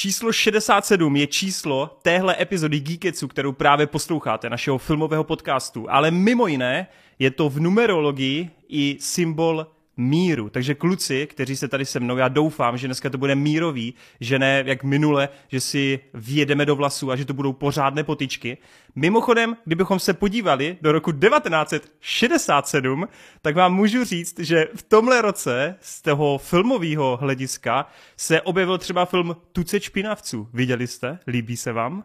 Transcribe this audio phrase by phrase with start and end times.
[0.00, 5.90] Číslo 67 je číslo téhle epizody Geeketsu, kterou právě posloucháte, našeho filmového podcastu.
[5.90, 6.86] Ale mimo jiné
[7.18, 9.66] je to v numerologii i symbol
[10.00, 10.50] míru.
[10.50, 14.38] Takže kluci, kteří se tady se mnou, já doufám, že dneska to bude mírový, že
[14.38, 18.58] ne jak minule, že si vjedeme do vlasů a že to budou pořádné potičky.
[18.94, 23.08] Mimochodem, kdybychom se podívali do roku 1967,
[23.42, 29.04] tak vám můžu říct, že v tomhle roce z toho filmového hlediska se objevil třeba
[29.04, 30.48] film Tuce špinavců.
[30.52, 31.18] Viděli jste?
[31.26, 32.04] Líbí se vám?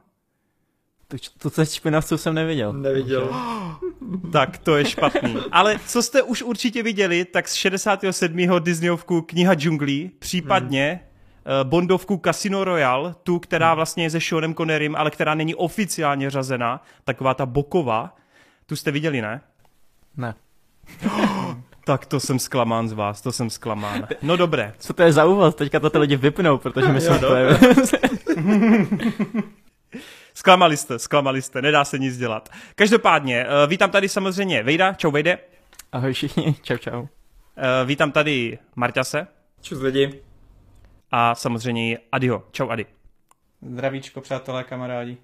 [1.38, 2.73] To se špinavců jsem neviděl.
[2.73, 3.30] Neviděl.
[4.32, 5.38] tak to je špatný.
[5.52, 8.38] Ale co jste už určitě viděli, tak z 67.
[8.59, 10.99] Disneyovku Kniha džunglí, případně
[11.46, 11.70] hmm.
[11.70, 13.76] Bondovku Casino Royale, tu, která hmm.
[13.76, 18.16] vlastně je se Seanem Connerym, ale která není oficiálně řazena, taková ta boková.
[18.66, 19.41] Tu jste viděli, ne?
[20.18, 20.35] Ne.
[21.88, 24.08] Tak to jsem zklamán z vás, to jsem zklamán.
[24.22, 24.74] No dobré.
[24.77, 25.55] Co to je za úvod?
[25.55, 27.60] Teďka to ty lidi vypnou, protože my jsme to je...
[30.38, 32.50] Zklamali jste, zklamali jste, nedá se nic dělat.
[32.76, 35.40] Každopádně, uh, vítám tady samozřejmě Vejda, čau Vejde.
[35.92, 37.02] Ahoj všichni, čau čau.
[37.02, 37.08] Uh,
[37.86, 39.27] vítám tady Marťase.
[39.62, 40.22] Čus lidi.
[41.12, 42.86] A samozřejmě Adiho, čau Adi.
[43.62, 45.18] Zdravíčko, přátelé, kamarádi.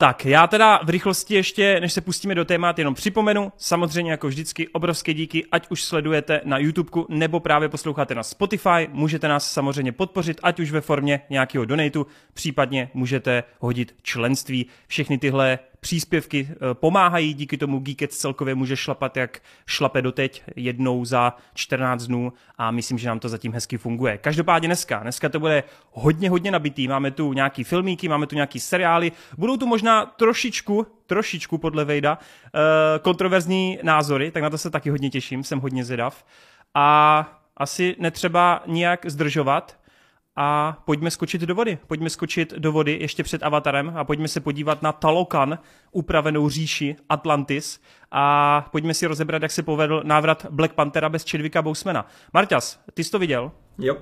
[0.00, 4.28] Tak, já teda v rychlosti ještě, než se pustíme do témat, jenom připomenu, samozřejmě jako
[4.28, 9.52] vždycky obrovské díky, ať už sledujete na YouTube nebo právě posloucháte na Spotify, můžete nás
[9.52, 14.66] samozřejmě podpořit, ať už ve formě nějakého donatu, případně můžete hodit členství.
[14.86, 21.04] Všechny tyhle příspěvky eh, pomáhají, díky tomu Geekets celkově může šlapat, jak šlape doteď jednou
[21.04, 24.18] za 14 dnů a myslím, že nám to zatím hezky funguje.
[24.18, 28.60] Každopádně dneska, dneska to bude hodně, hodně nabitý, máme tu nějaký filmíky, máme tu nějaký
[28.60, 34.70] seriály, budou tu možná trošičku, trošičku podle Vejda, eh, kontroverzní názory, tak na to se
[34.70, 36.24] taky hodně těším, jsem hodně zvědav.
[36.74, 39.79] A asi netřeba nijak zdržovat,
[40.36, 41.78] a pojďme skočit do vody.
[41.86, 45.58] Pojďme skočit do vody ještě před Avatarem a pojďme se podívat na Talokan,
[45.92, 51.62] upravenou říši Atlantis a pojďme si rozebrat, jak se povedl návrat Black Panthera bez Chadwicka
[51.62, 52.06] Bousmana.
[52.32, 53.52] Marťas, ty jsi to viděl?
[53.78, 53.96] Jo.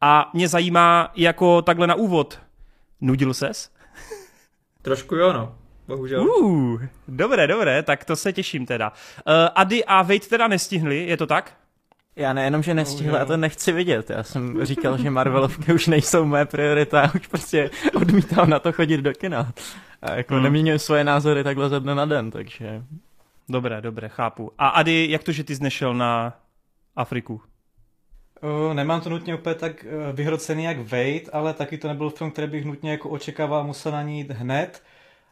[0.00, 2.38] A mě zajímá jako takhle na úvod,
[3.00, 3.70] nudil ses?
[4.82, 5.54] Trošku jo, no.
[5.88, 6.22] Bohužel.
[6.22, 8.90] Uh, dobré, dobré, tak to se těším teda.
[8.90, 11.61] Uh, Ady a Wade teda nestihli, je to tak?
[12.16, 14.10] Já nejenom, že nestihl, já to nechci vidět.
[14.10, 18.72] Já jsem říkal, že Marvelovky už nejsou moje priorita a už prostě odmítám na to
[18.72, 19.52] chodit do kina.
[20.02, 20.42] A jako hmm.
[20.42, 22.82] neměním svoje názory takhle ze dne na den, takže...
[23.48, 24.52] Dobré, dobré, chápu.
[24.58, 26.38] A Ady, jak to, že ty znešel na
[26.96, 27.40] Afriku?
[28.42, 32.30] Uh, nemám to nutně úplně tak uh, vyhrocený jak Wade, ale taky to nebyl film,
[32.30, 34.82] který bych nutně jako očekával a musel na ní jít hned.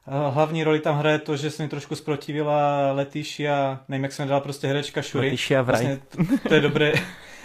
[0.06, 4.40] Hlavní roli tam hraje to, že se mi trošku zprotivila Letišia, nevím, jak se jmenila
[4.40, 5.26] prostě herečka Shuri.
[5.26, 5.98] Letišia vlastně,
[6.48, 6.92] to je dobré,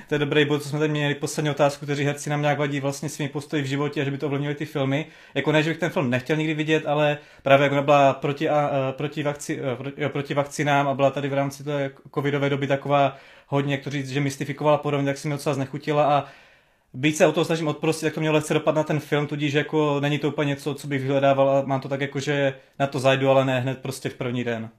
[0.10, 2.80] to je dobrý bod, co jsme tady měli poslední otázku, kteří herci nám nějak vadí
[2.80, 5.06] vlastně svými postoji v životě a že by to ovlivnili ty filmy.
[5.34, 8.94] Jako ne, že bych ten film nechtěl nikdy vidět, ale právě jako byla proti, a,
[8.98, 13.18] proti, vakci, proti, proti vakcinám a byla tady v rámci té covidové doby taková
[13.48, 16.26] hodně, jak to říct, že mystifikovala podobně, tak si mi docela znechutila a
[16.96, 19.54] Byť se o toho snažím odprostit, tak to mělo lehce dopad na ten film, tudíž
[19.54, 22.88] jako není to úplně něco, co bych vyhledával a mám to tak jako, že na
[22.88, 24.70] to zajdu, ale ne hned prostě v první den.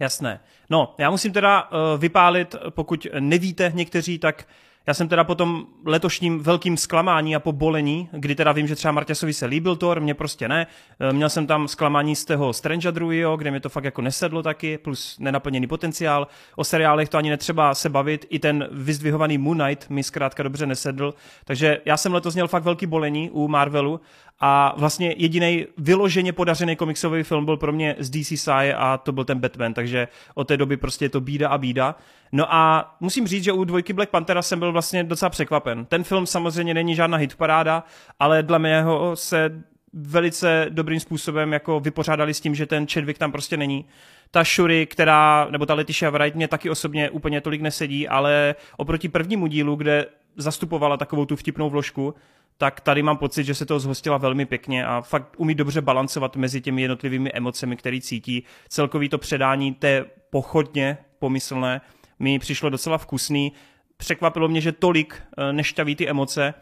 [0.00, 0.40] Jasné.
[0.70, 4.46] No, já musím teda uh, vypálit, pokud nevíte někteří, tak
[4.86, 8.92] já jsem teda po tom letošním velkým zklamání a pobolení, kdy teda vím, že třeba
[8.92, 10.66] Marťasovi se líbil Thor, mě prostě ne.
[11.00, 14.42] Eh, měl jsem tam zklamání z toho Strange druhého, kde mi to fakt jako nesedlo
[14.42, 16.26] taky, plus nenaplněný potenciál.
[16.56, 20.66] O seriálech to ani netřeba se bavit, i ten vyzdvihovaný Moon Knight mi zkrátka dobře
[20.66, 21.14] nesedl.
[21.44, 24.00] Takže já jsem letos měl fakt velký bolení u Marvelu
[24.40, 29.12] a vlastně jediný vyloženě podařený komiksový film byl pro mě z DC Sci a to
[29.12, 31.96] byl ten Batman, takže od té doby prostě je to bída a bída.
[32.32, 35.84] No a musím říct, že u dvojky Black Panthera jsem byl vlastně docela překvapen.
[35.84, 37.84] Ten film samozřejmě není žádná hitparáda,
[38.20, 39.62] ale dle mého se
[39.92, 43.84] velice dobrým způsobem jako vypořádali s tím, že ten Chadwick tam prostě není.
[44.30, 49.08] Ta Shuri, která, nebo ta Letitia Wright mě taky osobně úplně tolik nesedí, ale oproti
[49.08, 50.06] prvnímu dílu, kde
[50.36, 52.14] zastupovala takovou tu vtipnou vložku,
[52.58, 56.36] tak tady mám pocit, že se to zhostila velmi pěkně a fakt umí dobře balancovat
[56.36, 58.44] mezi těmi jednotlivými emocemi, které cítí.
[58.68, 61.80] Celkový to předání té pochodně pomyslné
[62.18, 63.52] mi přišlo docela vkusný.
[63.96, 66.54] Překvapilo mě, že tolik eh, nešťaví ty emoce,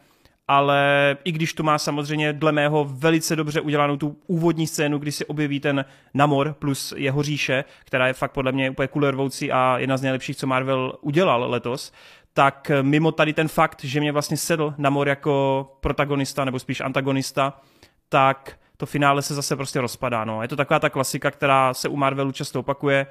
[0.48, 5.12] ale i když tu má samozřejmě dle mého velice dobře udělanou tu úvodní scénu, kdy
[5.12, 9.78] se objeví ten Namor plus jeho říše, která je fakt podle mě úplně kulervoucí a
[9.78, 11.92] jedna z nejlepších, co Marvel udělal letos,
[12.34, 17.60] tak mimo tady ten fakt, že mě vlastně sedl Namor jako protagonista, nebo spíš antagonista,
[18.08, 20.24] tak to finále se zase prostě rozpadá.
[20.24, 20.42] No.
[20.42, 23.06] Je to taková ta klasika, která se u Marvelu často opakuje.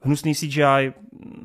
[0.00, 0.92] Hnusný CGI,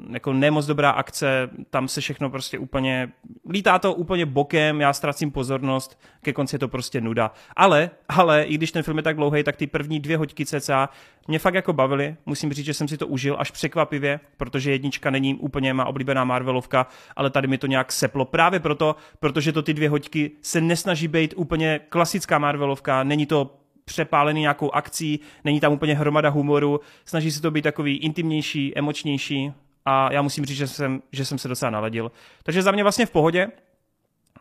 [0.09, 3.09] jako nemoc dobrá akce, tam se všechno prostě úplně,
[3.49, 7.31] lítá to úplně bokem, já ztracím pozornost, ke konci je to prostě nuda.
[7.55, 10.89] Ale, ale, i když ten film je tak dlouhý, tak ty první dvě hoďky cca
[11.27, 15.09] mě fakt jako bavily, musím říct, že jsem si to užil až překvapivě, protože jednička
[15.09, 19.61] není úplně má oblíbená Marvelovka, ale tady mi to nějak seplo právě proto, protože to
[19.61, 25.59] ty dvě hoďky se nesnaží být úplně klasická Marvelovka, není to přepálený nějakou akcí, není
[25.59, 29.53] tam úplně hromada humoru, snaží se to být takový intimnější, emočnější
[29.85, 32.11] a já musím říct, že jsem, že jsem se docela naladil.
[32.43, 33.47] Takže za mě vlastně v pohodě,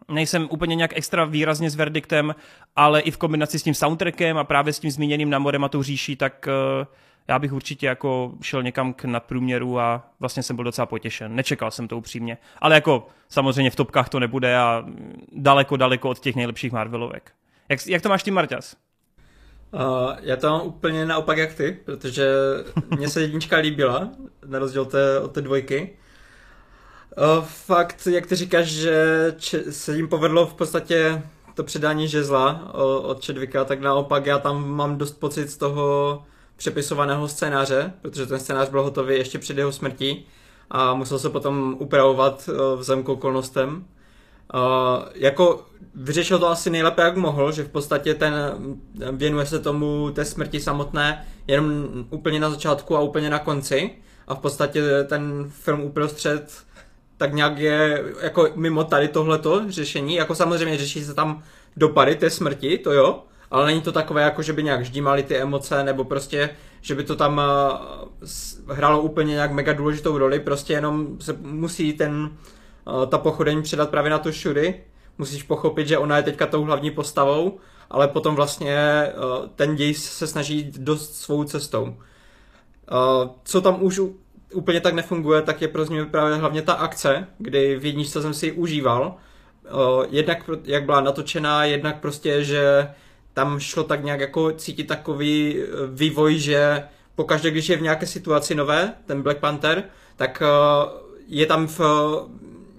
[0.09, 2.35] nejsem úplně nějak extra výrazně s verdiktem,
[2.77, 5.83] ale i v kombinaci s tím soundtrackem a právě s tím zmíněným Namorem a tou
[5.83, 6.49] říší, tak
[6.81, 6.87] uh,
[7.29, 11.35] já bych určitě jako šel někam k nadprůměru a vlastně jsem byl docela potěšen.
[11.35, 12.39] Nečekal jsem to upřímně.
[12.59, 14.85] Ale jako samozřejmě v topkách to nebude a
[15.33, 17.33] daleko, daleko od těch nejlepších Marvelovek.
[17.69, 18.77] Jak, jak to máš ty, Marťas?
[19.75, 22.35] Uh, já to mám úplně naopak jak ty, protože
[22.97, 24.09] mně se jednička líbila,
[24.47, 25.97] na rozdíl té, od té dvojky.
[27.19, 29.35] Uh, fakt, jak ty říkáš, že
[29.71, 31.23] se jim povedlo v podstatě
[31.55, 36.23] to předání žezla od Čedvika, tak naopak já tam mám dost pocit z toho
[36.57, 40.27] přepisovaného scénáře, protože ten scénář byl hotový ještě před jeho smrtí
[40.71, 43.85] a musel se potom upravovat vzhledem k okolnostem.
[44.55, 48.35] Uh, jako vyřešil to asi nejlépe, jak mohl, že v podstatě ten
[49.13, 53.91] věnuje se tomu té smrti samotné jenom úplně na začátku a úplně na konci.
[54.27, 56.65] A v podstatě ten film uprostřed
[57.17, 61.43] tak nějak je jako mimo tady tohleto řešení, jako samozřejmě řeší se tam
[61.77, 65.37] dopady té smrti, to jo, ale není to takové, jako že by nějak ždímali ty
[65.37, 66.51] emoce, nebo prostě,
[66.81, 67.41] že by to tam
[68.69, 72.31] uh, hrálo úplně nějak mega důležitou roli, prostě jenom se musí ten,
[73.09, 74.85] ta pochodeň předat právě na tu šury,
[75.19, 77.59] musíš pochopit, že ona je teďka tou hlavní postavou,
[77.91, 78.77] ale potom vlastně
[79.17, 81.83] uh, ten děj se snaží jít dost svou cestou.
[81.83, 84.01] Uh, co tam už
[84.55, 88.35] úplně tak nefunguje, tak je pro mě právě hlavně ta akce, kdy v jedničce jsem
[88.35, 89.17] si ji užíval.
[90.11, 92.89] Jednak jak byla natočená, jednak prostě, že
[93.35, 96.83] tam šlo tak nějak jako cítit takový vývoj, že
[97.15, 99.85] pokaždé, když je v nějaké situaci nové, ten Black Panther,
[100.17, 100.43] tak
[101.27, 101.81] je tam v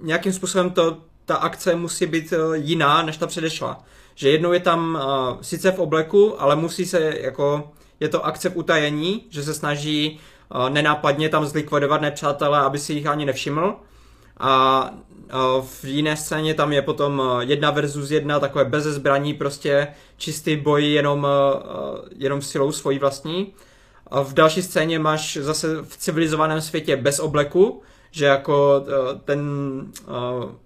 [0.02, 3.84] nějakým způsobem to ta akce musí být eh, jiná než ta předešla.
[4.16, 8.50] Že jednou je tam uh, sice v obleku, ale musí se jako, je to akce
[8.50, 10.20] v utajení, že se snaží
[10.56, 13.76] uh, nenápadně tam zlikvidovat nepřátelé, aby si jich ani nevšiml.
[14.40, 14.90] A
[15.62, 19.88] v jiné scéně tam je potom jedna versus jedna, takové bez zbraní, prostě
[20.18, 21.28] čistý boj jenom,
[22.16, 23.54] jenom silou svojí vlastní.
[24.08, 27.82] A v další scéně máš zase v civilizovaném světě bez obleku,
[28.16, 29.42] že jako eh, ten
[30.00, 30.12] eh,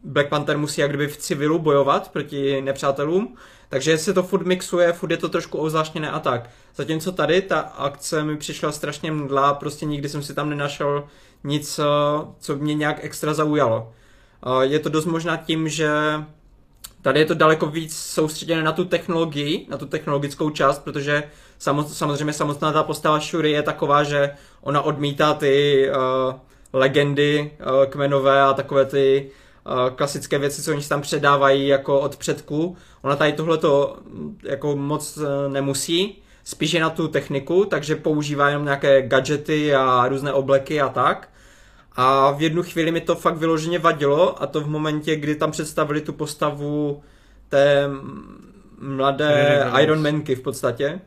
[0.04, 3.36] Black Panther musí jak kdyby v civilu bojovat proti nepřátelům,
[3.69, 6.50] takže se to furt mixuje, furt je to trošku ozvláštněné a tak.
[6.75, 11.07] Zatímco tady ta akce mi přišla strašně mdlá, prostě nikdy jsem si tam nenašel
[11.44, 11.84] nic, eh,
[12.40, 13.94] co mě nějak extra zaujalo.
[14.62, 15.90] Je to dost možná tím, že
[17.02, 21.24] tady je to daleko víc soustředěné na tu technologii, na tu technologickou část, protože
[21.88, 24.31] samozřejmě samotná ta postava Shuri je taková, že
[24.62, 26.40] ona odmítá ty uh,
[26.74, 29.31] legendy uh, kmenové a takové ty
[29.66, 32.77] uh, klasické věci, co oni tam předávají jako od předků.
[33.01, 35.24] Ona tady tohleto mm, jako moc uh,
[35.54, 40.89] nemusí, spíš je na tu techniku, takže používá jenom nějaké gadgety a různé obleky a
[40.89, 41.30] tak.
[41.95, 45.51] A v jednu chvíli mi to fakt vyloženě vadilo a to v momentě, kdy tam
[45.51, 47.04] představili tu postavu
[47.50, 47.89] té
[48.80, 51.02] mladé Iron Manky v podstatě.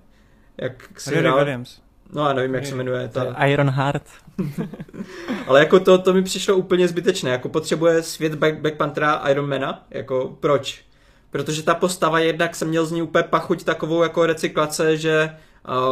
[0.59, 1.81] Jak si Williams.
[2.12, 3.09] No já nevím, jak se jmenuje.
[3.09, 3.45] Ta...
[3.47, 4.02] Iron Heart.
[5.47, 7.31] Ale jako to, to mi přišlo úplně zbytečné.
[7.31, 9.87] Jako potřebuje svět Black, Black Panthera Ironmana?
[9.91, 10.85] Jako proč?
[11.31, 15.37] Protože ta postava jednak jsem měl z ní úplně pachuť takovou jako recyklace, že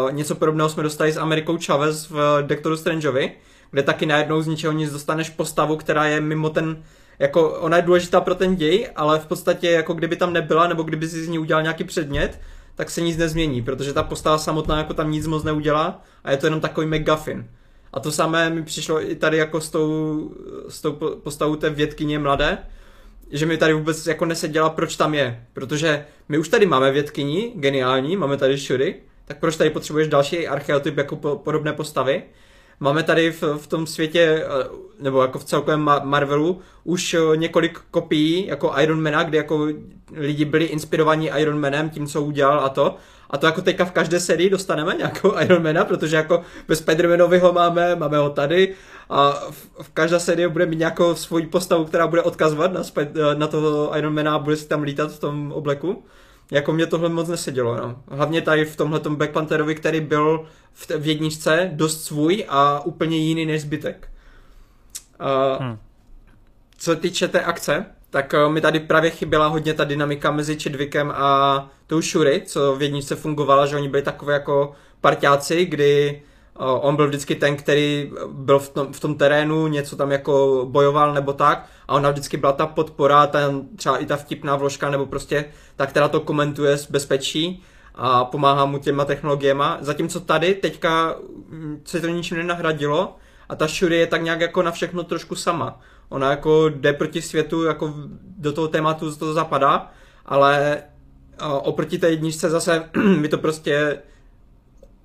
[0.05, 3.33] uh, něco podobného jsme dostali s Amerikou Chavez v Doctoru Strangeovi,
[3.71, 6.83] kde taky najednou z ničeho nic dostaneš postavu, která je mimo ten
[7.21, 10.83] jako ona je důležitá pro ten děj, ale v podstatě jako kdyby tam nebyla, nebo
[10.83, 12.41] kdyby si z ní udělal nějaký předmět,
[12.75, 16.37] tak se nic nezmění, protože ta postava samotná jako tam nic moc neudělá a je
[16.37, 17.49] to jenom takový McGuffin.
[17.93, 20.31] A to samé mi přišlo i tady jako s tou,
[20.69, 20.93] s tou
[21.23, 22.59] postavou té vědkyně mladé,
[23.31, 25.47] že mi tady vůbec jako neseděla, proč tam je.
[25.53, 28.95] Protože my už tady máme vědkyni, geniální, máme tady Shuri,
[29.25, 32.23] tak proč tady potřebuješ další archeotyp jako po, podobné postavy?
[32.81, 34.69] Máme tady v, v tom světě, eh,
[35.01, 39.69] nebo jako v celkovém Marvelu, už eh, několik kopií jako Iron Mana, kde jako
[40.13, 42.97] lidi byli inspirovaní Iron Manem tím, co udělal a to.
[43.31, 47.39] A to jako teďka v každé sérii dostaneme nějakou Iron Mana, protože jako ve Spider-Manovi
[47.39, 48.75] ho máme, máme ho tady
[49.11, 52.83] a v, v každé sérii bude mít nějakou svoji postavu, která bude odkazovat na,
[53.35, 56.05] na toho Iron Mana a bude si tam lítat v tom obleku.
[56.51, 58.03] jako mě tohle moc nesedělo, no.
[58.09, 62.81] Hlavně tady v tomhle Black Pantherovi, který byl v, t- v jedničce dost svůj a
[62.85, 64.09] úplně jiný než zbytek.
[65.21, 65.79] Uh, hmm.
[66.79, 71.13] Co týče té akce, tak uh, mi tady právě chyběla hodně ta dynamika mezi Chidwickem
[71.17, 76.23] a tou Shuri, co v jedničce fungovala, že oni byli takové jako parťáci, kdy
[76.61, 80.67] uh, on byl vždycky ten, který byl v tom, v tom terénu, něco tam jako
[80.71, 84.91] bojoval nebo tak a ona vždycky byla ta podpora, ten, třeba i ta vtipná vložka
[84.91, 85.45] nebo prostě
[85.77, 87.63] ta, která to komentuje z bezpečí
[87.95, 89.79] a pomáhá mu těma technologiema.
[89.81, 91.17] Zatímco tady teďka
[91.49, 93.17] mm, se to ničím nenahradilo
[93.49, 95.81] a ta Shuri je tak nějak jako na všechno trošku sama.
[96.11, 97.95] Ona jako jde proti světu, jako
[98.39, 99.91] do toho tématu to zapadá,
[100.27, 100.83] ale
[101.63, 103.99] oproti té jedničce zase mi to prostě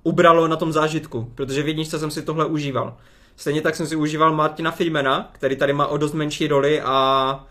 [0.02, 2.96] ubralo na tom zážitku, protože v jedničce jsem si tohle užíval.
[3.36, 7.46] Stejně tak jsem si užíval Martina Freemana, který tady má o dost menší roli a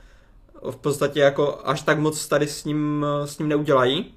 [0.71, 4.13] v podstatě jako až tak moc tady s ním, s ním neudělají.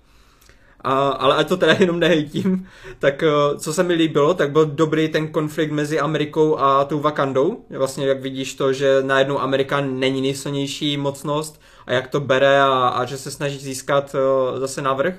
[0.85, 2.69] A, ale ať to teda jenom nehejtím,
[2.99, 7.01] tak eh, co se mi líbilo, tak byl dobrý ten konflikt mezi Amerikou a tou
[7.01, 7.65] Wakandou.
[7.71, 12.89] Vlastně jak vidíš to, že najednou Amerika není nejsilnější mocnost a jak to bere a,
[12.89, 15.15] a že se snaží získat uh, zase navrh.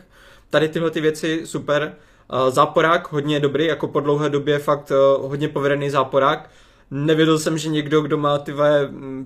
[0.49, 1.95] Tady tyhle ty věci super.
[2.33, 6.49] Uh, záporák hodně dobrý, jako po dlouhé době fakt hodně povedený záporák.
[6.91, 8.53] Nevěděl jsem, že někdo, kdo má ty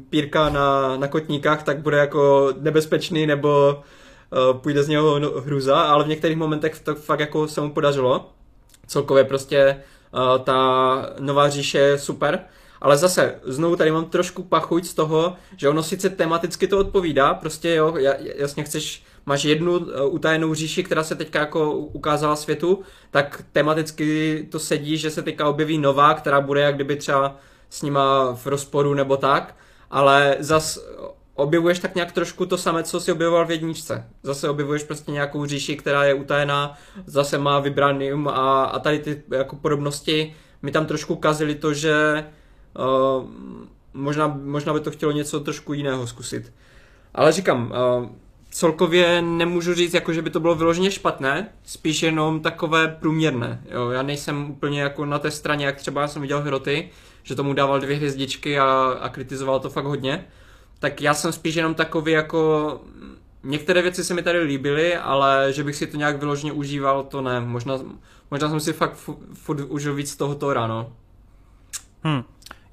[0.09, 3.81] pírka na, na kotníkách, tak bude jako nebezpečný nebo
[4.61, 8.29] půjde z něho hruza, ale v některých momentech to fakt jako se mu podařilo.
[8.87, 9.81] Celkově prostě
[10.13, 12.39] uh, ta nová říše je super,
[12.81, 17.33] ale zase, znovu tady mám trošku pachuť z toho, že ono sice tematicky to odpovídá,
[17.33, 17.95] prostě jo,
[18.35, 24.47] jasně chceš, máš jednu uh, utajenou říši, která se teďka jako ukázala světu, tak tematicky
[24.51, 27.37] to sedí, že se teďka objeví nová, která bude jak kdyby třeba
[27.69, 29.55] s nima v rozporu nebo tak,
[29.91, 30.79] ale zas
[31.35, 34.07] objevuješ tak nějak trošku to samé, co si objevoval v jedničce.
[34.23, 39.23] Zase objevuješ prostě nějakou říši, která je utajená, zase má vibranium a, a tady ty
[39.31, 42.25] jako podobnosti mi tam trošku kazily to, že
[42.79, 43.29] uh,
[43.93, 46.53] možná, možná by to chtělo něco trošku jiného zkusit.
[47.15, 48.09] Ale říkám, uh,
[48.49, 53.61] celkově nemůžu říct, jako že by to bylo vyloženě špatné, spíš jenom takové průměrné.
[53.71, 56.89] Jo, já nejsem úplně jako na té straně, jak třeba jsem viděl Hroty,
[57.23, 60.25] že tomu dával dvě hvězdičky a, a kritizoval to fakt hodně
[60.83, 62.81] tak já jsem spíš jenom takový jako...
[63.43, 67.21] Některé věci se mi tady líbily, ale že bych si to nějak vyloženě užíval, to
[67.21, 67.39] ne.
[67.39, 67.79] Možná,
[68.31, 68.95] možná jsem si fakt
[69.33, 70.93] furt užil víc toho ráno.
[72.03, 72.23] Hmm,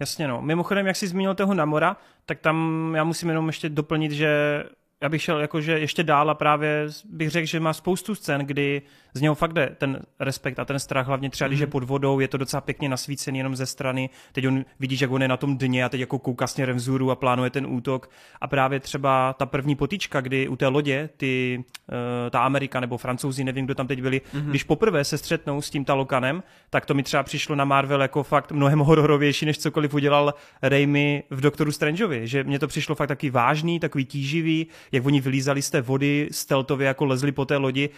[0.01, 0.43] jasně no.
[0.43, 4.63] Mimochodem, jak jsi zmínil toho Namora, tak tam já musím jenom ještě doplnit, že
[5.03, 8.83] já bych šel jakože ještě dál a právě bych řekl, že má spoustu scén, kdy
[9.15, 11.51] z něho fakt jde ten respekt a ten strach, hlavně třeba, mm.
[11.51, 11.71] když je mhm.
[11.71, 15.23] pod vodou, je to docela pěkně nasvícený jenom ze strany, teď on vidíš, jak on
[15.23, 18.47] je na tom dně a teď jako kouká směrem vzhůru a plánuje ten útok a
[18.47, 21.95] právě třeba ta první potička, kdy u té lodě ty, uh,
[22.31, 24.41] ta Amerika nebo Francouzi, nevím, kdo tam teď byli, mm.
[24.41, 28.23] když poprvé se střetnou s tím Talokanem, tak to mi třeba přišlo na Marvel jako
[28.23, 33.09] fakt mnohem hororovější, než cokoliv udělal Raimi v Doktoru Strangeovi, že mně to přišlo fakt
[33.09, 37.57] takový vážný, takový tíživý, jak oni vylízali z té vody, steltově jako lezli po té
[37.57, 37.91] lodi.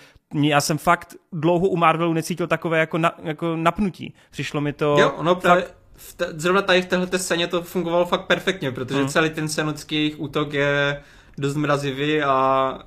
[0.43, 4.15] Já jsem fakt dlouho u Marvelu necítil takové jako, na, jako napnutí.
[4.31, 4.97] Přišlo mi to...
[4.99, 8.99] Jo, ono právě v te, zrovna tady v téhle scéně to fungovalo fakt perfektně, protože
[8.99, 9.09] hmm.
[9.09, 11.03] celý ten scénický útok je
[11.39, 12.79] dost mrazivý a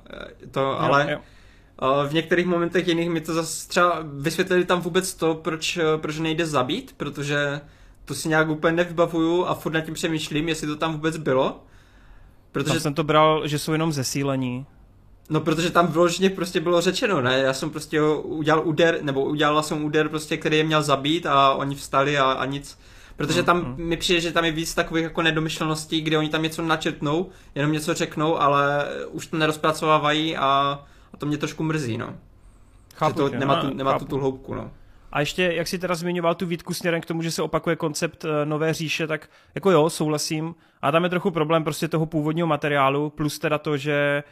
[0.50, 1.08] to, jo, ale...
[1.12, 1.18] Jo.
[2.08, 6.46] V některých momentech jiných mi to zase třeba vysvětlili tam vůbec to, proč, proč nejde
[6.46, 7.60] zabít, protože
[8.04, 11.64] to si nějak úplně nevybavuju a furt nad tím přemýšlím, jestli to tam vůbec bylo.
[12.52, 14.66] Protože tam jsem to bral, že jsou jenom zesílení.
[15.30, 17.38] No, protože tam vložně prostě bylo řečeno, ne?
[17.38, 21.54] Já jsem prostě udělal úder, nebo udělala jsem úder prostě, který je měl zabít a
[21.54, 22.78] oni vstali a, a nic.
[23.16, 23.76] Protože tam mm-hmm.
[23.76, 27.72] mi přijde, že tam je víc takových jako nedomyšleností, kde oni tam něco načetnou, jenom
[27.72, 30.80] něco řeknou, ale už to nerozpracovávají a,
[31.12, 32.14] a to mě trošku mrzí, no.
[32.94, 34.70] Chápu že to tě, nemá, tu, nemá tu, tu hloubku, no.
[35.12, 38.24] A ještě, jak si teda zmiňoval tu výtku směrem k tomu, že se opakuje koncept
[38.24, 40.54] eh, nové říše, tak jako jo, souhlasím.
[40.82, 44.22] A tam je trochu problém prostě toho původního materiálu, plus teda to, že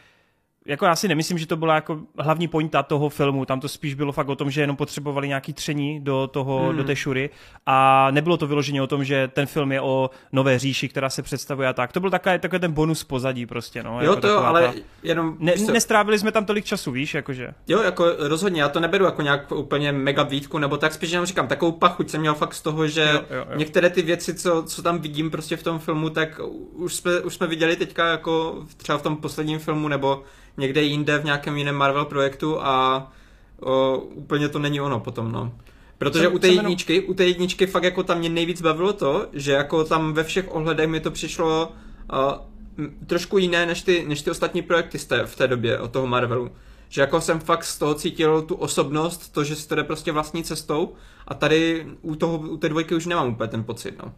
[0.67, 3.95] jako já si nemyslím, že to byla jako hlavní pointa toho filmu, tam to spíš
[3.95, 6.77] bylo fakt o tom, že jenom potřebovali nějaký tření do toho, hmm.
[6.77, 7.31] do té šury
[7.67, 11.23] a nebylo to vyloženě o tom, že ten film je o nové říši, která se
[11.23, 11.93] představuje a tak.
[11.93, 14.01] To byl takový, takový ten bonus pozadí prostě, no.
[14.01, 14.73] Jo, jako to jo, ale ta...
[15.03, 15.37] jenom...
[15.39, 17.55] Ne, nestrávili jsme tam tolik času, víš, jakože.
[17.69, 21.27] Jo, jako rozhodně, já to neberu jako nějak úplně mega výtku, nebo tak spíš jenom
[21.27, 23.57] říkám, takovou pachuť jsem měl fakt z toho, že jo, jo, jo.
[23.57, 26.41] některé ty věci, co, co tam vidím prostě v tom filmu, tak
[26.73, 30.23] už jsme, už jsme viděli teďka jako třeba v tom posledním filmu, nebo
[30.57, 33.13] někde jinde v nějakém jiném Marvel projektu a
[33.61, 35.53] o, úplně to není ono potom, no.
[35.99, 39.53] Protože u té jedničky, u té jedničky fakt jako tam mě nejvíc bavilo to, že
[39.53, 41.73] jako tam ve všech ohledech mi to přišlo
[42.13, 45.91] uh, trošku jiné než ty, než ty ostatní projekty z té, v té době od
[45.91, 46.51] toho Marvelu.
[46.89, 50.13] Že jako jsem fakt z toho cítil tu osobnost, to, že si to jde prostě
[50.13, 50.95] vlastní cestou
[51.29, 54.13] a tady u, toho, u té dvojky už nemám úplně ten pocit, no.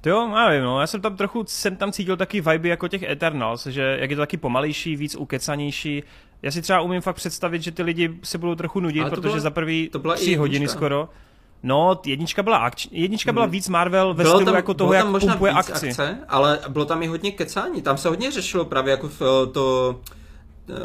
[0.00, 2.88] To jo, já nevím, no, já jsem tam trochu, jsem tam cítil taky vibe jako
[2.88, 6.02] těch Eternals, že jak je to taky pomalejší, víc ukecanější.
[6.42, 9.40] Já si třeba umím fakt představit, že ty lidi se budou trochu nudit, protože bylo-
[9.40, 11.08] za prvý byla tři hodiny skoro.
[11.62, 13.52] No, jednička byla akční, jednička byla Mhm.
[13.52, 15.88] víc Marvel ve Bylo stylu jako toho, jak tam možná pumpuje akci.
[15.88, 17.82] akce, ale bylo tam i hodně kecání.
[17.82, 19.10] Tam se hodně řešilo právě jako
[19.52, 20.00] to,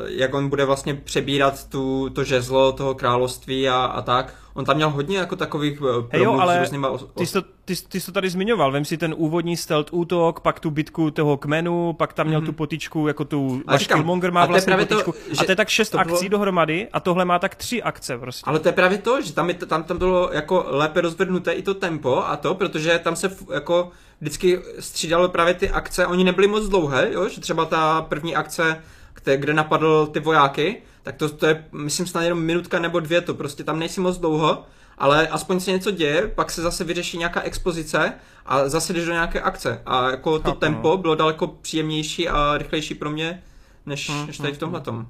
[0.08, 4.34] jak on bude vlastně přebírat tu, to žezlo toho království a, a tak.
[4.54, 7.25] On tam měl hodně jako takových eh, Hej jo, promluv s ale různýma os, Ty
[7.25, 10.39] jsi, to, ty, jsi- ty jsi to tady zmiňoval, vem si ten úvodní stealth útok,
[10.39, 12.46] pak tu bitku toho kmenu, pak tam měl Mhm.
[12.46, 14.96] tu potičku, jako tu, Ale Vaš říkám, Killmonger a má to je vlastně právě to,
[14.96, 15.13] potičku.
[15.32, 17.84] a že to je tak šest to bylo- akcí dohromady a tohle má tak tři
[17.84, 18.44] akce prostě.
[18.46, 21.62] Ale to je právě to, že tam, je, tam, tam bylo jako lépe rozvednuté i
[21.62, 23.89] to tempo a to, protože tam se jako
[24.22, 27.30] vždycky střídalo právě ty akce, oni nebyly moc dlouhé, jo?
[27.30, 28.82] že třeba ta první akce,
[29.25, 33.22] kde, kde napadl ty vojáky, tak to, to je, myslím, snad jenom minutka nebo dvě,
[33.22, 34.63] to prostě tam nejsi moc dlouho,
[34.98, 38.13] ale aspoň se něco děje, pak se zase vyřeší nějaká expozice
[38.46, 39.82] a zase jdeš do nějaké akce.
[39.86, 43.44] A jako to Chápu, tempo bylo daleko příjemnější a rychlejší pro mě,
[43.86, 45.08] než, Hmm, než tady v tomhletom.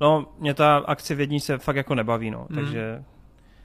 [0.00, 2.58] No, mě ta akce v jedničce fakt jako nebaví, no, Mhm.
[2.60, 3.02] takže...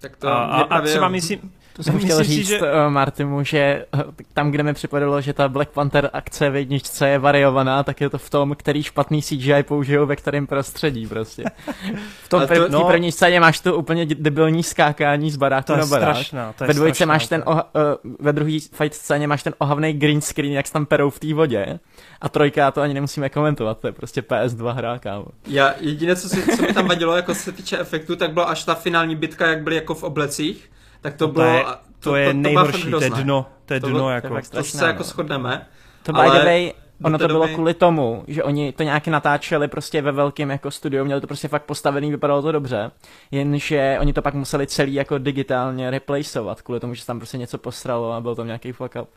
[0.02, 2.66] Tak to A, a, a třeba myslím, To jsem Myslím chtěl si, říct že- že...
[2.90, 4.04] Martimu, že eh,
[4.34, 8.10] tam, kde mi připadalo, že ta Black Panther akce v jedničce je variovaná, tak je
[8.10, 11.44] to v tom, který špatný CGI použijou ve kterém prostředí prostě.
[12.24, 15.74] V tom to- prv, no- první scéně máš to úplně debilní skákání z baráku to
[15.74, 16.16] je na barák.
[16.16, 19.44] strašná, to je Ve dvojce strašná máš ten, oha, uh, ve druhé fight scéně máš
[19.44, 21.80] ten ohavný green screen, jak se tam perou v té vodě.
[22.22, 25.26] A trojka, já to ani nemusíme komentovat, to je prostě PS2 hra, kámo.
[25.48, 28.64] Já jediné, co, si, co mi tam vadilo, jako se týče efektu, tak byla až
[28.64, 30.70] ta finální bitka, jak byly jako v oblecích,
[31.02, 31.46] tak to To bylo...
[31.46, 34.28] je, a- to je byla nejhorší, to je dno, to je To dno jako.
[34.42, 35.68] to To se jako shodneme.
[36.04, 36.74] To by Ale the way,
[37.04, 40.72] ono to bylo doby- kvůli tomu, že oni to nějak natáčeli prostě ve velkém jako
[40.72, 42.92] studiu, měli to prostě fakt postavený, vypadalo to dobře,
[43.32, 47.38] jenže oni to pak museli celý jako digitálně replaceovat, kvůli tomu, že se tam prostě
[47.38, 49.10] něco posralo a byl tam nějaký fuck up,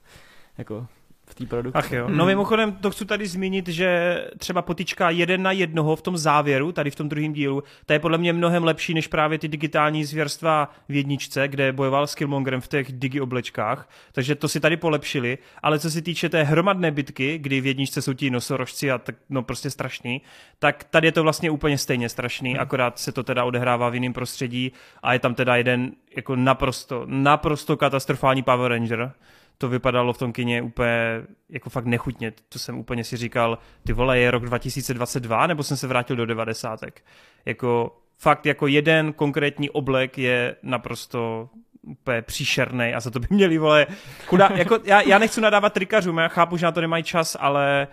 [0.59, 0.87] jako
[1.31, 1.79] v té produkci.
[1.79, 2.07] Ach jo.
[2.07, 2.17] Hmm.
[2.17, 6.73] No mimochodem, to chci tady zmínit, že třeba potička jeden na jednoho v tom závěru,
[6.73, 10.05] tady v tom druhém dílu, ta je podle mě mnohem lepší než právě ty digitální
[10.05, 14.77] zvěrstva v jedničce, kde bojoval s Killmongerem v těch digi oblečkách, takže to si tady
[14.77, 18.99] polepšili, ale co se týče té hromadné bitky, kdy v jedničce jsou ti nosorožci a
[18.99, 20.23] tak, no prostě strašný,
[20.59, 24.13] tak tady je to vlastně úplně stejně strašný, akorát se to teda odehrává v jiném
[24.13, 29.13] prostředí a je tam teda jeden jako naprosto, naprosto katastrofální Power Ranger,
[29.61, 32.33] to vypadalo v tom kině úplně jako fakt nechutně.
[32.49, 36.27] To jsem úplně si říkal, ty vole, je rok 2022, nebo jsem se vrátil do
[36.27, 37.05] devadesátek.
[37.45, 41.49] Jako fakt jako jeden konkrétní oblek je naprosto
[41.83, 43.87] úplně příšerný a za to by měli, vole,
[44.27, 47.89] kuda, jako já, já nechci nadávat trikařům, já chápu, že na to nemají čas, ale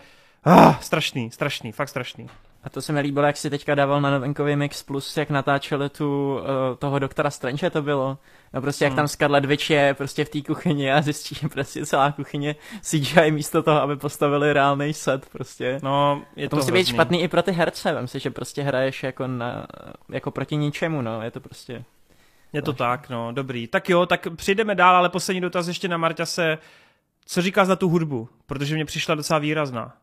[0.45, 2.27] ah, strašný, strašný, fakt strašný.
[2.67, 5.89] A to se mi líbilo, jak si teďka dával na novinkový Mix Plus, jak natáčeli
[5.89, 6.45] tu, uh,
[6.79, 8.17] toho doktora Strange to bylo.
[8.53, 8.95] No prostě jak Hmm.
[8.95, 13.31] tam Scarlet Witch je prostě v té kuchyni a zjistí, že prostě celá kuchyně CGI
[13.31, 15.79] místo toho, aby postavili reálný set prostě.
[15.83, 16.93] No, je To, to, musí být hrozný.
[16.93, 19.67] špatný i pro ty herce, vem si, že prostě hraješ jako, na,
[20.09, 21.83] jako proti ničemu, no, je to prostě...
[22.53, 23.67] Je to tak, no, dobrý.
[23.67, 26.57] Tak jo, tak přijdeme dál, ale poslední dotaz ještě na Marťase.
[27.25, 28.29] Co říkáš na tu hudbu?
[28.45, 29.93] Protože mě přišla docela výrazná.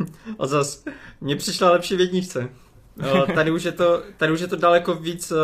[0.38, 0.84] A zas,
[1.20, 2.48] mně přišla lepší v jedničce.
[3.06, 5.36] Jo, tady, už je to, tady už je to daleko víc, eh,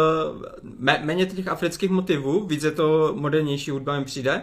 [0.63, 4.43] mé, méně těch afrických motivů, víc je to modernější hudba mi přijde.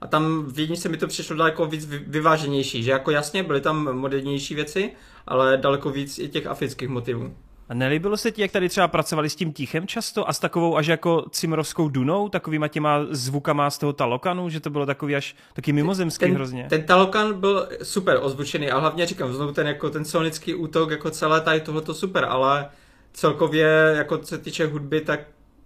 [0.00, 3.60] A tam v jedničce mi to přišlo daleko víc vy- vyváženější, že jako jasně byly
[3.60, 4.92] tam modernější věci,
[5.26, 7.36] ale daleko víc i těch afrických motivů.
[7.68, 10.76] A nelíbilo se ti, jak tady třeba pracovali s tím tichem často a s takovou
[10.76, 15.36] až jako cimrovskou dunou, takovýma těma zvukama z toho talokanu, že to bylo takový až
[15.52, 16.66] taky mimozemský ten, hrozně.
[16.68, 21.10] Ten Talokan byl super ozvučený a hlavně říkám, znovu ten, jako ten sonický útok, jako
[21.10, 22.68] celé tady tohleto super, ale
[23.12, 25.20] celkově, jako co se týče hudby, tak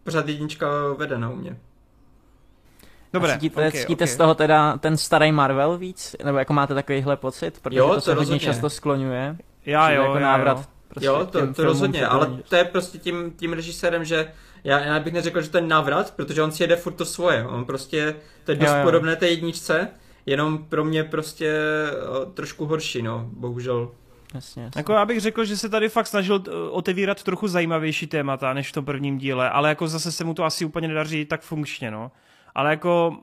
[0.05, 1.57] pořád jednička vede u mě.
[3.13, 4.15] Dobré, a cítíte, okay, cítíte okay.
[4.15, 6.17] z toho teda ten starý Marvel víc?
[6.25, 7.61] Nebo jako máte takovýhle pocit?
[7.63, 8.41] Protože Jo, to, to se hodně rozhodně.
[8.41, 9.37] často skloňuje.
[9.67, 10.65] Já jo, jako já návrat jo.
[10.91, 14.33] Prostě jo, to, to rozhodně, ale to je prostě tím, tím režisérem, že
[14.65, 17.47] já, já bych neřekl, že to je návrat, protože on si jede furt to svoje.
[17.47, 18.85] On prostě, to je dost Jo, jo.
[18.85, 19.89] podobné té jedničce,
[20.27, 21.55] jenom pro mě prostě
[22.09, 23.91] o, trošku horší, no, bohužel.
[24.35, 24.79] Jasně, jasně.
[24.79, 28.69] Jako já bych řekl, že se tady fakt snažil eh, otevírat trochu zajímavější témata než
[28.69, 31.91] v tom prvním díle, ale jako zase se mu to asi úplně nedaří tak funkčně,
[31.91, 32.11] no.
[32.55, 33.17] Ale jako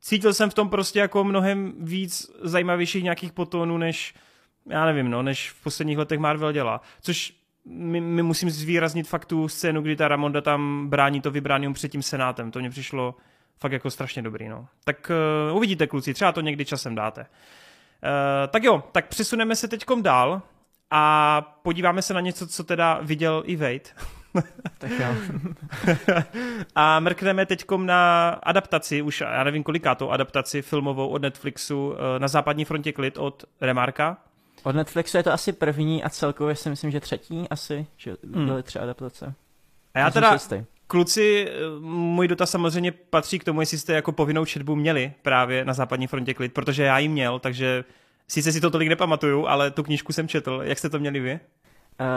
[0.00, 4.14] cítil jsem v tom prostě jako mnohem víc zajímavějších nějakých potónů, než
[4.66, 6.80] já nevím, no, než v posledních letech Marvel dělá.
[7.00, 11.72] Což my, my musím zvýraznit fakt tu scénu, kdy ta Ramonda tam brání to vybránium
[11.72, 12.50] před tím senátem.
[12.50, 13.14] To mě přišlo
[13.58, 14.66] fakt jako strašně dobrý, no.
[14.84, 15.10] Tak
[15.50, 17.20] uh, uvidíte, kluci, třeba to někdy časem dáte.
[17.20, 17.26] Uh,
[18.50, 20.42] tak jo, tak přesuneme se teďkom dál
[20.90, 23.90] a podíváme se na něco, co teda viděl i Wade.
[24.78, 25.14] tak jo.
[26.74, 32.28] a mrkneme teď na adaptaci, už já nevím kolikátou adaptaci filmovou od Netflixu eh, na
[32.28, 34.16] západní frontě klid od Remarka.
[34.62, 38.46] Od Netflixu je to asi první a celkově si myslím, že třetí asi, že hmm.
[38.46, 39.34] byly tři adaptace.
[39.94, 40.38] A já teda,
[40.86, 45.64] kluci, eh, můj dotaz samozřejmě patří k tomu, jestli jste jako povinnou četbu měli právě
[45.64, 47.84] na západní frontě klid, protože já ji měl, takže
[48.28, 50.60] sice si to tolik nepamatuju, ale tu knížku jsem četl.
[50.64, 51.32] Jak jste to měli vy?
[51.32, 51.38] Uh,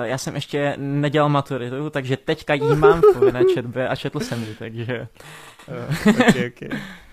[0.03, 4.43] já jsem ještě nedělal maturitu, takže teďka jí mám v povinné četbě a četl jsem
[4.43, 5.07] ji, takže...
[5.67, 6.79] Uh, okay, okay.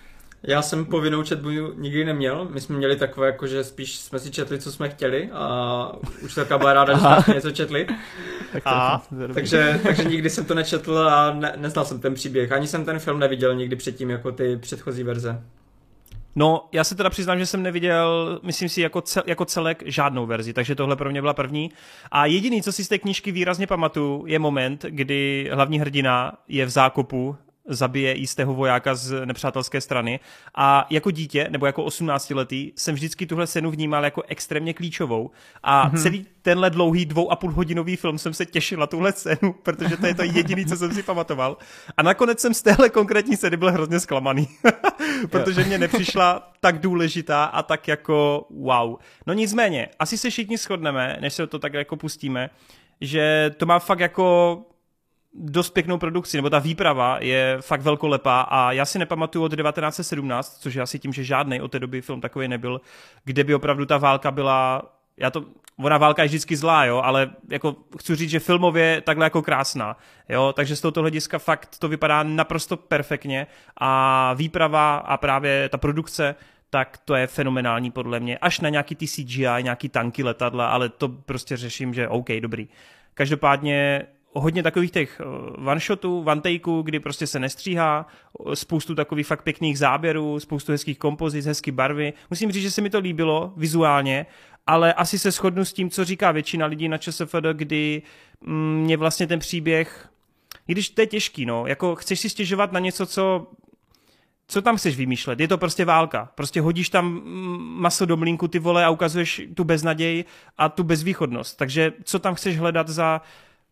[0.43, 2.47] Já jsem povinnou četbu nikdy neměl.
[2.51, 5.91] My jsme měli takové, jako že spíš jsme si četli, co jsme chtěli a
[6.23, 7.87] už taková byla ráda, že jsme něco četli.
[8.53, 9.01] tak a,
[9.33, 12.51] takže, takže nikdy jsem to nečetl a ne, neznal jsem ten příběh.
[12.51, 15.41] Ani jsem ten film neviděl nikdy předtím, jako ty předchozí verze.
[16.35, 20.25] No, já se teda přiznám, že jsem neviděl, myslím si, jako, cel, jako celek žádnou
[20.25, 21.71] verzi, takže tohle pro mě byla první.
[22.11, 26.65] A jediný, co si z té knížky výrazně pamatuju, je moment, kdy hlavní hrdina je
[26.65, 27.35] v zákopu
[27.67, 30.19] zabije jistého vojáka z nepřátelské strany.
[30.55, 35.31] A jako dítě, nebo jako 18-letý, jsem vždycky tuhle scénu vnímal jako extrémně klíčovou.
[35.63, 36.01] A mm-hmm.
[36.01, 39.97] celý tenhle dlouhý dvou a půl hodinový film jsem se těšil na tuhle scénu, protože
[39.97, 41.57] to je to jediný, co jsem si pamatoval.
[41.97, 44.47] A nakonec jsem z téhle konkrétní scény byl hrozně zklamaný,
[45.29, 48.95] protože mě nepřišla tak důležitá a tak jako wow.
[49.27, 52.49] No nicméně, asi se všichni shodneme, než se to tak jako pustíme,
[53.01, 54.57] že to má fakt jako
[55.35, 60.57] dost pěknou produkci, nebo ta výprava je fakt velkolepá a já si nepamatuju od 1917,
[60.61, 62.81] což je asi tím, že žádný od té doby film takový nebyl,
[63.23, 64.81] kde by opravdu ta válka byla,
[65.17, 65.45] já to,
[65.77, 69.97] ona válka je vždycky zlá, jo, ale jako chci říct, že filmově takhle jako krásná,
[70.29, 75.77] jo, takže z tohoto hlediska fakt to vypadá naprosto perfektně a výprava a právě ta
[75.77, 76.35] produkce
[76.73, 78.37] tak to je fenomenální podle mě.
[78.37, 82.67] Až na nějaký ty CGI, nějaký tanky, letadla, ale to prostě řeším, že OK, dobrý.
[83.13, 85.25] Každopádně hodně takových těch eh,
[85.71, 88.07] one-shotů, one-takeů, kdy prostě se nestříhá,
[88.53, 92.13] spoustu takových fakt pěkných záběrů, spoustu hezkých kompozic, hezký barvy.
[92.29, 94.25] Musím říct, že se mi to líbilo vizuálně,
[94.67, 98.01] ale asi se shodnu s tím, co říká většina lidí na ČSFD, kdy
[98.41, 100.09] mm, mě vlastně ten příběh,
[100.67, 103.47] i když to je těžký, no, jako chceš si stěžovat na něco, co
[104.47, 105.39] co tam chceš vymýšlet?
[105.39, 106.29] Je to prostě válka.
[106.35, 110.25] Prostě hodíš tam mm, maso do mlínku ty vole a ukazuješ tu beznaděj
[110.57, 111.57] a tu bezvýchodnost.
[111.57, 113.21] Takže co tam chceš hledat za,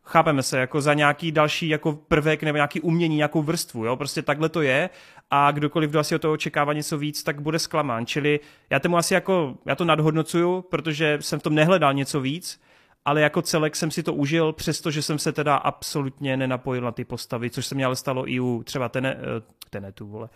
[0.03, 4.21] chápeme se, jako za nějaký další jako prvek nebo nějaký umění, nějakou vrstvu, jo, prostě
[4.21, 4.89] takhle to je
[5.31, 8.97] a kdokoliv, kdo asi o toho očekává něco víc, tak bude zklamán, čili já tomu
[8.97, 12.61] asi jako, já to nadhodnocuju, protože jsem v tom nehledal něco víc,
[13.05, 17.05] ale jako celek jsem si to užil, přestože jsem se teda absolutně nenapojil na ty
[17.05, 19.21] postavy, což se mě ale stalo i u třeba tene, uh,
[19.69, 20.29] Tenetu, vole.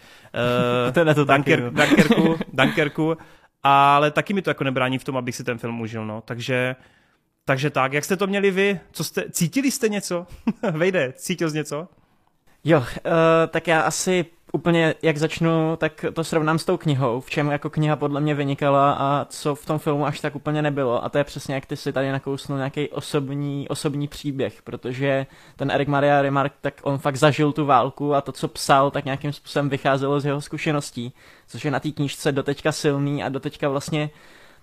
[0.88, 3.18] Uh, Tenetu Dunker, Dunkerku, Dunkerku,
[3.64, 6.76] ale taky mi to jako nebrání v tom, abych si ten film užil, no, takže
[7.46, 8.80] takže tak, jak jste to měli vy?
[8.92, 10.28] Co jste, cítili jste něco?
[10.72, 11.88] Vejde, cítil jsi něco?
[12.64, 12.86] Jo, uh,
[13.50, 17.70] tak já asi úplně, jak začnu, tak to srovnám s tou knihou, v čem jako
[17.70, 21.04] kniha podle mě vynikala a co v tom filmu až tak úplně nebylo.
[21.04, 25.72] A to je přesně, jak ty si tady nakousnul nějaký osobní, osobní příběh, protože ten
[25.72, 29.34] Erik Maria Remark, tak on fakt zažil tu válku a to, co psal, tak nějakým
[29.34, 31.14] způsobem vycházelo z jeho zkušeností,
[31.48, 34.10] což je na té knížce doteďka silný a doteďka vlastně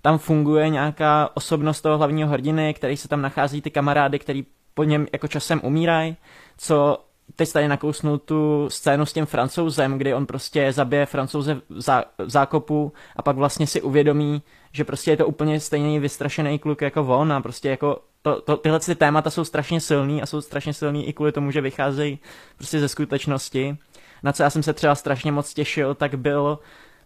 [0.03, 4.85] tam funguje nějaká osobnost toho hlavního hrdiny, který se tam nachází ty kamarády, který po
[4.85, 6.17] něm jako časem umírají,
[6.59, 6.99] co
[7.37, 12.05] teď tady nakousnul tu scénu s tím francouzem, kdy on prostě zabije francouze v, zá,
[12.19, 16.83] v zákopu a pak vlastně si uvědomí, že prostě je to úplně stejný vystrašený kluk
[16.83, 20.41] jako on a prostě jako to, to, tyhle ty témata jsou strašně silný a jsou
[20.41, 22.19] strašně silný i kvůli tomu, že vycházejí
[22.57, 23.77] prostě ze skutečnosti.
[24.23, 26.59] Na co já jsem se třeba strašně moc těšil, tak byl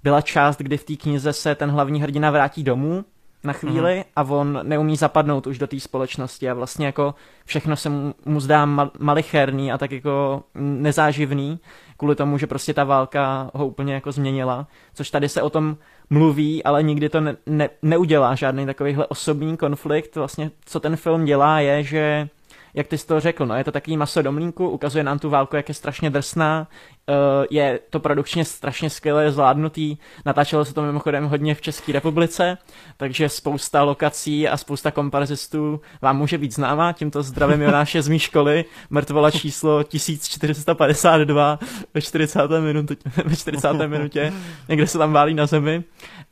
[0.07, 3.05] byla část, kdy v té knize se ten hlavní hrdina vrátí domů
[3.45, 4.05] na chvíli mm-hmm.
[4.17, 7.15] a on neumí zapadnout už do té společnosti a vlastně jako
[7.45, 11.59] všechno se mu, mu zdá mal, malicherný a tak jako nezáživný
[11.97, 15.77] kvůli tomu, že prostě ta válka ho úplně jako změnila, což tady se o tom
[16.11, 20.17] mluví, ale nikdy to ne, ne, neudělá žádný takovýhle osobní konflikt.
[20.17, 22.29] Vlastně co ten film dělá je, že
[22.77, 25.31] jak ty jsi to řekl, no, je to takový maso do mlínku, ukazuje nám tu
[25.31, 26.69] válku, jak je strašně drsná,
[27.09, 27.15] uh,
[27.51, 32.59] je to produkčně strašně skvěle zvládnutý, natáčelo se to mimochodem hodně v České republice,
[32.97, 38.19] takže spousta lokací a spousta komparzistů vám může být známá, tímto zdravím Jonáše z mý
[38.19, 41.59] školy, mrtvola číslo 1452
[41.95, 42.41] ve 40.
[42.61, 43.73] minutě, ve 40.
[43.73, 44.33] minutě,
[44.69, 45.85] někde se tam válí na zemi,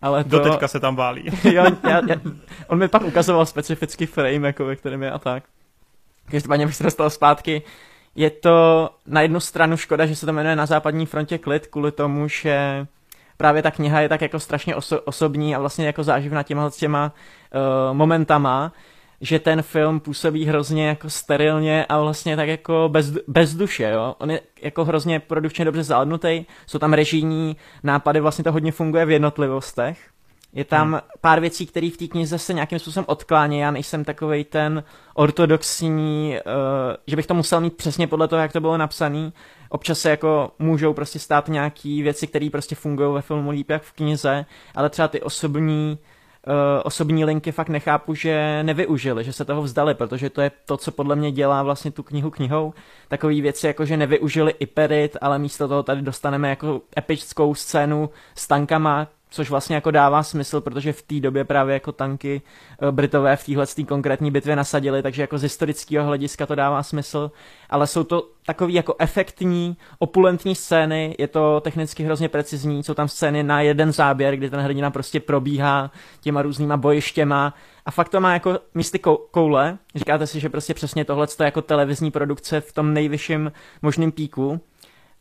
[0.03, 0.39] ale to...
[0.39, 1.25] Doteďka se tam válí.
[1.45, 2.17] jo, já, já,
[2.69, 5.45] on mi pak ukazoval specifický frame, jako ve kterém je a tak.
[6.31, 7.63] Každopádně bych se dostal zpátky.
[8.15, 11.93] Je to na jednu stranu škoda, že se to jmenuje Na západní frontě klid, kvůli
[11.93, 12.87] tomu, že
[13.37, 17.13] právě ta kniha je tak jako strašně oso- osobní a vlastně jako záživná těma těma
[17.55, 18.73] uh, momentama.
[19.21, 24.15] že ten film působí hrozně jako sterilně a vlastně tak jako bez, bez duše, jo.
[24.19, 29.05] On je jako hrozně produkčně dobře zvládnutý, jsou tam režijní nápady, vlastně to hodně funguje
[29.05, 30.14] v jednotlivostech.
[30.55, 31.01] Je tam hmm.
[31.21, 33.59] pár věcí, které v té knize se nějakým způsobem odklání.
[33.59, 36.53] Já nejsem takovej ten ortodoxní, uh,
[37.07, 39.33] že bych to musel mít přesně podle toho, jak to bylo napsané.
[39.69, 43.83] Občas se jako můžou prostě stát nějaký věci, které prostě fungují ve filmu líp jak
[43.83, 45.99] v knize, ale třeba ty osobní
[46.47, 46.53] uh,
[46.85, 50.93] osobní linky fakt nechápu, že nevyužili, že se toho vzdali, protože to je to, co
[50.93, 52.75] podle mě dělá vlastně tu knihu knihou.
[53.09, 58.49] Takové věci, jako že nevyužili Iperit, ale místo toho tady dostaneme jako epickou scénu s
[58.49, 62.43] tankama, což vlastně jako dává smysl, protože v té době právě jako tanky
[62.83, 67.31] eh, Britové v téhle konkrétní bitvě nasadili, takže jako z historického hlediska to dává smysl,
[67.71, 73.09] ale jsou to takový jako efektní, opulentní scény, je to technicky hrozně precizní, jsou tam
[73.09, 77.55] scény na jeden záběr, kdy ten hrdina prostě probíhá těma různýma bojištěma.
[77.87, 78.99] A fakt to má jako místy
[79.31, 84.13] koule, říkáte si, že prostě přesně tohle je jako televizní produkce v tom nejvyšším možným
[84.13, 84.61] píku,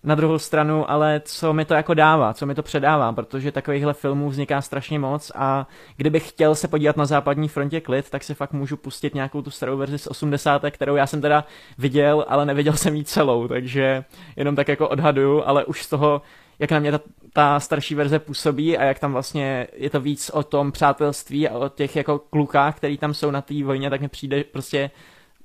[0.03, 3.93] na druhou stranu, ale co mi to jako dává, co mi to předává, protože takovýchhle
[3.93, 8.33] filmů vzniká strašně moc a kdybych chtěl se podívat na západní frontě klid, tak si
[8.33, 10.61] fakt můžu pustit nějakou tu starou verzi z 80.
[10.71, 11.45] kterou já jsem teda
[11.77, 14.03] viděl, ale neviděl jsem ji celou, takže
[14.35, 16.21] jenom tak jako odhaduju, ale už z toho,
[16.59, 16.99] jak na mě ta,
[17.33, 21.57] ta starší verze působí a jak tam vlastně je to víc o tom přátelství a
[21.57, 24.91] o těch jako klukách, který tam jsou na té vojně, tak mi přijde prostě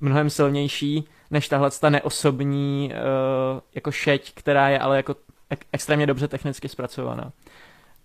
[0.01, 5.15] mnohem silnější než tahle ta neosobní uh, jako šeť, která je ale jako
[5.51, 7.33] ek- extrémně dobře technicky zpracovaná.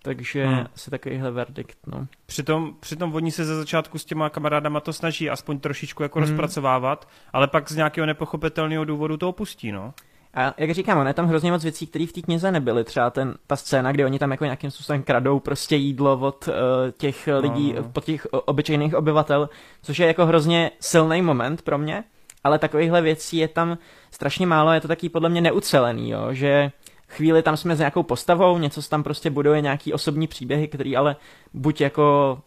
[0.01, 0.65] Takže hmm.
[0.75, 2.07] asi takovýhle verdikt, no.
[2.25, 6.27] Přitom, přitom oni se ze začátku s těma kamarádama to snaží aspoň trošičku jako hmm.
[6.27, 9.93] rozpracovávat, ale pak z nějakého nepochopitelného důvodu to opustí, no.
[10.33, 12.83] A jak říkám, ono je tam hrozně moc věcí, které v té knize nebyly.
[12.83, 16.53] Třeba ten, ta scéna, kdy oni tam jako nějakým způsobem kradou prostě jídlo od uh,
[16.97, 17.91] těch lidí, no, no.
[17.95, 19.49] od těch obyčejných obyvatel,
[19.81, 22.03] což je jako hrozně silný moment pro mě,
[22.43, 23.77] ale takovýchhle věcí je tam
[24.11, 26.71] strašně málo, je to taky podle mě neucelený, jo, že
[27.07, 31.15] chvíli tam jsme s nějakou postavou, něco tam prostě buduje, nějaký osobní příběhy, který ale
[31.53, 32.37] buď jako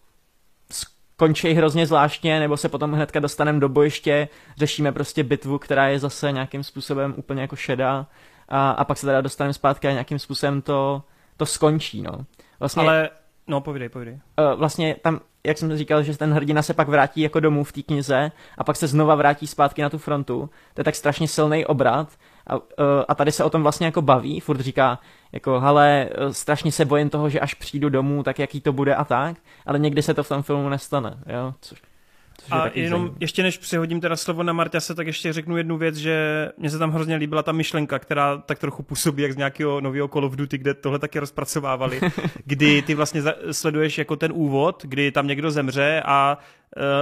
[1.16, 5.98] končí hrozně zvláštně, nebo se potom hnedka dostaneme do bojiště, řešíme prostě bitvu, která je
[5.98, 8.06] zase nějakým způsobem úplně jako šedá
[8.48, 11.02] a, a pak se teda dostaneme zpátky a nějakým způsobem to,
[11.36, 12.12] to skončí, no.
[12.60, 13.10] Vlastně, ale,
[13.46, 14.14] no povídej, povídej.
[14.14, 17.72] Uh, vlastně tam jak jsem říkal, že ten hrdina se pak vrátí jako domů v
[17.72, 20.50] té knize a pak se znova vrátí zpátky na tu frontu.
[20.74, 22.08] To je tak strašně silný obrat
[22.46, 22.58] a, e,
[23.08, 24.98] a tady se o tom vlastně jako baví, furt říká
[25.32, 28.94] jako, hele, e, strašně se bojím toho, že až přijdu domů, tak jaký to bude
[28.94, 31.82] a tak, ale někdy se to v tom filmu nestane, jo, což
[32.50, 33.16] a jenom zajímavé.
[33.20, 36.78] ještě než přihodím teda slovo na Marťase, tak ještě řeknu jednu věc, že mně se
[36.78, 40.36] tam hrozně líbila ta myšlenka, která tak trochu působí jak z nějakého nového Call of
[40.36, 42.00] Duty, kde tohle taky rozpracovávali,
[42.44, 46.38] kdy ty vlastně sleduješ jako ten úvod, kdy tam někdo zemře a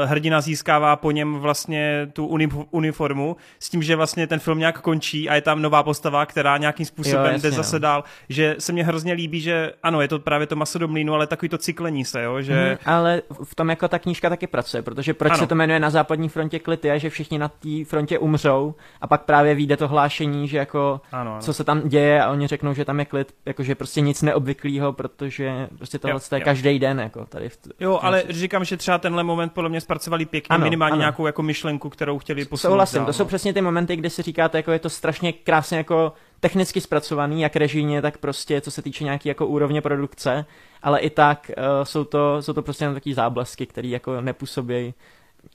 [0.05, 2.27] hrdina získává po něm vlastně tu
[2.71, 6.57] uniformu s tím, že vlastně ten film nějak končí a je tam nová postava, která
[6.57, 7.81] nějakým způsobem jo, jasně, jde zase no.
[7.81, 11.15] dál, že se mně hrozně líbí, že ano, je to právě to maso do mlínu,
[11.15, 12.71] ale takový to cyklení se, jo, že...
[12.71, 15.39] Mm, ale v tom jako ta knížka taky pracuje, protože proč ano.
[15.39, 19.07] se to jmenuje na západní frontě klid je, že všichni na té frontě umřou a
[19.07, 21.41] pak právě vyjde to hlášení, že jako ano, ano.
[21.41, 24.93] co se tam děje a oni řeknou, že tam je klid, jakože prostě nic neobvyklého,
[24.93, 28.99] protože prostě tohle je každý den, jako tady v t- Jo, ale říkám, že třeba
[28.99, 31.01] tenhle moment podle mě zpracovali pěkně, ano, minimálně ano.
[31.01, 32.73] nějakou jako myšlenku, kterou chtěli posunout.
[32.73, 33.29] Souhlasím, dál, to jsou no.
[33.29, 37.57] přesně ty momenty, kdy si říkáte, jako je to strašně krásně jako technicky zpracovaný, jak
[37.57, 40.45] režijně, tak prostě co se týče nějaký jako úrovně produkce,
[40.83, 44.95] ale i tak uh, jsou, to, jsou to prostě jen takové záblesky, které jako nepůsobí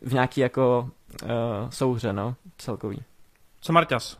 [0.02, 0.90] v nějaký jako
[1.24, 1.30] uh,
[1.70, 3.04] souhře, no, celkový.
[3.62, 4.18] Co Marťas?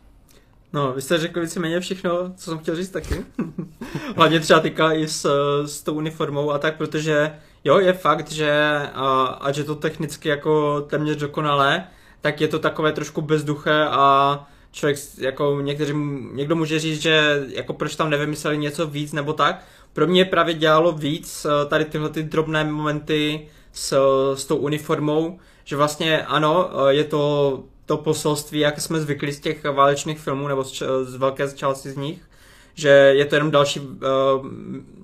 [0.72, 3.24] No, vy jste řekli víceméně všechno, co jsem chtěl říct taky.
[4.16, 5.26] Hlavně třeba týká i s,
[5.66, 7.32] s tou uniformou a tak, protože
[7.64, 11.84] jo, je fakt, že a, že to technicky jako téměř dokonalé,
[12.20, 15.92] tak je to takové trošku bezduché a člověk, jako někteří,
[16.32, 19.64] někdo může říct, že jako proč tam nevymysleli něco víc nebo tak.
[19.92, 23.96] Pro mě právě dělalo víc eh, tady tyhle ty drobné momenty s,
[24.34, 29.40] s tou uniformou, že vlastně ano, eh, je to to poselství, jak jsme zvykli z
[29.40, 32.29] těch válečných filmů, nebo z, z velké části z nich,
[32.74, 33.86] že je to jenom další, uh,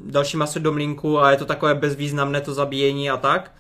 [0.05, 3.53] další maso do mlínku a je to takové bezvýznamné to zabíjení a tak.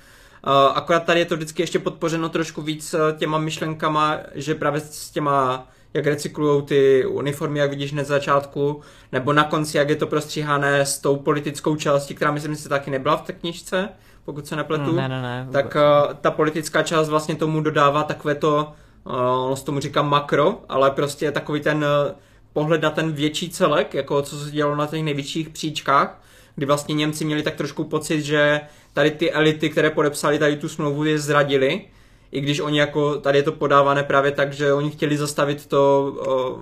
[0.47, 5.11] Uh, akorát tady je to vždycky ještě podpořeno trošku víc těma myšlenkama, že právě s
[5.11, 8.81] těma jak recyklují ty uniformy, jak vidíš na začátku,
[9.12, 12.90] nebo na konci, jak je to prostříhané s tou politickou částí, která myslím, se taky
[12.90, 13.88] nebyla v té knižce,
[14.25, 14.92] pokud se nepletu.
[14.92, 15.49] Ne, ne, ne.
[15.53, 18.73] Tak uh, ta politická část vlastně tomu dodává takové to
[19.07, 22.14] ono se tomu říká makro, ale prostě takový ten eh,
[22.57, 26.23] pohled na ten větší celek, jako co se dělalo na těch největších příčkách,
[26.55, 28.61] kdy vlastně Němci měli tak trošku pocit, že
[28.92, 31.85] tady ty elity, které podepsali tady tu smlouvu, je zradili,
[32.33, 36.12] i když oni jako, tady je to podávané právě tak, že oni chtěli zastavit to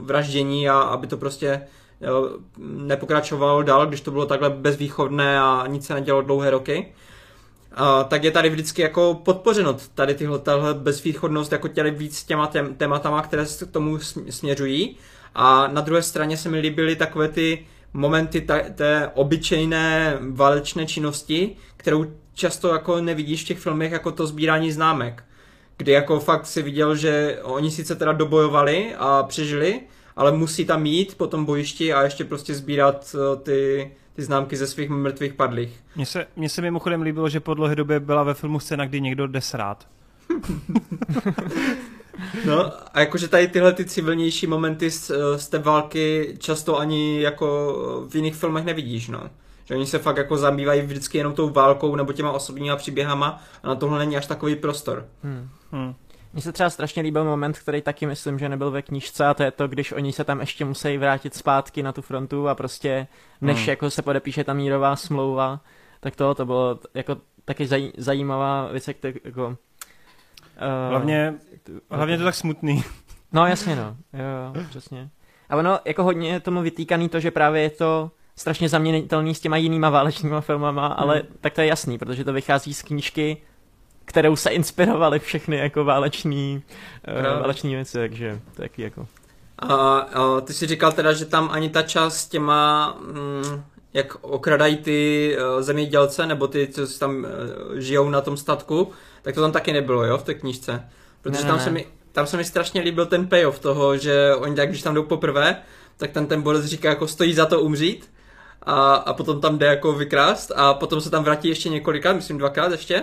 [0.01, 1.61] vraždění a aby to prostě
[2.59, 6.93] nepokračovalo dál, když to bylo takhle bezvýchodné a nic se nedělo dlouhé roky.
[7.75, 12.47] A, tak je tady vždycky jako podpořeno tady tyhle, tahle bezvýchodnost jako těli víc těma
[12.47, 13.99] tém, tématama, které se k tomu
[14.31, 14.97] směřují.
[15.35, 21.57] A na druhé straně se mi líbily takové ty momenty ta, té obyčejné válečné činnosti,
[21.77, 25.25] kterou často jako nevidíš v těch filmech jako to sbírání známek.
[25.77, 29.81] Kdy jako fakt si viděl, že oni sice teda dobojovali a přežili,
[30.17, 34.57] ale musí tam jít po tom bojišti a ještě prostě sbírat eh, ty, ty známky
[34.57, 35.81] ze svých mrtvých padlých.
[35.97, 39.01] Mně se, mně se mimochodem líbilo, že po dlouhé době byla ve filmu scéna, kdy
[39.01, 39.87] někdo jde srát.
[42.45, 47.21] no a jakože tady tyhle ty civilnější momenty z, eh, z té války často ani
[47.21, 47.75] jako
[48.09, 49.31] v jiných filmech nevidíš, no.
[49.65, 53.69] Že oni se fakt jako zabývají vždycky jenom tou válkou nebo těma osobníma příběhama a
[53.69, 55.07] na tohle není až takový prostor.
[55.23, 55.49] Hmm.
[55.73, 55.95] Hmm.
[56.33, 59.43] Mně se třeba strašně líbil moment, který taky myslím, že nebyl ve knížce a to
[59.43, 63.07] je to, když oni se tam ještě musí vrátit zpátky na tu frontu a prostě
[63.41, 63.69] než hmm.
[63.69, 65.61] jako se podepíše ta mírová smlouva,
[66.01, 69.47] tak to, to bylo jako taky zaj, zajímavá věc, jak to jako...
[69.47, 69.57] Uh,
[70.91, 71.35] hlavně,
[71.91, 72.85] hlavně to tak smutný.
[73.33, 75.11] No jasně no, jo, přesně.
[75.49, 79.57] A ono jako hodně tomu vytýkaný to, že právě je to strašně zaměnitelný s těma
[79.57, 80.97] jinýma válečnýma filmama, hmm.
[80.99, 83.37] ale tak to je jasný, protože to vychází z knížky,
[84.05, 86.63] kterou se inspirovaly všechny jako váleční,
[87.09, 89.07] uh, váleční věci, takže to je jako...
[89.59, 94.17] A, a ty jsi říkal teda, že tam ani ta část s těma, mm, jak
[94.21, 97.25] okradají ty uh, zemědělce, nebo ty, co tam uh,
[97.79, 98.91] žijou na tom statku,
[99.23, 100.89] tak to tam taky nebylo, jo, v té knížce.
[101.25, 101.65] Protože ne, tam, ne.
[101.65, 104.95] Se mi, tam se mi strašně líbil ten payoff toho, že oni tak, když tam
[104.95, 105.57] jdou poprvé,
[105.97, 108.11] tak ten ten borec říká, jako stojí za to umřít,
[108.67, 112.39] a, a potom tam jde jako vykrást a potom se tam vrátí ještě několikrát, myslím
[112.39, 113.03] dvakrát ještě.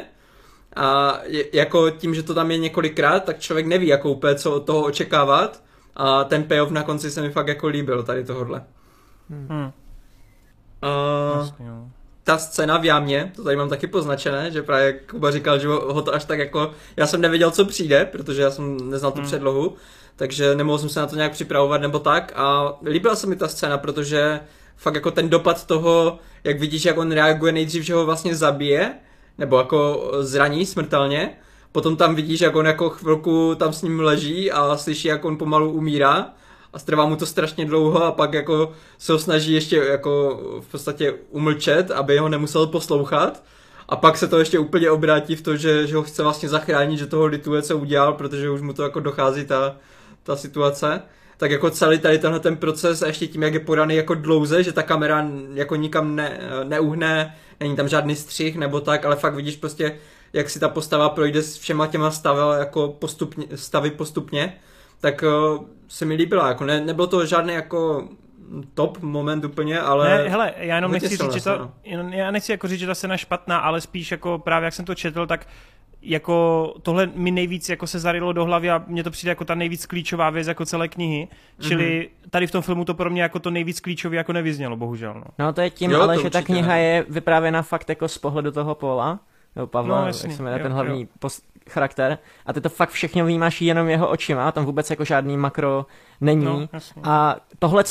[0.75, 4.51] A je, jako tím, že to tam je několikrát, tak člověk neví jako úplně, co
[4.51, 5.63] od toho očekávat.
[5.95, 8.63] A ten payoff na konci se mi fakt jako líbil, tady tohle.
[9.29, 9.71] Hmm.
[10.83, 11.89] Uh,
[12.23, 16.01] ta scéna v jámě, to tady mám taky poznačené, že právě Kuba říkal, že ho
[16.01, 19.27] to až tak jako, já jsem nevěděl, co přijde, protože já jsem neznal tu hmm.
[19.27, 19.75] předlohu,
[20.15, 23.47] takže nemohl jsem se na to nějak připravovat nebo tak a líbila se mi ta
[23.47, 24.39] scéna, protože
[24.77, 28.93] fakt jako ten dopad toho, jak vidíš, jak on reaguje nejdřív, že ho vlastně zabije,
[29.37, 31.29] nebo jako zraní smrtelně,
[31.71, 35.37] potom tam vidíš, jak on jako chvilku tam s ním leží a slyší, jak on
[35.37, 36.33] pomalu umírá
[36.73, 40.71] a strvá mu to strašně dlouho a pak jako se ho snaží ještě jako v
[40.71, 43.43] podstatě umlčet, aby ho nemusel poslouchat.
[43.89, 46.97] A pak se to ještě úplně obrátí v to, že, že ho chce vlastně zachránit,
[46.97, 49.75] že toho lituje, co udělal, protože už mu to jako dochází ta,
[50.23, 51.01] ta situace.
[51.37, 54.63] Tak jako celý tady tenhle ten proces a ještě tím, jak je podaný jako dlouze,
[54.63, 59.35] že ta kamera jako nikam ne, neuhne, není tam žádný střih nebo tak, ale fakt
[59.35, 59.97] vidíš prostě,
[60.33, 64.59] jak si ta postava projde s všema těma stavy, jako postupně, stavy postupně,
[64.99, 68.07] tak uh, se mi líbila, jako ne, nebylo to žádný jako
[68.73, 70.09] top moment úplně, ale...
[70.09, 72.09] Ne, hele, já jenom nechci říct, že to, no.
[72.09, 74.85] já nechci jako říct, že ta scéna je špatná, ale spíš jako právě jak jsem
[74.85, 75.47] to četl, tak
[76.01, 79.55] jako tohle mi nejvíc jako se zarilo do hlavy a mně to přijde jako ta
[79.55, 81.27] nejvíc klíčová věc jako celé knihy,
[81.59, 82.29] čili mm-hmm.
[82.29, 85.13] tady v tom filmu to pro mě jako to nejvíc klíčové jako nevyznělo, bohužel.
[85.13, 86.83] No, no to je tím, jo, ale že ta kniha ne.
[86.83, 89.19] je vyprávěna fakt jako z pohledu toho Pola,
[89.55, 92.89] nebo Pavla, no, jasný, jak se jmenuje ten hlavní post, charakter a ty to fakt
[92.89, 95.85] všechno vnímáš jenom jeho očima, tam vůbec jako žádný makro
[96.21, 96.45] není.
[96.45, 96.67] No,
[97.03, 97.83] a tohle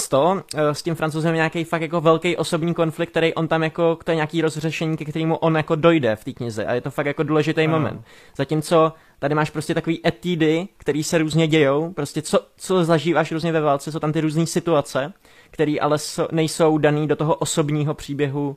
[0.54, 4.10] eh, s tím francouzem nějaký fakt jako velký osobní konflikt, který on tam jako, to
[4.10, 7.06] je nějaký rozřešení, ke kterému on jako dojde v té knize a je to fakt
[7.06, 7.78] jako důležitý no.
[7.78, 8.04] moment.
[8.36, 13.52] Zatímco tady máš prostě takový etidy, který se různě dějou, prostě co, co zažíváš různě
[13.52, 15.12] ve válce, jsou tam ty různé situace,
[15.50, 18.56] které ale so, nejsou daný do toho osobního příběhu,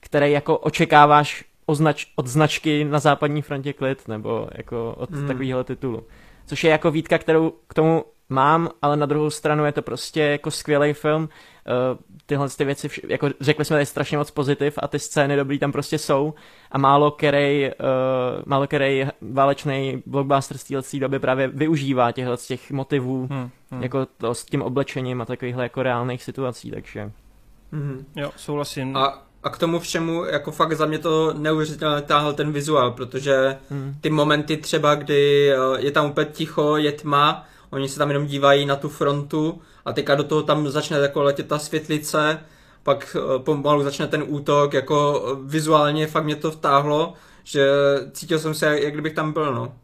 [0.00, 5.26] který jako očekáváš označ, od značky na západní frontě klid, nebo jako od mm.
[5.26, 6.06] takového titulu.
[6.46, 10.22] Což je jako výtka, kterou k tomu mám, ale na druhou stranu je to prostě
[10.22, 11.22] jako skvělý film.
[11.22, 15.36] Uh, tyhle ty věci, vš- jako řekli jsme tady strašně moc pozitiv a ty scény
[15.36, 16.34] dobrý tam prostě jsou
[16.72, 22.46] a málo který, uh, málo který válečný blockbuster z téhle doby právě využívá těchto z
[22.46, 23.82] těch motivů, hmm, hmm.
[23.82, 27.10] jako to s tím oblečením a takovýchhle jako reálných situací, takže...
[27.72, 28.04] Mm-hmm.
[28.16, 28.96] Jo, souhlasím.
[28.96, 33.56] A a k tomu všemu, jako fakt za mě to neuvěřitelně táhl ten vizuál, protože
[33.70, 33.94] hmm.
[34.00, 38.26] ty momenty třeba, kdy eh, je tam úplně ticho, je tma, oni se tam jenom
[38.26, 42.40] dívají na tu frontu a teďka do toho tam začne jako letět ta světlice,
[42.82, 47.14] pak eh, pomalu začne ten útok, jako eh, vizuálně fakt mě to vtáhlo,
[47.44, 47.68] že
[48.12, 49.74] cítil jsem se, jak kdybych tam byl, no.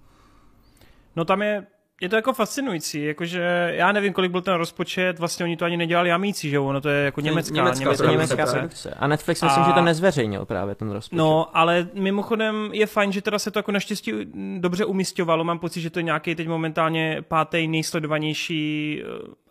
[1.17, 1.67] No tam je
[2.01, 5.77] je to jako fascinující, jakože já nevím, kolik byl ten rozpočet, vlastně oni to ani
[5.77, 8.13] nedělali amící, že ono to je jako německá, německá německá, produkce.
[8.13, 8.95] německá Německá produkce.
[8.99, 11.19] A Netflix myslím, A- že to nezveřejnil právě ten rozpočet.
[11.19, 14.13] No, ale mimochodem je fajn, že teda se to jako naštěstí
[14.59, 15.45] dobře umistovalo.
[15.45, 19.07] Mám pocit, že to je nějaký teď momentálně pátý nejsledovanější eh,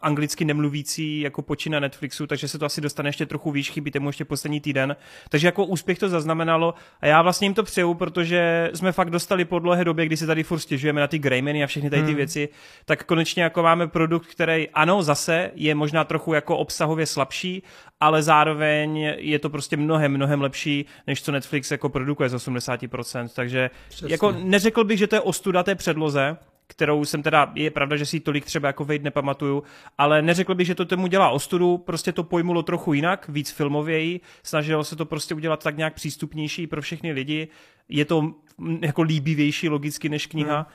[0.05, 3.91] anglicky nemluvící jako počin na Netflixu, takže se to asi dostane ještě trochu výš, chybí
[3.91, 4.95] tomu ještě poslední týden.
[5.29, 9.45] Takže jako úspěch to zaznamenalo a já vlastně jim to přeju, protože jsme fakt dostali
[9.45, 12.07] po dlouhé době, kdy si tady furt stěžujeme na ty Greymany a všechny tady ty
[12.07, 12.15] Hmm.
[12.15, 12.49] věci,
[12.85, 17.63] tak konečně jako máme produkt, který ano, zase je možná trochu jako obsahově slabší,
[17.99, 23.27] ale zároveň je to prostě mnohem, mnohem lepší, než co Netflix jako produkuje z 80%,
[23.35, 24.13] takže Přesně.
[24.13, 26.37] jako neřekl bych, že to je ostuda té předloze,
[26.67, 29.63] kterou jsem teda, je pravda, že si tolik třeba jako vejď nepamatuju,
[29.97, 34.21] ale neřekl bych, že to tomu dělá ostudu, prostě to pojmulo trochu jinak, víc filmověji,
[34.43, 37.47] snažilo se to prostě udělat tak nějak přístupnější pro všechny lidi,
[37.89, 38.33] je to
[38.81, 40.65] jako líbivější logicky než kniha, hmm.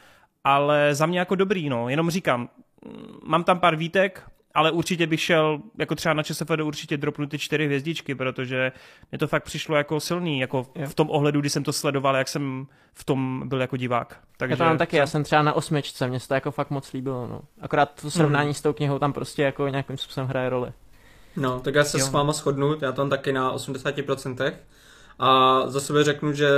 [0.45, 2.49] ale za mě jako dobrý, no, jenom říkám,
[3.23, 7.39] mám tam pár výtek, ale určitě bych šel, jako třeba na ČSFD určitě dropnu ty
[7.39, 8.73] čtyři hvězdičky, protože
[9.11, 12.29] mě to fakt přišlo jako silný, jako v tom ohledu, kdy jsem to sledoval, jak
[12.29, 14.21] jsem v tom byl jako divák.
[14.37, 16.71] Takže Já to mám taky, já jsem třeba na osmičce, mně se to jako fakt
[16.71, 17.41] moc líbilo, no.
[17.61, 18.55] Akorát to srovnání Hmm.
[18.55, 20.73] s tou knihou tam prostě jako nějakým způsobem hraje roli.
[21.37, 22.07] No, tak já se Jo.
[22.07, 24.53] s váma shodnu, já mám taky na 80%.
[25.19, 26.49] A za sebe řeknu, že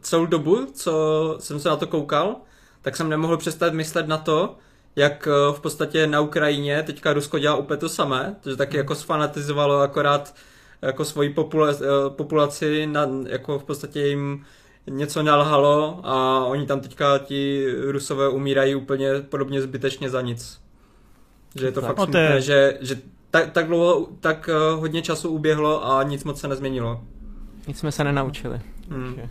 [0.00, 2.36] celou dobu, co jsem se na to koukal,
[2.82, 4.56] tak jsem nemohl přestat myslet na to,
[4.96, 8.94] jak eh, v podstatě na Ukrajině teďka Rusko dělá úplně to samé, že taky jako
[8.94, 10.34] sfanatizovalo akorát
[10.82, 14.44] jako svoji popula- eh, populaci, na, jako v podstatě jim
[14.86, 20.60] něco nalhalo a oni tam teďka ti Rusové umírají úplně podobně zbytečně za nic.
[21.54, 21.88] Že je to Tak.
[21.88, 22.96] fakt No to je- smutné, že, že
[23.30, 27.00] tak, tak dlouho, tak eh, hodně času uběhlo a nic moc se nezměnilo.
[27.68, 28.60] Nic jsme se nenaučili.
[28.90, 29.14] Hmm.
[29.14, 29.30] Takže-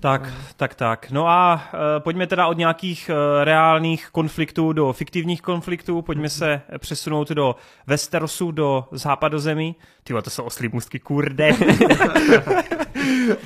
[0.00, 1.10] Tak, tak, tak.
[1.10, 6.60] No a uh, pojďme teda od nějakých uh, reálných konfliktů do fiktivních konfliktů, pojďme se
[6.78, 9.76] přesunout do Westerosu, do západozemí.
[10.04, 11.50] Ty to jsou oslí můstky, kurde.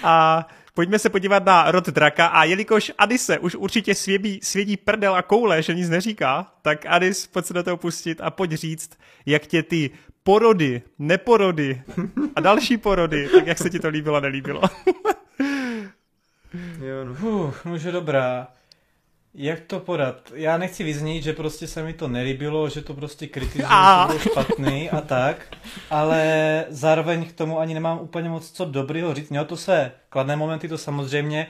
[0.02, 5.14] a pojďme se podívat na rod draka a jelikož Adise už určitě svědí, svědí prdel
[5.14, 8.98] a koule, že nic neříká, tak Adis, pojď se do toho pustit a pojď říct,
[9.26, 9.90] jak tě ty
[10.22, 11.82] porody, neporody
[12.36, 14.62] a další porody, tak jak se ti to líbilo a nelíbilo.
[16.54, 17.30] Jo, no.
[17.30, 18.48] Uh, no že dobrá.
[19.34, 20.32] Jak to podat?
[20.34, 24.08] Já nechci vyznít, že prostě se mi to nelíbilo, že to prostě kritizuju, A.
[24.12, 25.56] že bylo špatný a tak,
[25.90, 29.30] ale zároveň k tomu ani nemám úplně moc co dobrýho říct.
[29.30, 31.46] Mělo to se kladné momenty, to samozřejmě,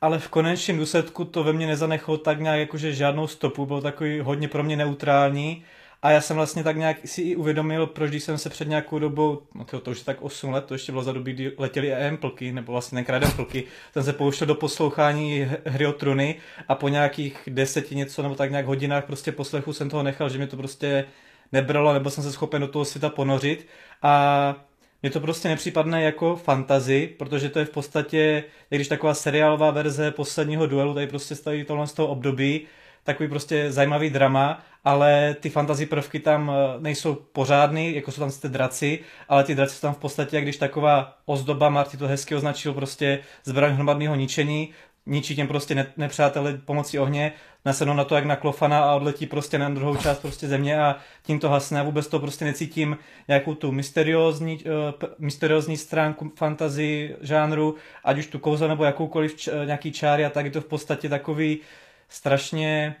[0.00, 4.20] ale v konečném důsledku to ve mně nezanechalo tak nějak jakože žádnou stopu, bylo takový
[4.20, 5.64] hodně pro mě neutrální
[6.02, 8.98] a já jsem vlastně tak nějak si i uvědomil, proč když jsem se před nějakou
[8.98, 11.52] dobou, no to, to už je tak 8 let, to ještě bylo za doby, kdy
[11.58, 16.36] letěly EM plky, nebo vlastně tenkrát plky, jsem se pouštěl do poslouchání hry o truny
[16.68, 20.38] a po nějakých deseti něco nebo tak nějak hodinách prostě poslechu jsem toho nechal, že
[20.38, 21.04] mě to prostě
[21.52, 23.66] nebralo, nebo jsem se schopen do toho světa ponořit.
[24.02, 24.54] A
[25.02, 30.10] mně to prostě nepřípadne jako fantazy, protože to je v podstatě, když taková seriálová verze
[30.10, 32.66] posledního duelu, tady prostě staví tohle z toho období,
[33.04, 38.30] takový prostě zajímavý drama, ale ty fantasy prvky tam eh, nejsou pořádný, jako jsou tam
[38.30, 42.08] ty draci, ale ty draci jsou tam v podstatě, jak když taková ozdoba, Marty to
[42.08, 44.70] hezky označil, prostě zbraň hromadného ničení,
[45.06, 47.32] ničí těm prostě ne- nepřátele pomocí ohně,
[47.64, 50.96] nasednou na to jak na klofana a odletí prostě na druhou část prostě země a
[51.22, 51.80] tím to hasne.
[51.80, 54.70] A vůbec to prostě necítím nějakou tu mysteriózní, uh,
[55.18, 57.74] mysteriózní stránku fantasy žánru,
[58.04, 60.64] ať už tu kouzel nebo jakoukoliv č- eh, nějaký čáry a tak je to v
[60.66, 61.60] podstatě takový
[62.08, 62.94] strašně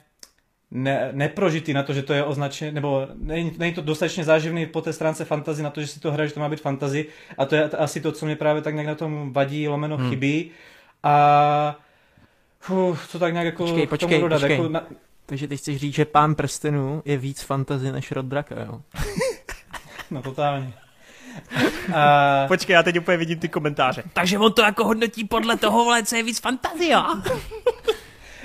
[0.74, 4.80] ne, neprožitý na to, že to je označené, nebo není, není to dostatečně záživný po
[4.80, 7.06] té stránce fantazy na to, že si to hraje, že to má být fantazy
[7.38, 9.96] a to je t- asi to, co mě právě tak nějak na tom vadí, lomeno
[9.96, 10.10] Hmm.
[10.10, 10.50] chybí
[11.02, 11.78] a
[12.70, 14.56] Uf, co tak nějak jako Počkej, k tomu počkej, dodat, počkej.
[14.56, 14.82] Jako na,
[15.26, 18.80] Takže ty chceš říct, že pán prstenů je víc fantazy než rod draka, jo?
[20.10, 20.72] no totálně.
[21.94, 24.02] A, Počkej, já teď úplně vidím ty komentáře.
[24.12, 27.06] Takže on to jako hodnotí podle toho, vole, co je víc fantazia.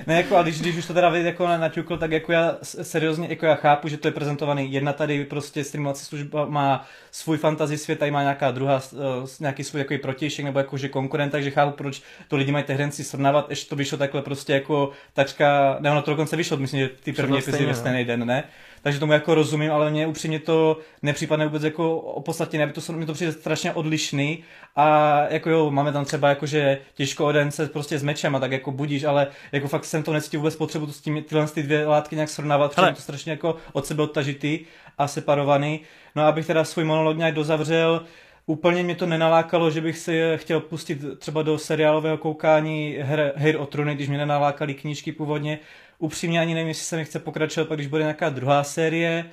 [0.07, 3.45] Ne, jako, ale když, když už to teda jako naťukl, tak jako já seriózně, jako
[3.45, 4.71] já chápu, že to je prezentovaný.
[4.71, 8.99] Jedna tady prostě streamovací služba má svůj fantasy svět, tady má nějaká druhá, uh,
[9.39, 13.49] nějaký svůj takový protějšek nebo jakože konkurent, takže chápu, proč to lidi mají hrenci srovnávat,
[13.49, 17.13] ještě to vyšlo takhle prostě jako takřka, ne, ono to dokonce vyšlo, myslím, že ty
[17.13, 17.77] první epizody ve no.
[17.77, 18.43] stejný den, ne?
[18.81, 22.93] Takže tomu jako rozumím, ale mně upřímně to nepřípadne vůbec jako opodstatně, aby to, se-
[22.93, 24.43] mi to přijde strašně odlišný
[24.75, 28.51] a jako jo, máme tam třeba jakože těžko oden se prostě s mečem a tak
[28.51, 31.63] jako budíš, ale jako fakt jsem to necítil vůbec potřebu to s tím, tyhle ty
[31.63, 34.59] dvě látky nějak srovnávat, protože to strašně jako od sebe odtažitý
[34.97, 35.79] a separovaný.
[36.15, 38.05] No a abych teda svůj monolog nějak dozavřel,
[38.49, 43.57] Úplně mě to nenalákalo, že bych si chtěl pustit třeba do seriálového koukání her, her
[43.57, 45.59] o trůny, když mě nenalákaly knížky původně.
[45.99, 49.25] Upřímně ani nevím, jestli se mi chce pokračovat, pak když bude nějaká druhá série.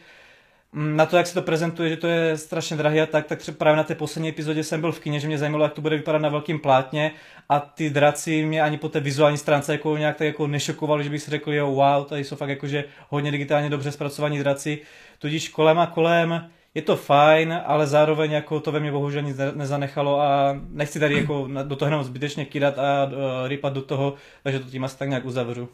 [0.73, 3.39] Mm, na to, jak se to prezentuje, že to je strašně drahé a tak, tak
[3.39, 5.81] třeba právě na té poslední epizodě jsem byl v kině, že mě zajímalo, jak to
[5.81, 7.13] bude vypadat na velkém plátně
[7.49, 11.11] a ty draci mě ani po té vizuální stránce jako nějak tak jako nešokovali, že
[11.11, 14.79] bych si řekl, jo, wow, tady jsou fakt jakože hodně digitálně dobře zpracovaní draci,
[15.19, 19.37] tudíž kolem a kolem je to fajn, ale zároveň jako to ve mně bohužel nic
[19.55, 23.13] nezanechalo a nechci tady jako do toho jenom zbytečně kidat a uh,
[23.49, 25.69] rypat do toho, takže to tím asi tak nějak uzavřu.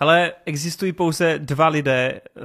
[0.00, 2.40] Ale existují pouze dva lidé, eh,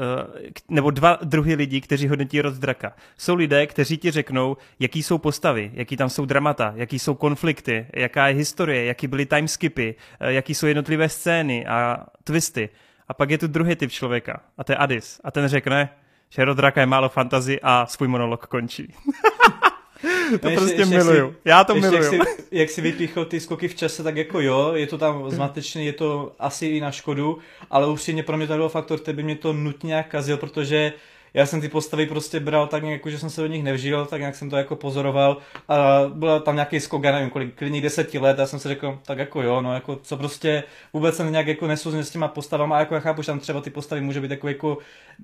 [0.69, 2.93] nebo dva druhy lidí, kteří hodnotí rod draka.
[3.17, 7.87] Jsou lidé, kteří ti řeknou, jaký jsou postavy, jaký tam jsou dramata, jaký jsou konflikty,
[7.93, 12.69] jaká je historie, jaký byly timeskipy, eh, jaký jsou jednotlivé scény a twisty.
[13.07, 15.21] A pak je tu druhý typ člověka, a to je Adis.
[15.23, 15.89] A ten řekne,
[16.29, 18.93] že rod draka je málo fantazy a svůj monolog končí.
[20.41, 21.31] to ještě, prostě ještě miluju.
[21.31, 22.03] Si, Já to miluju.
[22.03, 22.19] Jak si,
[22.51, 25.93] jak si vypíchl ty skoky v čase, tak jako jo, je to tam zmatečný, je
[25.93, 27.37] to asi i na škodu,
[27.69, 30.93] ale upřímně pro mě to byl faktor, který by mě to nutně nějak kazil, protože
[31.35, 34.19] já jsem ty postavy prostě bral tak nějak, že jsem se do nich nevžil, tak
[34.19, 35.37] nějak jsem to jako pozoroval
[35.67, 38.67] a byl tam nějaký skok, já nevím, kolik, klidně deseti let a já jsem si
[38.67, 42.27] řekl, tak jako jo, no jako co prostě vůbec jsem nějak jako nesouzně s těma
[42.27, 44.77] postavama a jako já chápu, že tam třeba ty postavy může být jako, jako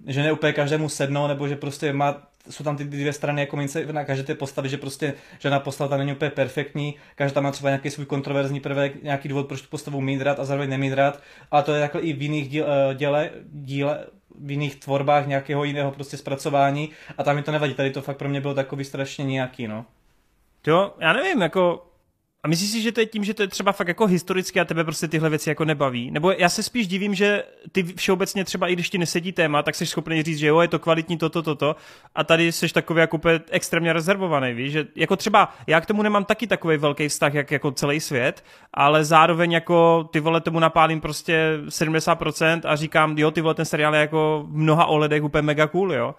[0.07, 3.57] že ne úplně každému sednou, nebo že prostě má jsou tam ty dvě strany jako
[3.57, 7.51] mince na každé té postavy, že prostě žádná postava tam není úplně perfektní, každá má
[7.51, 10.93] třeba nějaký svůj kontroverzní prvek, nějaký důvod, proč tu postavu mít rád a zároveň nemít
[10.93, 11.21] rád,
[11.51, 14.05] ale to je takhle i v jiných díle, eh, díle, díle
[14.39, 18.17] v jiných tvorbách nějakého jiného prostě zpracování a tam mi to nevadí, tady to fakt
[18.17, 19.85] pro mě bylo takový strašně nějaký, no.
[20.67, 21.90] Jo, já nevím, jako
[22.43, 24.65] a myslíš si, že to je tím, že to je třeba fakt jako historicky a
[24.65, 26.11] tebe prostě tyhle věci jako nebaví?
[26.11, 29.75] Nebo já se spíš divím, že ty všeobecně třeba i když ti nesedí téma, tak
[29.75, 31.75] jsi schopný říct, že jo, je to kvalitní toto, toto.
[32.15, 33.19] A tady jsi takový jako
[33.49, 34.71] extrémně rezervovaný, víš?
[34.71, 38.43] Že jako třeba já k tomu nemám taky takový velký vztah, jak jako celý svět,
[38.73, 43.65] ale zároveň jako ty vole tomu napálím prostě 70% a říkám, jo, ty vole ten
[43.65, 46.15] seriál je jako v mnoha ohledech úplně mega cool, jo.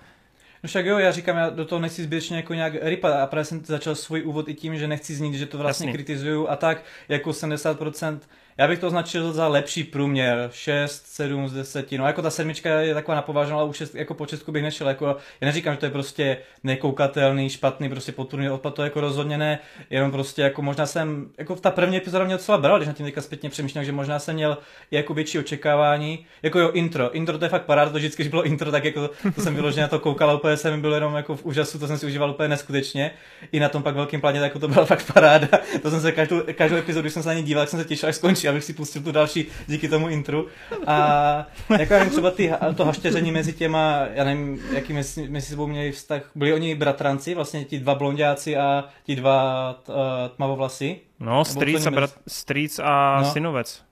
[0.62, 3.44] No však jo, já říkám, já do toho nechci zbytečně jako nějak rypat a právě
[3.44, 5.92] jsem začal svůj úvod i tím, že nechci znít, že to vlastně Jasně.
[5.92, 8.18] kritizuju a tak, jako 70%
[8.58, 11.92] já bych to označil za lepší průměr, 6, 7 z 10.
[11.92, 14.88] No jako ta sedmička je taková napovážená, ale už jako po Česku bych nešel.
[14.88, 15.06] Jako,
[15.40, 19.58] já neříkám, že to je prostě nekoukatelný, špatný, prostě potůrný odpad, to jako rozhodně ne.
[19.90, 23.06] Jenom prostě jako možná jsem, jako ta první epizoda mě docela bral, když na tím
[23.06, 24.58] teďka zpětně přemýšlel, že možná jsem měl
[24.90, 26.26] jako větší očekávání.
[26.42, 27.12] Jako jo, intro.
[27.12, 29.82] Intro to je fakt paráda, to vždycky, když bylo intro, tak jako to jsem vyloženě
[29.82, 32.30] na to koukal, ale úplně jsem byl jenom jako v úžasu, to jsem si užíval
[32.30, 33.10] úplně neskutečně.
[33.52, 35.48] I na tom pak velkým pláně, tak jako to byla fakt paráda.
[35.82, 38.08] To jsem se každou, každou epizodu, když jsem se na ně díval, jsem se těšil,
[38.08, 40.46] až skončí, abych si pustil tu další díky tomu intru.
[40.86, 41.46] A
[41.78, 45.92] jako nevím, třeba ty, to hašteření mezi těma, já nevím, jaký mezi, mezi sebou měli
[45.92, 49.94] vztah, byli oni bratranci, vlastně ti dva blondiáci a ti dva uh,
[50.36, 51.00] tmavovlasy?
[51.20, 53.30] No, strýc a, brat, strýc a no.
[53.30, 53.82] synovec.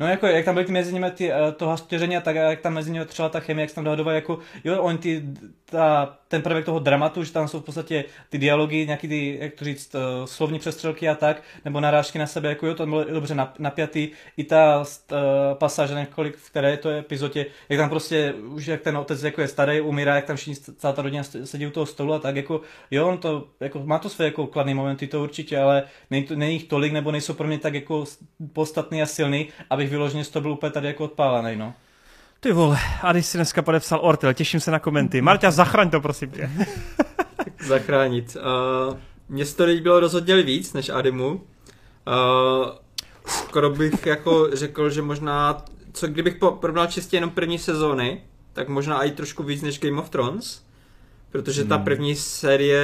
[0.00, 2.60] No jako, jak tam byly ty mezi nimi ty, uh, to hašteření a tak, jak
[2.60, 5.22] tam mezi nimi třeba ta chemie, jak se tam dohadovali, jako, jo, oni ty,
[5.64, 9.54] ta, ten prvek toho dramatu, že tam jsou v podstatě ty dialogy, nějaký ty, jak
[9.54, 13.04] to říct, uh, slovní přestřelky a tak, nebo narážky na sebe, jako jo, to bylo
[13.04, 15.18] dobře napjatý, i ta uh,
[15.54, 19.40] pasáž, několik, v které to je epizodě, jak tam prostě, už jak ten otec jako
[19.40, 22.36] je starý, umírá, jak tam všichni, celá ta rodina sedí u toho stolu a tak,
[22.36, 22.60] jako,
[22.90, 26.36] jo, on to, jako, má to své jako kladné momenty, to určitě, ale není, to,
[26.36, 28.04] není jich tolik, nebo nejsou pro mě tak jako
[28.52, 31.74] podstatný a silný, abych vyloženě z toho byl úplně tady jako odpálený, no.
[32.44, 35.20] Ty vole, Ady si dneska podepsal Ortel, těším se na komenty.
[35.20, 36.50] Marta, zachraň to, prosím tě.
[37.66, 38.36] Zachránit.
[38.90, 38.96] Uh,
[39.28, 41.32] mně se to líbilo rozhodně víc než Adimu.
[41.32, 41.42] Uh,
[43.26, 48.22] skoro bych jako řekl, že možná, co kdybych porovnal čistě jenom první sezóny,
[48.52, 50.62] tak možná i trošku víc než Game of Thrones.
[51.30, 51.68] Protože hmm.
[51.68, 52.82] ta první série,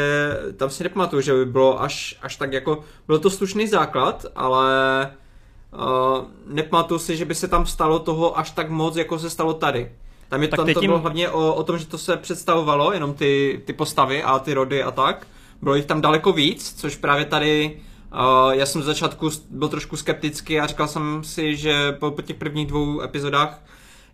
[0.57, 5.11] tam si nepamatuju, že by bylo až, až tak jako, byl to slušný základ, ale
[5.73, 9.55] Uh, nepamatuju si, že by se tam stalo toho až tak moc, jako se stalo
[9.55, 9.93] tady.
[10.29, 10.89] Tam, je, tak tam to tím...
[10.89, 14.55] bylo hlavně o, o tom, že to se představovalo, jenom ty, ty postavy a ty
[14.55, 15.27] rody a tak.
[15.63, 17.81] Bylo jich tam daleko víc, což právě tady
[18.13, 22.23] uh, já jsem z začátku byl trošku skeptický a říkal jsem si, že po, po
[22.23, 23.61] těch prvních dvou epizodách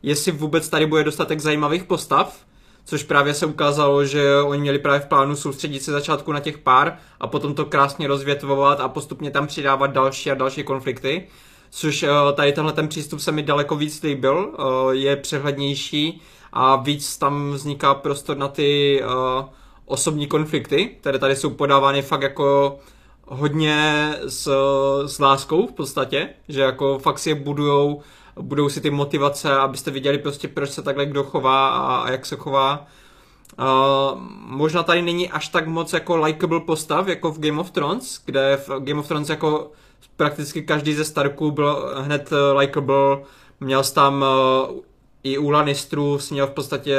[0.02, 2.38] jestli vůbec tady bude dostatek zajímavých postav,
[2.84, 6.58] což právě se ukázalo, že oni měli právě v plánu soustředit se začátku na těch
[6.58, 11.26] pár a potom to krásně rozvětvovat a postupně tam přidávat další a další konflikty
[11.76, 16.22] což eh, tady tenhle ten přístup se mi daleko víc líbil, eh, je přehlednější
[16.52, 19.06] a víc tam vzniká prostor na ty eh,
[19.84, 22.78] osobní konflikty, které tady jsou podávány fakt jako
[23.26, 24.50] hodně s,
[25.06, 28.02] s láskou v podstatě, že jako fakt si je budujou,
[28.40, 32.26] budou si ty motivace, abyste viděli prostě proč se takhle kdo chová a, a jak
[32.26, 32.86] se chová.
[33.58, 38.20] Uh, možná tady není až tak moc jako likable postav jako v Game of Thrones,
[38.24, 39.70] kde v Game of Thrones jako
[40.16, 43.18] prakticky každý ze Starků byl hned eh, likable,
[43.60, 44.24] měl jsi tam
[44.70, 44.76] uh,
[45.22, 46.96] i u Lannisterů jsi měl v podstatě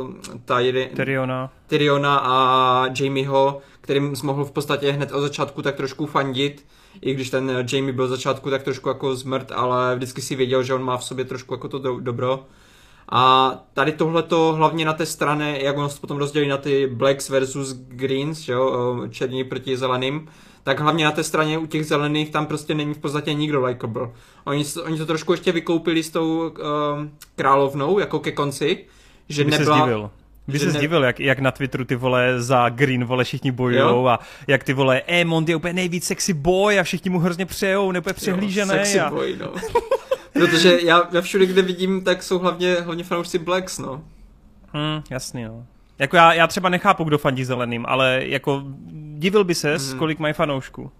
[0.00, 0.10] uh,
[0.44, 1.50] ta jedy, Tyriona.
[1.66, 6.64] Tyriona a Jamieho, kterým jsi mohl v podstatě hned od začátku tak trošku fandit,
[7.00, 10.62] i když ten Jamie byl od začátku tak trošku jako zmrt, ale vždycky si věděl,
[10.62, 12.46] že on má v sobě trošku jako to do, dobro.
[13.08, 17.28] A tady tohleto hlavně na té straně, jak on se potom rozdělí na ty blacks
[17.28, 20.28] versus greens, že jo, černí proti zeleným,
[20.64, 24.10] tak hlavně na té straně u těch zelených tam prostě není v podstatě nikdo likable.
[24.44, 26.52] Oni, oni to trošku ještě vykoupili s tou uh,
[27.36, 28.84] královnou, jako ke konci,
[29.28, 30.10] že By nebyla...
[30.48, 34.00] By se ne- zdivil, jak, jak na Twitteru ty vole za Green vole všichni bojujou
[34.00, 34.06] Jo.
[34.06, 37.92] a jak ty vole Emond je úplně nejvíc sexy boy a všichni mu hrozně přejou,
[37.92, 38.70] nebo je přehlížený.
[38.70, 39.10] Sexy a...
[39.10, 39.52] boy, no.
[40.32, 44.04] Protože já, já všude, kde vidím, tak jsou hlavně, hlavně fanoušci Blacks, no.
[44.74, 45.66] Hm, jasný, no.
[45.98, 48.62] Jako já, já třeba nechápu, kdo fandí zeleným, ale jako
[49.14, 49.98] divil by ses, Mhm.
[49.98, 50.90] kolik mají fanoušků.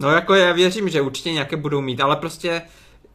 [0.00, 2.62] No jako já věřím, že určitě nějaké budou mít, ale prostě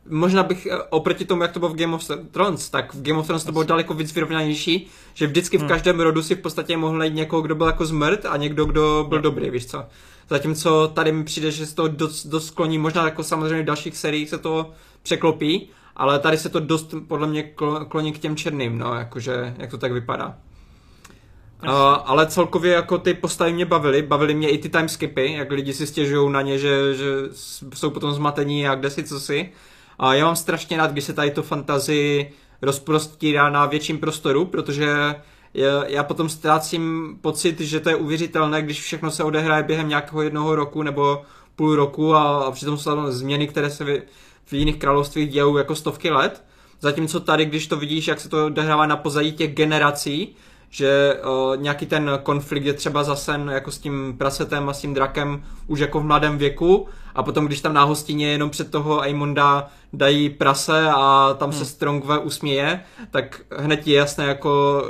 [0.10, 3.20] možná bych eh, oproti tomu, jak to bylo v Game of Thrones, tak v Game
[3.20, 5.70] of Thrones to bylo daleko víc vyrovnanější, že vždycky v Hmm.
[5.70, 9.06] každém rodu si v podstatě mohl najít někoho, kdo byl jako zmrt a někdo, kdo
[9.10, 9.86] byl dobrý, víš co.
[10.30, 13.98] Zatímco tady mi přijde, že se to dost, dost skloní, možná jako samozřejmě v dalších
[13.98, 14.72] seriích se to
[15.04, 19.54] překlopí, ale tady se to dost podle mě klo- kloní k těm černým, no, jakože,
[19.58, 20.38] jak to tak vypadá.
[21.64, 21.70] Uh,
[22.06, 25.88] ale celkově jako ty postavy mě bavily, bavily mě i ty timeskipy, jak lidi si
[25.88, 27.06] stěžují na ně, že, že
[27.74, 29.52] jsou potom zmatení a kde si co si.
[30.00, 32.32] A já mám strašně rád, když se tady to fantazy
[32.62, 35.16] rozprostírá na větším prostoru, protože
[35.54, 40.22] já, já potom ztrácím pocit, že to je uvěřitelné, když všechno se odehraje během nějakého
[40.22, 41.22] jednoho roku nebo
[41.56, 44.02] půl roku a, a přitom jsou tam změny, které se v,
[44.46, 46.44] v jiných královstvích dějou jako stovky let.
[46.82, 50.36] Zatímco tady, když to vidíš, jak se to odehrává na pozadí těch generací,
[50.76, 54.94] že uh, nějaký ten konflikt je třeba zasen jako s tím prasetem a s tím
[54.94, 59.02] drakem už jako v mladém věku a potom když tam na hostině jenom před toho
[59.02, 64.84] Aimonda dají prase a tam se Strongve usměje, tak hned je jasné jako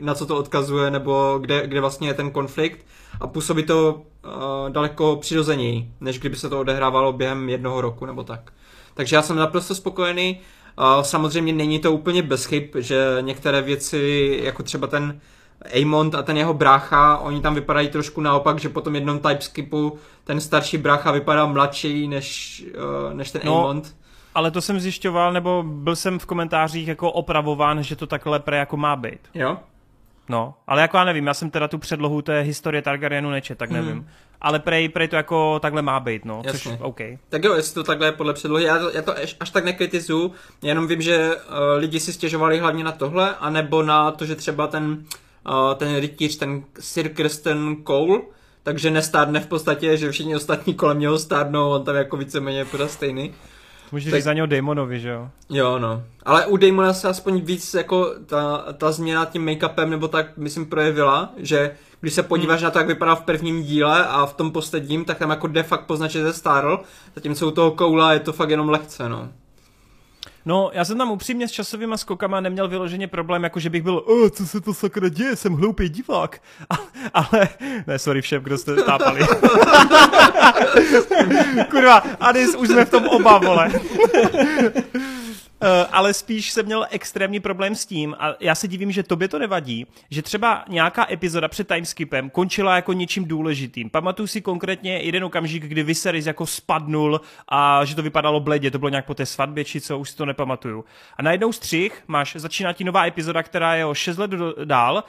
[0.00, 2.86] na co to odkazuje nebo kde, kde vlastně je ten konflikt
[3.20, 8.24] a působí to uh, daleko přirozeněji, než kdyby se to odehrávalo během jednoho roku nebo
[8.24, 8.52] tak.
[8.94, 10.40] Takže já jsem naprosto spokojený.
[11.02, 15.20] Samozřejmě není to úplně bez chyb, že některé věci, jako třeba ten
[15.82, 19.98] Amond a ten jeho brácha, oni tam vypadají trošku naopak, že po tom jednom typeskipu
[20.24, 22.64] ten starší brácha vypadá mladší než,
[23.08, 23.96] uh, než ten No, Amond.
[24.34, 28.56] Ale to jsem zjišťoval, nebo byl jsem v komentářích jako opravován, že to takhle pre
[28.56, 29.20] jako má být.
[29.34, 29.56] Jo?
[30.28, 33.70] No, ale jako já nevím, já jsem teda tu předlohu té historie Targaryenu nečet, tak
[33.70, 33.92] nevím.
[33.92, 34.08] Hmm.
[34.40, 36.84] Ale prej, prej to jako takhle má být, no, což Jasně.
[36.84, 37.00] OK.
[37.28, 39.64] Tak jo, jestli to takhle je podle předlohy, já to, já to až, až tak
[39.64, 44.34] nekritizuju, jenom vím, že uh, lidi si stěžovali hlavně na tohle, anebo na to, že
[44.34, 45.04] třeba ten,
[45.48, 48.20] uh, ten rytíř, ten Sir Kristen Cole,
[48.62, 52.90] takže nestárne v podstatě, že všichni ostatní kolem něho stárnou, on tam jako víceméně pořád
[52.90, 53.34] stejný.
[53.92, 55.28] Můžeš Tak- říct za něho Damonovi, že jo?
[55.50, 56.02] Jo, no.
[56.24, 60.66] Ale u Damona se aspoň víc jako ta, ta změna tím make-upem nebo tak, myslím,
[60.66, 61.70] projevila, že
[62.00, 65.18] když se podíváš na to, jak vypadá v prvním díle a v tom posledním, tak
[65.18, 66.80] tam jako de facto pozná, že zestárl,
[67.14, 69.28] zatímco u toho koula je to fakt jenom lehce, no.
[70.46, 73.96] No, já jsem tam upřímně s časovými skokama neměl vyloženě problém, jako že bych byl,
[73.96, 76.42] o, co se to sakra děje, jsem hloupý divák.
[76.70, 76.74] A,
[77.14, 77.48] ale,
[77.86, 79.20] ne, sorry všem, kdo jste tápali.
[81.70, 83.72] Kurva, Adis, už jsme v tom oba, vole.
[85.62, 89.28] Uh, ale spíš jsem měl extrémní problém s tím a já se divím, že tobě
[89.28, 93.90] to nevadí, že třeba nějaká epizoda před timeskipem končila jako něčím důležitým.
[93.90, 98.78] Pamatuju si konkrétně jeden okamžik, kdy Viserys jako spadnul a že to vypadalo bledě, to
[98.78, 100.84] bylo nějak po té svatbě či co, už si to nepamatuju.
[101.16, 104.30] A najednou střih, máš, začíná ti nová epizoda, která je o 6 let
[104.64, 105.04] dál,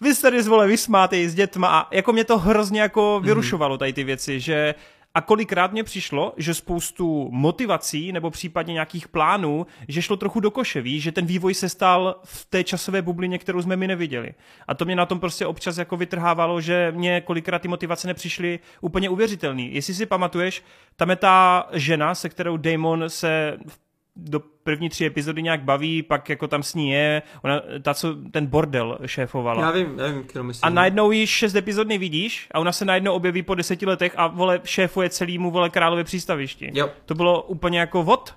[0.00, 4.40] Viserys, vole, vysmátej s dětma a jako mě to hrozně jako vyrušovalo tady ty věci,
[4.40, 4.74] že
[5.14, 10.50] a kolikrát mě přišlo, že spoustu motivací nebo případně nějakých plánů, že šlo trochu do
[10.50, 14.34] koše, víš, že ten vývoj se stal v té časové bublině, kterou jsme my neviděli.
[14.68, 18.58] A to mě na tom prostě občas jako vytrhávalo, že mě kolikrát ty motivace nepřišly
[18.80, 19.74] úplně uvěřitelný.
[19.74, 20.62] Jestli si pamatuješ,
[20.96, 26.02] tam je ta žena, se kterou Damon se v do první tři epizody nějak baví,
[26.02, 29.62] pak jako tam s ní je, ona, ta, co ten bordel šéfovala.
[29.62, 30.66] Já vím, já vím, kterou myslím.
[30.66, 34.26] A najednou již šest epizod nevidíš a ona se najednou objeví po deseti letech a
[34.26, 36.70] vole šéfuje celýmu vole králově přístavišti.
[36.74, 38.34] Jo, To bylo úplně jako vod.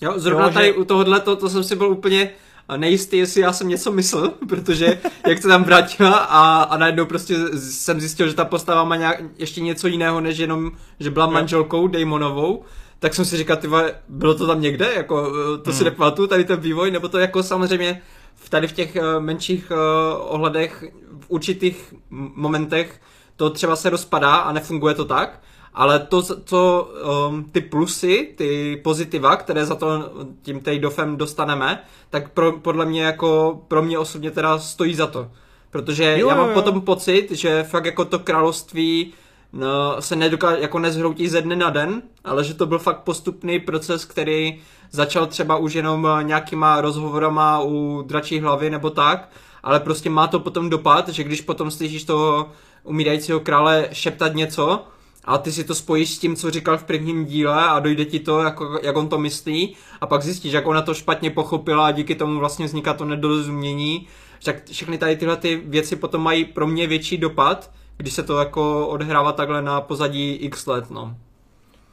[0.00, 2.30] jo zrovna Jo, že- tady u tohohle, to, to jsem si byl úplně
[2.76, 7.34] nejistý, jestli já jsem něco myslel, protože jak se tam vrátila a, a najednou prostě
[7.58, 10.70] jsem zjistil, že ta postava má nějak, ještě něco jiného, než jenom,
[11.00, 12.64] že byla manželkou Damonovou,
[13.00, 13.68] tak jsem si říkal, ty
[14.08, 15.84] bylo to tam někde, jako eh, to si Hmm.
[15.84, 18.02] nepamatuju, tady ten vývoj, nebo to jako samozřejmě
[18.34, 19.74] v tady v těch eh, menších eh,
[20.18, 20.84] ohledech,
[21.20, 21.94] v určitých
[22.34, 23.00] momentech
[23.36, 25.40] to třeba se rozpadá a nefunguje to tak,
[25.74, 26.92] ale to, to
[27.28, 33.02] um, ty plusy, ty pozitiva, které za to tím trade-offem dostaneme, tak pro, podle mě
[33.02, 35.30] jako, pro mě osobně teda stojí za to.
[35.70, 36.62] Protože jo, já mám jo, jo.
[36.62, 39.12] potom pocit, že fakt jako to království
[39.52, 43.60] no, se nedokáže, jako nezhroutí ze dne na den, ale že to byl fakt postupný
[43.60, 49.28] proces, který začal třeba už jenom nějakýma rozhovorama u dračí hlavy nebo tak,
[49.62, 52.48] ale prostě má to potom dopad, že když potom slyšíš toho
[52.84, 54.84] umírajícího krále šeptat něco,
[55.24, 58.20] a ty si to spojíš s tím, co říkal v prvním díle a dojde ti
[58.20, 61.90] to, jako, jak on to myslí a pak zjistíš, jak ona to špatně pochopila a
[61.90, 64.06] díky tomu vlastně vzniká to nedorozumění.
[64.44, 67.70] Tak všechny tady tyhle ty věci potom mají pro mě větší dopad,
[68.00, 71.16] když se to jako odhrává takhle na pozadí x let, no.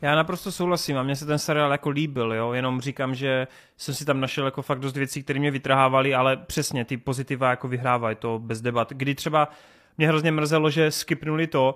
[0.01, 3.47] Já naprosto souhlasím a mně se ten seriál jako líbil, jo, jenom říkám, že
[3.77, 7.49] jsem si tam našel jako fakt dost věcí, které mě vytrhávaly, ale přesně ty pozitiva
[7.49, 8.91] jako vyhrávají to bez debat.
[8.91, 9.49] Kdy třeba
[9.97, 11.75] mě hrozně mrzelo, že skipnuli to,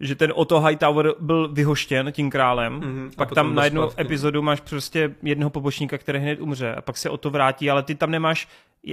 [0.00, 4.60] že ten Otto Hightower byl vyhoštěn tím králem, mm-hmm, pak tam na jednu epizodu máš
[4.60, 8.10] prostě jednoho pobočníka, který hned umře a pak se o to vrátí, ale ty tam
[8.10, 8.48] nemáš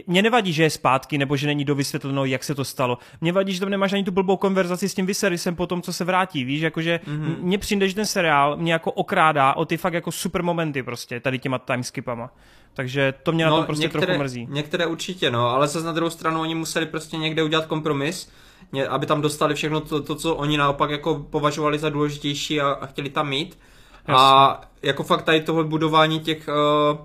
[0.07, 2.97] mě nevadí, že je zpátky, nebo že není dovysvětleno, jak se to stalo.
[3.21, 5.93] Mě vadí, že tam nemáš ani tu blbou konverzaci s tím Viserysem po tom, co
[5.93, 6.43] se vrátí.
[6.43, 7.35] Víš, jakože mm-hmm.
[7.39, 11.19] mně přijde, že ten seriál mě jako okrádá o ty fakt jako super momenty prostě,
[11.19, 12.31] tady těma timeskipama.
[12.73, 14.47] Takže to mě no, na tom prostě některé, trochu mrzí.
[14.49, 18.29] Některé určitě, no, ale zase na druhou stranu oni museli prostě někde udělat kompromis,
[18.89, 22.85] aby tam dostali všechno to, to co oni naopak jako považovali za důležitější a, a
[22.85, 23.57] chtěli tam mít.
[24.07, 24.13] Jasně.
[24.15, 26.47] A jako fakt tady tohle budování těch,
[26.91, 26.97] uh,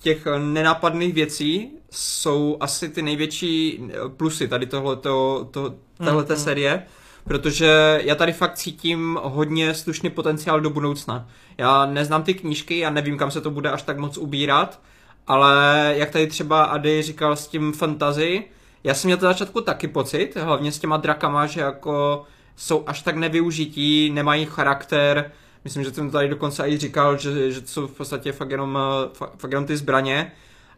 [0.00, 3.82] těch nenápadných věcí jsou asi ty největší
[4.16, 5.74] plusy tady tohleto, to,
[6.04, 6.44] tohleto mm-hmm.
[6.44, 6.82] série,
[7.26, 11.28] protože já tady fakt cítím hodně slušný potenciál do budoucna.
[11.58, 14.80] Já neznám ty knížky, já nevím, kam se to bude až tak moc ubírat,
[15.26, 18.44] ale jak tady třeba Ady říkal s tím fantazy,
[18.84, 22.24] já jsem měl to začátku taky pocit, hlavně s těma drakama, že jako
[22.56, 25.32] jsou až tak nevyužití, nemají charakter,
[25.64, 28.78] myslím, že jsem tady dokonce i říkal, že, že jsou v podstatě fakt jenom,
[29.12, 30.32] fakt, fakt jenom ty zbraně,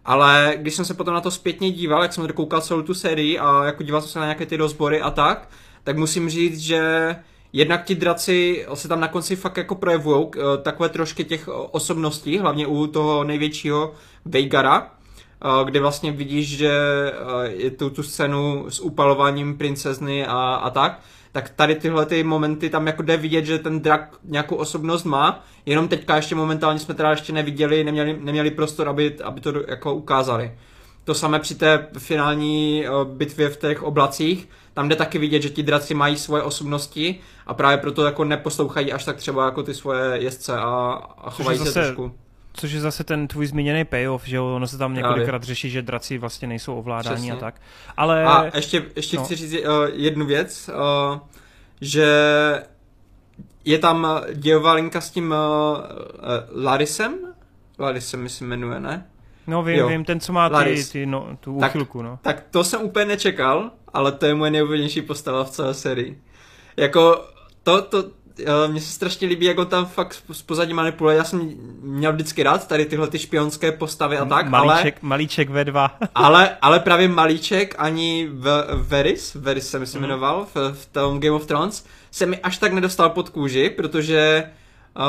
[0.04, 3.38] ale když jsem se potom na to zpětně díval, jak jsem dokoukal celou tu sérii
[3.38, 5.48] a jako díval jsem se na nějaké ty rozbory a tak,
[5.88, 7.16] tak musím říct, že
[7.52, 12.38] jednak ti draci se tam na konci fakt jako projevují eh, takové trošky těch osobností,
[12.38, 18.66] hlavně u toho největšího Veigara, eh, kde vlastně vidíš, že eh, je tu, tu scénu
[18.68, 21.00] s upalováním princezny a, a tak,
[21.32, 25.44] tak tady tyhle ty momenty tam jako jde vidět, že ten drak nějakou osobnost má,
[25.66, 29.94] jenom teďka ještě momentálně jsme teda ještě neviděli, neměli, neměli prostor, aby, aby to jako
[29.94, 30.52] ukázali.
[31.08, 35.62] To samé při té finální bitvě v těch oblacích, tam jde taky vidět, že ti
[35.62, 40.22] draci mají svoje osobnosti a právě proto jako neposlouchají až tak třeba jako ty svoje
[40.22, 42.12] jezdce a, a chovají se trošku.
[42.52, 46.18] Což je zase ten tvůj zmíněný payoff, že ono se tam několikrát řeší, že draci
[46.18, 47.32] vlastně nejsou ovládání Přesně.
[47.32, 47.60] a tak.
[47.96, 48.24] Ale...
[48.24, 49.24] A ještě, ještě no.
[49.24, 49.60] chci říct uh,
[49.92, 50.70] jednu věc,
[51.12, 51.18] uh,
[51.80, 52.06] že
[53.64, 55.36] je tam dějová linka s tím uh,
[56.56, 57.14] uh, Larisem,
[57.78, 59.06] Larisem mi se jmenuje, ne?
[59.48, 59.88] No vím, jo.
[59.88, 62.18] vím, ten, co má ty, ty no, tu úchylku, no.
[62.22, 66.22] Tak to jsem úplně nečekal, ale to je moje nejoblíbenější postava v celé sérii.
[66.76, 67.24] Jako,
[67.62, 68.04] to, to,
[68.66, 71.16] mně se strašně líbí, jak on tam fakt z pozadí manipuluje.
[71.16, 75.08] Já jsem měl vždycky rád tady tyhle ty špionské postavy a tak, malíček, ale...
[75.08, 75.90] Malíček V2.
[76.14, 80.00] ale, ale právě Malíček ani v Veris, Veris se mi mm.
[80.00, 84.50] jmenoval v, v tom Game of Thrones, se mi až tak nedostal pod kůži, protože
[84.98, 85.04] uh,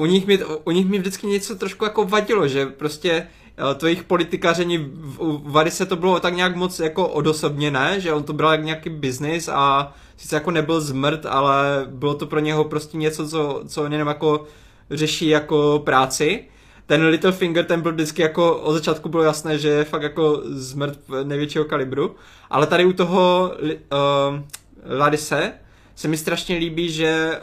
[0.00, 3.26] u nich, mi, u nich mi vždycky něco trošku jako vadilo, že prostě
[3.60, 4.78] Eh, to jejich politikaření
[5.18, 8.64] u Vary se to bylo tak nějak moc jako odosobněné, že on to bral jak
[8.64, 13.62] nějaký biznis a sice jako nebyl zmrt, ale bylo to pro něho prostě něco, co,
[13.66, 14.44] co on jenom jako
[14.90, 16.44] řeší jako práci.
[16.86, 20.98] Ten Littlefinger, ten byl vždycky jako, od začátku bylo jasné, že je fakt jako zmrt
[21.24, 22.14] největšího kalibru,
[22.50, 23.68] ale tady u toho uh,
[24.98, 25.52] Ladise
[25.94, 27.40] se mi strašně líbí, že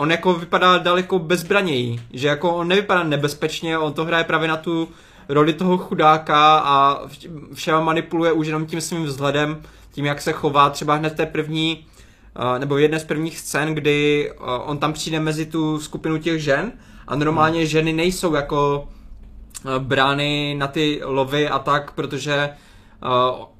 [0.00, 4.56] on jako vypadá daleko bezbraněji, že jako on nevypadá nebezpečně, on to hraje právě na
[4.56, 4.88] tu
[5.28, 7.00] roli toho chudáka a
[7.54, 11.86] všema manipuluje už jenom tím svým vzhledem, tím jak se chová, třeba hned té první,
[12.58, 14.32] nebo jedné z prvních scén, kdy
[14.64, 16.72] on tam přijde mezi tu skupinu těch žen
[17.08, 17.68] a normálně hmm.
[17.68, 18.88] ženy nejsou jako
[19.78, 22.50] brány na ty lovy a tak, protože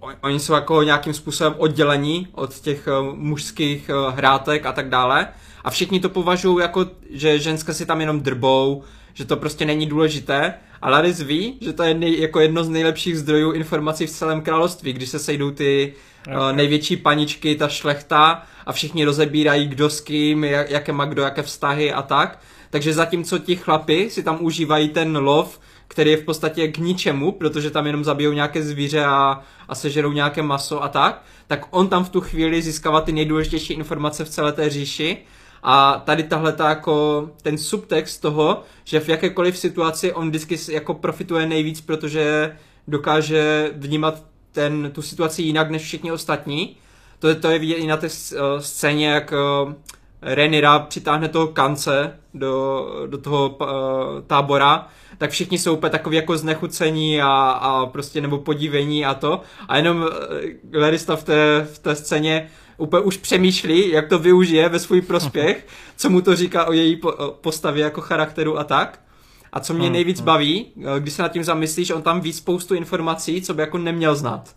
[0.00, 4.88] uh, oni jsou jako nějakým způsobem oddělení od těch uh, mužských uh, hrátek a tak
[4.88, 5.28] dále
[5.64, 8.82] a všichni to považují jako, že ženské si tam jenom drbou,
[9.14, 10.54] že to prostě není důležité.
[10.82, 14.40] A Laris ví, že to je nej, jako jedno z nejlepších zdrojů informací v celém
[14.40, 15.94] království, když se sejdou ty
[16.26, 16.36] okay.
[16.36, 21.22] uh, největší paničky, ta šlechta a všichni rozebírají, kdo s kým, jak, jaké má kdo,
[21.22, 22.40] jaké vztahy a tak.
[22.70, 27.32] Takže zatímco ti chlapi si tam užívají ten lov, který je v podstatě k ničemu,
[27.32, 31.88] protože tam jenom zabijou nějaké zvíře a, a sežerou nějaké maso a tak, tak on
[31.88, 35.18] tam v tu chvíli získává ty nejdůležitější informace v celé té říši
[35.62, 40.94] a tady tahle ta jako ten subtext toho, že v jakékoliv situaci on vždycky jako
[40.94, 42.56] profituje nejvíc, protože
[42.88, 46.76] dokáže vnímat ten, tu situaci jinak než všichni ostatní.
[47.18, 48.08] To to je vidět i na té
[48.58, 49.32] scéně, jak
[50.22, 53.66] Renira přitáhne toho kance do, do toho uh,
[54.26, 54.88] tábora,
[55.20, 59.40] tak všichni jsou úplně takový jako znechucení a, a prostě nebo podívení a to.
[59.68, 60.08] A jenom uh,
[60.80, 65.66] Larista v té, v té scéně úplně už přemýšlí, jak to využije ve svůj prospěch,
[65.96, 67.00] co mu to říká o její
[67.40, 69.00] postavě jako charakteru a tak.
[69.52, 70.26] A co mě hmm, nejvíc hmm.
[70.26, 70.66] baví,
[70.96, 74.14] eh, když se nad tím zamyslíš, on tam ví spoustu informací, co by jako neměl
[74.14, 74.56] znát.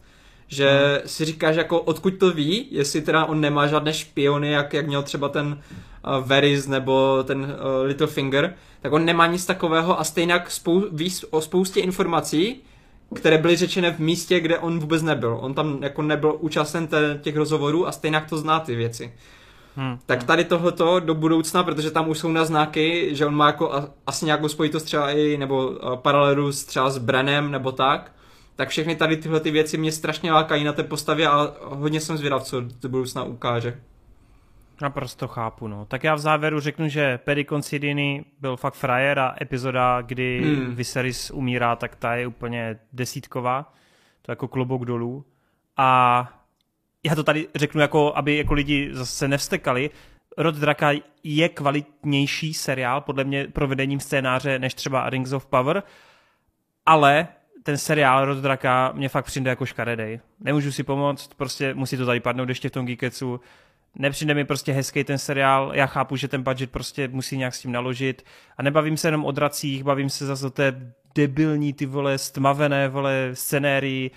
[0.54, 1.08] Že hmm.
[1.08, 5.04] si říkáš jako odkud to ví, jestli teda on nemá žádné špiony, jak, jak měl
[5.04, 10.44] třeba ten uh, Varys nebo ten uh, Littlefinger, tak on nemá nic takového a stejně
[10.48, 12.62] spou- ví o spoustě informací,
[13.16, 15.38] které byly řečené v místě, kde on vůbec nebyl.
[15.42, 16.88] On tam jako nebyl účasten
[17.22, 19.14] těch rozhovorů a stejně to zná ty věci.
[19.76, 20.00] Hmm.
[20.06, 23.72] Tak tady tohleto do budoucna, protože tam už jsou naznaky, že on má jako
[24.08, 28.12] asi nějakou spojitost třeba i, nebo uh, paralelu třeba s Brenem nebo tak,
[28.56, 32.18] tak všechny tady tyhle ty věci mě strašně lákají na té postavě a hodně jsem
[32.18, 33.80] zvědav, co do budoucna ukáže.
[34.82, 35.86] Naprosto chápu, no.
[35.86, 40.76] Tak já v závěru řeknu, že Perry Considini byl fakt frajer a epizoda, kdy hmm.
[40.76, 43.74] Viserys umírá, tak ta je úplně desítková.
[44.22, 45.26] To jako klobouk dolů.
[45.78, 46.30] A
[47.04, 49.90] já to tady řeknu, jako, aby jako lidi zase nevstekali.
[50.38, 50.92] Rod Draka
[51.24, 55.84] je kvalitnější seriál, podle mě provedením scénáře, než třeba Rings of Power,
[56.86, 57.28] ale
[57.64, 60.20] ten seriál Rod Draka mě fakt přijde jako škaredej.
[60.40, 63.40] Nemůžu si pomoct, prostě musí to tady padnout ještě v tom Geeketsu.
[63.96, 67.60] Nepřijde mi prostě hezký ten seriál, já chápu, že ten budget prostě musí nějak s
[67.60, 68.26] tím naložit
[68.58, 72.88] a nebavím se jenom o dracích, bavím se zase o té debilní ty vole stmavené
[72.88, 74.12] vole scenérii,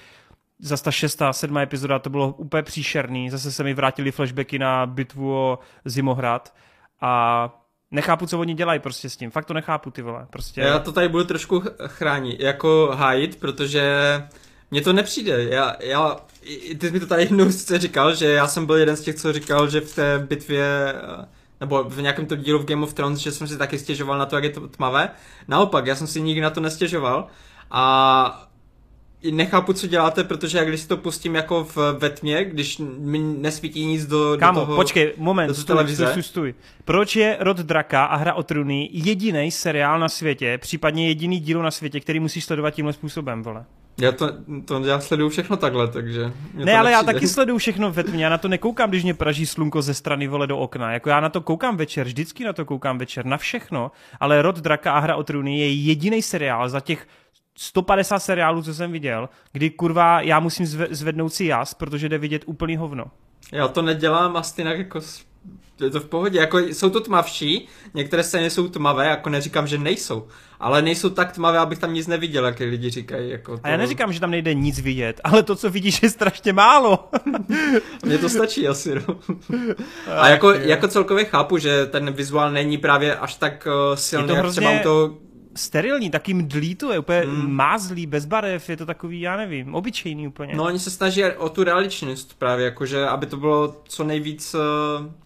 [0.59, 4.87] zase ta šestá, sedmá epizoda, to bylo úplně příšerný, zase se mi vrátili flashbacky na
[4.87, 6.55] bitvu o Zimohrad
[7.01, 9.31] a nechápu, co oni dělají prostě s tím.
[9.31, 10.27] Fakt to nechápu, ty vole.
[10.31, 10.61] Prostě...
[10.61, 13.93] Já to tady budu trošku chránit, jako hájit, protože
[14.71, 15.45] mně to nepřijde.
[15.45, 16.17] Já, já,
[16.79, 19.33] ty jsi mi to tady jednou říkal, že já jsem byl jeden z těch, co
[19.33, 20.95] říkal, že v té bitvě
[21.61, 24.27] nebo v nějakém to dílu v Game of Thrones, že jsem si taky stěžoval na
[24.27, 25.11] to, jak je to tmavé.
[25.49, 27.27] Naopak, já jsem si nikdy na to nestěžoval
[27.71, 28.46] a
[29.31, 33.19] nechápu, co děláte, protože jak když si to pustím jako v, ve tmě, když mi
[33.19, 36.11] nesvítí nic do, Kámo, do toho, počkej, moment, stůj, televize.
[36.11, 36.55] Stůj, stůj,
[36.85, 41.63] Proč je Rod Draka a Hra o trůny jediný seriál na světě, případně jediný díl
[41.63, 43.65] na světě, který musíš sledovat tímhle způsobem, vole?
[44.01, 44.29] Já to,
[44.65, 46.33] to já sleduju všechno takhle, takže...
[46.55, 49.47] Ne, ale já taky sleduju všechno ve tmě, já na to nekoukám, když mě praží
[49.47, 50.93] slunko ze strany vole do okna.
[50.93, 53.91] Jako já na to koukám večer, vždycky na to koukám večer, na všechno,
[54.21, 57.07] ale Rod Draka a Hra o trůny je jediný seriál za těch
[57.57, 62.43] 150 seriálů, co jsem viděl, kdy kurva já musím zvednout si jas, protože jde vidět
[62.47, 63.05] úplný hovno.
[63.53, 65.01] Já to nedělám a stejně jako
[65.81, 69.79] je to v pohodě, jako jsou to tmavší, některé scény jsou tmavé, jako neříkám, že
[69.79, 70.27] nejsou,
[70.61, 73.31] ale nejsou tak tmavé, abych tam nic neviděl, jak lidi říkají.
[73.31, 73.61] Jako to...
[73.65, 77.09] A já neříkám, že tam nejde nic vidět, ale to, co vidíš, je strašně málo.
[78.05, 79.19] Mně to stačí asi, no.
[80.17, 84.39] A jako, jako celkově chápu, že ten vizuál není právě až tak uh, silný, jak
[84.39, 84.61] hrozně...
[84.61, 85.26] třeba u toho
[85.57, 87.55] sterilní, taky mdlí to je úplně mm.
[87.55, 90.55] mázlý, bez barev, je to takový, já nevím, obyčejný úplně.
[90.55, 94.61] No oni se snaží o tu realičnost právě, jakože, aby to bylo co nejvíc uh,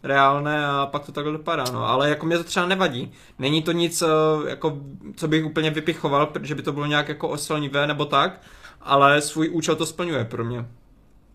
[0.03, 3.13] reálné a pak to takhle dopadá, no, ale jako mě to třeba nevadí.
[3.39, 4.09] Není to nic, uh,
[4.49, 4.79] jako,
[5.17, 8.41] co bych úplně vypichoval, že by to bylo nějak jako osilnivé nebo tak,
[8.81, 10.65] ale svůj účel to splňuje pro mě.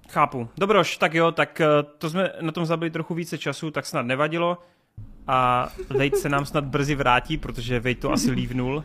[0.09, 0.49] Chápu.
[0.57, 1.67] Dobroš, tak jo, tak eh,
[1.97, 4.57] to jsme na tom zabili trochu více času, tak snad nevadilo
[5.27, 8.83] a Vejt se nám snad brzy vrátí, protože Vejt to asi lívnul.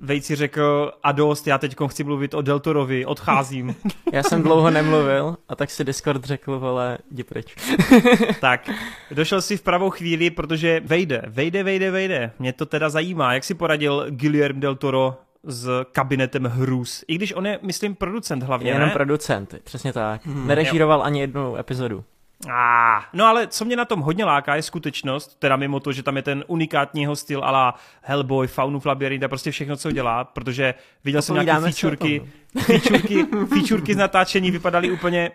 [0.00, 3.74] Vejt si řekl, a dost, já teď chci mluvit o Deltorovi, odcházím.
[4.12, 7.54] Já jsem dlouho nemluvil a tak si Discord řekl, vole, jdi pryč.
[8.40, 8.70] tak,
[9.10, 12.30] došel si v pravou chvíli, protože vejde, vejde, vejde, vejde.
[12.38, 17.04] Mě to teda zajímá, jak si poradil Guillermo del Toro s kabinetem hrůz.
[17.08, 20.26] I když on je, myslím, producent hlavně, je jenom producent, přesně tak.
[20.26, 21.04] Hmm, Nerežíroval jo.
[21.04, 22.04] ani jednu epizodu.
[22.46, 26.02] Ah, no ale co mě na tom hodně láká je skutečnost, teda mimo to, že
[26.02, 30.74] tam je ten unikátního styl ala Hellboy, Faunu Labyrinth a prostě všechno, co dělá, protože
[31.04, 32.22] viděl jsem nějaké featurky,
[32.58, 35.30] featurky, featurky z natáčení vypadaly úplně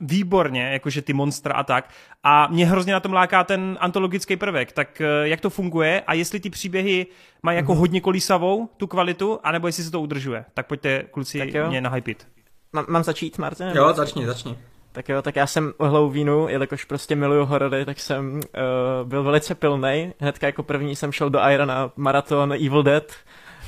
[0.00, 1.90] výborně, jakože ty monstra a tak.
[2.22, 4.72] A mě hrozně na tom láká ten antologický prvek.
[4.72, 7.06] Tak eh, jak to funguje a jestli ty příběhy
[7.42, 7.78] mají jako mm-hmm.
[7.78, 10.44] hodně kolísavou tu kvalitu, anebo jestli se to udržuje.
[10.54, 12.28] Tak pojďte kluci mě nahypit.
[12.72, 13.66] Mám, mám začít, Martin?
[13.74, 14.56] Jo, začni, začni.
[14.96, 19.22] Tak jo, tak já jsem ohlou vínu, jelikož prostě miluju horory, tak jsem uh, byl
[19.22, 20.12] velice pilnej.
[20.18, 23.12] Hnedka jako první jsem šel do Iron na maraton Evil Dead.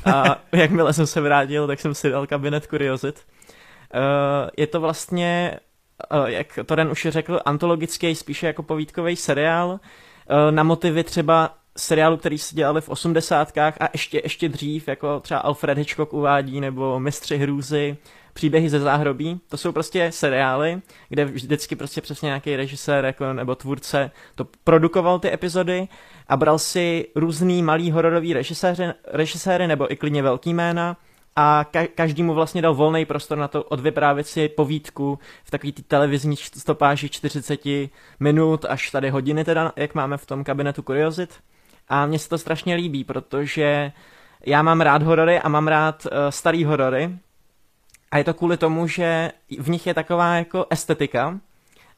[0.04, 3.26] A jakmile jsem se vrátil, tak jsem si dal kabinet kuriozit.
[3.94, 4.00] Uh,
[4.56, 5.60] je to vlastně,
[6.20, 9.78] uh, jak Toren už řekl, antologický, spíše jako povídkový seriál uh,
[10.50, 15.40] na motivy třeba seriálu, který se dělali v osmdesátkách a ještě, ještě dřív, jako třeba
[15.40, 17.96] Alfred Hitchcock uvádí, nebo Mistři hrůzy,
[18.32, 19.40] příběhy ze záhrobí.
[19.48, 25.18] To jsou prostě seriály, kde vždycky prostě přesně nějaký režisér jako, nebo tvůrce to produkoval
[25.18, 25.88] ty epizody
[26.28, 30.96] a bral si různý malý hororový režiséři, režiséry nebo i klidně velký jména
[31.36, 35.72] a ka- každý mu vlastně dal volný prostor na to odvyprávět si povídku v takový
[35.72, 37.60] té televizní stopáži 40
[38.20, 41.34] minut až tady hodiny teda, jak máme v tom kabinetu kuriozit.
[41.88, 43.92] A mně se to strašně líbí, protože
[44.46, 47.10] já mám rád horory a mám rád uh, starý horory.
[48.10, 51.38] A je to kvůli tomu, že v nich je taková jako estetika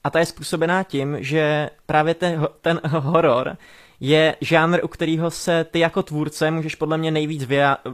[0.05, 3.57] a ta je způsobená tím, že právě ten, ten horor
[4.01, 7.49] je žánr, u kterého se ty jako tvůrce můžeš podle mě nejvíc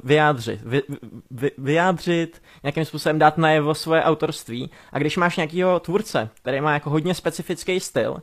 [0.05, 0.61] vyjádřit.
[0.63, 0.83] Vy,
[1.31, 4.71] vy, vyjádřit, nějakým způsobem dát najevo svoje autorství.
[4.93, 8.23] A když máš nějakého tvůrce, který má jako hodně specifický styl,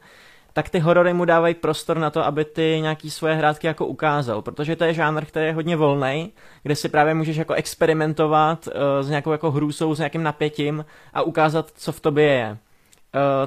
[0.53, 4.41] tak ty horory mu dávají prostor na to, aby ty nějaký svoje hrátky jako ukázal,
[4.41, 6.33] protože to je žánr, který je hodně volný,
[6.63, 11.21] kde si právě můžeš jako experimentovat uh, s nějakou jako hrůzou, s nějakým napětím a
[11.21, 12.49] ukázat, co v tobě je.
[12.51, 12.57] Uh,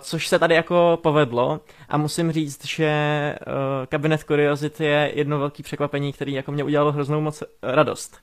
[0.01, 5.63] což se tady jako povedlo a musím říct, že uh, Kabinet Curiosity je jedno velké
[5.63, 8.21] překvapení, který jako mě udělalo hroznou moc radost.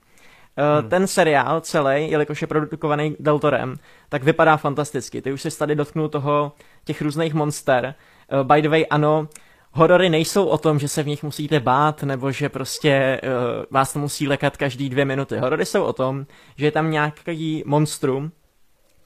[0.57, 0.89] Hmm.
[0.89, 3.75] Ten seriál celý, jelikož je produkovaný Deltorem,
[4.09, 5.21] tak vypadá fantasticky.
[5.21, 6.51] Ty už jsi tady dotknul toho
[6.85, 7.95] těch různých monster,
[8.43, 9.27] by the way, ano,
[9.71, 13.29] horory nejsou o tom, že se v nich musíte bát, nebo že prostě uh,
[13.71, 15.37] vás to musí lekat každý dvě minuty.
[15.37, 16.25] Horory jsou o tom,
[16.57, 18.31] že je tam nějaký monstrum,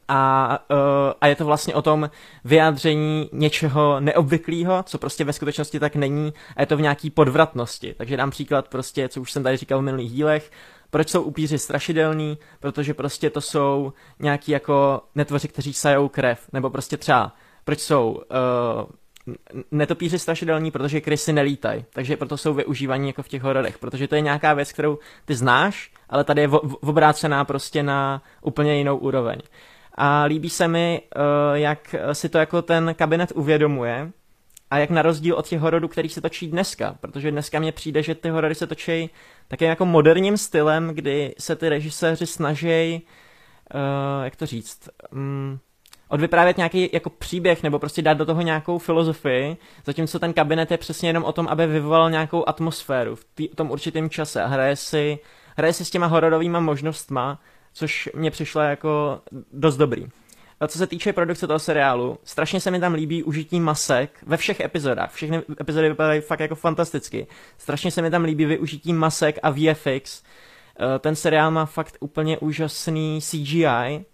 [0.09, 0.77] a, uh,
[1.21, 2.09] a je to vlastně o tom
[2.45, 7.95] vyjádření něčeho neobvyklého, co prostě ve skutečnosti tak není a je to v nějaký podvratnosti.
[7.97, 10.51] Takže dám příklad prostě, co už jsem tady říkal v minulých dílech,
[10.89, 16.69] proč jsou upíři strašidelní, protože prostě to jsou nějaký jako netvoři, kteří sajou krev, nebo
[16.69, 18.89] prostě třeba proč jsou uh,
[19.71, 24.15] netopíři strašidelní, protože krysy nelítají, takže proto jsou využívaní jako v těch hororech, protože to
[24.15, 26.49] je nějaká věc, kterou ty znáš, ale tady je
[26.81, 29.39] obrácená prostě na úplně jinou úroveň.
[29.93, 34.11] A líbí se mi, uh, jak si to jako ten kabinet uvědomuje
[34.71, 38.03] a jak na rozdíl od těch hororů, který se točí dneska, protože dneska mně přijde,
[38.03, 39.09] že ty horory se točí
[39.47, 43.05] také jako moderním stylem, kdy se ty režiséři snaží,
[43.73, 45.59] uh, jak to říct, um,
[46.07, 50.77] odvyprávět nějaký jako příběh nebo prostě dát do toho nějakou filozofii, zatímco ten kabinet je
[50.77, 54.75] přesně jenom o tom, aby vyvolal nějakou atmosféru v tý, tom určitém čase a hraje
[54.75, 55.19] si,
[55.57, 57.39] hraje si s těma hororovými možnostma,
[57.73, 59.21] což mě přišlo jako
[59.53, 60.07] dost dobrý.
[60.59, 64.37] A co se týče produkce toho seriálu, strašně se mi tam líbí užití masek ve
[64.37, 65.11] všech epizodách.
[65.11, 67.27] Všechny epizody vypadají fakt jako fantasticky.
[67.57, 70.23] Strašně se mi tam líbí využití masek a VFX.
[70.79, 74.05] Eh, ten seriál má fakt úplně úžasný CGI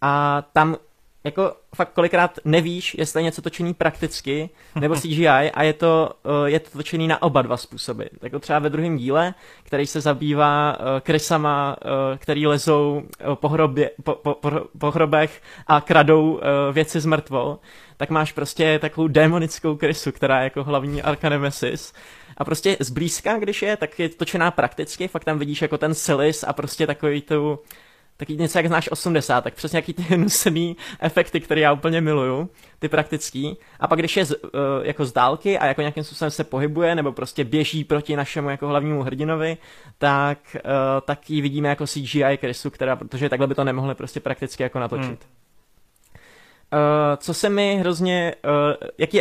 [0.00, 0.76] a tam
[1.24, 4.50] jako fakt kolikrát nevíš, jestli je něco točený prakticky
[4.80, 8.04] nebo CGI a je to, uh, je to točený na oba dva způsoby.
[8.22, 13.02] Jako třeba ve druhém díle, který se zabývá uh, krysama, uh, který lezou
[13.34, 14.36] po, hrobě, po, po,
[14.78, 16.40] po, hrobech a kradou
[16.72, 17.58] věci z mrtvol,
[17.96, 21.92] tak máš prostě takovou démonickou krysu, která je jako hlavní arka Nemesis.
[22.36, 26.44] A prostě zblízka, když je, tak je točená prakticky, fakt tam vidíš jako ten silis
[26.44, 27.58] a prostě takový tu
[28.18, 32.50] taky něco, jak znáš 80, tak přesně jaký ty nusený efekty, které já úplně miluju,
[32.78, 33.56] ty praktický.
[33.80, 34.50] A pak když je z, uh,
[34.82, 38.68] jako z dálky a jako nějakým způsobem se pohybuje, nebo prostě běží proti našemu jako
[38.68, 39.56] hlavnímu hrdinovi,
[39.98, 40.70] tak, uh,
[41.04, 44.78] tak ji vidíme jako CGI krysu, která, protože takhle by to nemohli prostě prakticky jako
[44.78, 45.06] natočit.
[45.06, 45.38] Hmm.
[46.72, 49.20] Uh, co se mi hrozně, uh, jaký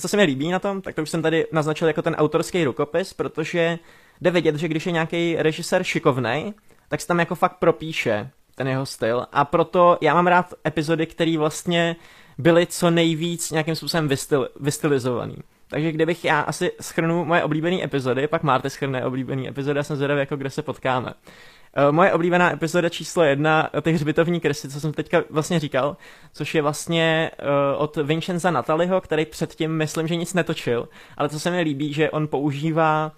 [0.00, 2.64] co se mi líbí na tom, tak to už jsem tady naznačil jako ten autorský
[2.64, 3.78] rukopis, protože
[4.20, 6.52] jde vidět, že když je nějaký režisér šikovnej,
[6.88, 11.06] tak se tam jako fakt propíše ten jeho styl a proto já mám rád epizody,
[11.06, 11.96] které vlastně
[12.38, 15.36] byly co nejvíc nějakým způsobem vystyl, vystylizovaný.
[15.70, 19.96] Takže kdybych já asi schrnu moje oblíbené epizody, pak máte schrné oblíbené epizody, já jsem
[19.96, 21.06] zvědavý, jako kde se potkáme.
[21.86, 25.96] Uh, moje oblíbená epizoda číslo jedna, ty hřbitovní krysy, co jsem teďka vlastně říkal,
[26.32, 31.40] což je vlastně uh, od Vincenza Nataliho, který předtím myslím, že nic netočil, ale co
[31.40, 33.12] se mi líbí, že on používá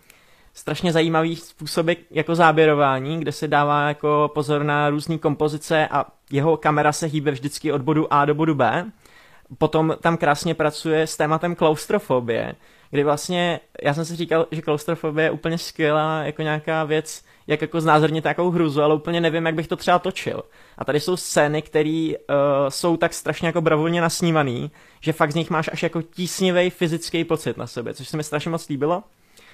[0.55, 6.57] strašně zajímavý způsoby jako záběrování, kde se dává jako pozor na různé kompozice a jeho
[6.57, 8.91] kamera se hýbe vždycky od bodu A do bodu B.
[9.59, 12.55] Potom tam krásně pracuje s tématem klaustrofobie,
[12.91, 17.61] kdy vlastně, já jsem si říkal, že klaustrofobie je úplně skvělá jako nějaká věc, jak
[17.61, 20.43] jako znázornit takovou hruzu, ale úplně nevím, jak bych to třeba točil.
[20.79, 22.35] A tady jsou scény, které uh,
[22.69, 24.71] jsou tak strašně jako bravurně nasnívaný,
[25.01, 28.25] že fakt z nich máš až jako tísnivý fyzický pocit na sobě, což se mi
[28.25, 29.03] strašně moc líbilo.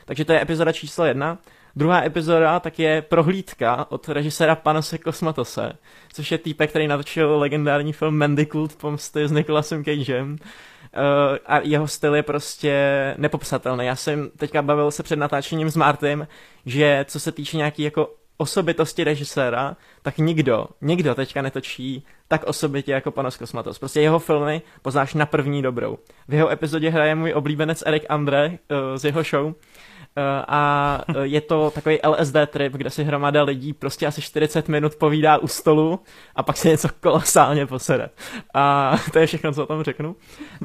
[0.06, 1.38] Takže to je epizoda číslo jedna.
[1.76, 5.72] Druhá epizoda tak je prohlídka od režiséra Panose Kosmatose,
[6.12, 10.32] což je týpek, který natočil legendární film Mandikult pomsty s Nicolasem Cagem.
[10.32, 12.74] Uh, a jeho styl je prostě
[13.18, 13.86] nepopsatelný.
[13.86, 16.28] Já jsem teďka bavil se před natáčením s Martym,
[16.66, 22.92] že co se týče nějaký jako osobitosti režiséra, tak nikdo, nikdo teďka netočí tak osobitě
[22.92, 23.78] jako Panos Kosmatos.
[23.78, 25.98] Prostě jeho filmy poznáš na první dobrou.
[26.28, 28.56] V jeho epizodě hraje můj oblíbenec Erik Andre uh,
[28.96, 29.54] z jeho show
[30.48, 34.94] a eh, je to takový LSD trip, kde si hromada lidí prostě asi 40 minut
[34.94, 36.00] povídá u stolu
[36.34, 38.10] a pak se něco kolosálně posede.
[38.54, 40.16] A to je všechno, co o tom řeknu.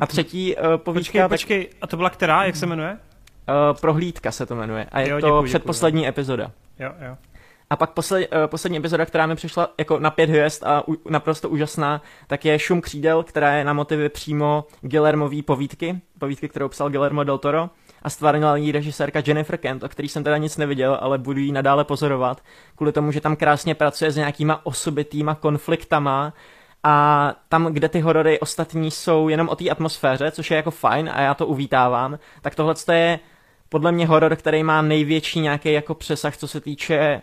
[0.02, 1.30] A třetí uh, povídka...
[1.30, 2.98] Počkej, počkej, a to byla která, jak se jmenuje?
[3.82, 6.10] Prohlídka se to jmenuje a je jo, to děkuji, předposlední děkuji.
[6.10, 6.52] epizoda.
[6.80, 7.18] Jo, jo.
[7.70, 11.50] A pak posled, poslední epizoda, která mi přišla jako na pět hvězd a u, naprosto
[11.50, 16.90] úžasná, tak je Šum křídel, která je na motivy přímo Guillermový povídky, povídky, kterou psal
[16.90, 17.70] Guillermo del Toro
[18.02, 21.52] a stvárnila ji režisérka Jennifer Kent, o který jsem teda nic neviděl, ale budu ji
[21.52, 22.42] nadále pozorovat,
[22.76, 26.34] kvůli tomu, že tam krásně pracuje s nějakýma osobitýma konfliktama
[26.84, 31.10] a tam, kde ty horory ostatní jsou jenom o té atmosféře, což je jako fajn
[31.14, 33.20] a já to uvítávám, tak tohle je
[33.70, 37.22] podle mě horor, který má největší nějaký jako přesah, co se týče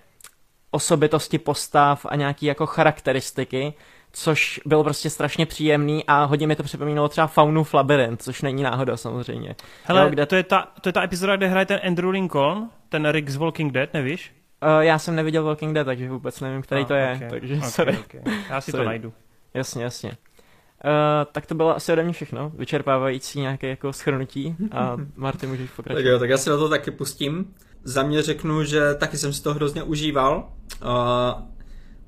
[0.70, 3.74] osobitosti postav a nějaký jako charakteristiky,
[4.12, 8.42] což bylo prostě strašně příjemný a hodně mi to připomínalo třeba Faunu v Labyrinth, což
[8.42, 9.56] není náhoda samozřejmě.
[9.84, 10.26] Hele, jo, kde...
[10.26, 13.36] to, je ta, to je ta epizoda, kde hraje ten Andrew Lincoln, ten Rick z
[13.36, 14.34] Walking Dead, nevíš?
[14.62, 17.30] Uh, já jsem neviděl Walking Dead, takže vůbec nevím, který ah, to je, okay.
[17.30, 17.98] takže okay, sorry.
[17.98, 18.20] Okay.
[18.50, 18.84] Já si sorry.
[18.84, 19.12] to najdu.
[19.54, 20.10] Jasně, jasně.
[20.10, 25.70] Uh, tak to bylo asi ode mě všechno, vyčerpávající nějaké jako schrnutí a Marty můžeš
[25.70, 26.02] pokračovat.
[26.02, 27.54] Tak jo, tak já si na to taky pustím.
[27.84, 30.52] Za mě řeknu, že taky jsem si to hrozně užíval.
[30.82, 30.88] Uh,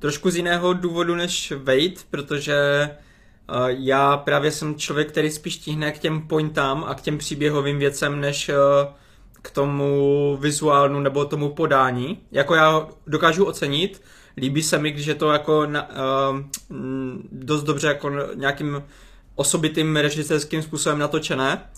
[0.00, 2.90] trošku z jiného důvodu než Wade, protože
[3.50, 7.78] uh, já právě jsem člověk, který spíš tíhne k těm pointám a k těm příběhovým
[7.78, 8.54] věcem, než uh,
[9.42, 12.18] k tomu vizuálnu nebo tomu podání.
[12.32, 14.02] Jako já dokážu ocenit,
[14.36, 16.40] líbí se mi, když je to jako na, uh,
[17.32, 18.82] dost dobře jako nějakým
[19.34, 21.70] osobitým režisérským způsobem natočené.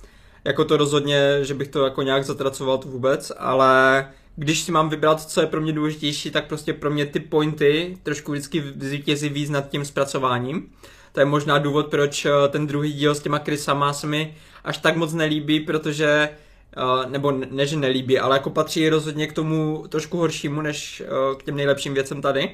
[0.45, 4.89] Jako to rozhodně, že bych to jako nějak zatracoval to vůbec, ale když si mám
[4.89, 9.29] vybrat, co je pro mě důležitější, tak prostě pro mě ty pointy trošku vždycky zvítězí
[9.29, 10.71] víc nad tím zpracováním.
[11.13, 14.79] To je možná důvod, proč eh, ten druhý díl s těma Krysama se mi až
[14.79, 16.29] tak moc nelíbí, protože
[16.77, 21.37] eh, nebo ne, že nelíbí, ale jako patří rozhodně k tomu trošku horšímu, než eh,
[21.37, 22.51] k těm nejlepším věcem tady.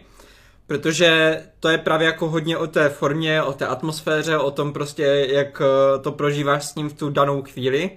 [0.67, 5.27] Protože to je právě jako hodně o té formě, o té atmosféře, o tom prostě,
[5.31, 5.63] jak
[6.03, 7.91] to prožíváš s ním v tu danou chvíli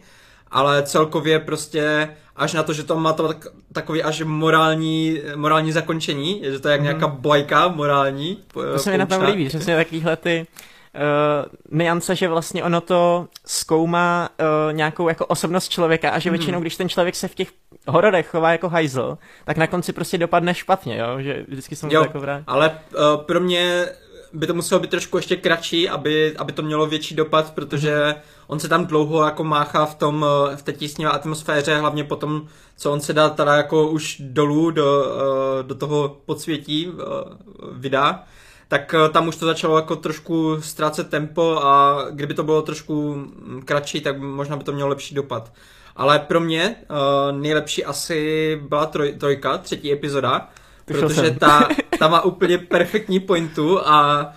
[0.52, 5.72] ale celkově prostě až na to, že to má to tak, takový až morální, morální
[5.72, 6.84] zakončení, že to je jak mm.
[6.84, 8.38] nějaká bojka morální.
[8.54, 10.48] To se mi na tom líbí, přesně takovýhle ty
[10.96, 16.38] uh, niance, že vlastně ono to zkoumá uh, nějakou jako osobnost člověka a že mm.
[16.38, 17.48] většinou, když ten člověk se v těch
[17.88, 21.22] hororech chová jako hajzl, tak na konci prostě dopadne špatně, jo?
[21.22, 22.44] že vždycky jsem jo, to jako vrát.
[22.48, 23.86] ale uh, pro mě
[24.34, 28.16] by to muselo být trošku ještě kratší, aby, aby to mělo větší dopad, protože
[28.48, 32.48] on se tam dlouho jako máchá v tom, eh, v té tísnivé atmosféře, hlavně potom,
[32.78, 37.04] co on se dá teda jako už dolů do, eh, do toho podsvětí eh,
[37.72, 38.24] vydá,
[38.68, 43.62] tak tam už to začalo jako trošku ztrácet tempo a kdyby to bylo trošku mm,
[43.66, 45.52] kratší, tak možná by to mělo lepší dopad.
[45.96, 46.76] Ale pro mě
[47.32, 50.50] nejlepší asi byla troj, trojka, třetí epizoda,
[50.92, 51.68] protože ta,
[52.00, 54.30] ta má úplně perfektní pointu a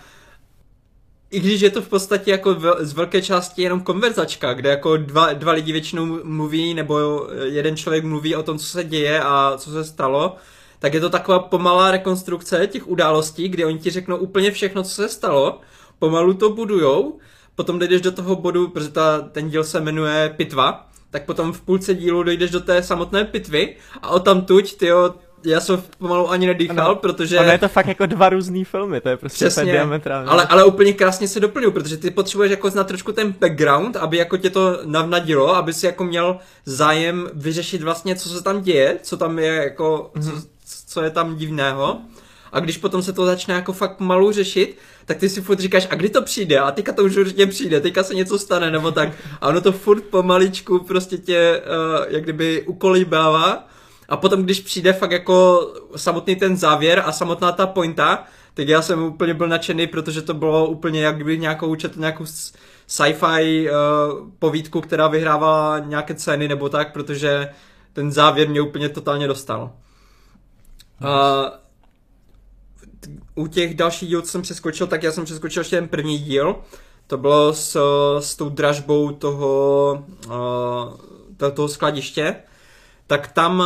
[1.30, 5.32] i když je to v podstatě jako z velké části jenom konverzačka, kde jako dva,
[5.32, 9.70] dva lidi většinou mluví, nebo jeden člověk mluví o tom, co se děje a co
[9.70, 10.36] se stalo,
[10.78, 14.90] tak je to taková pomalá rekonstrukce těch událostí, kdy oni ti řeknou úplně všechno, co
[14.90, 15.60] se stalo,
[15.98, 17.18] pomalu to budujou,
[17.54, 21.60] potom dojdeš do toho bodu, protože ta, ten díl se jmenuje Pitva, tak potom v
[21.60, 25.14] půlce dílu dojdeš do té samotné pitvy a o tam tuď, tyjo,
[25.44, 27.38] já jsem pomalu ani nedýchal, ano, protože...
[27.38, 30.30] Ono je to fakt jako dva různý filmy, to je prostě Přesně, diametrálně.
[30.30, 34.16] Ale, ale úplně krásně se doplňují, protože ty potřebuješ jako znát trošku ten background, aby
[34.16, 38.98] jako tě to navnadilo, aby si jako měl zájem vyřešit vlastně, co se tam děje,
[39.02, 40.22] co tam je jako, mm-hmm.
[40.22, 40.42] co, mhm.
[40.86, 41.98] co je tam divného.
[42.52, 45.88] A když potom se to začne jako fakt malu řešit, tak ty si furt říkáš,
[45.90, 46.58] a kdy to přijde?
[46.58, 49.08] A teďka to už určitě přijde, teďka se něco stane, nebo tak.
[49.40, 53.68] A ono to furt pomaličku prostě tě, uh, jak kdyby ukolíbává
[54.14, 58.24] a potom, když přijde fakt jako samotný ten závěr a samotná ta pointa,
[58.54, 62.24] tak já jsem úplně byl nadšený, protože to bylo úplně jak kdyby nějakou četl nějakou
[62.86, 63.76] sci-fi uh,
[64.38, 67.48] povídku, která vyhrává nějaké ceny nebo tak, protože
[67.92, 69.72] ten závěr mě úplně totálně dostal.
[71.02, 71.08] Uh,
[73.34, 76.56] u těch dalších dílů, co jsem přeskočil, tak já jsem přeskočil ještě ten první díl.
[77.06, 77.78] To bylo s,
[78.18, 80.04] s tou dražbou toho,
[81.40, 82.36] uh, toho skladiště
[83.06, 83.62] tak tam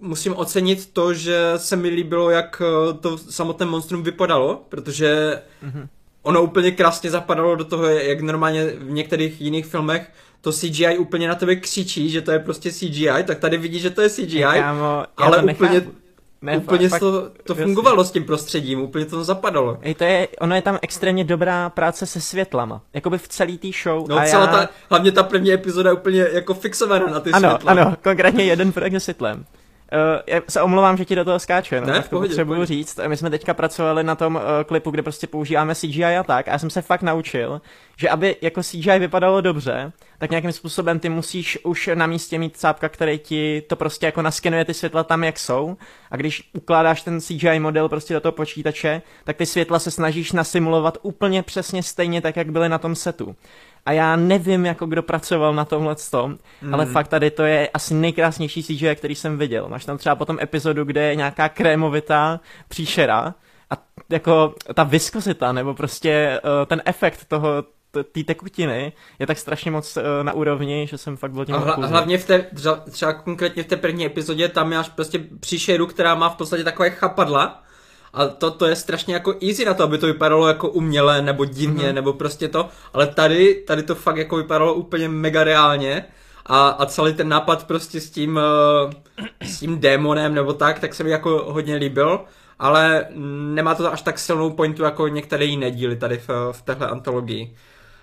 [0.00, 5.88] musím ocenit to, že se mi líbilo, jak uh, to samotné monstrum vypadalo, protože mm-hmm.
[6.22, 10.10] ono úplně krásně zapadalo do toho, jak normálně v některých jiných filmech
[10.40, 13.90] to CGI úplně na tebe křičí, že to je prostě CGI, tak tady vidíš, že
[13.90, 15.96] to je CGI, Kámo, ale to úplně, nechápu.
[16.42, 19.78] ne, úplně fakt, to, to fungovalo s tím prostředím, úplně to zapadalo.
[19.82, 23.68] Ej, to je, ono je tam extrémně dobrá práce se světlama, jakoby v celý té
[23.82, 24.08] show.
[24.08, 24.52] No a celá já...
[24.52, 27.72] ta, hlavně ta první epizoda je úplně jako fixovaná na ty ano, světla.
[27.72, 29.44] Ano, konkrétně jeden projekt se světlem.
[29.92, 32.54] Uh, já se omlouvám, že ti do toho skáče, no, ne, tak to pohodě, potřebuji
[32.54, 32.66] pohodě.
[32.66, 33.00] říct.
[33.06, 36.52] My jsme teďka pracovali na tom uh, klipu, kde prostě používáme CGI a tak a
[36.52, 37.60] já jsem se fakt naučil,
[37.96, 42.56] že aby jako CGI vypadalo dobře, tak nějakým způsobem ty musíš už na místě mít
[42.56, 45.76] cápka, který ti to prostě jako naskenuje ty světla tam, jak jsou
[46.10, 50.32] a když ukládáš ten CGI model prostě do toho počítače, tak ty světla se snažíš
[50.32, 53.36] nasimulovat úplně přesně stejně tak, jak byly na tom setu.
[53.86, 56.74] A já nevím, jako kdo pracoval na tomhle tom, mm.
[56.74, 59.68] ale fakt tady to je asi nejkrásnější CGI, který jsem viděl.
[59.68, 63.34] Máš tam třeba potom epizodu, kde je nějaká krémovitá příšera
[63.70, 63.74] a
[64.10, 67.64] jako ta viskozita, nebo prostě uh, ten efekt toho,
[68.12, 71.58] té tekutiny je tak strašně moc uh, na úrovni, že jsem fakt byl tím a
[71.58, 75.86] hla, hlavně v té, třeba, třeba konkrétně v té první epizodě, tam máš prostě příšeru,
[75.86, 77.62] která má v podstatě takové chapadla,
[78.12, 81.44] a to, to je strašně jako easy na to, aby to vypadalo jako umělé nebo
[81.44, 81.94] divně, mm-hmm.
[81.94, 86.04] nebo prostě to, ale tady, tady to fakt jako vypadalo úplně mega reálně
[86.46, 88.92] a, a celý ten nápad prostě s tím, uh,
[89.42, 92.20] s tím démonem nebo tak, tak se mi jako hodně líbil,
[92.58, 93.06] ale
[93.54, 97.56] nemá to až tak silnou pointu jako některé jiné díly tady v, v téhle antologii.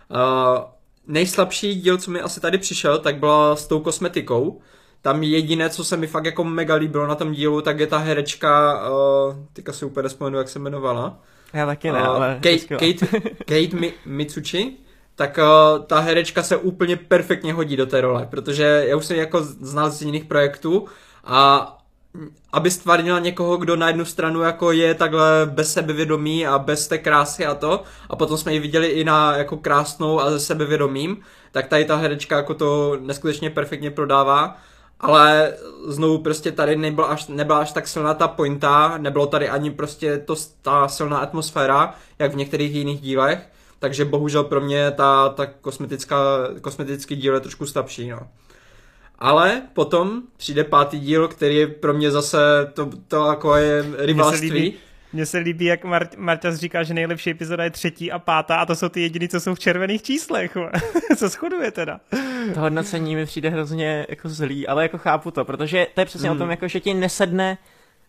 [0.09, 0.63] Uh,
[1.07, 4.61] nejslabší díl, co mi asi tady přišel, tak byla s tou kosmetikou,
[5.01, 7.97] tam jediné, co se mi fakt jako mega líbilo na tom dílu, tak je ta
[7.97, 11.19] herečka, uh, teďka si úplně nespomenu, jak se jmenovala.
[11.53, 12.39] Já taky ne, uh, ale...
[12.41, 14.77] Kate, Kate, Kate Mi, Mitsuchi,
[15.15, 19.17] tak uh, ta herečka se úplně perfektně hodí do té role, protože já už jsem
[19.17, 20.85] jako znal z jiných projektů
[21.23, 21.73] a
[22.53, 26.97] aby stvárnila někoho, kdo na jednu stranu jako je takhle bez sebevědomí a bez té
[26.97, 31.17] krásy a to, a potom jsme ji viděli i na jako krásnou a ze sebevědomím,
[31.51, 34.57] tak tady ta herečka jako to neskutečně perfektně prodává
[34.99, 35.53] ale
[35.87, 40.17] znovu prostě tady nebyla až, nebyla až tak silná ta pointa, nebylo tady ani prostě
[40.17, 43.49] to, ta silná atmosféra, jak v některých jiných dílech,
[43.79, 46.17] takže bohužel pro mě ta, ta kosmetická,
[46.61, 48.19] kosmetický díl je trošku slabší, no.
[49.19, 54.73] Ale potom přijde pátý díl, který je pro mě zase to, to jako je rivalství.
[55.17, 58.65] Mně se líbí, jak Mar- Marťas říká, že nejlepší epizoda je třetí a pátá a
[58.65, 60.57] to jsou ty jediný, co jsou v červených číslech.
[61.17, 61.99] co shoduje teda?
[62.53, 66.29] To hodnocení mi přijde hrozně jako zlý, ale jako chápu to, protože to je přesně
[66.29, 66.37] hmm.
[66.37, 67.57] o tom, jako, že ti nesedne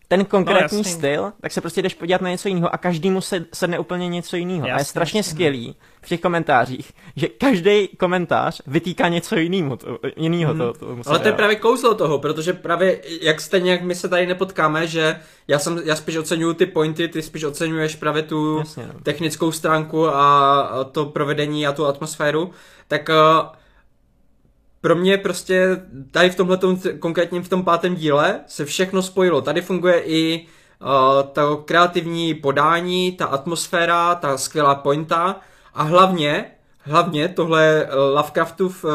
[0.08, 3.44] ten konkrétní no, styl, tak se prostě jdeš podívat na něco jiného a každému se
[3.54, 4.68] sedne úplně něco jiného.
[4.74, 5.30] A je strašně jasný.
[5.30, 9.76] skvělý v těch komentářích, že každý komentář vytýká něco jiného.
[9.76, 10.60] To, jinýho hmm.
[10.60, 14.08] to, to Ale to je právě kouzlo toho, protože právě jak stejně jak my se
[14.08, 18.58] tady nepotkáme, že já, jsem, já spíš oceňuju ty pointy, ty spíš oceňuješ právě tu
[18.58, 19.00] Jasně, no.
[19.02, 22.50] technickou stránku a to provedení a tu atmosféru,
[22.88, 23.48] tak uh,
[24.80, 26.58] pro mě prostě tady v tomhle
[26.98, 29.40] konkrétně v tom pátém díle se všechno spojilo.
[29.40, 30.46] Tady funguje i
[30.80, 35.40] uh, to kreativní podání, ta atmosféra, ta skvělá pointa
[35.74, 38.90] a hlavně, hlavně tohle Lovecraftův, uh,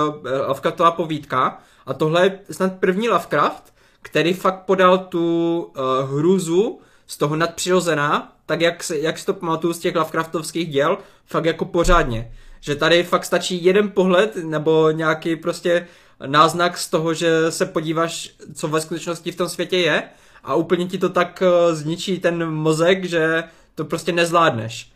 [0.47, 7.17] Lovecraftová povídka a tohle je snad první Lovecraft, který fakt podal tu uh, hrůzu z
[7.17, 12.31] toho nadpřirozená, tak jak, jak si to pamatuju z těch Lovecraftovských děl, fakt jako pořádně
[12.63, 15.87] že tady fakt stačí jeden pohled nebo nějaký prostě
[16.25, 20.03] náznak z toho, že se podíváš, co ve skutečnosti v tom světě je
[20.43, 23.43] a úplně ti to tak eh, zničí ten mozek, že
[23.75, 24.91] to prostě nezvládneš.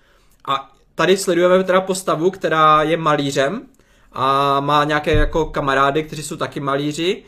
[0.47, 3.61] A tady sledujeme teda postavu, která je malířem
[4.13, 7.23] a má nějaké jako kamarády, kteří jsou taky malíři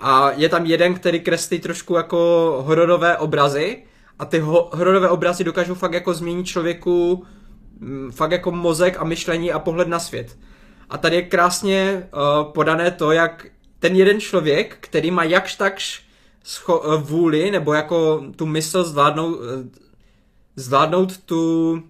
[0.00, 2.18] a je tam jeden, který kreslí trošku jako
[2.66, 3.82] hororové obrazy
[4.18, 7.26] a ty ho- hororové obrazy dokážou fakt jako změnit člověku
[8.10, 10.38] fakt jako mozek a myšlení a pohled na svět.
[10.90, 13.46] A tady je krásně uh, podané to, jak
[13.78, 16.02] ten jeden člověk, který má jakž takž
[16.44, 19.44] scho- uh, vůli, nebo jako tu mysl zvládnout, uh,
[20.56, 21.82] zvládnout tu,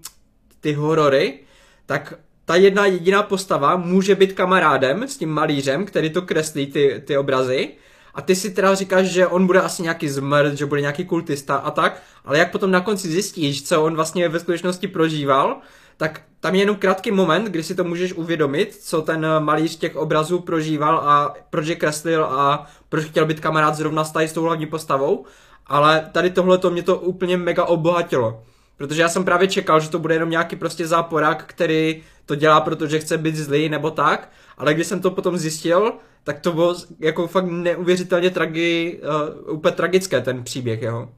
[0.60, 1.38] ty horory,
[1.86, 2.14] tak
[2.44, 7.18] ta jedna jediná postava může být kamarádem s tím malířem, který to kreslí ty, ty
[7.18, 7.70] obrazy.
[8.14, 11.56] A ty si teda říkáš, že on bude asi nějaký zmrt, že bude nějaký kultista
[11.56, 15.60] a tak, ale jak potom na konci zjistíš, co on vlastně ve skutečnosti prožíval,
[16.00, 19.96] tak tam je jenom krátký moment, kdy si to můžeš uvědomit, co ten malíř těch
[19.96, 24.66] obrazů prožíval a proč je kreslil a proč chtěl být kamarád zrovna s tou hlavní
[24.66, 25.24] postavou,
[25.66, 28.42] ale tady tohle to mě to úplně mega obohatilo.
[28.76, 32.60] Protože já jsem právě čekal, že to bude jenom nějaký prostě záporák, který to dělá,
[32.60, 35.92] protože chce být zlý nebo tak, ale když jsem to potom zjistil,
[36.24, 39.00] tak to bylo jako fakt neuvěřitelně tragi,
[39.48, 41.08] uh, úplně tragické ten příběh jeho.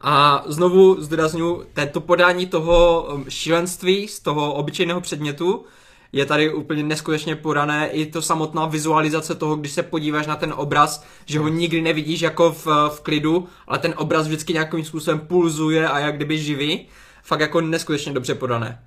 [0.00, 5.64] A znovu zdůraznuju, tento podání toho um, šílenství z toho obyčejného předmětu
[6.12, 7.88] je tady úplně neskutečně podané.
[7.88, 12.20] I to samotná vizualizace toho, když se podíváš na ten obraz, že ho nikdy nevidíš
[12.20, 16.86] jako v, v klidu, ale ten obraz vždycky nějakým způsobem pulzuje a jak kdyby živý.
[17.22, 18.82] Fakt jako neskutečně dobře podané.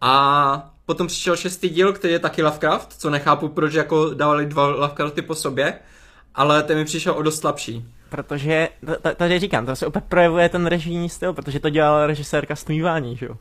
[0.00, 4.66] A potom přišel šestý díl, který je taky Lovecraft, co nechápu, proč jako dávali dva
[4.66, 5.74] Lovecrafty po sobě,
[6.34, 7.84] ale ten mi přišel o dost slabší.
[8.12, 8.68] Protože,
[9.16, 13.26] tady říkám, to se opět projevuje ten režijní styl, protože to dělala režisérka Stmívání, že
[13.26, 13.36] jo.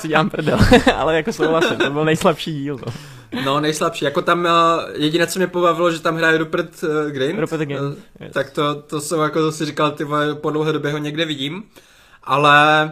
[0.00, 0.58] si dělám prdel,
[0.96, 2.80] ale jako souhlasím, to byl nejslabší díl.
[2.86, 2.92] No,
[3.44, 4.50] no nejslabší, jako tam uh,
[4.94, 8.32] jediné, co mě pobavilo, že tam hraje Rupert uh, Grint, Rupert Grint, uh, yes.
[8.32, 11.64] tak to, to jsem jako si říkal, ty po dlouhé době ho někde vidím,
[12.24, 12.90] ale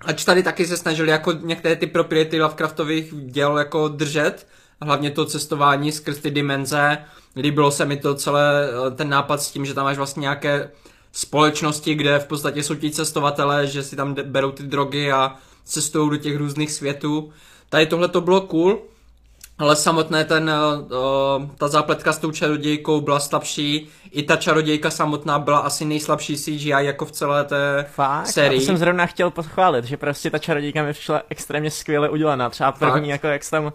[0.00, 4.46] ač tady taky se snažili jako některé ty propriety Lovecraftových děl jako držet,
[4.82, 6.98] hlavně to cestování skrz ty dimenze,
[7.36, 10.70] líbilo se mi to celé, eh, ten nápad s tím, že tam máš vlastně nějaké
[11.12, 16.10] společnosti, kde v podstatě jsou ti cestovatelé, že si tam berou ty drogy a cestují
[16.10, 17.32] do těch různých světů.
[17.68, 18.78] Tady tohle to bylo cool,
[19.60, 23.88] ale samotné ten, uh, ta zápletka s tou čarodějkou byla slabší.
[24.10, 28.26] I ta čarodějka samotná byla asi nejslabší CGI jako v celé té Fakt?
[28.26, 28.60] sérii.
[28.60, 32.50] to jsem zrovna chtěl pochválit, že prostě ta čarodějka mi přišla extrémně skvěle udělaná.
[32.50, 33.06] Třeba první, Fakt?
[33.06, 33.72] jako jak tam, uh,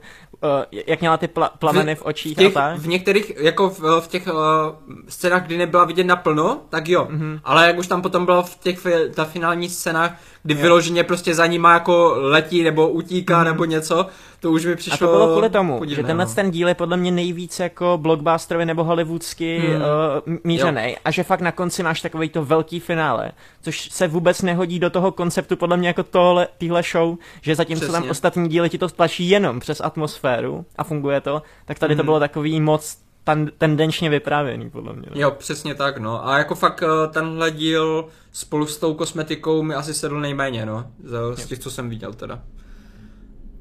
[0.88, 2.80] jak měla ty pla- plameny v, v očích v těch, a tak.
[2.80, 4.34] V některých, jako v, v těch uh,
[5.08, 7.08] scénách, kdy nebyla vidět naplno, tak jo.
[7.12, 7.40] Mm-hmm.
[7.44, 10.12] Ale jak už tam potom bylo v těch ta finální scénách,
[10.44, 10.60] kdy jo.
[10.62, 13.46] vyloženě prostě za jako letí nebo utíká mm-hmm.
[13.46, 14.08] nebo něco,
[14.46, 16.34] to už mi přišlo A to bylo kvůli tomu, podivné, že tenhle no.
[16.34, 19.82] ten díl je podle mě nejvíc jako blockbusterový nebo hollywoodsky hmm.
[19.82, 20.96] uh, mířený jo.
[21.06, 23.32] a že fakt na konci máš takový to velký finále,
[23.62, 27.86] což se vůbec nehodí do toho konceptu podle mě jako tohle, týhle show, že zatímco
[27.86, 28.00] Přesně.
[28.00, 31.98] tam ostatní díly ti to tlačí jenom přes atmosféru a funguje to, tak tady hmm.
[31.98, 35.08] to bylo takový moc ten, tendenčně vyprávěný, podle mě.
[35.16, 35.22] No.
[35.22, 36.28] Jo, přesně tak, no.
[36.28, 40.88] A jako fakt eh, tenhle díl spolu s tou kosmetikou mi asi sedl nejméně, no.
[41.36, 42.42] Z těch, co jsem viděl teda.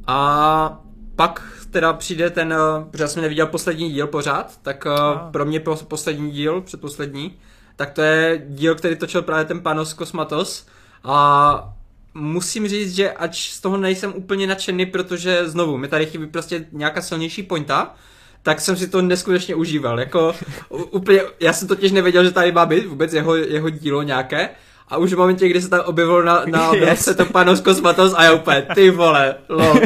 [0.06, 0.80] A
[1.16, 5.24] pak teda přijde ten, eh, protože jsem neviděl poslední díl pořád, tak a.
[5.28, 7.38] Eh, pro mě poslední díl, předposlední,
[7.76, 10.66] tak to je díl, který točil právě ten Panos Kosmatos
[11.04, 11.74] a
[12.14, 16.66] musím říct, že ač z toho nejsem úplně nadšený, protože znovu, mi tady chybí prostě
[16.72, 17.94] nějaká silnější pointa,
[18.42, 20.00] tak jsem si to neskutečně užíval.
[20.00, 20.34] Jako
[20.68, 24.48] úplně, já jsem totiž nevěděl, že tady má být vůbec jeho, jeho dílo nějaké.
[24.88, 27.14] A už v momentě, kdy se tam objevil na, na yes.
[27.16, 29.74] to Panos Kosmatos a já úplně, ty vole, lo.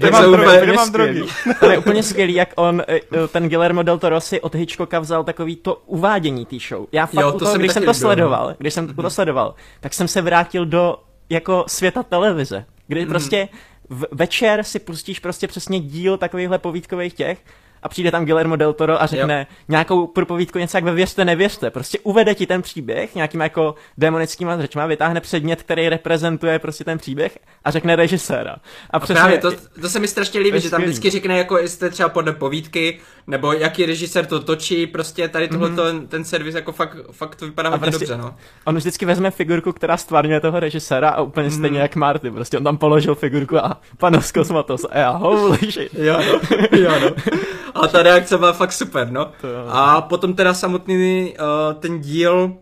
[0.00, 1.24] Tak mám, drogy, úplně, mám drogy.
[1.60, 5.24] To je úplně skvělý, jak on, eh, ten Guillermo del Toro si od Hitchcocka vzal
[5.24, 6.86] takový to uvádění té show.
[6.92, 8.00] Já fakt, jo, to toho, když jsem to líbil.
[8.00, 9.08] sledoval, když jsem to mm-hmm.
[9.08, 10.96] sledoval, tak jsem se vrátil do
[11.30, 13.08] jako světa televize, kdy mm-hmm.
[13.08, 13.48] prostě
[13.88, 17.38] v, večer si pustíš prostě přesně díl takovýchhle povídkových těch
[17.84, 19.56] a přijde tam Guillermo del Toro a řekne jo.
[19.68, 21.70] nějakou propovídku něco jak ve věřte, nevěřte.
[21.70, 26.98] Prostě uvede ti ten příběh nějakým jako demonickýma řečma, vytáhne předmět, který reprezentuje prostě ten
[26.98, 28.52] příběh a řekne režiséra.
[28.52, 31.58] A, a přesně, právě to, to, se mi strašně líbí, že tam vždycky řekne jako
[31.58, 36.06] jestli třeba podle povídky, nebo jaký režisér to točí, prostě tady tohle mm-hmm.
[36.08, 38.34] ten servis jako fakt, fakt to vypadá hodně prostě, dobře, no.
[38.64, 41.54] On vždycky vezme figurku, která stvárňuje toho režiséra a úplně mm.
[41.54, 45.94] stejně jak Marty, prostě on tam položil figurku a panos Kosmatos a já holy shit.
[45.94, 47.10] jo, no, jo, no.
[47.74, 49.32] A ta reakce byla fakt super, no.
[49.68, 52.56] A potom teda samotný uh, ten díl,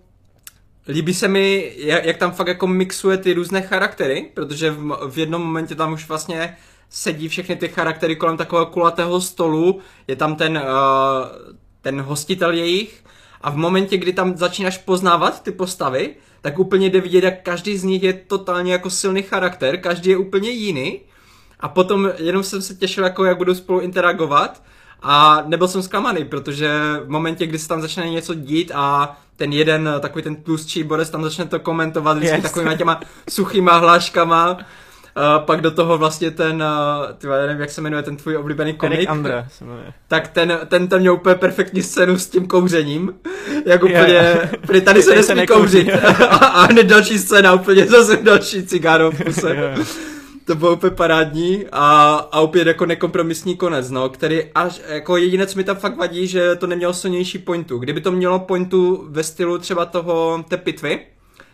[0.88, 5.18] líbí se mi, jak, jak tam fakt jako mixuje ty různé charaktery, protože v, v
[5.18, 6.56] jednom momentě tam už vlastně
[6.90, 11.28] sedí všechny ty charaktery kolem takového kulatého stolu, je tam ten, uh,
[11.82, 13.04] ten hostitel jejich
[13.40, 17.76] a v momentě, kdy tam začínáš poznávat ty postavy, tak úplně jde vidět, jak každý
[17.76, 21.00] z nich je totálně jako silný charakter, každý je úplně jiný.
[21.60, 24.62] A potom jenom jsem se těšil, jako jak budou spolu interagovat
[25.02, 26.70] a nebyl jsem zklamaný, protože
[27.04, 31.10] v momentě, kdy se tam začne něco dít a ten jeden, takový ten tlustší Boris
[31.10, 32.42] tam začne to komentovat vždycky yes.
[32.42, 33.00] takovýma těma
[33.30, 34.58] suchýma hláškama,
[35.16, 38.36] Uh, pak do toho vlastně ten, uh, tyva, já nevím, jak se jmenuje ten tvůj
[38.36, 39.10] oblíbený komik.
[39.10, 39.92] Andra se jmenuje.
[40.08, 43.14] Tak ten, ten tam měl úplně perfektní scénu s tím kouřením.
[43.66, 44.52] Jak úplně, yeah.
[44.64, 45.90] úplně tady se nesmí kouřit.
[46.30, 49.74] a, a hned další scéna, úplně zase další cigáro v puse.
[50.44, 55.46] To bylo úplně parádní a, a opět jako nekompromisní konec, no, který až, jako jediné,
[55.46, 57.78] co mi tam fakt vadí, že to nemělo silnější pointu.
[57.78, 61.06] Kdyby to mělo pointu ve stylu třeba toho, té pitvy,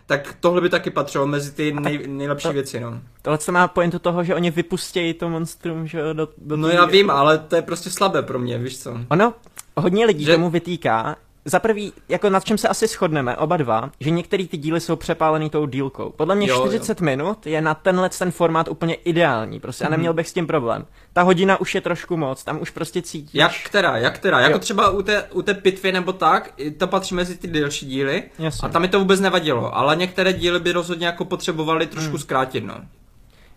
[0.07, 3.01] tak tohle by taky patřilo mezi ty nej, nejlepší to, věci, no.
[3.23, 6.85] Tohle to má pointu toho, že oni vypustějí to monstrum, že do, do No já
[6.85, 8.99] vím, ale to je prostě slabé pro mě, víš co.
[9.09, 9.35] Ono,
[9.77, 10.33] hodně lidí že...
[10.33, 11.17] tomu vytýká,
[11.49, 14.97] za prvý, jako nad čem se asi shodneme, oba dva, že některé ty díly jsou
[14.97, 16.13] přepálený tou dílkou.
[16.17, 20.13] Podle mě Jo, 40 minut je na tenhle ten formát úplně ideální, prostě a neměl
[20.13, 20.87] bych s tím problém.
[21.13, 23.35] Ta hodina už je trošku moc, tam už prostě cítíš.
[23.35, 24.59] Jak která, jak která, jako Jo.
[24.59, 28.69] třeba u té, u té pitvy nebo tak, to patří mezi ty delší díly Jasně.
[28.69, 32.65] a tam mi to vůbec nevadilo, ale některé díly by rozhodně jako potřebovali trošku zkrátit,
[32.65, 32.75] no.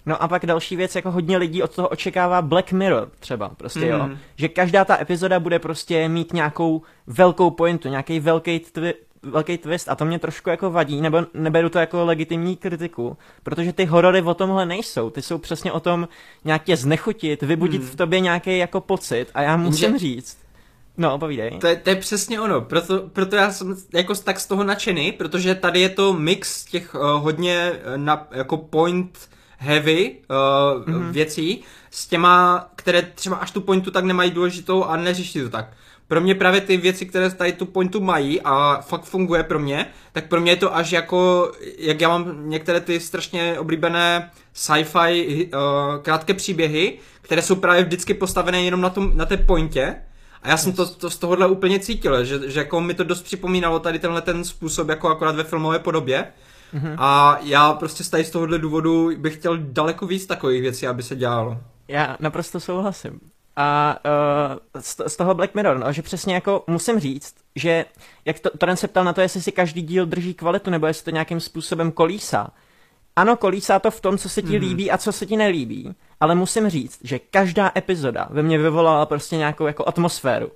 [0.05, 3.87] No a pak další věc, jako hodně lidí od toho očekává Black Mirror třeba, prostě
[3.87, 3.99] jo.
[3.99, 4.17] Mhm.
[4.35, 9.89] Že každá ta epizoda bude prostě mít nějakou velkou pointu, nějaký velký twi- velký twist
[9.89, 14.21] a to mě trošku jako vadí, nebo neberu to jako legitimní kritiku, protože ty horory
[14.21, 16.07] o tomhle nejsou, ty jsou přesně o tom
[16.45, 20.37] nějak tě znechutit, vybudit v tobě nějaký jako pocit a já musím Jenže- říct,
[20.97, 21.57] no povídej.
[21.59, 25.11] To je, to je přesně ono, proto, proto já jsem jako tak z toho nadšený,
[25.11, 29.29] protože tady je to mix těch uh, hodně eh, na, jako point
[29.61, 31.01] heavy uh, Mhm.
[31.01, 31.11] mm-hmm.
[31.11, 35.73] věcí s těma, které třeba až tu pointu tak nemají důležitou a neřeší to tak.
[36.07, 39.85] Pro mě právě ty věci, které tady tu pointu mají a fakt funguje pro mě,
[40.11, 45.49] tak pro mě je to až jako, jak já mám některé ty strašně oblíbené sci-fi
[45.53, 45.59] uh,
[46.01, 49.95] krátké příběhy, které jsou právě vždycky postavené jenom na, tom, na té pointě,
[50.43, 53.21] a já jsem to, to z tohohle úplně cítil, že, že jako mi to dost
[53.21, 56.27] připomínalo tady tenhle ten způsob jako akorát ve filmové podobě.
[56.73, 56.95] Mm-hmm.
[56.97, 61.15] A já prostě z z tohohle důvodu bych chtěl daleko víc takových věcí, aby se
[61.15, 61.57] dělalo.
[61.87, 63.19] Já naprosto souhlasím.
[63.55, 63.97] A
[64.75, 67.85] uh, z, z toho Black Mirror, no, že přesně jako musím říct, že
[68.25, 71.05] jak to, Toren se ptal na to, jestli si každý díl drží kvalitu, nebo jestli
[71.05, 72.49] to nějakým způsobem kolísá.
[73.15, 74.65] Ano, kolísá to v tom, co se ti mm.
[74.65, 79.05] líbí a co se ti nelíbí, ale musím říct, že každá epizoda ve mně vyvolala
[79.05, 80.51] prostě nějakou jako atmosféru.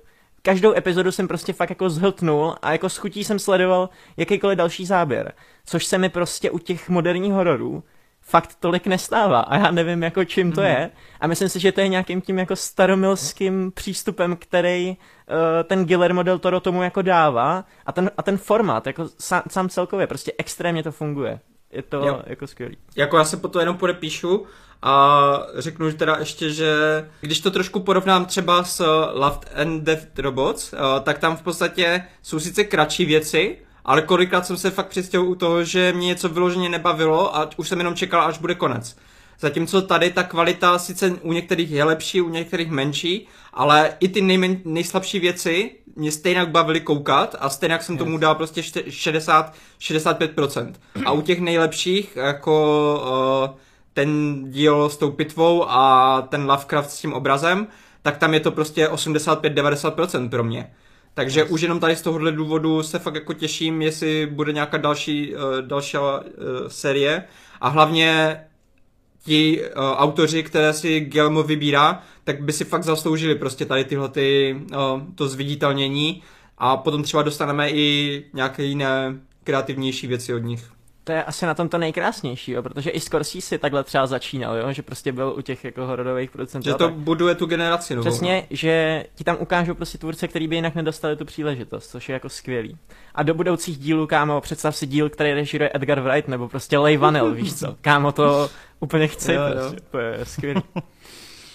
[0.46, 4.86] Každou epizodu jsem prostě fakt jako zhltnul a jako s chutí jsem sledoval jakýkoliv další
[4.86, 5.32] záběr,
[5.64, 7.82] což se mi prostě u těch moderních hororů
[8.20, 10.90] fakt tolik nestává a já nevím jako čím to je
[11.20, 16.22] a myslím si, že to je nějakým tím jako staromilským přístupem, který uh, ten Guillermo
[16.22, 20.32] del Toro tomu jako dává a ten, a ten formát jako sám, sám celkově prostě
[20.38, 21.40] extrémně to funguje.
[21.72, 22.22] Je to Jo.
[22.26, 22.76] jako skvělý.
[22.96, 24.46] Jako já se po to jenom podepíšu
[24.82, 26.70] a řeknu teda ještě, že
[27.20, 28.84] když to trošku porovnám třeba s
[29.14, 34.46] Love and Death Robots, eh, tak tam v podstatě jsou sice kratší věci, ale kolikrát
[34.46, 37.94] jsem se fakt přistěl u toho, že mě něco vyloženě nebavilo a už jsem jenom
[37.94, 38.96] čekal, až bude konec.
[39.40, 44.20] Zatímco tady ta kvalita sice u některých je lepší, u některých menší, ale i ty
[44.20, 50.72] nejmen, nejslabší věci mě stejně bavily koukat a stejně jsem tomu dal prostě šte- 60-65%.
[51.04, 53.58] A u těch nejlepších, jako uh,
[53.96, 57.66] ten díl s tou pitvou a ten Lovecraft s tím obrazem,
[58.02, 60.70] tak tam je to prostě 85-90% pro mě.
[61.14, 65.34] Takže už jenom tady z tohohle důvodu se fakt jako těším, jestli bude nějaká další,
[65.34, 66.04] uh, další uh,
[66.68, 67.24] série.
[67.60, 68.40] A hlavně
[69.24, 74.08] ti uh, autoři, které si Gelmo vybírá, tak by si fakt zasloužili prostě tady tyhle
[74.08, 76.22] ty, uh, to zviditelnění
[76.58, 80.75] a potom třeba dostaneme i nějaké jiné kreativnější věci od nich.
[81.06, 84.72] To je asi na tom to nejkrásnější, jo, protože i Scorsese takhle třeba začínal, jo,
[84.72, 86.68] že prostě byl u těch jako hororových producentů.
[86.68, 86.94] Že to tak.
[86.94, 88.10] buduje tu generaci novou.
[88.10, 92.12] Přesně, že ti tam ukážou prostě tvůrce, který by jinak nedostali tu příležitost, což je
[92.12, 92.76] jako skvělý.
[93.14, 96.98] A do budoucích dílů, kámo, představ si díl, který režíruje Edgar Wright, nebo prostě Leigh
[97.00, 97.76] Vanell, víš co?
[97.80, 98.50] Kámo, to
[98.80, 99.52] úplně chci, Jo, jo.
[99.54, 100.62] prostě, to je skvělý.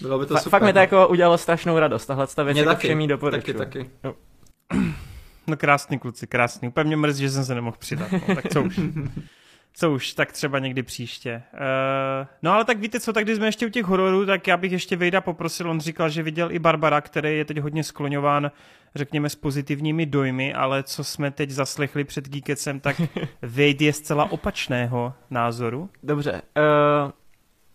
[0.00, 0.50] Bylo by to Fa- super.
[0.50, 3.06] fakt mi to jako udělalo strašnou radost, tahle ta věc Mě jako taky, všem jí
[3.06, 3.58] taky, doporučuju.
[3.58, 3.90] taky.
[5.46, 6.68] No krásný kluci, krásný.
[6.68, 8.08] Úplně mě mrzí, že jsem se nemohl přidat.
[8.12, 8.80] No, tak co už.
[9.74, 11.42] Co už, tak třeba někdy příště.
[11.52, 14.56] Uh, no ale tak víte co, tak když jsme ještě u těch hororů, tak já
[14.56, 18.50] bych ještě Vejda poprosil, on říkal, že viděl i Barbara, který je teď hodně skloňován,
[18.94, 23.00] řekněme, s pozitivními dojmy, ale co jsme teď zaslechli před Geekecem, tak
[23.42, 25.90] Vejd je zcela opačného názoru.
[26.02, 27.12] Dobře, uh,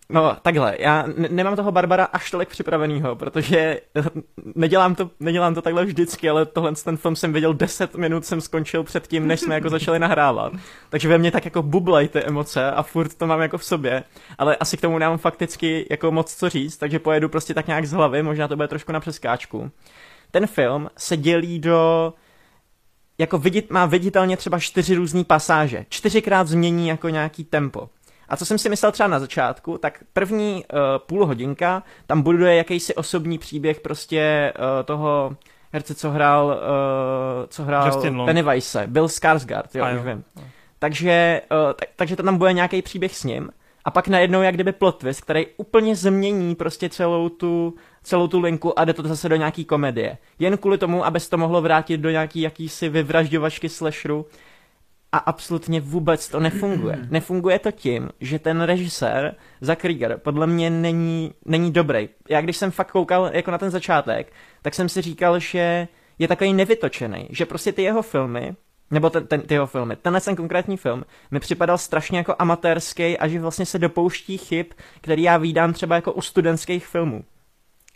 [0.09, 3.81] no takhle, já nemám toho Barbara až tolik připravenýho, protože
[4.55, 8.41] nedělám to, nedělám to takhle vždycky, ale tohle ten film jsem viděl 10 minut, jsem
[8.41, 10.53] skončil před tím, než jsme jako začali nahrávat.
[10.89, 14.03] Takže ve mně tak jako bublej ty emoce a furt to mám jako v sobě,
[14.37, 17.85] ale asi k tomu nemám fakticky jako moc co říct, takže pojedu prostě tak nějak
[17.85, 19.71] z hlavy, možná to bude trošku na přeskáčku.
[20.31, 22.13] Ten film se dělí do
[23.17, 25.85] jako vidit, má viditelně třeba čtyři různé pasáže.
[25.89, 27.89] Čtyřikrát změní jako nějaký tempo.
[28.29, 32.55] A co jsem si myslel třeba na začátku, tak první uh, půl hodinka tam buduje
[32.55, 35.35] jakýsi osobní příběh prostě uh, toho
[35.73, 36.53] herce, co hrál, uh,
[37.47, 37.83] co hrál.
[38.25, 40.23] Pennywise, Bill Skarsgård, jo, A už vím.
[40.79, 43.49] Takže, uh, tak, takže to tam bude nějaký příběh s ním
[43.87, 48.39] a pak najednou jak kdyby plot twist, který úplně změní prostě celou tu, celou tu
[48.39, 50.17] linku a jde to zase do nějaký komedie.
[50.39, 54.25] Jen kvůli tomu, aby se to mohlo vrátit do nějaký jakýsi vyvražďovačky slasheru
[55.11, 56.97] a absolutně vůbec to nefunguje.
[57.09, 62.09] Nefunguje to tím, že ten režisér Zack Krieger podle mě není, není dobrý.
[62.29, 65.87] Já když jsem fakt koukal jako na ten začátek, tak jsem si říkal, že
[66.19, 68.55] je takový nevytočený, že prostě ty jeho filmy,
[68.91, 73.17] nebo ten, ten, ty jeho filmy, tenhle ten konkrétní film mi připadal strašně jako amatérský
[73.17, 74.65] a že vlastně se dopouští chyb,
[75.01, 77.23] který já vídám třeba jako u studentských filmů.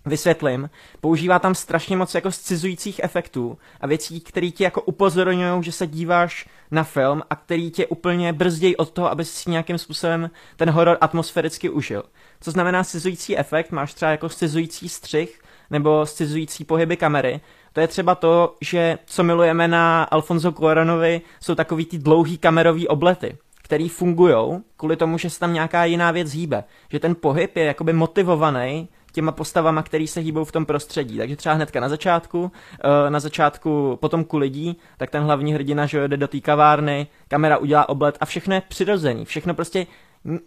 [0.05, 0.69] Vysvětlím,
[1.01, 5.87] používá tam strašně moc jako scizujících efektů a věcí, které ti jako upozorňují, že se
[5.87, 10.69] díváš na film a který tě úplně brzdějí od toho, aby si nějakým způsobem ten
[10.69, 12.03] horor atmosféricky užil.
[12.41, 17.41] Co znamená scizující efekt, máš třeba jako scizující střih nebo scizující pohyby kamery,
[17.73, 22.87] to je třeba to, že co milujeme na Alfonso Cuaronovi, jsou takový ty dlouhý kamerový
[22.87, 26.63] oblety, který fungují kvůli tomu, že se tam nějaká jiná věc hýbe.
[26.89, 31.17] Že ten pohyb je jakoby motivovaný těma postavama, který se hýbou v tom prostředí.
[31.17, 32.51] Takže třeba hnedka na začátku,
[32.83, 37.57] eh, na začátku potomku lidí, tak ten hlavní hrdina, že jde do té kavárny, kamera
[37.57, 39.25] udělá oblet a všechno je přirozený.
[39.25, 39.87] Všechno prostě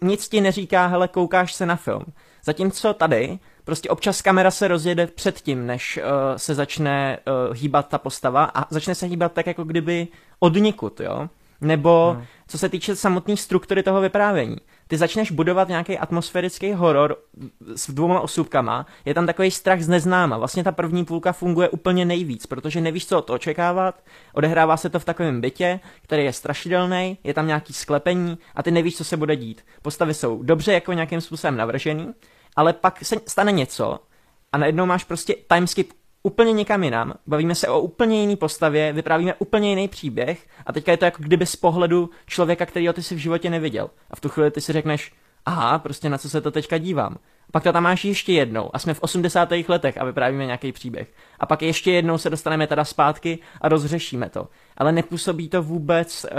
[0.01, 2.05] nic ti neříká, hele, koukáš se na film.
[2.45, 6.03] Zatímco tady prostě občas kamera se rozjede předtím, než uh,
[6.37, 10.07] se začne uh, hýbat ta postava a začne se hýbat tak, jako kdyby
[10.39, 11.29] odnikud, jo?
[11.61, 12.25] Nebo hmm.
[12.47, 14.57] co se týče samotné struktury toho vyprávění.
[14.87, 17.17] Ty začneš budovat nějaký atmosférický horor
[17.75, 20.37] s dvouma osůbkama, je tam takový strach z neznáma.
[20.37, 24.03] Vlastně ta první půlka funguje úplně nejvíc, protože nevíš, co to očekávat.
[24.33, 28.71] Odehrává se to v takovém bytě, který je strašidelný, je tam nějaký sklepení a ty
[28.71, 29.65] nevíš, co se bude dít.
[29.81, 32.13] Postavy jsou dobře jako nějakým způsobem navržený,
[32.55, 33.99] ale pak se stane něco
[34.51, 35.93] a najednou máš prostě timeskip
[36.25, 40.91] úplně někam jinam, bavíme se o úplně jiný postavě, vyprávíme úplně jiný příběh a teďka
[40.91, 43.89] je to jako kdyby z pohledu člověka, kterýho ty si v životě neviděl.
[44.11, 45.13] A v tu chvíli ty si řekneš,
[45.45, 47.15] aha, prostě na co se to teďka dívám.
[47.49, 49.49] A pak to tam máš ještě jednou a jsme v 80.
[49.67, 51.13] letech a vyprávíme nějaký příběh.
[51.39, 54.47] A pak ještě jednou se dostaneme teda zpátky a rozřešíme to.
[54.77, 56.37] Ale nepůsobí to vůbec uh,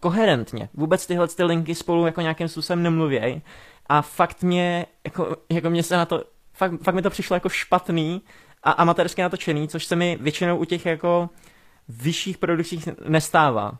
[0.00, 0.68] koherentně.
[0.74, 3.42] Vůbec tyhle ty linky spolu jako nějakým způsobem nemluvějí.
[3.86, 7.48] A fakt mě, jako, jako mě se na to, fakt, fakt mi to přišlo jako
[7.48, 8.22] špatný
[8.62, 11.30] a amatérsky natočený, což se mi většinou u těch jako
[11.88, 13.72] vyšších produkcích nestává.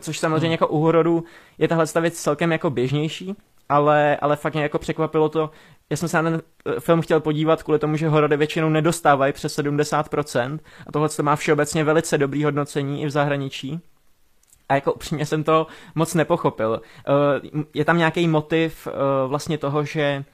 [0.00, 0.52] Což samozřejmě hmm.
[0.52, 1.24] jako u hororu
[1.58, 3.34] je tahle věc celkem jako běžnější,
[3.68, 5.50] ale, ale fakt mě jako překvapilo to,
[5.90, 9.32] já jsem se na ten eh, film chtěl podívat kvůli tomu, že horory většinou nedostávají
[9.32, 13.80] přes 70% a tohle to má všeobecně velice dobrý hodnocení i v zahraničí.
[14.68, 16.80] A jako upřímně jsem to moc nepochopil.
[16.82, 18.92] Eh, je tam nějaký motiv eh,
[19.26, 20.24] vlastně toho, že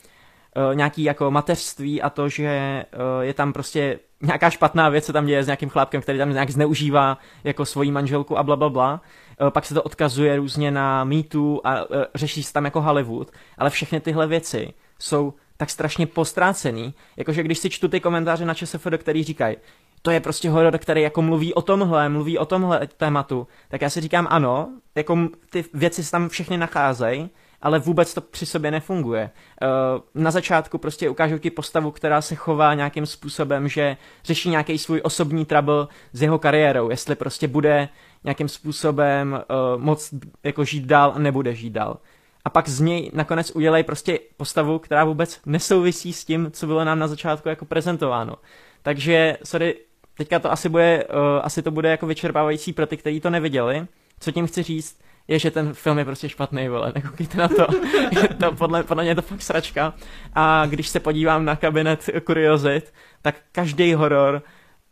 [0.75, 5.27] nějaký jako mateřství a to, že uh, je tam prostě nějaká špatná věc, co tam
[5.27, 9.01] děje s nějakým chlápkem, který tam nějak zneužívá jako svoji manželku a bla, bla, bla.
[9.41, 11.85] Uh, pak se to odkazuje různě na mýtu a
[12.15, 17.59] řeší se tam jako Hollywood, ale všechny tyhle věci jsou tak strašně postrácený, jakože když
[17.59, 19.57] si čtu ty komentáře na ČSFD, který říkají,
[20.03, 23.91] to je prostě horor, který jako mluví o tomhle, mluví o tomhle tématu, tak já
[23.91, 25.19] si říkám ano, jako
[25.51, 27.31] ty věci se tam všechny nacházejí,
[27.63, 29.31] ale vůbec to při sobě nefunguje.
[29.63, 29.67] Eh,
[30.15, 35.01] na začátku prostě ukážu ti postavu, která se chová nějakým způsobem, že řeší nějaký svůj
[35.05, 37.89] osobní trouble s jeho kariérou, jestli prostě bude
[38.25, 41.99] nějakým způsobem uh, moc jako žít dál a nebude žít dál.
[42.45, 46.85] A pak z něj nakonec udělají prostě postavu, která vůbec nesouvisí s tím, co bylo
[46.85, 48.35] nám na začátku jako prezentováno.
[48.83, 49.77] Takže, sorry,
[50.17, 53.87] teďka to asi bude, uh, asi to bude jako vyčerpávající pro ty, kteří to neviděli.
[54.21, 57.67] Co tím chci říct, je, že ten film je prostě špatný, vole, nekoukejte na to.
[58.23, 59.95] je to podle, podle mě je to fakt sračka.
[60.35, 62.93] A když se podívám na kabinet kuriozit,
[63.23, 64.43] tak každý horor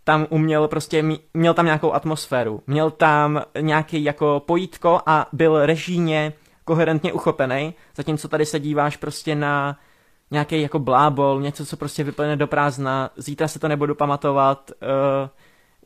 [0.05, 1.05] tam uměl prostě,
[1.35, 6.33] měl tam nějakou atmosféru, měl tam nějaký jako pojítko a byl režíně
[6.65, 9.79] koherentně uchopený, zatímco tady se díváš prostě na
[10.31, 14.71] nějaký jako blábol, něco, co prostě vyplne do prázdna, zítra se to nebudu pamatovat,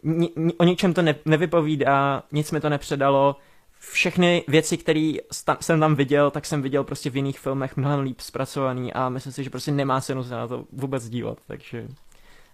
[0.05, 3.37] uh, ni, ni, o ničem to ne, nevypovídá, nic mi to nepředalo,
[3.81, 5.13] všechny věci, které
[5.61, 9.33] jsem tam viděl, tak jsem viděl prostě v jiných filmech mnohem líp zpracovaný a myslím
[9.33, 11.89] si, že prostě nemá cenu se na to vůbec dívat, takže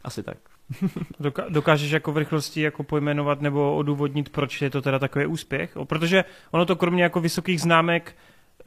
[0.04, 0.38] asi tak.
[1.48, 5.76] Dokážeš jako v rychlosti jako pojmenovat nebo odůvodnit, proč je to teda takový úspěch?
[5.84, 8.16] Protože ono to kromě jako vysokých známek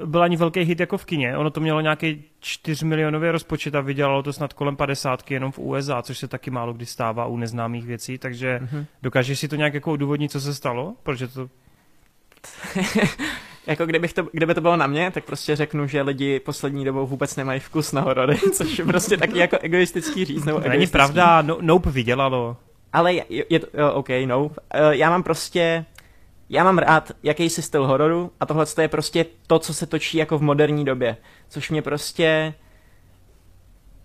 [0.06, 1.38] byl ani velký hit jako v kině.
[1.38, 5.60] Ono to mělo nějaký 4 milionový rozpočet a vydělalo to snad kolem 50 jenom v
[5.60, 8.86] USA, což se taky málo kdy stává u neznámých věcí, takže mm-hmm.
[9.02, 10.96] dokážeš si to nějak jako odůvodnit, co se stalo?
[11.04, 11.50] Proč je to
[13.68, 17.08] jako kdybych to, kdyby to bylo na mě, tak prostě řeknu, že lidi poslední dobou
[17.08, 20.46] vůbec nemají vkus na horory, což je prostě taky jako egoistický říct.
[20.46, 22.58] Nebo to není pravda, no, Nope vydělalo.
[22.94, 24.62] Ale je, je to, jo, OK, Nope.
[24.80, 25.86] Uh, já mám prostě,
[26.50, 30.38] já mám rád jakýsi styl hororu a tohle je prostě to, co se točí jako
[30.38, 31.18] v moderní době,
[31.50, 32.54] což mě prostě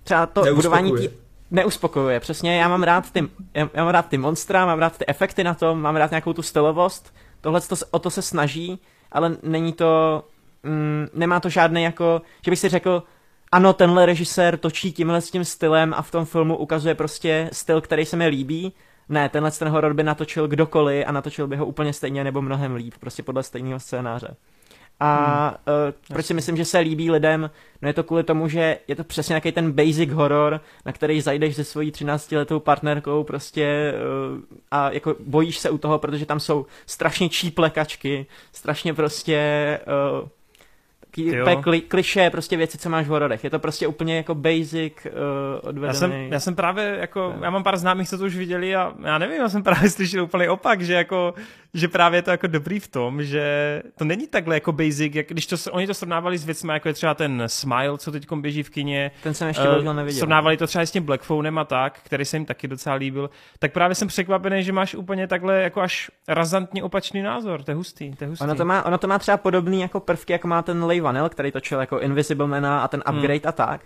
[0.04, 1.08] třeba to budování tí,
[1.50, 2.20] neuspokojuje.
[2.20, 5.44] Přesně, já mám rád ty, já, já mám rád ty monstra, mám rád ty efekty
[5.44, 8.78] na tom, mám rád nějakou tu stylovost, Tohle to, o to se snaží,
[9.12, 10.24] ale není to,
[10.62, 13.02] mm, nemá to žádný jako, že bych si řekl,
[13.52, 17.80] ano, tenhle režisér točí tímhle s tím stylem a v tom filmu ukazuje prostě styl,
[17.80, 18.72] který se mi líbí,
[19.08, 22.74] ne, tenhle ten horor by natočil kdokoliv a natočil by ho úplně stejně nebo mnohem
[22.74, 24.36] líp, prostě podle stejného scénáře.
[25.00, 25.88] A hmm.
[25.88, 27.50] uh, proč si myslím, že se líbí lidem?
[27.82, 31.20] No je to kvůli tomu, že je to přesně nějaký ten basic horor, na který
[31.20, 33.94] zajdeš se svojí 13-letou partnerkou prostě
[34.34, 34.40] uh,
[34.70, 39.80] a jako bojíš se u toho, protože tam jsou strašně číplekačky, strašně prostě
[40.22, 40.28] uh,
[41.22, 43.44] takové kli, kliše, prostě věci, co máš v hororech.
[43.44, 45.86] Je to prostě úplně jako basic uh, odvedený.
[45.86, 48.92] Já jsem, já jsem právě jako, já mám pár známých, co to už viděli a
[49.02, 51.34] já nevím, já jsem právě slyšel úplně opak, že jako,
[51.74, 55.28] že právě je to jako dobrý v tom, že to není takhle jako basic, jak
[55.28, 58.62] když to, oni to srovnávali s věcmi, jako je třeba ten Smile, co teď běží
[58.62, 59.10] v kině.
[59.22, 60.18] Ten jsem ještě uh, neviděl.
[60.18, 63.30] Srovnávali to třeba s tím Blackphonem a tak, který se jim taky docela líbil.
[63.58, 67.62] Tak právě jsem překvapený, že máš úplně takhle jako až razantně opačný názor.
[67.62, 68.44] To je hustý, to je hustý.
[68.44, 71.52] Ono to má, ono to má třeba podobný jako prvky, jako má ten Vanel, který
[71.52, 73.16] točil jako Invisible Mana a ten hmm.
[73.16, 73.48] Upgrade hmm.
[73.48, 73.80] a tak.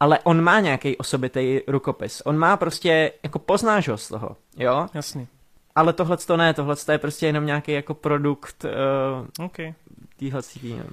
[0.00, 2.22] Ale on má nějaký osobitý rukopis.
[2.24, 4.86] On má prostě, jako poznáš ho z toho, jo?
[4.94, 5.28] Jasný.
[5.74, 8.64] Ale tohle to ne, tohle je prostě jenom nějaký jako produkt
[9.38, 9.74] uh, okay.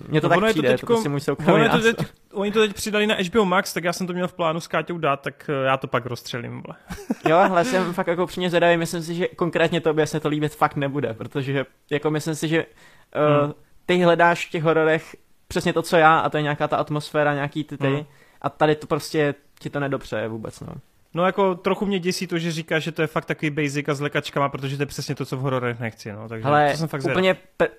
[0.08, 1.96] Mně to no, tak přijde, to, teďko, to prostě můj soukromý to teď,
[2.34, 4.68] Oni to teď přidali na HBO Max, tak já jsem to měl v plánu s
[4.68, 6.64] Káťou dát, tak eh, já to pak rozstřelím.
[7.30, 10.56] jo, ale jsem fakt jako upřímně zvědavý, myslím si, že konkrétně tobě se to líbit
[10.56, 13.54] fakt nebude, protože jako myslím si, že uh, hmm.
[13.86, 15.16] ty hledáš v těch hororech
[15.50, 18.06] přesně to, co já, a to je nějaká ta atmosféra, nějaký ty ty, hmm.
[18.42, 20.74] a tady to prostě ti to nedopřeje vůbec, no.
[21.14, 23.94] No jako trochu mě děsí to, že říká, že to je fakt takový basic a
[23.94, 26.30] s lekačkama, protože to je přesně to, co v hororech nechci, no.
[26.30, 27.70] Takže Ale to jsem fakt úplně pe-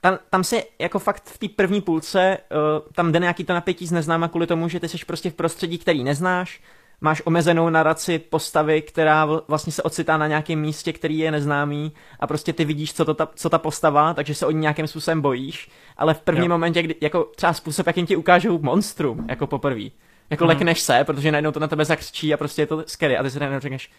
[0.00, 3.86] tam, tam se jako fakt v té první půlce, uh, tam jde nějaký to napětí
[3.86, 6.60] z neznáma kvůli tomu, že ty jsi prostě v prostředí, který neznáš,
[7.00, 12.26] máš omezenou naraci postavy, která vlastně se ocitá na nějakém místě, který je neznámý a
[12.26, 15.20] prostě ty vidíš, co, to ta, co ta postava, takže se o ní nějakým způsobem
[15.20, 16.48] bojíš, ale v prvním jo.
[16.48, 19.84] momentě, kdy, jako třeba způsob, jakým ti ukážou monstrum, jako poprvé,
[20.30, 20.48] jako mm.
[20.48, 23.30] lekneš se, protože najednou to na tebe zakřičí a prostě je to scary a ty
[23.30, 23.90] si najednou řekneš,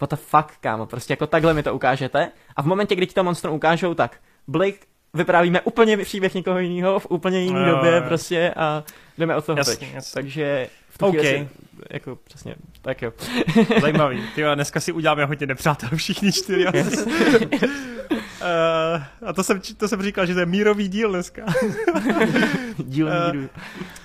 [0.00, 3.14] what the fuck, kámo, prostě jako takhle mi to ukážete a v momentě, kdy ti
[3.14, 4.16] to monstrum ukážou, tak
[4.48, 4.78] Blake
[5.14, 8.84] vyprávíme úplně příběh někoho jiného v úplně jiné době prostě a
[9.18, 10.14] jdeme od toho jasně, Jasně.
[10.14, 11.22] Takže v tu okay.
[11.22, 11.48] si,
[11.90, 13.12] jako přesně, tak jo.
[13.80, 14.22] Zajímavý.
[14.34, 16.66] Ty dneska si uděláme hodně nepřátel všichni čtyři.
[16.74, 17.06] Yes.
[18.12, 21.42] Uh, a to jsem, to jsem říkal, že to je mírový díl dneska.
[22.78, 23.48] díl uh, míru.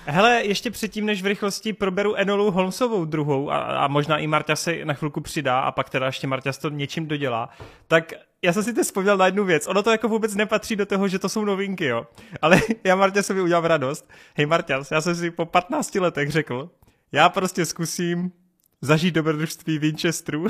[0.05, 4.55] Hele, ještě předtím, než v rychlosti proberu Enolu Holmesovou druhou a, a možná i Marta
[4.55, 7.49] se na chvilku přidá a pak teda ještě Marta to něčím dodělá,
[7.87, 9.67] tak já jsem si teď vzpomněl na jednu věc.
[9.67, 12.07] Ono to jako vůbec nepatří do toho, že to jsou novinky, jo.
[12.41, 14.09] Ale já Martě jsem udělal radost.
[14.35, 16.69] Hej Marta, já jsem si po 15 letech řekl,
[17.11, 18.31] já prostě zkusím
[18.81, 20.47] zažít dobrodružství Winchesteru.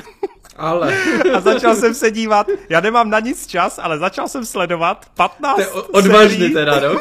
[0.56, 0.94] Ale.
[1.34, 5.56] A začal jsem se dívat, já nemám na nic čas, ale začal jsem sledovat 15
[5.56, 7.00] to je odvážný teda, no.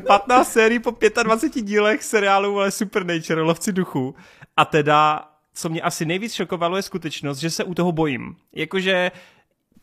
[0.06, 4.14] 15 sérií po 25 dílech seriálu ale Supernature, lovci duchu.
[4.56, 8.36] A teda, co mě asi nejvíc šokovalo, je skutečnost, že se u toho bojím.
[8.52, 9.10] Jakože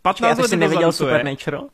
[0.02, 1.70] 15 let jsi neviděl Supernatural?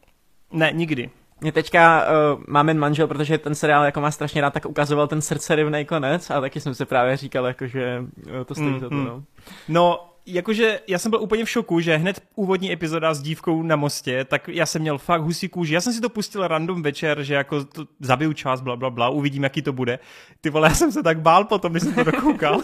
[0.51, 1.09] Ne, nikdy.
[1.41, 2.05] Mě teďka
[2.35, 6.29] uh, máme manžel, protože ten seriál jako má strašně rád, tak ukazoval ten srdcerivný konec
[6.29, 8.95] a taky jsem si právě říkal, jako, že uh, to stojí mm, za to.
[8.95, 9.05] Mm.
[9.05, 9.23] No.
[9.67, 13.75] no, jakože já jsem byl úplně v šoku, že hned úvodní epizoda s dívkou na
[13.75, 15.73] mostě, tak já jsem měl fakt husí kůži.
[15.73, 19.09] Já jsem si to pustil random večer, že jako to zabiju čas, bla, bla, bla,
[19.09, 19.99] uvidím, jaký to bude.
[20.41, 22.61] Ty vole, já jsem se tak bál potom, když jsem to dokoukal.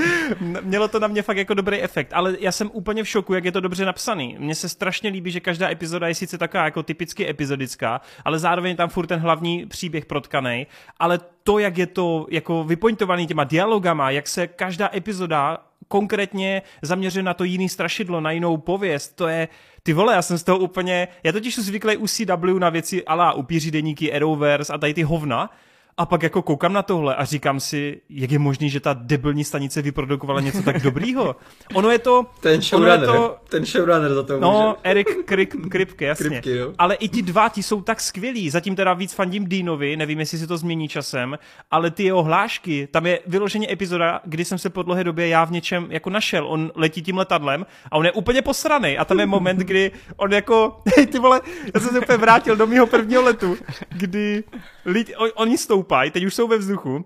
[0.62, 3.44] Mělo to na mě fakt jako dobrý efekt, ale já jsem úplně v šoku, jak
[3.44, 4.36] je to dobře napsaný.
[4.38, 8.76] Mně se strašně líbí, že každá epizoda je sice taková jako typicky epizodická, ale zároveň
[8.76, 10.66] tam furt ten hlavní příběh protkaný,
[10.98, 17.24] ale to, jak je to jako vypointovaný těma dialogama, jak se každá epizoda konkrétně zaměřen
[17.24, 19.16] na to jiný strašidlo, na jinou pověst.
[19.16, 19.48] To je,
[19.82, 23.04] ty vole, já jsem z toho úplně, já totiž jsem zvyklý u CW na věci
[23.04, 25.50] ala upíří deníky, Arrowverse a tady ty hovna,
[25.98, 29.44] a pak jako koukám na tohle a říkám si, jak je možný, že ta debilní
[29.44, 31.36] stanice vyprodukovala něco tak dobrýho.
[31.74, 32.26] Ono je to...
[32.40, 34.90] Ten showrunner, to, ten showrunner za to No, může.
[34.90, 36.28] Erik Krip, Kripke, jasně.
[36.28, 36.72] Kripke, jo.
[36.78, 38.50] Ale i ti dva, ti jsou tak skvělí.
[38.50, 41.38] Zatím teda víc fandím Deanovi, nevím, jestli se to změní časem,
[41.70, 45.44] ale ty jeho hlášky, tam je vyloženě epizoda, kdy jsem se po dlouhé době já
[45.44, 46.46] v něčem jako našel.
[46.48, 48.98] On letí tím letadlem a on je úplně posraný.
[48.98, 51.40] A tam je moment, kdy on jako, hej ty vole,
[51.74, 53.56] já jsem se úplně vrátil do mého prvního letu,
[53.88, 54.44] kdy
[54.84, 55.58] lidi, on, oni
[55.88, 57.04] stoupají, teď už jsou ve vzduchu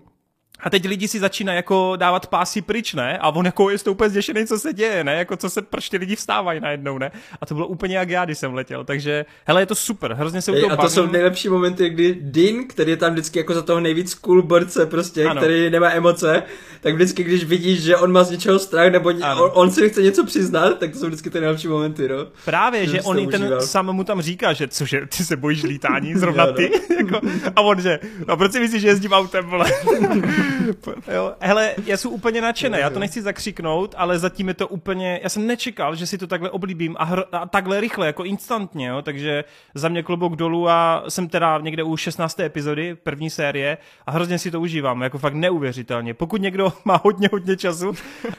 [0.63, 3.17] a teď lidi si začínají jako dávat pásy pryč, ne?
[3.17, 5.13] A on jako je to úplně zděšený, co se děje, ne?
[5.15, 7.11] Jako co se, proč ty lidi vstávají najednou, ne?
[7.41, 8.83] A to bylo úplně jak já, když jsem letěl.
[8.83, 10.89] Takže, hele, je to super, hrozně se u toho A to bavím.
[10.89, 14.85] jsou nejlepší momenty, kdy Dean, který je tam vždycky jako za toho nejvíc cool borce
[14.85, 15.41] prostě, ano.
[15.41, 16.43] který nemá emoce,
[16.81, 20.01] tak vždycky, když vidíš, že on má z něčeho strach, nebo on, on, si chce
[20.01, 22.27] něco přiznat, tak to jsou vždycky ty nejlepší momenty, no.
[22.45, 23.61] Právě, že, že on ten užíval.
[23.61, 27.21] sám mu tam říká, že cože, ty se bojíš lítání, zrovna ty, jako,
[27.55, 29.65] a on že, a proč si myslíš, že jezdím autem, vole?
[31.13, 35.19] jo, hele, já jsem úplně nadšený, já to nechci zakřiknout, ale zatím je to úplně,
[35.23, 38.87] já jsem nečekal, že si to takhle oblíbím a, hr, a takhle rychle, jako instantně,
[38.87, 39.43] jo, takže
[39.75, 42.39] za mě klobouk dolů a jsem teda někde u 16.
[42.39, 46.13] epizody, první série a hrozně si to užívám, jako fakt neuvěřitelně.
[46.13, 47.93] Pokud někdo má hodně, hodně času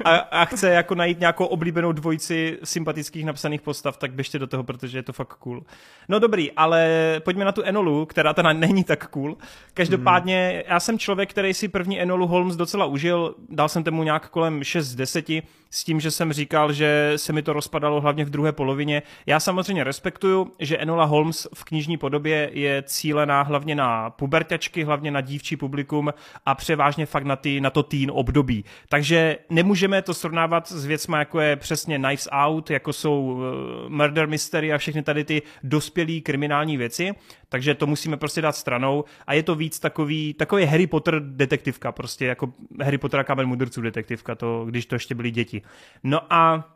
[0.04, 4.64] a, a chce jako najít nějakou oblíbenou dvojici sympatických napsaných postav, tak běžte do toho,
[4.64, 5.62] protože je to fakt cool.
[6.08, 6.90] No dobrý, ale
[7.24, 9.36] pojďme na tu Enolu, která teda není tak cool.
[9.74, 10.62] Každopádně hmm.
[10.68, 14.64] já jsem člověk, který si první Enolu Holmes docela užil, dal jsem tomu nějak kolem
[14.64, 15.30] 6 z 10,
[15.74, 19.02] s tím, že jsem říkal, že se mi to rozpadalo hlavně v druhé polovině.
[19.26, 25.10] Já samozřejmě respektuju, že Enola Holmes v knižní podobě je cílená hlavně na pubertačky, hlavně
[25.10, 26.14] na dívčí publikum
[26.46, 28.64] a převážně fakt na, ty, na to teen období.
[28.88, 34.28] Takže nemůžeme to srovnávat s věcmi, jako je přesně Knives Out, jako jsou eh, Murder
[34.28, 37.14] Mystery a všechny tady ty dospělé kriminální věci,
[37.48, 41.92] takže to musíme prostě dát stranou a je to víc takový, takový Harry Potter detektivka,
[41.92, 42.52] prostě jako
[42.82, 45.63] Harry Potter a Kámen mudrců detektivka, to, když to ještě byly děti.
[46.02, 46.70] No a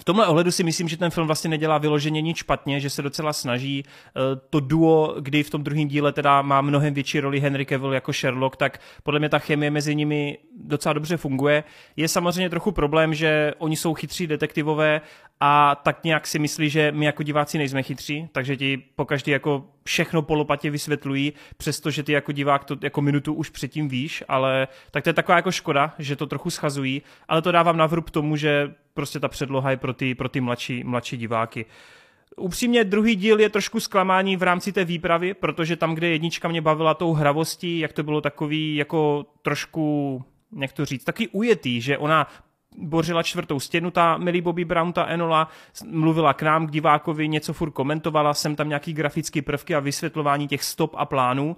[0.00, 3.02] v tomhle ohledu si myslím, že ten film vlastně nedělá vyloženě nic špatně, že se
[3.02, 7.40] docela snaží eh, to duo, kdy v tom druhém díle teda má mnohem větší roli
[7.40, 11.64] Henry Cavill jako Sherlock, tak podle mě ta chemie mezi nimi docela dobře funguje.
[11.96, 15.00] Je samozřejmě trochu problém, že oni jsou chytří detektivové
[15.40, 19.64] a tak nějak si myslí, že my jako diváci nejsme chytří, takže ti pokaždý jako
[19.84, 25.04] všechno polopatě vysvětlují, přestože ty jako divák to jako minutu už předtím víš, ale tak
[25.04, 28.36] to je taková jako škoda, že to trochu schazují, ale to dávám na vrub tomu,
[28.36, 31.66] že prostě ta předloha je pro ty, pro ty mladší, mladší diváky.
[32.36, 36.60] Upřímně druhý díl je trošku zklamání v rámci té výpravy, protože tam, kde jednička mě
[36.60, 40.24] bavila tou hravostí, jak to bylo takový jako trošku,
[40.60, 42.26] jak to říct, taky ujetý, že ona
[42.78, 45.48] bořila čtvrtou stěnu, ta Millie Bobby Brown, ta Enola,
[45.90, 50.48] mluvila k nám, k divákovi, něco furt komentovala, jsem tam nějaký grafický prvky a vysvětlování
[50.48, 51.56] těch stop a plánů.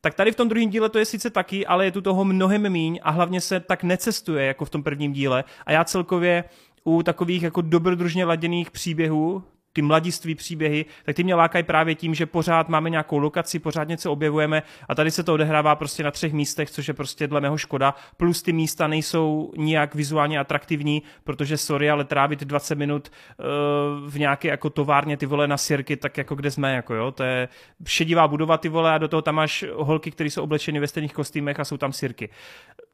[0.00, 2.72] Tak tady v tom druhém díle to je sice taky, ale je tu toho mnohem
[2.72, 5.44] míň a hlavně se tak necestuje jako v tom prvním díle.
[5.66, 6.44] A já celkově
[6.84, 9.42] u takových jako dobrodružně laděných příběhů,
[9.76, 13.88] ty mladiství příběhy, tak ty mě lákají právě tím, že pořád máme nějakou lokaci, pořád
[13.88, 17.40] něco objevujeme a tady se to odehrává prostě na třech místech, což je prostě dle
[17.40, 17.94] mého škoda.
[18.16, 23.08] Plus ty místa nejsou nijak vizuálně atraktivní, protože sorry, ale trávit 20 minut
[23.38, 27.10] uh, v nějaké jako továrně ty vole na sirky, tak jako kde jsme, jako jo,
[27.10, 27.48] to je
[27.86, 31.12] šedivá budova ty vole a do toho tam máš holky, které jsou oblečeny ve stejných
[31.12, 32.28] kostýmech a jsou tam sirky.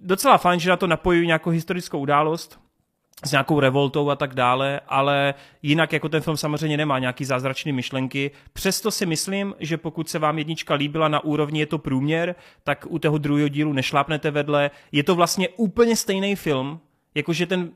[0.00, 2.60] Docela fajn, že na to napojují nějakou historickou událost,
[3.24, 7.72] s nějakou revoltou a tak dále, ale jinak jako ten film samozřejmě nemá nějaký zázračný
[7.72, 8.30] myšlenky.
[8.52, 12.34] Přesto si myslím, že pokud se vám jednička líbila na úrovni je to průměr,
[12.64, 14.70] tak u toho druhého dílu nešlápnete vedle.
[14.92, 16.80] Je to vlastně úplně stejný film,
[17.14, 17.70] jakože ten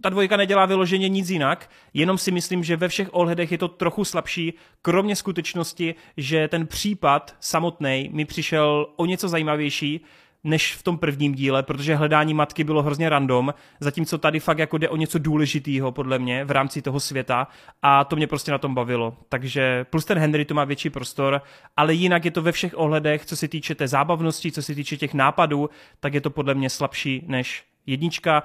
[0.00, 3.68] ta dvojka nedělá vyloženě nic jinak, jenom si myslím, že ve všech ohledech je to
[3.68, 10.00] trochu slabší, kromě skutečnosti, že ten případ samotný mi přišel o něco zajímavější,
[10.44, 14.78] než v tom prvním díle, protože hledání matky bylo hrozně random, zatímco tady fakt jako
[14.78, 17.48] jde o něco důležitého podle mě v rámci toho světa
[17.82, 19.16] a to mě prostě na tom bavilo.
[19.28, 21.42] Takže plus ten Henry to má větší prostor,
[21.76, 24.96] ale jinak je to ve všech ohledech, co se týče té zábavnosti, co se týče
[24.96, 28.42] těch nápadů, tak je to podle mě slabší než jednička.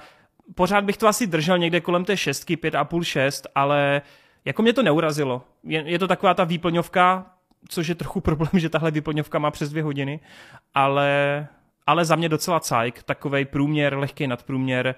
[0.56, 4.02] Pořád bych to asi držel někde kolem té šestky, pět a půl, šest, ale
[4.46, 5.42] jako mě to neurazilo.
[5.64, 7.26] Je, je to taková ta výplňovka,
[7.70, 10.20] což je trochu problém, že tahle výplňovka má přes dvě hodiny,
[10.74, 11.48] ale
[11.88, 14.96] ale za mě docela cajk, takový průměr, lehký nadprůměr.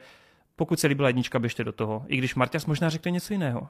[0.56, 2.04] Pokud se líbila jednička, běžte do toho.
[2.08, 3.68] I když Martias možná řekne něco jiného.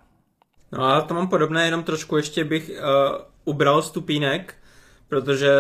[0.72, 3.16] No a to mám podobné, jenom trošku ještě bych uh,
[3.46, 4.56] ubral stupínek,
[5.08, 5.52] protože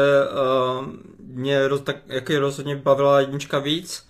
[0.80, 0.86] uh,
[1.20, 4.08] mě roz, tak, jaký rozhodně bavila jednička víc.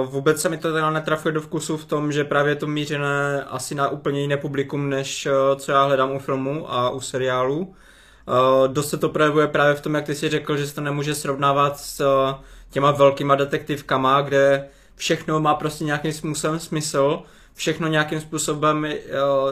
[0.00, 3.44] Uh, vůbec se mi to teda netrafuje do vkusu v tom, že právě to mířené
[3.44, 7.58] asi na úplně jiné publikum, než uh, co já hledám u filmu a u seriálu.
[7.58, 10.80] Uh, dost se to projevuje právě v tom, jak ty si řekl, že se to
[10.80, 12.34] nemůže srovnávat s uh,
[12.70, 17.22] těma velkýma detektivkama, kde všechno má prostě nějakým způsobem smysl,
[17.54, 18.98] všechno nějakým způsobem eh,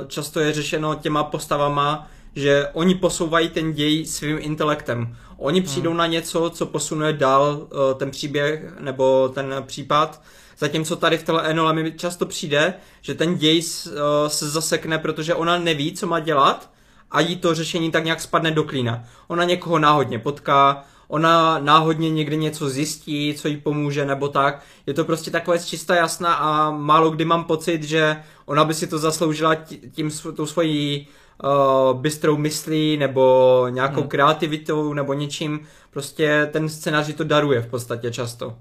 [0.07, 5.17] často je řešeno těma postavama, že oni posouvají ten děj svým intelektem.
[5.37, 5.99] Oni přijdou hmm.
[5.99, 10.23] na něco, co posunuje dál eh, ten příběh nebo ten případ,
[10.59, 13.91] zatímco tady v téhle Enola mi často přijde, že ten děj eh,
[14.29, 16.71] se zasekne, protože ona neví, co má dělat
[17.11, 19.05] a jí to řešení tak nějak spadne do klína.
[19.29, 24.63] Ona někoho náhodně potká, ona náhodně někde něco zjistí, co jí pomůže nebo tak.
[24.87, 28.17] Je to prostě takové čistá jasná a málo kdy mám pocit, že
[28.47, 29.55] ona by si to zasloužila
[29.93, 31.09] tím tou svojí
[31.45, 34.09] uh, bystrou myslí nebo nějakou hmm.
[34.09, 35.61] kreativitou nebo něčím.
[35.91, 38.57] Prostě ten scénář to daruje v podstatě často.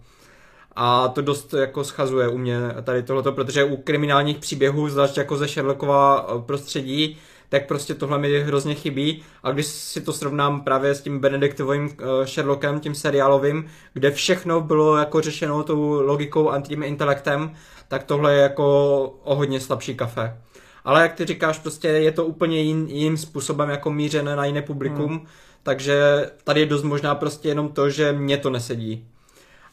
[0.76, 5.38] A to dost jako schazuje u mě tady tohleto, protože u kriminálních příběhů, zvlášť jako
[5.38, 7.18] ze Sherlockova prostředí,
[7.50, 11.84] tak prostě tohle mi hrozně chybí a když si to srovnám právě s tím Benediktovým
[11.86, 17.52] uh, Sherlockem, tím seriálovým, kde všechno bylo jako řešeno tou logikou a tím intelektem,
[17.88, 18.66] tak tohle je jako
[19.24, 20.38] o hodně slabší kafe.
[20.86, 24.62] Ale jak ty říkáš, prostě je to úplně jin, jiným způsobem jako mířené na jiné
[24.62, 25.26] publikum, hmm.
[25.64, 29.08] takže tady je dost možná prostě jenom to, že mě to nesedí.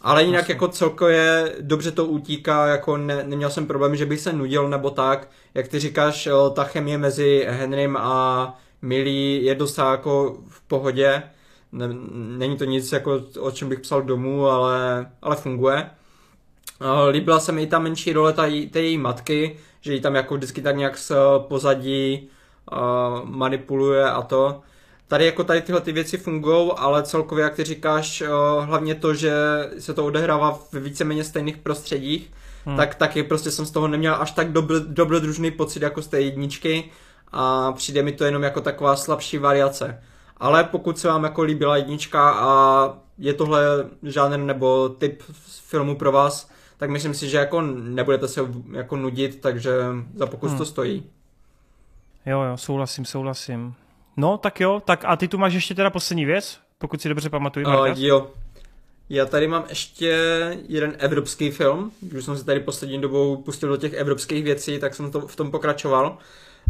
[0.03, 0.55] Ale jinak Myslím.
[0.55, 4.91] jako celkově dobře to utíká, jako ne, neměl jsem problém, že bych se nudil nebo
[4.91, 5.29] tak.
[5.55, 11.23] Jak ty říkáš, ta chemie mezi Henrym a Milí je dost jako v pohodě.
[11.73, 11.89] Ne,
[12.39, 15.91] není to nic, jako, o čem bych psal domů, ale, ale funguje.
[17.11, 18.33] Líbila se mi i ta menší role
[18.71, 22.29] té její matky, že ji tam jako vždycky tak nějak z pozadí
[22.73, 24.63] uh, manipuluje a to.
[25.13, 29.15] Tady jako tady tyhle ty věci fungují, ale celkově, jak ty říkáš, uh, hlavně to,
[29.15, 29.33] že
[29.79, 32.33] se to odehrává v víceméně stejných prostředích,
[32.65, 32.77] hmm.
[32.77, 36.21] tak taky prostě jsem z toho neměl až tak dobr, dobrodružný pocit jako z té
[36.21, 36.91] jedničky
[37.33, 40.03] a přijde mi to jenom jako taková slabší variace.
[40.37, 43.65] Ale pokud se vám jako líbila jednička a je tohle
[44.03, 45.23] žánr nebo typ
[45.67, 48.41] filmu pro vás, tak myslím si, že jako nebudete se
[48.73, 49.73] jako nudit, takže
[50.15, 50.59] za pokus hmm.
[50.59, 51.03] to stojí.
[52.27, 53.75] Jo, jo, souhlasím, souhlasím.
[54.17, 57.31] No, tak jo, tak a ty tu máš ještě teda poslední věc, pokud si dobře
[57.31, 58.31] pamatuju, Uh, jo,
[59.09, 60.17] já tady mám ještě
[60.69, 64.95] jeden evropský film, když jsem se tady poslední dobou pustil do těch evropských věcí, tak
[64.95, 66.19] jsem to v tom pokračoval.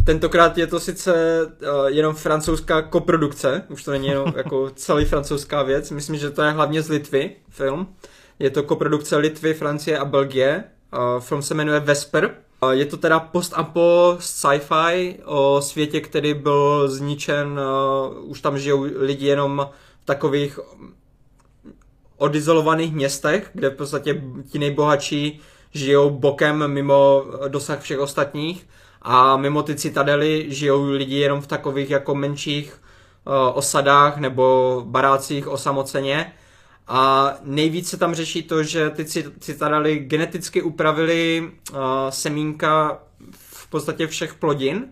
[0.05, 1.14] Tentokrát je to sice
[1.44, 6.43] uh, jenom francouzská koprodukce, už to není jenom jako celý francouzská věc, myslím, že to
[6.43, 7.94] je hlavně z Litvy film.
[8.39, 10.64] Je to koprodukce Litvy, Francie a Belgie.
[10.93, 12.35] Uh, film se jmenuje Vesper.
[12.70, 17.60] Je to teda post-apo sci-fi o světě, který byl zničen,
[18.22, 19.68] už tam žijou lidi jenom
[20.02, 20.59] v takových
[22.16, 25.40] odizolovaných městech, kde v podstatě ti nejbohatší
[25.70, 28.68] žijou bokem mimo dosah všech ostatních.
[29.02, 32.82] A mimo ty citadely žijou lidi jenom v takových jako menších
[33.55, 36.32] osadách nebo barácích osamoceně
[36.88, 39.04] a nejvíc se tam řeší to, že ty
[39.40, 41.78] citadely geneticky upravili uh,
[42.10, 44.84] semínka v podstatě všech plodin,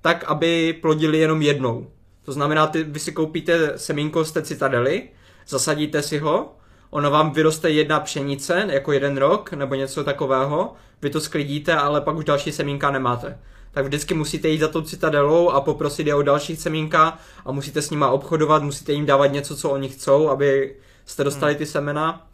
[0.00, 1.86] tak, aby plodili jenom jednou.
[2.24, 5.08] To znamená, ty, vy si koupíte semínko z té citadely,
[5.48, 6.56] zasadíte si ho,
[6.90, 12.00] ono vám vyroste jedna pšenice, jako jeden rok, nebo něco takového, vy to sklidíte, ale
[12.00, 13.38] pak už další semínka nemáte.
[13.72, 17.82] Tak vždycky musíte jít za tou citadelou a poprosit je o další semínka a musíte
[17.82, 20.74] s nima obchodovat, musíte jim dávat něco, co oni chcou, aby
[21.06, 21.58] jste dostali hmm.
[21.58, 22.26] ty semena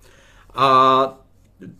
[0.55, 1.19] a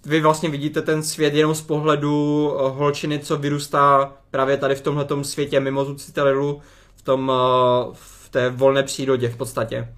[0.07, 4.81] vy vlastně vidíte ten svět jenom z pohledu eh, holčiny, co vyrůstá právě tady v
[4.81, 6.63] tomhle světě mimo tu citadelu,
[6.97, 9.95] v, tom, eh, v té volné přírodě v podstatě.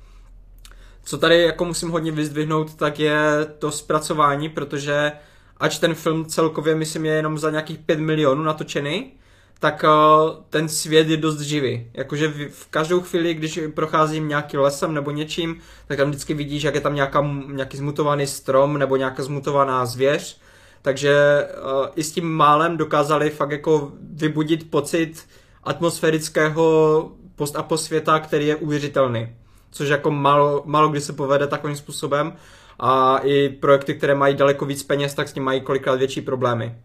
[1.05, 5.12] Co tady jako musím hodně vyzdvihnout, tak je to zpracování, protože
[5.57, 9.12] ač ten film celkově myslím je jenom za nějakých 5 milionů natočený,
[9.61, 11.87] tak uh, ten svět je dost živý.
[11.95, 16.74] Jakože v, každou chvíli, když procházím nějakým lesem nebo něčím, tak tam vždycky vidíš, jak
[16.74, 20.41] je tam nějaká, nějaký zmutovaný strom nebo nějaká zmutovaná zvěř.
[20.82, 25.27] Takže uh, i s tím málem dokázali fakt jako vybudit pocit
[25.65, 29.28] atmosférického post-apo světa, který je uvěřitelný.
[29.70, 32.32] Což jako málo, málo kdy se povede takovým způsobem.
[32.78, 36.77] A i projekty, které mají daleko víc peněz, tak s tím mají kolikrát větší problémy.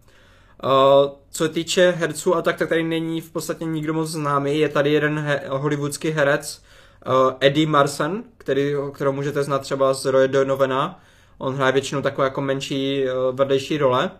[0.64, 4.60] Uh, co se týče herců a tak, tak tady není v podstatě nikdo moc známý.
[4.60, 6.64] Je tady jeden he- hollywoodský herec,
[7.07, 10.99] uh, Eddie Marson, který, kterou můžete znát třeba z Roy Donovena.
[11.38, 14.11] On hraje většinou takové jako menší uh, vedlejší role.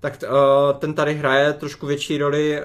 [0.00, 2.62] Tak uh, ten tady hraje trošku větší roli.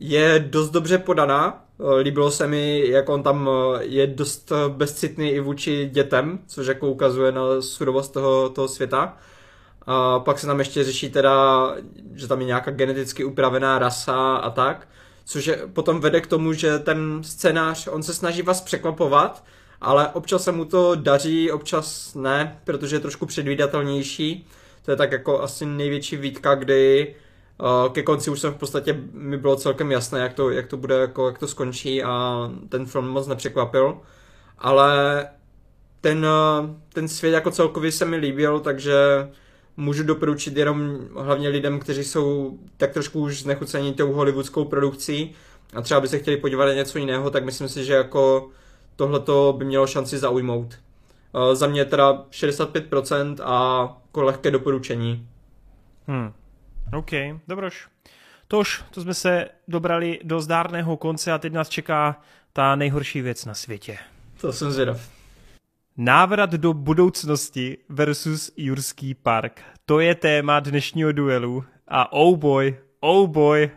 [0.00, 1.64] Je dost dobře podaná.
[1.78, 6.66] Uh, líbilo se mi, jak on tam uh, je dost bezcitný i vůči dětem, což
[6.66, 9.16] jako ukazuje na surovost toho, toho světa.
[9.86, 11.68] A pak se tam ještě řeší teda,
[12.14, 14.88] že tam je nějaká geneticky upravená rasa a tak,
[15.24, 19.44] což je, potom vede k tomu, že ten scénář, on se snaží vás překvapovat,
[19.80, 24.46] ale občas se mu to daří, občas ne, protože je trošku předvídatelnější.
[24.84, 27.14] To je tak jako asi největší výtka, kdy
[27.60, 30.76] uh, ke konci už jsem v podstatě mi bylo celkem jasné, jak to, jak to
[30.76, 32.36] bude, jako, jak to skončí a
[32.68, 33.98] ten film moc nepřekvapil.
[34.58, 35.26] Ale
[36.00, 38.94] ten, uh, ten svět jako celkově se mi líbil, takže
[39.76, 45.34] můžu doporučit jenom hlavně lidem, kteří jsou tak trošku už znechucení tou hollywoodskou produkcí
[45.74, 48.50] a třeba by se chtěli podívat na něco jiného, tak myslím si, že jako
[48.96, 50.78] tohleto by mělo šanci zaujmout.
[51.32, 55.28] Uh, za mě teda 65% a jako lehké doporučení.
[56.06, 56.32] Hmm.
[56.92, 57.10] OK,
[57.48, 57.88] dobroš.
[58.48, 62.20] Tož, to jsme se dobrali do zdárného konce a teď nás čeká
[62.52, 63.98] ta nejhorší věc na světě.
[64.40, 65.23] To jsem zvědav.
[65.96, 69.62] Návrat do budoucnosti versus Jurský park.
[69.86, 71.64] To je téma dnešního duelu.
[71.88, 73.70] A oh boy, oh boy,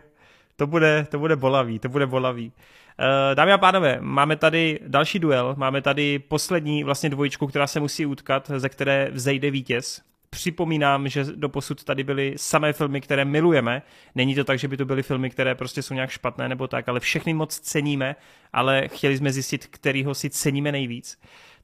[0.56, 2.46] To bude, to bude bolavý, to bude bolavý.
[2.46, 7.80] Uh, dámy a pánové, máme tady další duel, máme tady poslední vlastně dvojičku, která se
[7.80, 10.02] musí utkat, ze které vzejde vítěz.
[10.30, 13.82] Připomínám, že do posud tady byly samé filmy, které milujeme.
[14.14, 16.88] Není to tak, že by to byly filmy, které prostě jsou nějak špatné nebo tak,
[16.88, 18.16] ale všechny moc ceníme,
[18.52, 21.18] ale chtěli jsme zjistit, kterýho si ceníme nejvíc.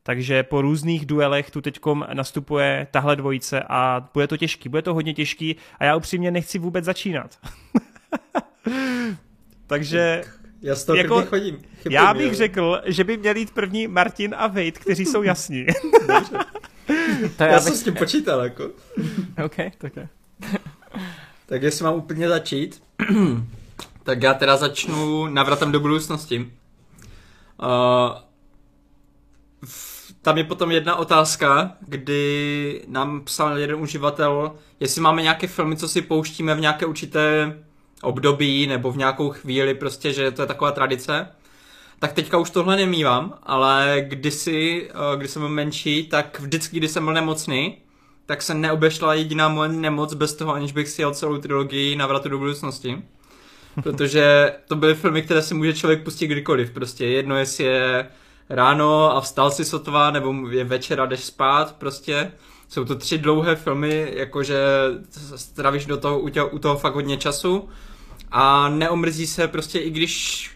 [0.06, 4.94] Takže po různých duelech tu teďkom nastupuje tahle dvojice a bude to těžký, bude to
[4.94, 7.38] hodně těžký a já upřímně nechci vůbec začínat.
[9.66, 10.22] Takže
[10.62, 11.56] já z toho jako, chodím.
[11.56, 12.34] Chybím, já bych jo.
[12.34, 15.66] řekl, že by měli jít první Martin a Vejt, kteří jsou jasní.
[17.36, 17.62] to já, já bych...
[17.62, 18.70] jsem s tím počítal, jako.
[19.44, 20.08] OK, tak je.
[21.46, 22.82] tak jestli mám úplně začít,
[24.02, 26.52] tak já teda začnu navratem do budoucnosti.
[27.62, 28.18] Uh,
[30.24, 35.88] tam je potom jedna otázka, kdy nám psal jeden uživatel, jestli máme nějaké filmy, co
[35.88, 37.56] si pouštíme v nějaké určité
[38.02, 41.28] období nebo v nějakou chvíli, prostě, že to je taková tradice.
[41.98, 46.90] Tak teďka už tohle nemývám, ale kdysi, eh, když jsem byl menší, tak vždycky, když
[46.90, 47.76] jsem byl nemocný,
[48.26, 52.28] tak se neobešla jediná moje nemoc bez toho, aniž bych si jel celou trilogii Navratu
[52.28, 53.02] do budoucnosti.
[53.82, 56.70] Protože to byly filmy, které si může člověk pustit kdykoliv.
[56.70, 58.08] Prostě jedno, jestli je
[58.48, 62.32] ráno a vstal si sotva, nebo je večer a jdeš spát, prostě.
[62.68, 64.58] Jsou to tři dlouhé filmy, jakože
[65.36, 67.68] stravíš do toho, u, tě, u toho fakt hodně času
[68.30, 70.50] a neomrzí se prostě, i když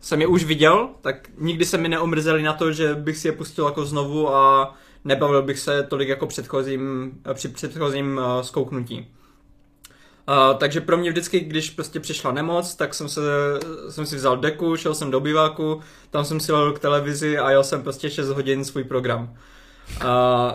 [0.00, 3.32] jsem je už viděl, tak nikdy se mi neomrzeli na to, že bych si je
[3.32, 4.74] pustil jako znovu a
[5.04, 9.06] nebavil bych se tolik jako předchozím, při předchozím uh, zkouknutí.
[10.28, 13.20] Uh, takže pro mě vždycky, když prostě přišla nemoc, tak jsem, se,
[13.90, 15.80] jsem si vzal deku, šel jsem do biváku,
[16.10, 19.36] tam jsem si k televizi a jel jsem prostě 6 hodin svůj program.
[20.04, 20.52] Uh,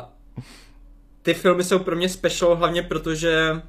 [1.22, 3.62] ty filmy jsou pro mě special hlavně protože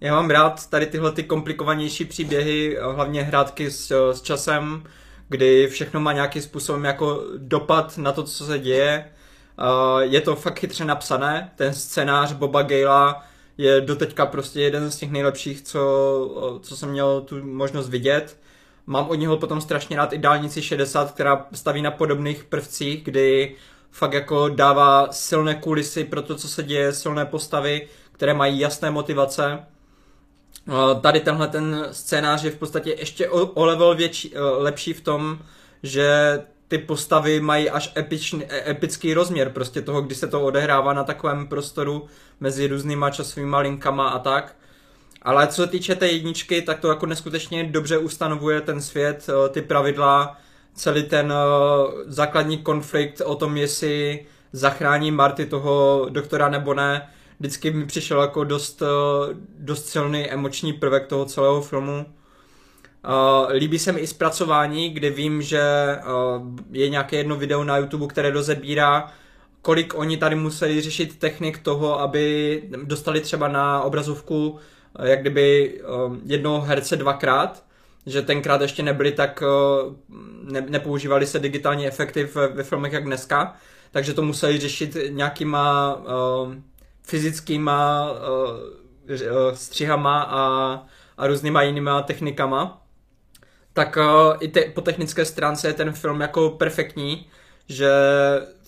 [0.00, 4.84] já mám rád tady tyhle ty komplikovanější příběhy, hlavně hrátky s, s časem,
[5.28, 9.10] kdy všechno má nějakým způsobem jako dopad na to, co se děje.
[9.58, 13.24] Uh, je to fakt chytře napsané, ten scénář Boba Gala
[13.58, 18.38] je doteďka prostě jeden z těch nejlepších, co, co jsem měl tu možnost vidět.
[18.86, 23.56] Mám od něho potom strašně rád i dálnici 60, která staví na podobných prvcích, kdy
[23.90, 28.90] fakt jako dává silné kulisy pro to, co se děje, silné postavy, které mají jasné
[28.90, 29.58] motivace.
[31.00, 35.38] Tady tenhle ten scénář je v podstatě ještě o, level větší, lepší v tom,
[35.82, 36.38] že
[36.68, 41.04] ty postavy mají až epičný, e, epický rozměr prostě toho, kdy se to odehrává na
[41.04, 42.06] takovém prostoru
[42.40, 44.56] mezi různýma časovými linkama a tak.
[45.22, 49.62] Ale co se týče té jedničky, tak to jako neskutečně dobře ustanovuje ten svět, ty
[49.62, 50.36] pravidla,
[50.74, 51.32] celý ten
[52.06, 57.08] základní konflikt o tom, jestli zachrání Marty toho doktora nebo ne,
[57.40, 58.82] vždycky mi přišel jako dost,
[59.58, 62.06] dost silný emoční prvek toho celého filmu.
[63.08, 65.62] Uh, líbí se mi i zpracování, kde vím, že
[65.96, 69.12] uh, je nějaké jedno video na YouTube, které rozebírá,
[69.62, 74.58] kolik oni tady museli řešit technik toho, aby dostali třeba na obrazovku uh,
[75.02, 77.64] jak kdyby uh, jednoho herce dvakrát,
[78.06, 79.94] že tenkrát ještě nebyly tak, uh,
[80.52, 83.56] ne, nepoužívali se digitální efekty ve, ve filmech jak dneska,
[83.90, 86.54] takže to museli řešit nějakýma uh,
[87.02, 90.42] fyzickýma uh, střihama a,
[91.18, 92.83] a různýma jinýma technikama
[93.74, 97.26] tak uh, i te, po technické stránce je ten film jako perfektní,
[97.68, 97.90] že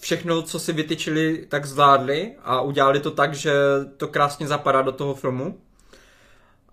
[0.00, 3.52] všechno, co si vytyčili, tak zvládli a udělali to tak, že
[3.96, 5.58] to krásně zapadá do toho filmu.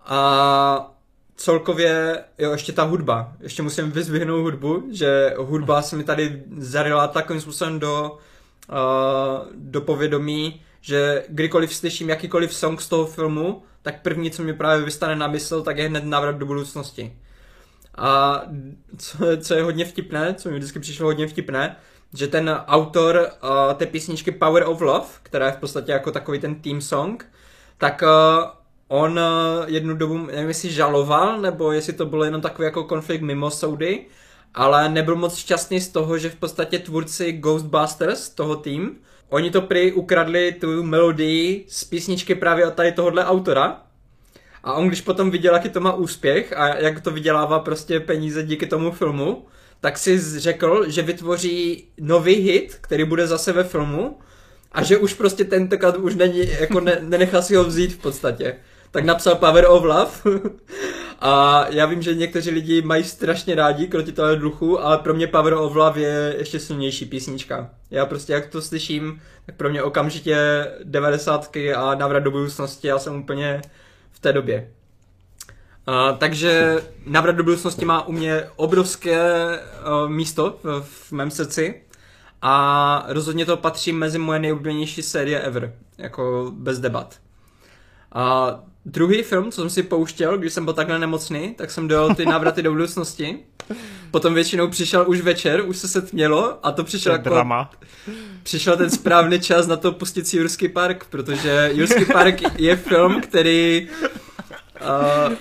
[0.00, 0.90] A
[1.36, 3.32] celkově, jo, ještě ta hudba.
[3.40, 8.18] Ještě musím vyzvihnout hudbu, že hudba se mi tady zarila takovým způsobem do,
[8.70, 14.54] uh, do povědomí, že kdykoliv slyším jakýkoliv song z toho filmu, tak první, co mi
[14.54, 17.16] právě vystane na mysl, tak je hned návrat do budoucnosti.
[17.96, 18.42] A
[18.98, 21.76] co, co je hodně vtipné, co mi vždycky přišlo hodně vtipné,
[22.14, 26.38] že ten autor uh, té písničky Power of Love, která je v podstatě jako takový
[26.38, 27.26] ten team song,
[27.78, 28.48] tak uh,
[28.88, 33.22] on uh, jednu dobu, nevím jestli žaloval, nebo jestli to bylo jenom takový jako konflikt
[33.22, 34.06] mimo soudy,
[34.54, 38.96] ale nebyl moc šťastný z toho, že v podstatě tvůrci Ghostbusters, toho tým,
[39.28, 43.82] oni to prý ukradli tu melodii z písničky právě od tady tohohle autora,
[44.64, 48.42] a on když potom viděl, jaký to má úspěch a jak to vydělává prostě peníze
[48.42, 49.46] díky tomu filmu,
[49.80, 54.18] tak si řekl, že vytvoří nový hit, který bude zase ve filmu
[54.72, 58.56] a že už prostě tentokrát už není, jako ne, nenechá si ho vzít v podstatě.
[58.90, 60.40] Tak napsal Power of Love
[61.18, 65.54] a já vím, že někteří lidi mají strašně rádi krotitele duchu, ale pro mě Power
[65.54, 67.70] of Love je ještě silnější písnička.
[67.90, 70.36] Já prostě jak to slyším, tak pro mě okamžitě
[70.84, 73.62] devadesátky a návrat do budoucnosti, já jsem úplně
[74.24, 74.70] té době.
[75.88, 81.82] Uh, takže Návrat do budoucnosti má u mě obrovské uh, místo v, v mém srdci
[82.42, 87.20] a rozhodně to patří mezi moje nejoblíbenější série ever, jako bez debat.
[88.12, 92.14] A druhý film, co jsem si pouštěl, když jsem byl takhle nemocný, tak jsem dojel
[92.14, 93.38] ty návraty do budoucnosti.
[94.10, 97.28] Potom většinou přišel už večer, už se setmělo a to přišel To jako...
[97.28, 97.70] drama.
[98.42, 103.20] Přišel ten správný čas na to pustit si Jurský park, protože Jurský park je film,
[103.20, 103.88] který...
[105.28, 105.34] Uh,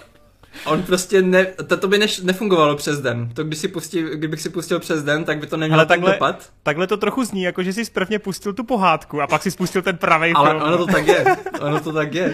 [0.65, 3.29] on prostě ne, to, to by neš, nefungovalo přes den.
[3.33, 6.11] To když si pustil, kdybych si pustil přes den, tak by to nemělo Ale takhle,
[6.11, 6.49] dopad.
[6.63, 9.81] takhle to trochu zní, jako že jsi prvně pustil tu pohádku a pak si spustil
[9.81, 10.61] ten pravý Ale film.
[10.61, 11.25] ono to tak je.
[11.61, 12.33] Ono to tak je.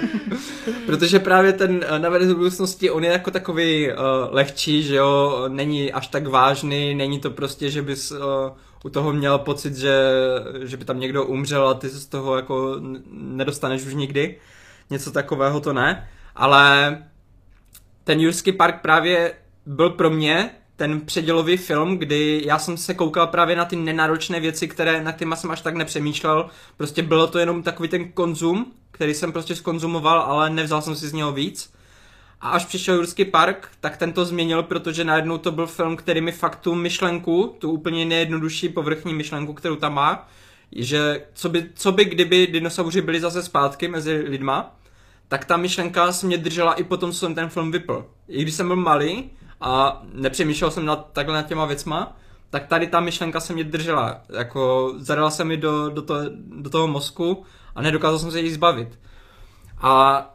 [0.86, 3.96] Protože právě ten uh, Návrat do budoucnosti, on je jako takový uh,
[4.32, 8.18] lehčí, že jo, není až tak vážný, není to prostě, že bys uh,
[8.84, 10.00] u toho měl pocit, že,
[10.64, 12.76] že by tam někdo umřel a ty se z toho jako
[13.12, 14.36] nedostaneš už nikdy.
[14.90, 16.10] Něco takového to ne.
[16.36, 16.98] Ale
[18.04, 19.34] ten Jurský park právě
[19.66, 24.40] byl pro mě ten předělový film, kdy já jsem se koukal právě na ty nenáročné
[24.40, 26.50] věci, které, na kterými jsem až tak nepřemýšlel.
[26.78, 31.08] Prostě bylo to jenom takový ten konzum, který jsem prostě skonzumoval, ale nevzal jsem si
[31.08, 31.74] z něho víc.
[32.42, 36.22] A až přišel Jurský park, tak ten to změnil, protože najednou to byl film, který
[36.22, 40.30] mi fakt tu myšlenku, tu úplně nejjednodušší povrchní myšlenku, kterou tam má,
[40.76, 44.79] že co by, co by kdyby dinosauři byli zase zpátky mezi lidma,
[45.30, 48.06] tak ta myšlenka se mě držela i potom, co jsem ten film vypl.
[48.28, 49.30] I když jsem byl malý
[49.62, 52.18] a nepřemýšlel jsem nad, takhle nad těma věcma,
[52.50, 54.22] tak tady ta myšlenka se mě držela.
[54.30, 57.44] Jako zadala se mi do, do, to, do toho mozku
[57.76, 59.00] a nedokázal jsem se jí zbavit.
[59.82, 60.26] A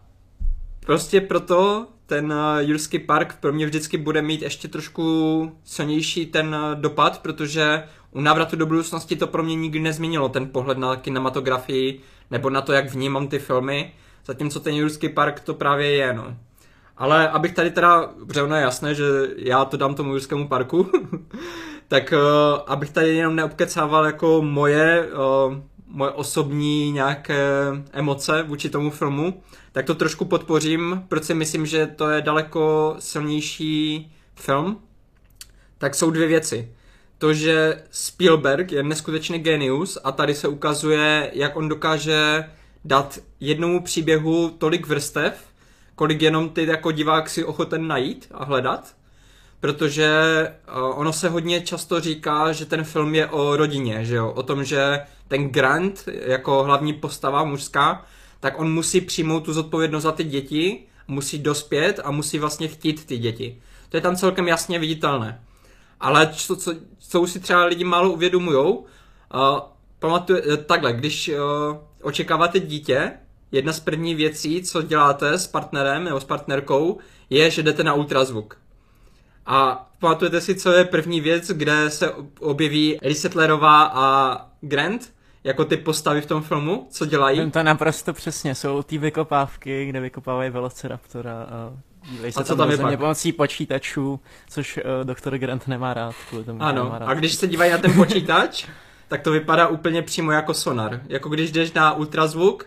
[0.81, 6.55] prostě proto ten uh, Jurský park pro mě vždycky bude mít ještě trošku silnější ten
[6.55, 10.97] uh, dopad, protože u návratu do budoucnosti to pro mě nikdy nezměnilo ten pohled na
[10.97, 12.01] kinematografii
[12.31, 13.93] nebo na to, jak vnímám ty filmy,
[14.27, 16.37] zatímco ten Jurský park to právě je, no.
[16.97, 19.05] Ale abych tady teda, protože je jasné, že
[19.37, 20.91] já to dám tomu Jurskému parku,
[21.89, 25.09] tak uh, abych tady jenom neobkecával jako moje,
[25.47, 25.55] uh,
[25.87, 27.49] moje osobní nějaké
[27.93, 29.43] emoce vůči tomu filmu,
[29.73, 34.79] tak to trošku podpořím, proč si myslím, že to je daleko silnější film.
[35.79, 36.73] Tak jsou dvě věci.
[37.19, 42.45] To, že Spielberg je neskutečný genius a tady se ukazuje, jak on dokáže
[42.85, 45.47] dát jednomu příběhu tolik vrstev,
[45.95, 48.95] kolik jenom ty jako divák si ochoten najít a hledat.
[49.61, 50.09] Protože
[50.77, 54.31] uh, ono se hodně často říká, že ten film je o rodině, že jo?
[54.31, 58.07] O tom, že ten Grant jako hlavní postava mužská,
[58.41, 63.07] tak on musí přijmout tu zodpovědnost za ty děti, musí dospět a musí vlastně chtít
[63.07, 63.63] ty děti.
[63.89, 65.43] To je tam celkem jasně viditelné.
[66.01, 68.85] Ale co, co, co už si třeba lidi málo uvědomujou, uh,
[69.99, 73.13] pamatuje, takhle, když uh, očekáváte dítě,
[73.53, 76.99] jedna z prvních věcí, co děláte s partnerem nebo s partnerkou,
[77.31, 78.59] je, že jdete na ultrazvuk.
[79.47, 82.11] A pamatujete si, co je první věc, kde se
[82.41, 85.13] objeví Lisettlerová a Grant,
[85.45, 87.41] jako ty postavy v tom filmu, co dělají?
[87.41, 91.73] Vím to naprosto přesně, jsou ty vykopávky, kde vykopávají Velociraptora a
[92.11, 96.15] dívají se A co tam, tam je pomocí počítačů, což uh, doktor Grant nemá rád,
[96.29, 97.07] kvůli tomu Ano, nemá rád.
[97.07, 98.67] a když se dívají na ten počítač,
[99.15, 101.01] tak to vypadá úplně přímo jako sonar.
[101.09, 102.67] Jako když jdeš na ultrazvuk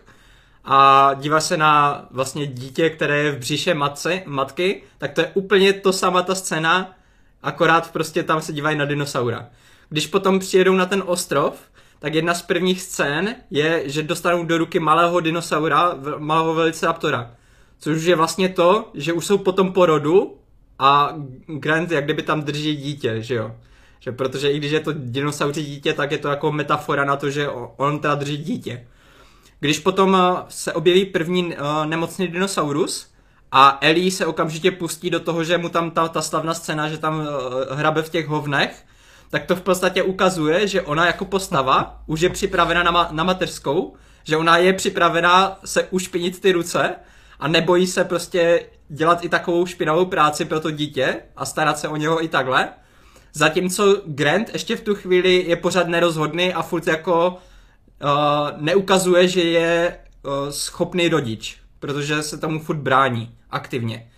[0.64, 5.30] a díváš se na vlastně dítě, které je v břiše matce, matky, tak to je
[5.34, 6.96] úplně to sama ta scéna,
[7.42, 9.48] akorát prostě tam se dívají na dinosaura.
[9.88, 11.54] Když potom přijedou na ten ostrov,
[11.98, 17.30] tak jedna z prvních scén je, že dostanou do ruky malého dinosaura, malého velociraptora.
[17.78, 20.38] Což je vlastně to, že už jsou potom porodu
[20.78, 21.14] a
[21.46, 23.54] Grant jak kdyby tam drží dítě, že jo.
[24.00, 27.30] Že protože i když je to dinosauří dítě, tak je to jako metafora na to,
[27.30, 28.86] že on teda drží dítě.
[29.60, 33.10] Když potom eh, se objeví první uh, nemocný dinosaurus
[33.52, 36.98] a Ellie se okamžitě pustí do toho, že mu tam ta, ta slavná scéna, že
[36.98, 37.26] tam uh,
[37.70, 38.84] hrabe v těch hovnech,
[39.30, 43.24] tak to v podstatě ukazuje, že ona jako postava už je připravena na, ma- na
[43.24, 46.94] mateřskou, že ona je připravena se ušpinit ty ruce
[47.40, 51.88] a nebojí se prostě dělat i takovou špinavou práci pro to dítě a starat se
[51.88, 52.68] o něho i takhle.
[53.38, 58.08] Zatímco Grant ještě v tu chvíli je pořád nerozhodný a furt jako uh,
[58.56, 64.10] neukazuje, že je uh, schopný rodič, protože se tomu furt brání aktivně.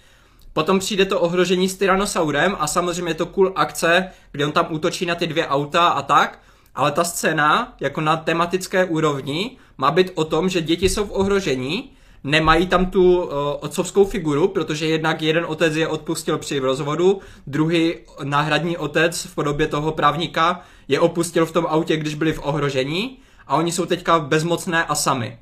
[0.53, 4.67] Potom přijde to ohrožení s Tyrannosaurem a samozřejmě je to cool akce, kde on tam
[4.71, 6.39] útočí na ty dvě auta a tak,
[6.75, 11.13] ale ta scéna, jako na tematické úrovni, má být o tom, že děti jsou v
[11.13, 11.93] ohrožení,
[12.25, 13.29] nemají tam tu uh,
[13.61, 19.67] otcovskou figuru, protože jednak jeden otec je odpustil při rozvodu, druhý náhradní otec v podobě
[19.67, 24.19] toho právníka je opustil v tom autě, když byli v ohrožení a oni jsou teďka
[24.19, 25.39] bezmocné a sami.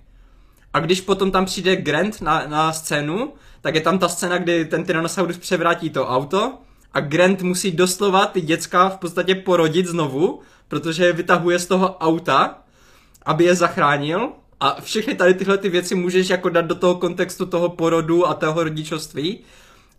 [0.72, 4.64] A když potom tam přijde Grant na, na scénu, tak je tam ta scéna, kdy
[4.64, 6.58] ten Tyrannosaurus převrátí to auto
[6.92, 11.96] a Grant musí doslova ty děcka v podstatě porodit znovu, protože je vytahuje z toho
[11.98, 12.58] auta,
[13.24, 17.46] aby je zachránil a všechny tady tyhle ty věci můžeš jako dát do toho kontextu
[17.46, 19.40] toho porodu a toho rodičovství.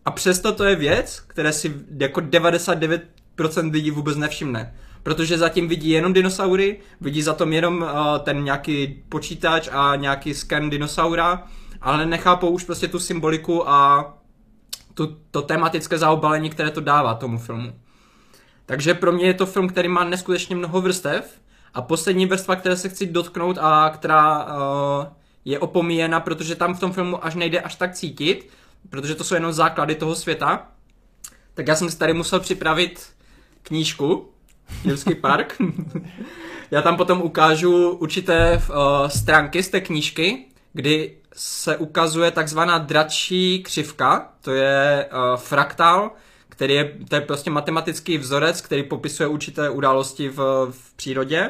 [0.06, 4.76] A přesto to je věc, které si jako 99% lidí vůbec nevšimne.
[5.04, 7.90] Protože zatím vidí jenom dinosaury, vidí za tom jenom uh,
[8.24, 11.48] ten nějaký počítač a nějaký scan dinosaura,
[11.82, 14.14] ale nechápou už prostě tu symboliku a
[14.94, 17.74] tu, to tematické zaobalení, které to dává tomu filmu.
[18.66, 21.40] Takže pro mě je to film, který má neskutečně mnoho vrstev
[21.74, 24.52] a poslední vrstva, které se chci dotknout a která uh,
[25.46, 28.50] je opomíjena, protože tam v tom filmu až nejde až tak cítit,
[28.90, 30.68] protože to jsou jenom základy toho světa,
[31.54, 33.10] tak já jsem si tady musel připravit
[33.64, 34.30] knížku,
[34.84, 35.56] Jurský park.
[36.72, 43.64] já tam potom ukážu určité uh, stránky z té knížky, kdy se ukazuje takzvaná dračí
[43.64, 46.12] křivka, to je uh, fraktál,
[46.60, 51.50] který je, to je prostě matematický vzorec, který popisuje určité události v, v přírodě.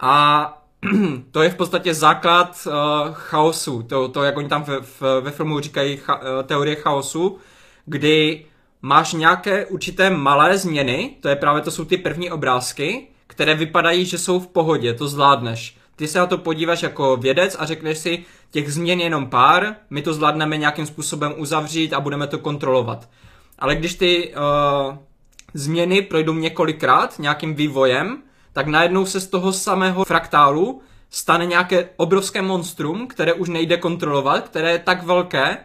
[0.00, 0.62] A
[1.30, 2.72] to je v podstatě základ uh,
[3.12, 4.80] chaosu, to, to, jak oni tam ve,
[5.20, 7.38] ve filmu říkají cha, uh, teorie chaosu,
[7.86, 8.44] kdy
[8.82, 14.04] máš nějaké určité malé změny, to je právě to jsou ty první obrázky, které vypadají,
[14.04, 15.76] že jsou v pohodě, to zvládneš.
[15.96, 19.76] Ty se na to podíváš jako vědec a řekneš si, těch změn je jenom pár,
[19.90, 23.08] my to zvládneme nějakým způsobem uzavřít a budeme to kontrolovat.
[23.60, 24.96] Ale když ty uh,
[25.54, 28.22] změny projdou několikrát nějakým vývojem,
[28.52, 34.48] tak najednou se z toho samého fraktálu stane nějaké obrovské monstrum, které už nejde kontrolovat,
[34.48, 35.56] které je tak velké,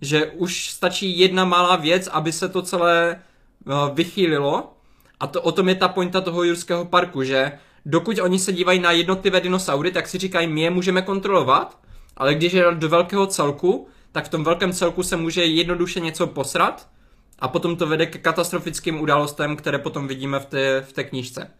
[0.00, 3.20] že už stačí jedna malá věc, aby se to celé
[3.66, 4.72] uh, vychýlilo.
[5.20, 7.52] A to, o tom je ta pointa toho jurského parku, že
[7.86, 11.78] dokud oni se dívají na jednotlivé dinosaury, tak si říkají, my je můžeme kontrolovat,
[12.16, 16.26] ale když je do velkého celku, tak v tom velkém celku se může jednoduše něco
[16.26, 16.88] posrat
[17.38, 21.50] a potom to vede k katastrofickým událostem, které potom vidíme v té, v té knížce.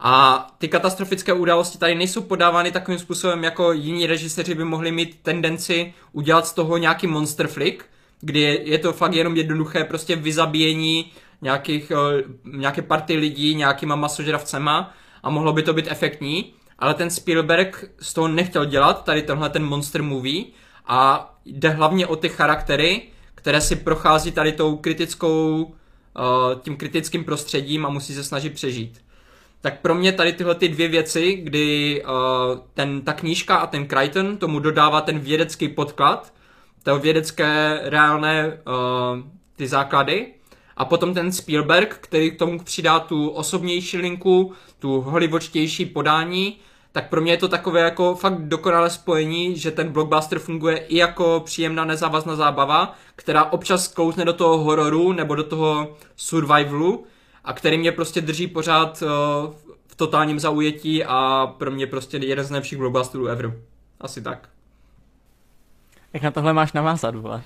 [0.00, 5.18] A ty katastrofické události tady nejsou podávány takovým způsobem, jako jiní režiséři by mohli mít
[5.22, 7.84] tendenci udělat z toho nějaký monster flick,
[8.20, 11.12] kdy je, to fakt jenom jednoduché prostě vyzabíjení
[11.42, 17.10] nějakých, eh, nějaké party lidí nějakýma masožravcema a mohlo by to být efektní, ale ten
[17.10, 20.44] Spielberg z toho nechtěl dělat, tady tenhle ten monster movie
[20.86, 23.02] a jde hlavně o ty charaktery,
[23.44, 25.74] které si prochází tady tou kritickou,
[26.18, 29.04] eh, tím kritickým prostředím a musí se snažit přežít.
[29.60, 33.88] Tak pro mě tady tyhle ty dvě věci, kdy uh, ten, ta knížka a ten
[33.88, 36.34] Crichton tomu dodává ten vědecký podklad,
[36.82, 39.20] to vědecké reálné uh,
[39.56, 40.26] ty základy,
[40.76, 46.58] a potom ten Spielberg, který k tomu přidá tu osobnější linku, tu hollywoodštější podání,
[46.94, 50.96] tak pro mě je to takové jako fakt dokonalé spojení, že ten blockbuster funguje i
[50.96, 57.06] jako příjemná nezávazná zábava, která občas kousne do toho hororu nebo do toho survivalu
[57.44, 59.08] a který mě prostě drží pořád uh,
[59.86, 63.52] v totálním zaujetí a pro mě prostě jeden z nejlepších blockbusterů ever.
[64.00, 64.48] Asi tak.
[66.12, 67.42] Jak na tohle máš navázat, vole?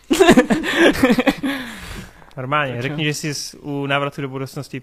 [2.36, 4.82] Normálně, řekni, že jsi u návratu do budoucnosti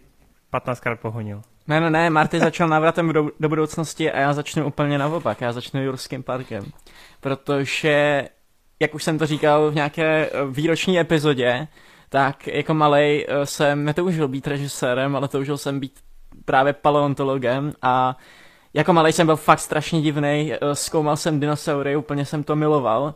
[0.59, 1.41] 15krát pohonil.
[1.67, 5.51] Ne, ne, ne, Marty začal návratem do, do budoucnosti a já začnu úplně naopak, já
[5.51, 6.63] začnu Jurským parkem.
[7.21, 8.27] Protože,
[8.79, 11.67] jak už jsem to říkal v nějaké eh, výroční epizodě,
[12.09, 15.99] tak jako malej eh, jsem netoužil být režisérem, ale toužil jsem být
[16.45, 18.17] právě paleontologem a
[18.73, 23.13] jako malý jsem byl fakt strašně divný, eh, zkoumal jsem dinosaury, úplně jsem to miloval.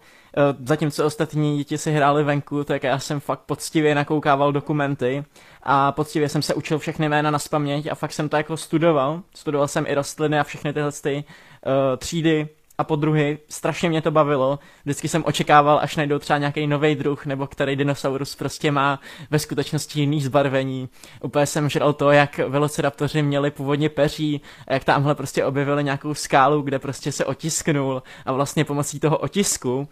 [0.63, 5.25] Zatímco ostatní děti si hráli venku, tak já jsem fakt poctivě nakoukával dokumenty
[5.63, 9.21] a poctivě jsem se učil všechny jména na spaměť a fakt jsem to jako studoval.
[9.35, 11.23] Studoval jsem i rostliny a všechny tyhle ty,
[11.65, 12.49] uh, třídy
[12.79, 13.37] a podruhy.
[13.49, 14.59] Strašně mě to bavilo.
[14.83, 18.99] Vždycky jsem očekával, až najdou třeba nějaký nový druh, nebo který dinosaurus prostě má
[19.31, 20.89] ve skutečnosti jiný zbarvení.
[21.21, 26.13] Úplně jsem žral to, jak velociraptoři měli původně peří, a jak tamhle prostě objevili nějakou
[26.13, 29.85] skálu, kde prostě se otisknul a vlastně pomocí toho otisku uh,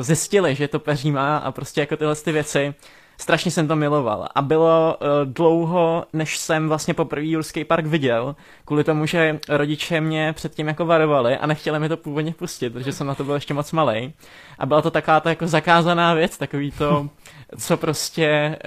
[0.00, 2.74] zjistili, že to peří má a prostě jako tyhle ty věci
[3.20, 4.28] strašně jsem to miloval.
[4.34, 10.00] A bylo uh, dlouho, než jsem vlastně poprvé Jurský park viděl, kvůli tomu, že rodiče
[10.00, 13.34] mě předtím jako varovali a nechtěli mi to původně pustit, protože jsem na to byl
[13.34, 14.12] ještě moc malý.
[14.58, 17.08] A byla to taková ta jako zakázaná věc, takový to,
[17.58, 18.58] co prostě...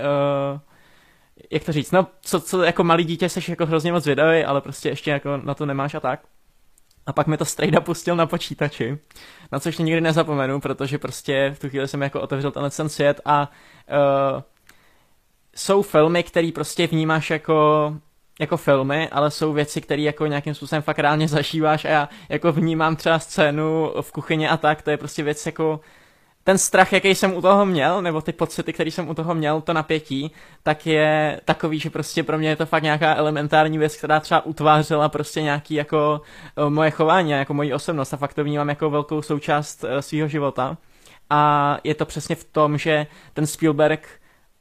[0.54, 0.60] Uh,
[1.52, 4.62] jak to říct, no, co, co jako malý dítě seš jako hrozně moc zvědavý, ale
[4.62, 6.20] prostě ještě jako na to nemáš a tak.
[7.06, 8.98] A pak mi to strejda pustil na počítači,
[9.52, 13.22] na což nikdy nezapomenu, protože prostě v tu chvíli jsem jako otevřel tenhle ten svět
[13.26, 13.52] a
[14.34, 14.42] uh,
[15.56, 17.94] jsou filmy, který prostě vnímáš jako
[18.40, 22.52] jako filmy, ale jsou věci, které jako nějakým způsobem fakt reálně zažíváš a já jako
[22.52, 25.80] vnímám třeba scénu v kuchyni a tak, to je prostě věc jako
[26.44, 29.62] ten strach, jaký jsem u toho měl, nebo ty pocity, které jsem u toho měl,
[29.62, 30.32] to napětí,
[30.64, 34.46] tak je takový, že prostě pro mě je to fakt nějaká elementární věc, která třeba
[34.46, 36.22] utvářela prostě nějaký jako
[36.58, 40.28] uh, moje chování, jako moji osobnost a fakt to vnímám jako velkou součást uh, svého
[40.28, 40.78] života.
[41.30, 44.08] A je to přesně v tom, že ten Spielberg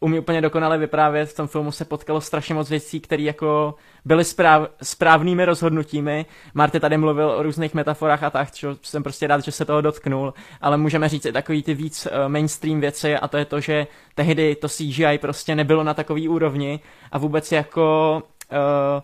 [0.02, 3.74] umí úplně dokonale vyprávět, v tom filmu se potkalo strašně moc věcí, které jako
[4.04, 6.26] byly správ, správnými rozhodnutími.
[6.54, 9.80] Marty tady mluvil o různých metaforách a tak, čo jsem prostě rád, že se toho
[9.80, 13.60] dotknul, ale můžeme říct i takový ty víc uh, mainstream věci a to je to,
[13.60, 16.80] že tehdy to CGI prostě nebylo na takový úrovni.
[17.12, 18.22] A vůbec jako
[18.52, 19.02] uh,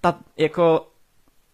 [0.00, 0.86] ta, jako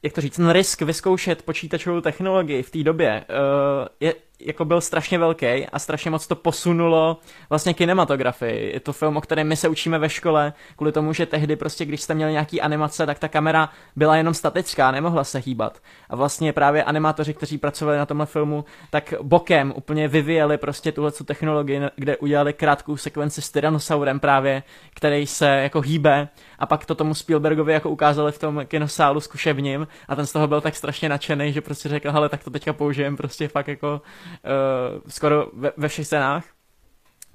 [0.03, 4.81] jak to říct, ten risk vyzkoušet počítačovou technologii v té době uh, je, jako byl
[4.81, 7.19] strašně velký a strašně moc to posunulo
[7.51, 8.73] vlastně kinematografii.
[8.73, 11.85] Je to film, o kterém my se učíme ve škole, kvůli tomu, že tehdy prostě,
[11.85, 15.79] když jste měli nějaký animace, tak ta kamera byla jenom statická, nemohla se hýbat.
[16.09, 21.13] A vlastně právě animátoři, kteří pracovali na tomhle filmu, tak bokem úplně vyvíjeli prostě tuhle
[21.25, 24.63] technologii, kde udělali krátkou sekvenci s Tyrannosaurem právě,
[24.95, 26.29] který se jako hýbe
[26.59, 30.47] a pak to tomu Spielbergovi jako ukázali v tom kinosálu zkušebním a ten z toho
[30.47, 34.03] byl tak strašně nadšený, že prostě řekl, hele, tak to teďka použijem prostě fakt jako
[34.45, 36.45] uh, skoro ve, ve všech scénách.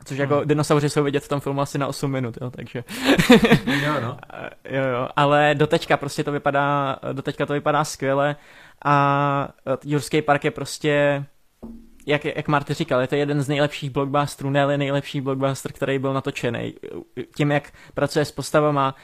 [0.06, 0.48] Což jako hmm.
[0.48, 2.84] dinosauři jsou vidět v tom filmu asi na 8 minut, jo, takže.
[3.66, 4.18] jo, no.
[4.70, 8.36] jo, jo, ale doteďka prostě to vypadá, doteďka to vypadá skvěle
[8.86, 11.26] a eh, Jurský park je prostě
[12.06, 16.14] jak, jak Marty říkal, je to jeden z nejlepších blockbusterů, ne nejlepší blockbuster, který byl
[16.14, 16.74] natočený.
[17.38, 18.96] Tím, jak pracuje s postavama,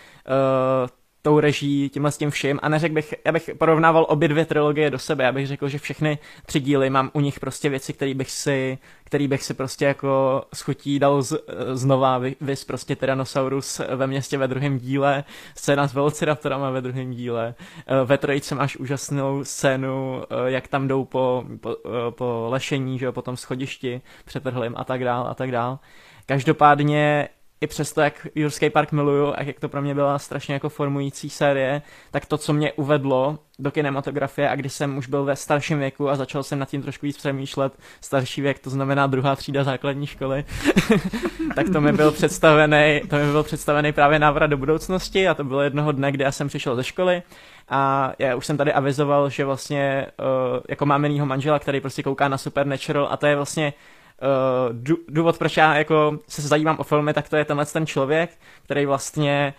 [0.82, 0.90] uh,
[1.22, 2.60] tou reží, tímhle s tím vším.
[2.61, 5.77] A neřekl bych, já bych porovnával obě dvě trilogie do sebe, já bych řekl, že
[5.77, 9.85] všechny tři díly mám u nich prostě věci, které bych si, který bych si prostě
[9.85, 11.38] jako schutí dal z,
[11.73, 15.23] znova, vys prostě Tyrannosaurus ve městě ve druhém díle,
[15.56, 17.56] scéna s Velociraptorama ve druhém díle,
[17.88, 22.99] eh, ve trojice máš úžasnou scénu, eh, jak tam jdou po, po, eh, po lešení,
[22.99, 25.80] že jo, po tom schodišti přetrhlým a tak dál a tak dál.
[26.26, 27.30] Každopádně
[27.61, 31.29] i přesto, jak Jurský park miluju a jak to pro mě byla strašně jako formující
[31.29, 31.81] série,
[32.11, 36.09] tak to, co mě uvedlo do kinematografie a když jsem už byl ve starším věku
[36.09, 40.07] a začal jsem nad tím trošku víc přemýšlet, starší věk, to znamená druhá třída základní
[40.07, 40.45] školy,
[41.55, 45.43] tak to mi byl představený, to mi byl představený právě návrat do budoucnosti a to
[45.43, 47.23] bylo jednoho dne, kdy já jsem přišel ze školy
[47.69, 52.03] a já už jsem tady avizoval, že vlastně uh, jako mám jinýho manžela, který prostě
[52.03, 53.73] kouká na Supernatural a to je vlastně
[54.22, 58.30] uh, důvod, proč já jako se zajímám o filmy, tak to je tenhle ten člověk,
[58.64, 59.53] který vlastně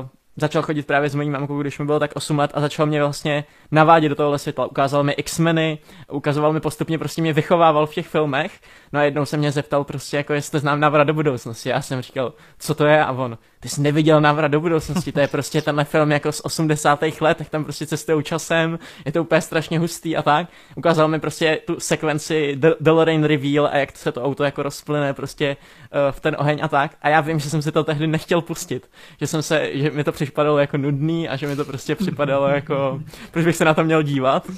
[0.00, 0.06] uh,
[0.36, 3.00] začal chodit právě s mojí mamkou, když mi bylo tak 8 let a začal mě
[3.00, 4.66] vlastně navádět do tohohle světla.
[4.66, 5.78] Ukázal mi X-meny,
[6.12, 8.60] ukazoval mi postupně, prostě mě vychovával v těch filmech.
[8.92, 11.68] No a jednou se mě zeptal prostě, jako jestli znám návrat do budoucnosti.
[11.68, 15.20] Já jsem říkal, co to je a on, ty jsi neviděl návrat do budoucnosti, to
[15.20, 17.00] je prostě tenhle film jako z 80.
[17.20, 20.48] let, tak tam prostě cestují časem, je to úplně strašně hustý a tak.
[20.74, 25.56] Ukázal mi prostě tu sekvenci DeLorean Reveal a jak se to auto jako rozplyne prostě
[25.56, 26.96] uh, v ten oheň a tak.
[27.02, 28.90] A já vím, že jsem si to tehdy nechtěl pustit,
[29.20, 32.48] že jsem se, že mi to připadalo jako nudný a že mi to prostě připadalo
[32.48, 33.00] jako,
[33.30, 34.50] proč bych se na to měl dívat.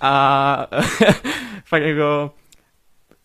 [0.00, 0.66] A
[1.64, 2.30] fakt jako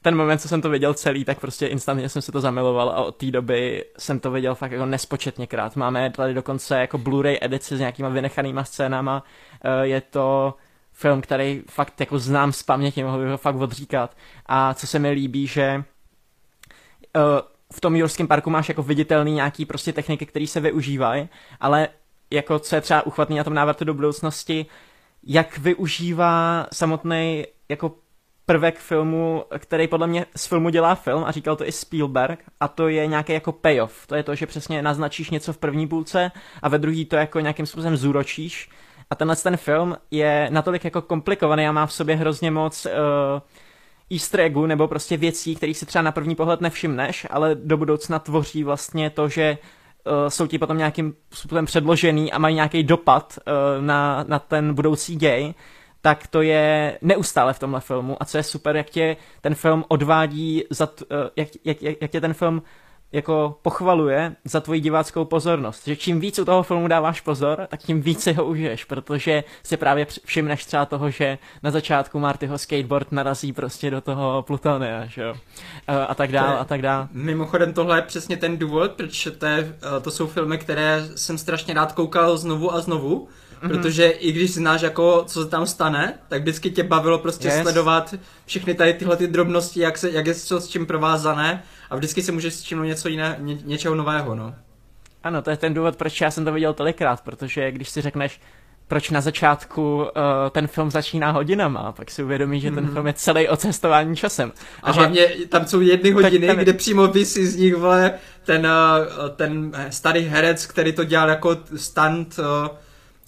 [0.01, 3.03] ten moment, co jsem to viděl celý, tak prostě instantně jsem se to zamiloval a
[3.03, 5.75] od té doby jsem to viděl fakt jako nespočetněkrát.
[5.75, 9.23] Máme tady dokonce jako Blu-ray edici s nějakýma vynechanýma scénama.
[9.63, 10.53] Eh, je to
[10.93, 14.17] film, který fakt jako znám z paměti, mohl bych ho fakt odříkat.
[14.45, 15.83] A co se mi líbí, že eh,
[17.73, 21.87] v tom Jurském parku máš jako viditelný nějaký prostě techniky, které se využívají, ale
[22.31, 24.65] jako co je třeba uchvatný na tom návratu do budoucnosti,
[25.23, 27.95] jak využívá samotný jako
[28.49, 32.67] prvek filmu, který podle mě z filmu dělá film a říkal to i Spielberg a
[32.67, 34.07] to je nějaký jako payoff.
[34.07, 36.31] To je to, že přesně naznačíš něco v první půlce
[36.61, 38.69] a ve druhý to jako nějakým způsobem zúročíš.
[39.09, 42.91] A tenhle ten film je natolik jako komplikovaný a má v sobě hrozně moc uh,
[44.11, 48.19] easter eggu nebo prostě věcí, kterých si třeba na první pohled nevšimneš, ale do budoucna
[48.19, 53.39] tvoří vlastně to, že uh, jsou ti potom nějakým způsobem předložený a mají nějaký dopad
[53.47, 55.53] uh, na, na ten budoucí děj
[56.01, 59.85] tak to je neustále v tomhle filmu a co je super, jak tě ten film
[59.87, 62.61] odvádí, za t, eh, jak, jak, jak, jak tě ten film
[63.11, 65.87] jako pochvaluje za tvoji diváckou pozornost.
[65.87, 69.43] Že čím víc u toho filmu dáváš pozor, tak tím víc si ho užiješ, protože
[69.63, 75.05] si právě všimneš třeba toho, že na začátku Martyho skateboard narazí prostě do toho Plutonia,
[75.05, 75.35] že jo?
[75.87, 77.07] Eh, a tak dál, a tak dál.
[77.11, 81.37] Mimochodem tohle je přesně ten důvod, proč to, je, eh, to jsou filmy, které jsem
[81.37, 83.27] strašně rád koukal znovu a znovu,
[83.61, 83.69] mm-hmm.
[83.69, 87.61] protože i když znáš jako, co se tam stane, tak vždycky tě bavilo prostě yes.
[87.61, 88.15] sledovat
[88.45, 92.23] všechny tady tyhle ty drobnosti, jak, se, jak je co s čím provázané a vždycky
[92.23, 94.55] se můžeš všimnout něco jiné, ně, něčeho nového, no.
[95.23, 98.41] Ano, to je ten důvod, proč já jsem to viděl tolikrát, protože když si řekneš,
[98.87, 100.09] proč na začátku uh,
[100.51, 102.93] ten film začíná hodinama, a pak si uvědomí, že ten mm.
[102.93, 104.51] film je celý o cestování časem.
[104.83, 104.99] A, a že...
[104.99, 108.13] hlavně tam jsou jedny hodiny, tam, kde přímo vysí z nich vole,
[108.45, 112.45] ten, uh, ten starý herec, který to dělal jako stand uh,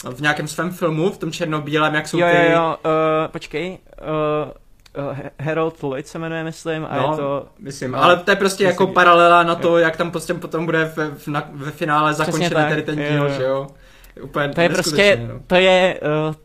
[0.09, 2.37] v nějakém svém filmu, v tom černobílém, jak jsou jo, ty...
[2.37, 3.77] Jo, jo, uh, počkej,
[4.97, 7.47] uh, Harold Lloyd se jmenuje, myslím, a no, je to...
[7.59, 11.07] myslím, ale to je prostě jako paralela na to, jak tam prostě potom bude ve,
[11.09, 13.67] v, na, ve finále zakončený tady ten díl, že jo.
[14.23, 15.39] Úplně to je prostě, no.
[15.47, 16.35] to je uh,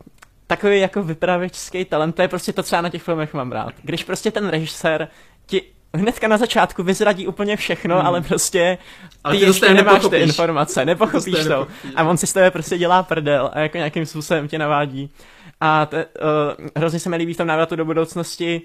[0.47, 3.73] takový jako vypravěčský talent, to je prostě to, co já na těch filmech mám rád.
[3.81, 5.07] Když prostě ten režisér
[5.45, 5.61] ti
[5.93, 8.07] hnedka na začátku vyzradí úplně všechno, hmm.
[8.07, 8.77] ale prostě
[9.11, 10.19] ty, ale ty ještě nemáš nepochopíš.
[10.19, 11.49] ty informace, nepochopíš to.
[11.49, 11.91] Nepochopíš.
[11.95, 15.11] A on si z tebe prostě dělá prdel a jako nějakým způsobem tě navádí.
[15.61, 18.61] A te, uh, hrozně se mi líbí v tom návratu do budoucnosti,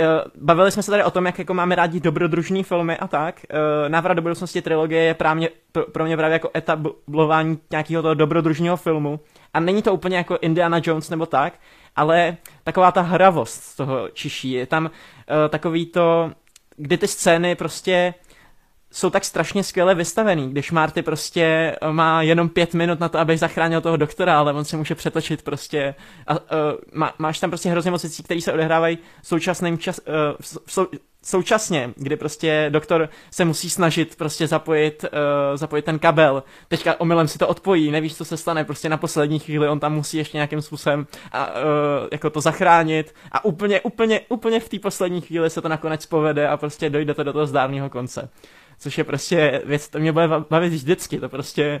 [0.00, 0.04] Uh,
[0.34, 3.40] bavili jsme se tady o tom, jak jako máme rádi dobrodružní filmy a tak.
[3.50, 8.14] Uh, Návrat do budoucnosti trilogie je právě, pro, pro mě právě jako etablování nějakého toho
[8.14, 9.20] dobrodružního filmu.
[9.54, 11.52] A není to úplně jako Indiana Jones nebo tak,
[11.96, 14.50] ale taková ta hravost z toho čiší.
[14.50, 14.90] Je tam uh,
[15.48, 16.32] takový to,
[16.76, 18.14] kdy ty scény prostě
[18.92, 23.38] jsou tak strašně skvěle vystavený, když Marty prostě má jenom pět minut na to, aby
[23.38, 25.94] zachránil toho doktora, ale on se může přetočit prostě
[26.26, 26.38] a uh,
[26.92, 30.14] má, máš tam prostě hrozně moc věcí, které se odehrávají současným čas, uh,
[30.66, 30.86] sou,
[31.26, 36.42] současně, kdy prostě doktor se musí snažit prostě zapojit, uh, zapojit ten kabel.
[36.68, 39.94] Teďka omylem si to odpojí, nevíš, co se stane, prostě na poslední chvíli on tam
[39.94, 41.54] musí ještě nějakým způsobem a, uh,
[42.12, 46.48] jako to zachránit a úplně, úplně, úplně v té poslední chvíli se to nakonec povede
[46.48, 48.28] a prostě dojde to do toho zdárného konce
[48.78, 51.80] což je prostě věc, to mě bude bavit vždycky, to prostě,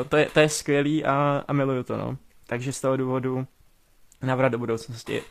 [0.00, 2.16] uh, to, je, to je skvělý a, a miluju to, no.
[2.46, 3.46] Takže z toho důvodu
[4.22, 5.22] navrat do budoucnosti.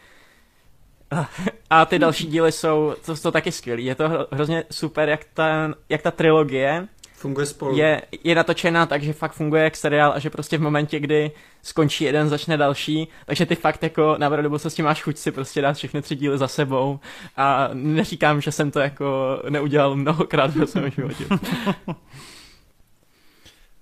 [1.70, 5.74] A ty další díly jsou, to, to taky skvělý, je to hrozně super, jak ta,
[5.90, 7.78] jak ta trilogie Funguje spolu.
[7.78, 11.32] Je, je natočená tak, že fakt funguje jak seriál a že prostě v momentě, kdy
[11.62, 15.62] skončí jeden, začne další, takže ty fakt jako na do budoucnosti máš chuť si prostě
[15.62, 17.00] dát všechny tři díly za sebou
[17.38, 21.26] a neříkám, že jsem to jako neudělal mnohokrát ve svém životě.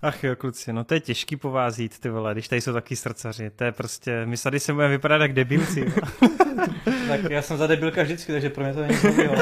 [0.01, 2.73] Ach jo, kluci, no to je těžký po vás jít, ty vole, když tady jsou
[2.73, 3.49] taky srdcaři.
[3.49, 5.85] To je prostě, my tady se budeme vypadat jak debilci.
[7.07, 9.35] tak já jsem za debilka vždycky, takže pro mě to není nového.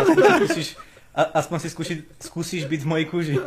[1.15, 3.39] A, aspoň si zkusit, zkusíš být v mojí kůži.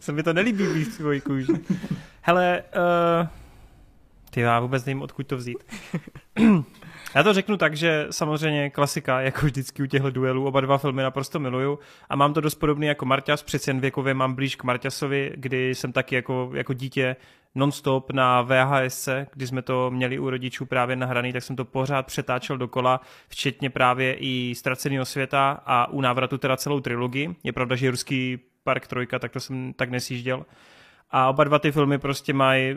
[0.00, 1.52] se mi to nelíbí být v mojí kůži.
[2.22, 2.62] Hele,
[3.20, 3.26] uh,
[4.30, 5.58] ty já vůbec nevím, odkud to vzít.
[7.14, 11.02] Já to řeknu tak, že samozřejmě klasika, jako vždycky u těchto duelů, oba dva filmy
[11.02, 14.64] naprosto miluju a mám to dost podobný jako Marťas, přeci jen věkově mám blíž k
[14.64, 17.16] Marťasovi, kdy jsem taky jako, jako dítě
[17.56, 22.06] nonstop na VHS, kdy jsme to měli u rodičů právě nahraný, tak jsem to pořád
[22.06, 27.36] přetáčel dokola, včetně právě i Ztraceného světa a u návratu teda celou trilogii.
[27.44, 30.46] Je pravda, že Ruský park trojka, tak to jsem tak nesjížděl.
[31.10, 32.76] A oba dva ty filmy prostě mají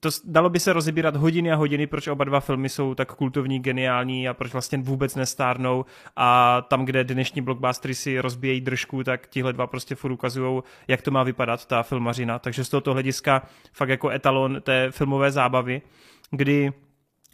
[0.00, 3.60] to dalo by se rozebírat hodiny a hodiny, proč oba dva filmy jsou tak kultovní,
[3.60, 5.84] geniální a proč vlastně vůbec nestárnou
[6.16, 11.02] a tam, kde dnešní blockbustery si rozbíjejí držku, tak tihle dva prostě furt ukazují, jak
[11.02, 12.38] to má vypadat, ta filmařina.
[12.38, 13.42] Takže z tohoto hlediska
[13.72, 15.82] fakt jako etalon té filmové zábavy,
[16.30, 16.72] kdy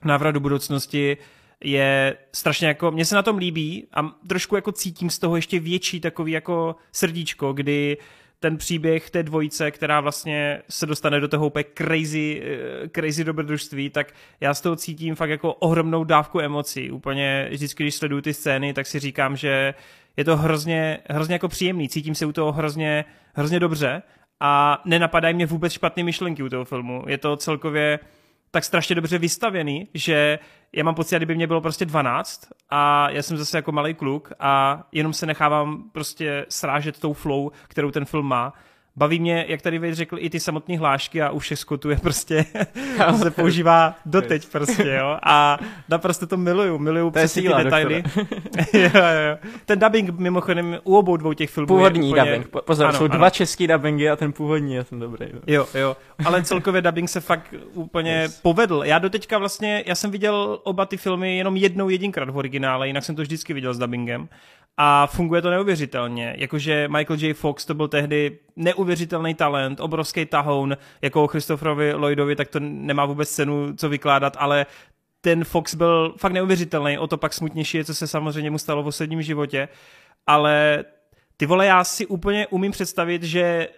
[0.04, 1.16] návrat do budoucnosti
[1.64, 5.60] je strašně jako, mně se na tom líbí a trošku jako cítím z toho ještě
[5.60, 8.04] větší takový jako srdíčko, kdy uh,
[8.40, 13.90] ten příběh té dvojice, která vlastně se dostane do toho úplně crazy, eh, crazy dobrodružství,
[13.90, 16.90] tak já z toho cítím fakt jako ohromnou dávku emocí.
[16.90, 19.74] Úplně vždycky, když sleduju ty scény, tak si říkám, že
[20.16, 23.04] je to hrozně, hrozně jako příjemný, cítím se u toho hrozně,
[23.34, 24.02] hrozně dobře
[24.40, 27.04] a nenapadají mě vůbec špatné myšlenky u toho filmu.
[27.06, 27.98] Je to celkově
[28.50, 30.38] tak strašně dobře vystavěný, že
[30.72, 34.32] já mám pocit, kdyby mě bylo prostě 12 a já jsem zase jako malý kluk
[34.40, 38.52] a jenom se nechávám prostě srážet tou flow, kterou ten film má
[38.98, 41.96] Baví mě, jak tady Vejt řekl, i ty samotné hlášky a u všech skotů je
[41.96, 42.44] prostě,
[43.22, 45.18] se používá doteď prostě, jo.
[45.22, 45.58] A
[45.88, 48.02] naprosto to miluju, miluju to přesně ty detaily.
[48.72, 49.38] jo, jo.
[49.64, 52.24] Ten dubbing mimochodem u obou dvou těch filmů Původní úplně...
[52.24, 53.16] dubbing, pozor, ano, jsou ano.
[53.16, 55.26] dva český dubbingy a ten původní je ten dobrý.
[55.26, 55.40] Jo.
[55.46, 58.40] jo, jo, ale celkově dubbing se fakt úplně yes.
[58.40, 58.82] povedl.
[58.84, 63.04] Já doteďka vlastně, já jsem viděl oba ty filmy jenom jednou jedinkrát v originále, jinak
[63.04, 64.28] jsem to vždycky viděl s dubbingem
[64.80, 66.34] a funguje to neuvěřitelně.
[66.38, 67.34] Jakože Michael J.
[67.34, 73.30] Fox to byl tehdy neuvěřitelný talent, obrovský tahoun, jako Christopherovi Lloydovi, tak to nemá vůbec
[73.30, 74.66] cenu co vykládat, ale
[75.20, 78.82] ten Fox byl fakt neuvěřitelný, o to pak smutnější je, co se samozřejmě mu stalo
[78.82, 79.68] v posledním životě,
[80.26, 80.84] ale
[81.36, 83.68] ty vole, já si úplně umím představit, že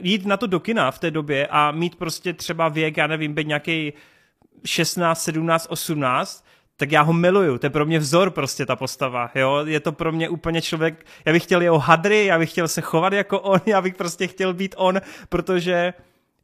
[0.00, 3.34] jít na to do kina v té době a mít prostě třeba věk, já nevím,
[3.34, 3.92] být nějaký
[4.64, 6.45] 16, 17, 18,
[6.76, 9.92] tak já ho miluju, to je pro mě vzor prostě ta postava, jo, je to
[9.92, 13.40] pro mě úplně člověk, já bych chtěl jeho hadry, já bych chtěl se chovat jako
[13.40, 15.94] on, já bych prostě chtěl být on, protože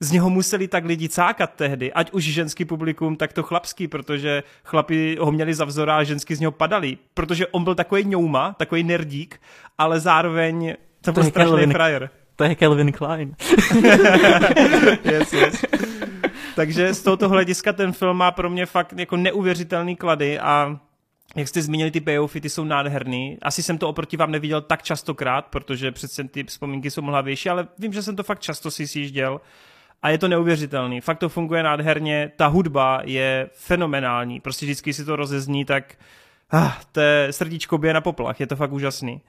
[0.00, 4.42] z něho museli tak lidi cákat tehdy, ať už ženský publikum, tak to chlapský, protože
[4.64, 8.54] chlapi ho měli za vzora a ženský z něho padali, protože on byl takový ňouma,
[8.58, 9.40] takový nerdík,
[9.78, 12.10] ale zároveň to, to byl strašný frajer.
[12.36, 13.34] To je Calvin Klein.
[15.04, 15.64] yes, yes.
[16.56, 20.80] Takže z tohoto hlediska ten film má pro mě fakt jako neuvěřitelný klady a
[21.36, 23.38] jak jste zmínili, ty payoffy, ty jsou nádherný.
[23.42, 27.68] Asi jsem to oproti vám neviděl tak častokrát, protože přece ty vzpomínky jsou mhlavější, ale
[27.78, 29.40] vím, že jsem to fakt často si sjížděl
[30.02, 31.00] a je to neuvěřitelný.
[31.00, 35.94] Fakt to funguje nádherně, ta hudba je fenomenální, prostě vždycky si to rozezní, tak
[36.52, 39.20] ah, to je srdíčko bije na poplach, je to fakt úžasný.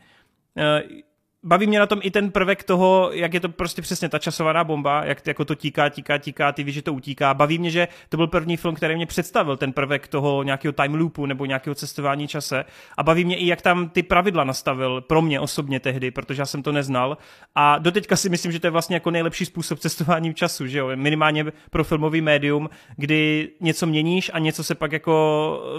[1.46, 4.64] Baví mě na tom i ten prvek toho, jak je to prostě přesně ta časovaná
[4.64, 7.34] bomba, jak jako to tíká, tíká, tíká, ty víš, že to utíká.
[7.34, 10.96] Baví mě, že to byl první film, který mě představil ten prvek toho nějakého time
[10.96, 12.66] loopu nebo nějakého cestování čase.
[12.98, 16.46] A baví mě i, jak tam ty pravidla nastavil pro mě osobně tehdy, protože já
[16.46, 17.18] jsem to neznal.
[17.56, 20.80] A doteďka si myslím, že to je vlastně jako nejlepší způsob cestování v času, že
[20.80, 20.90] jo?
[20.96, 25.14] Minimálně pro filmový médium, kdy něco měníš a něco se pak jako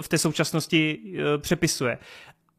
[0.01, 0.99] v té současnosti
[1.35, 1.97] e, přepisuje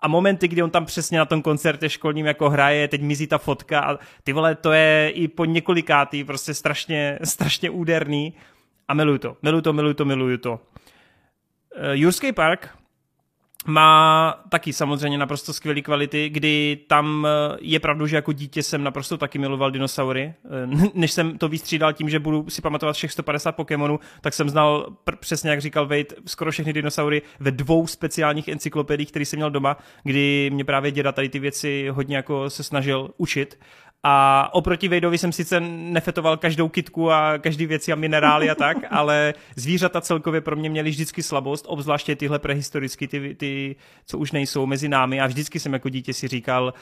[0.01, 3.39] a momenty, kdy on tam přesně na tom koncertě školním jako hraje, teď mizí ta
[3.39, 8.35] fotka a ty vole, to je i po několikátý prostě strašně, strašně úderný.
[8.89, 10.53] A miluju to, miluju to, miluju to, miluju to.
[10.53, 10.61] Uh,
[11.93, 12.69] Jurský park
[13.67, 18.85] má taky samozřejmě naprosto skvělé kvality, kdy tam eh, je pravdu, že jako dítě jsem
[18.85, 20.35] naprosto taky miloval dinosaury.
[20.45, 24.51] Eh, než jsem to vystřídal tím, že budu si pamatovat všech 150 Pokémonů, tak jsem
[24.51, 29.37] znal pr- přesně, jak říkal Wade, skoro všechny dinosaury ve dvou speciálních encyklopediích, které jsem
[29.37, 33.59] měl doma, kdy mě právě děda tady ty věci hodně jako se snažil učit.
[34.03, 38.77] A oproti Vejdovi jsem sice nefetoval každou kitku a každý věci a minerály a tak,
[38.91, 44.33] ale zvířata celkově pro mě měly vždycky slabost, obzvláště tyhle prehistorické, ty, ty, co už
[44.33, 45.21] nejsou mezi námi.
[45.21, 46.75] A vždycky jsem jako dítě si říkal,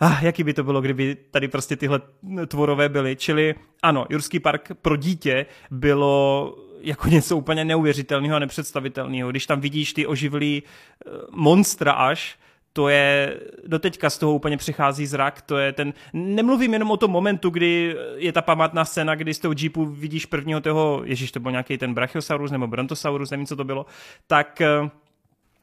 [0.00, 2.00] ah, jaký by to bylo, kdyby tady prostě tyhle
[2.46, 3.16] tvorové byly.
[3.16, 9.30] Čili ano, Jurský park pro dítě bylo jako něco úplně neuvěřitelného a nepředstavitelného.
[9.30, 12.38] Když tam vidíš ty oživlý eh, monstra až,
[12.78, 17.10] to je, doteďka z toho úplně přichází zrak, to je ten, nemluvím jenom o tom
[17.10, 21.40] momentu, kdy je ta památná scéna, kdy z toho jeepu vidíš prvního toho, ježíš, to
[21.40, 23.86] byl nějaký ten Brachiosaurus nebo Brontosaurus, nevím, co to bylo,
[24.26, 24.90] tak eh,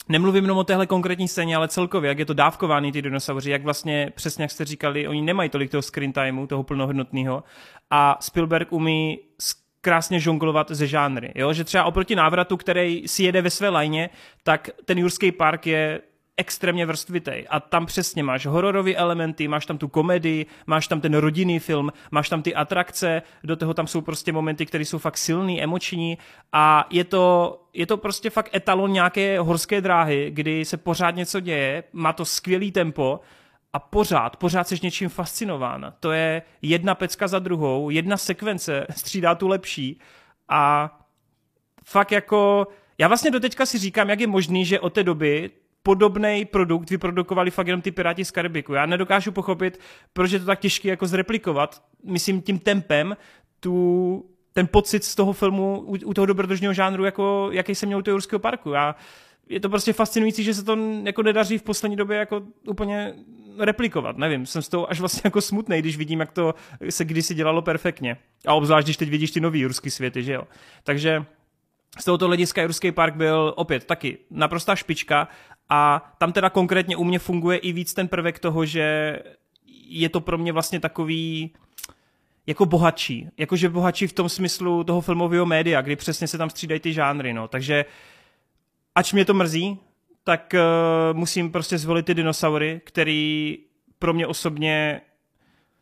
[0.09, 3.63] Nemluvím jenom o téhle konkrétní scéně, ale celkově, jak je to dávkovaný ty dinosauři, jak
[3.63, 7.43] vlastně, přesně jak jste říkali, oni nemají tolik toho screen timeu, toho plnohodnotného
[7.89, 9.19] a Spielberg umí
[9.81, 11.53] krásně žonglovat ze žánry, jo?
[11.53, 14.09] že třeba oproti návratu, který si jede ve své lajně,
[14.43, 16.01] tak ten Jurský park je
[16.37, 17.47] extrémně vrstvitej.
[17.49, 21.91] A tam přesně máš hororové elementy, máš tam tu komedii, máš tam ten rodinný film,
[22.11, 26.17] máš tam ty atrakce, do toho tam jsou prostě momenty, které jsou fakt silný, emoční.
[26.51, 31.39] A je to, je to prostě fakt etalon nějaké horské dráhy, kdy se pořád něco
[31.39, 33.19] děje, má to skvělý tempo
[33.73, 35.93] a pořád, pořád seš něčím fascinován.
[35.99, 39.99] To je jedna pecka za druhou, jedna sekvence střídá tu lepší.
[40.49, 40.91] A
[41.85, 42.67] fakt jako
[42.97, 45.51] já vlastně doteďka si říkám, jak je možný, že od té doby
[45.85, 48.73] podobný produkt vyprodukovali fakt jenom ty Piráti z Karibiku.
[48.73, 49.79] Já nedokážu pochopit,
[50.13, 53.17] proč je to tak těžké jako zreplikovat, myslím tím tempem,
[53.59, 57.99] tu, ten pocit z toho filmu u, u toho dobrodružního žánru, jako, jaký jsem měl
[57.99, 58.71] u toho Jurského parku.
[58.71, 58.95] Já,
[59.49, 63.13] je to prostě fascinující, že se to jako nedaří v poslední době jako úplně
[63.59, 64.17] replikovat.
[64.17, 66.55] Nevím, jsem z toho až vlastně jako smutný, když vidím, jak to
[66.89, 68.17] se kdysi dělalo perfektně.
[68.47, 70.43] A obzvlášť, když teď vidíš ty nový jurský světy, že jo.
[70.83, 71.25] Takže
[71.99, 75.27] z tohoto hlediska Jurský park byl opět taky naprostá špička
[75.69, 79.19] a tam teda konkrétně u mě funguje i víc ten prvek toho, že
[79.87, 81.53] je to pro mě vlastně takový
[82.47, 83.29] jako bohatší.
[83.37, 87.33] Jakože bohatší v tom smyslu toho filmového média, kdy přesně se tam střídají ty žánry,
[87.33, 87.47] no.
[87.47, 87.85] Takže
[88.95, 89.79] ač mě to mrzí,
[90.23, 93.57] tak uh, musím prostě zvolit ty dinosaury, který
[93.99, 95.01] pro mě osobně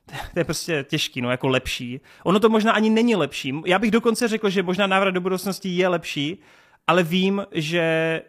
[0.33, 1.99] to je prostě těžký, no, jako lepší.
[2.23, 3.53] Ono to možná ani není lepší.
[3.65, 6.41] Já bych dokonce řekl, že možná návrat do budoucnosti je lepší,
[6.87, 8.21] ale vím, že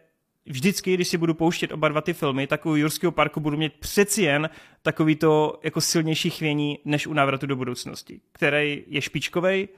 [0.46, 3.72] vždycky, když si budu pouštět oba dva ty filmy, tak u Jurského parku budu mít
[3.72, 4.50] přeci jen
[4.82, 9.68] takový to jako silnější chvění než u návratu do budoucnosti, který je špičkový,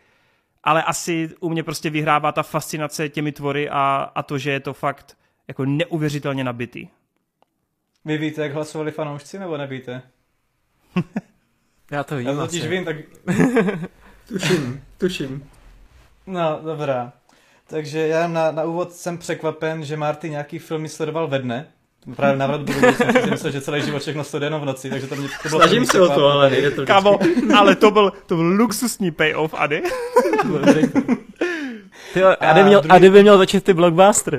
[0.65, 4.61] ale asi u mě prostě vyhrává ta fascinace těmi tvory a, a to, že je
[4.61, 5.19] to fakt
[5.49, 6.89] jako neuvěřitelně nabitý.
[8.05, 10.03] Vy víte, jak hlasovali fanoušci, nebo nevíte?
[11.91, 12.97] Já to vím Já to vím, tak...
[14.29, 15.51] tuším, tuším.
[16.27, 17.13] No, dobrá.
[17.69, 21.67] Takže já na, na úvod jsem překvapen, že Marty nějaký filmy sledoval ve dne.
[22.17, 25.07] Právě návrat budu jsem si myslel, že celý život všechno sleduje jenom v noci, takže
[25.07, 27.19] to mě to bylo Snažím se o to, ale je to Kámo,
[27.57, 29.83] ale to byl, to byl luxusní payoff, Ady.
[32.15, 32.91] Ty, a, a, měl, druhý...
[32.91, 34.39] a kdyby měl točit ty blockbustery,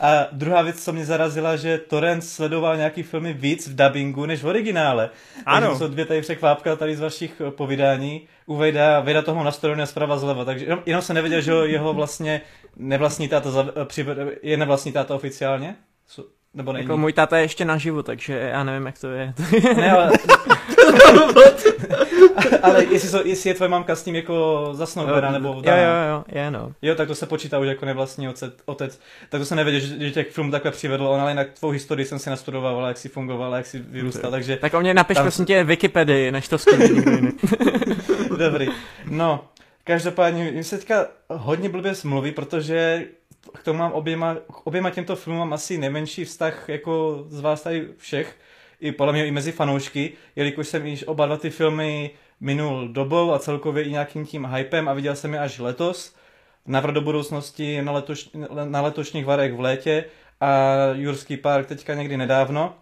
[0.00, 4.42] A druhá věc, co mě zarazila, že Torrent sledoval nějaký filmy víc v dubbingu než
[4.42, 5.10] v originále.
[5.46, 5.66] Ano.
[5.66, 8.28] Takže jsou dvě tady překvápka tady z vašich eh, povídání.
[8.46, 12.40] U Vejda, Vejda toho nastrojuje zprava zleva, takže jenom, jenom jsem nevěděl, že jeho vlastně
[12.76, 15.76] nevlastní táta, eh, je nevlastní táta oficiálně?
[16.54, 16.84] Nebo není?
[16.84, 19.34] Jako můj táta je ještě naživu, takže já nevím, jak to je.
[19.76, 20.10] ne, ale...
[22.62, 26.24] ale jestli, so, jestli je tvoje mamka s tím jako zasnoubena, nebo Jo, jo, jo,
[26.28, 26.72] je no.
[26.82, 29.00] Jo, tak to se počítá už jako nevlastní otec, otec.
[29.28, 32.06] Tak to se nevěděl, že, že těch filmů takhle přivedl, on ale jinak tvou historii
[32.06, 34.56] jsem si nastudoval, jak si fungoval, jak si vyrůstal, takže...
[34.56, 35.24] Tak o mě napiš tam...
[35.24, 37.04] prosím tě Wikipedii, než to skvělý
[38.38, 38.68] Dobrý.
[39.10, 39.44] No,
[39.84, 43.06] každopádně, mi se teďka hodně blbě smluví, protože
[43.54, 47.62] k tomu mám oběma, k oběma těmto filmům mám asi nejmenší vztah jako z vás
[47.62, 48.36] tady všech,
[48.80, 52.10] i podle mě i mezi fanoušky, jelikož jsem již oba dva ty filmy
[52.40, 56.14] minul dobou a celkově i nějakým tím hypem a viděl jsem je až letos.
[56.66, 58.30] Navrat do budoucnosti na, letoš,
[58.64, 60.04] na letošních varech v létě
[60.40, 62.74] a Jurský park teďka někdy nedávno.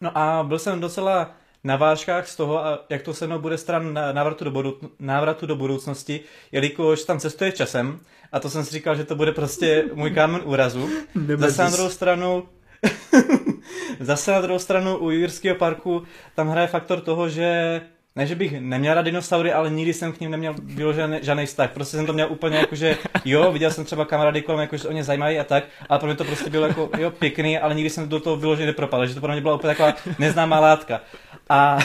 [0.00, 1.30] No a byl jsem docela
[1.64, 2.60] na vážkách z toho,
[2.90, 6.20] jak to se mnou bude stran návratu do, budou, návratu do budoucnosti,
[6.52, 8.00] jelikož tam cestuje časem
[8.32, 10.88] a to jsem si říkal, že to bude prostě můj kámen úrazu.
[11.36, 12.48] Zase na druhou stranu
[14.00, 16.02] Zase na druhou stranu u Jurského parku
[16.34, 17.80] tam hraje faktor toho, že
[18.16, 21.70] ne, že bych neměl rád dinosaury, ale nikdy jsem k ním neměl vyložený žádný vztah.
[21.70, 24.88] Prostě jsem to měl úplně jako, že jo, viděl jsem třeba kamarády kolem, jako, že
[24.88, 27.74] o ně zajímají a tak, ale pro mě to prostě bylo jako, jo, pěkný, ale
[27.74, 31.00] nikdy jsem do toho vyloženě nepropadl, že to pro mě byla úplně taková neznámá látka.
[31.48, 31.78] A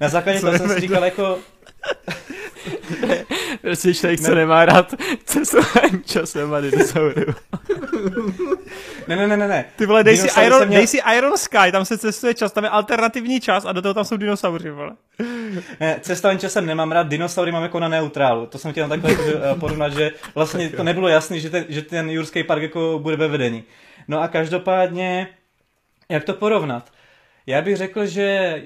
[0.00, 1.38] na základě toho jsem si říkal jako,
[3.60, 4.94] Prostě člověk, co nemá rád
[5.24, 7.26] cestování časem a dinosaury.
[9.08, 9.64] Ne, ne, ne, ne, ne.
[9.76, 10.80] Ty vole, dej si, Iron, měl...
[10.80, 13.94] dej si Iron Sky, tam se cestuje čas, tam je alternativní čas a do toho
[13.94, 14.96] tam jsou dinosaury, vole.
[15.80, 18.46] Ne, cestování časem nemám rád, dinosaury mám jako na neutrálu.
[18.46, 22.10] To jsem chtěl takhle jako, porovnat, že vlastně to nebylo jasný, že ten, že ten
[22.10, 23.64] Jurský park jako bude ve vedení.
[24.08, 25.28] No a každopádně,
[26.08, 26.92] jak to porovnat?
[27.46, 28.62] Já bych řekl, že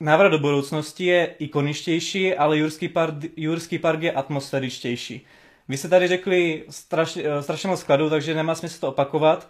[0.00, 5.26] Návrat do budoucnosti je ikoničtější, ale Jurský park, Jurský park je atmosféričtější.
[5.68, 9.48] Vy jste tady řekli straš, eh, strašně moc skladů, takže nemá smysl to opakovat.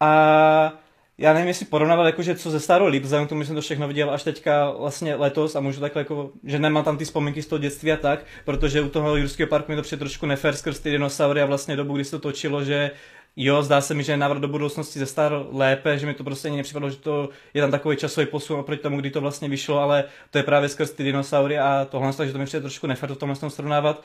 [0.00, 0.72] A
[1.18, 3.60] já nevím, jestli porovnával, jakože co ze starého líp, vzhledem k tomu, že jsem to
[3.62, 7.42] všechno viděl až teďka vlastně letos a můžu takhle jako, že nemám tam ty vzpomínky
[7.42, 10.56] z toho dětství a tak, protože u toho Jurského parku mi to přijde trošku nefér
[10.56, 12.90] skrz ty dinosaury a vlastně dobu, kdy se to točilo, že
[13.36, 16.48] jo, zdá se mi, že návrat do budoucnosti ze star lépe, že mi to prostě
[16.48, 19.78] ani nepřipadlo, že to je tam takový časový posun oproti tomu, kdy to vlastně vyšlo,
[19.78, 23.08] ale to je právě skrz ty dinosaury a tohle, takže to mi přijde trošku nefér
[23.08, 24.02] to tomhle srovnávat.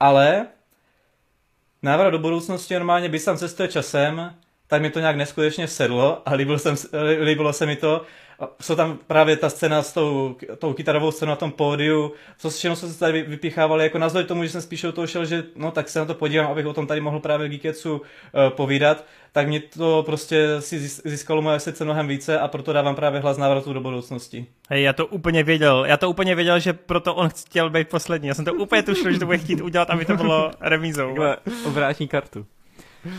[0.00, 0.46] Ale
[1.84, 4.34] návrat do budoucnosti normálně by tam cestuje časem,
[4.66, 6.74] tak mi to nějak neskutečně sedlo a líbilo, jsem,
[7.22, 8.02] líbilo se mi to.
[8.60, 12.76] Jsou tam právě ta scéna s tou, tou kytarovou scénou na tom pódiu, co všechno
[12.76, 15.88] se tady vypichávali, jako navzdory tomu, že jsem spíš o toho šel, že no tak
[15.88, 18.00] se na to podívám, abych o tom tady mohl právě Geeketsu uh,
[18.48, 19.04] povídat,
[19.34, 23.36] tak mě to prostě si získalo moje srdce mnohem více a proto dávám právě hlas
[23.36, 24.46] návratu do budoucnosti.
[24.70, 28.28] Hej, já to úplně věděl, já to úplně věděl, že proto on chtěl být poslední,
[28.28, 31.14] já jsem to úplně tušil, že to bude chtít udělat, aby to bylo remízou.
[31.66, 32.46] Obrátní kartu.
[33.04, 33.10] Uh,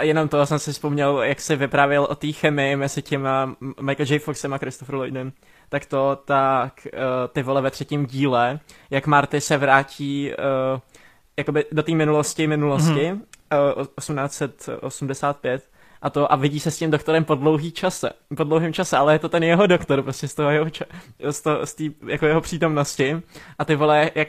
[0.00, 4.18] jenom to jsem si vzpomněl, jak se vyprávěl o té chemii mezi těma Michael J.
[4.18, 5.32] Foxem a Christopher Lloydem.
[5.68, 7.00] Tak to, tak uh,
[7.32, 10.80] ty vole ve třetím díle, jak Marty se vrátí uh,
[11.36, 13.20] jakoby do té minulosti, minulosti, mm-hmm.
[13.76, 15.62] Uh, 1885,
[16.02, 19.14] a to a vidí se s tím doktorem po dlouhý čase, po dlouhém čase, ale
[19.14, 20.84] je to ten jeho doktor, prostě z toho jeho, ča,
[21.30, 23.22] z, toho, z tý, jako jeho přítomnosti
[23.58, 24.28] a ty vole, jak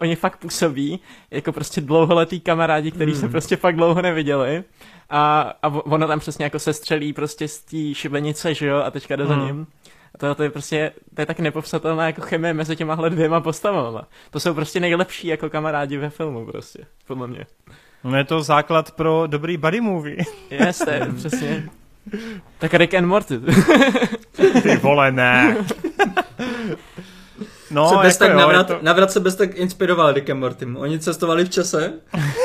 [0.00, 1.00] oni fakt působí,
[1.30, 3.18] jako prostě dlouholetý kamarádi, který mm.
[3.18, 4.64] se prostě fakt dlouho neviděli
[5.10, 8.90] a, a ono tam přesně jako se střelí prostě z té šibenice, že jo, a
[8.90, 9.28] teďka jde mm.
[9.28, 9.46] za hmm.
[9.46, 9.66] ním.
[10.14, 14.08] A to, to je prostě, to je tak nepopsatelná jako chemie mezi těmahle dvěma postavama.
[14.30, 17.46] To jsou prostě nejlepší jako kamarádi ve filmu prostě, podle mě.
[18.04, 20.16] No je to základ pro dobrý buddy movie.
[20.50, 21.68] Yes, to je přesně.
[22.58, 23.40] Tak Rick and Morty.
[24.62, 25.56] Ty vole, ne.
[27.70, 28.78] No, se bez jako tak jo, navrat, to...
[28.82, 30.66] navrat se bez tak inspiroval Rick and Morty.
[30.66, 31.92] Oni cestovali v čase.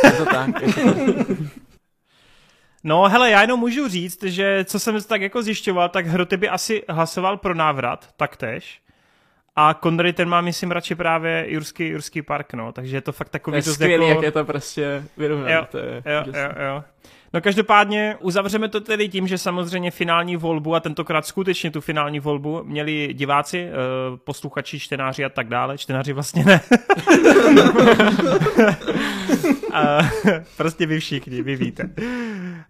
[0.03, 0.61] Je to tak.
[0.61, 1.27] Je to tak.
[2.88, 6.50] No, hele, já jenom můžu říct, že co jsem tak jako zjišťoval, tak Hroty by
[6.50, 8.82] asi hlasoval pro návrat, taktéž.
[9.56, 13.30] A Connery ten má, myslím, radši právě Jurský, Jurský park, no, takže je to fakt
[13.30, 14.22] takový to je skvělý, jako...
[14.22, 15.53] jak je to prostě vyrovnané.
[15.53, 16.84] Jo, to je jo, jo, jo.
[17.34, 22.19] No každopádně uzavřeme to tedy tím, že samozřejmě finální volbu a tentokrát skutečně tu finální
[22.19, 23.72] volbu měli diváci, eh,
[24.24, 25.77] posluchači, čtenáři a tak dále.
[25.77, 26.61] Čtenáři vlastně ne.
[29.74, 30.00] a,
[30.58, 31.90] prostě vy všichni, vy víte.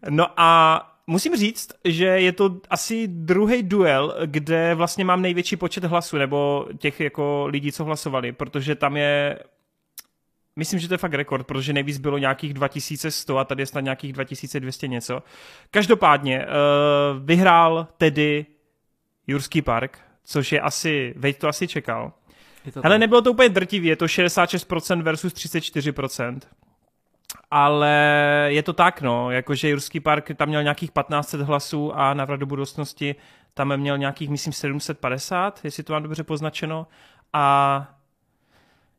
[0.09, 5.83] No a musím říct, že je to asi druhý duel, kde vlastně mám největší počet
[5.83, 9.39] hlasů, nebo těch jako lidí, co hlasovali, protože tam je
[10.59, 13.81] Myslím, že to je fakt rekord, protože nejvíc bylo nějakých 2100 a tady je snad
[13.81, 15.23] nějakých 2200 něco.
[15.71, 18.45] Každopádně uh, vyhrál tedy
[19.27, 22.13] Jurský park, což je asi, Vejt to asi čekal.
[22.83, 26.39] Hele, nebylo to úplně drtivý, je to 66% versus 34%.
[27.51, 27.93] Ale
[28.47, 32.45] je to tak, no, jakože Jurský park tam měl nějakých 1500 hlasů a Návrat do
[32.45, 33.15] budoucnosti
[33.53, 36.87] tam měl nějakých, myslím, 750, jestli to mám dobře poznačeno.
[37.33, 37.87] A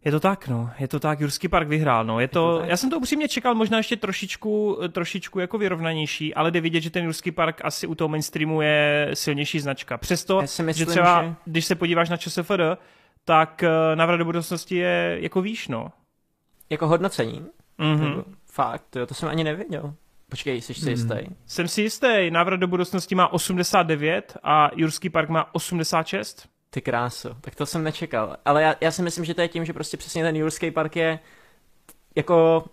[0.04, 0.70] je to tak, no.
[0.78, 2.20] Je to tak, Jurský park vyhrál, no.
[2.20, 6.34] Je to, je to já jsem to upřímně čekal možná ještě trošičku, trošičku jako vyrovnanější,
[6.34, 9.98] ale jde vidět, že ten Jurský park asi u toho mainstreamu je silnější značka.
[9.98, 11.34] Přesto, myslím, že třeba, že...
[11.44, 12.60] když se podíváš na ČSFD,
[13.24, 15.92] tak eh, návrat do budoucnosti je jako výš, no.
[16.70, 17.46] Jako hodnocení?
[17.78, 18.24] Mm-hmm.
[18.46, 19.94] Fakt, jo, to jsem ani nevěděl.
[20.28, 20.90] Počkej, jsi si mm.
[20.90, 21.14] jistý?
[21.46, 22.30] Jsem si jistý.
[22.30, 26.48] Návrat do budoucnosti má 89 a Jurský park má 86.
[26.70, 28.36] Ty kráso, tak to jsem nečekal.
[28.44, 30.96] Ale já, já si myslím, že to je tím, že prostě přesně ten Jurský park
[30.96, 31.18] je
[32.16, 32.64] jako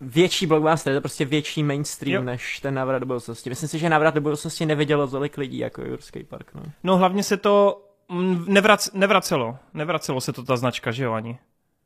[0.00, 2.22] větší blockbuster, je to prostě větší mainstream jo.
[2.22, 3.50] než ten návrat do budoucnosti.
[3.50, 6.54] Myslím si, že návrat do budoucnosti nevidělo tolik lidí jako Jurský park.
[6.54, 9.58] No, no hlavně se to mm, nevrac, nevracelo.
[9.74, 11.38] Nevracelo se to ta značka, že jo, ani?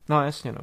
[0.09, 0.61] No jasně, no.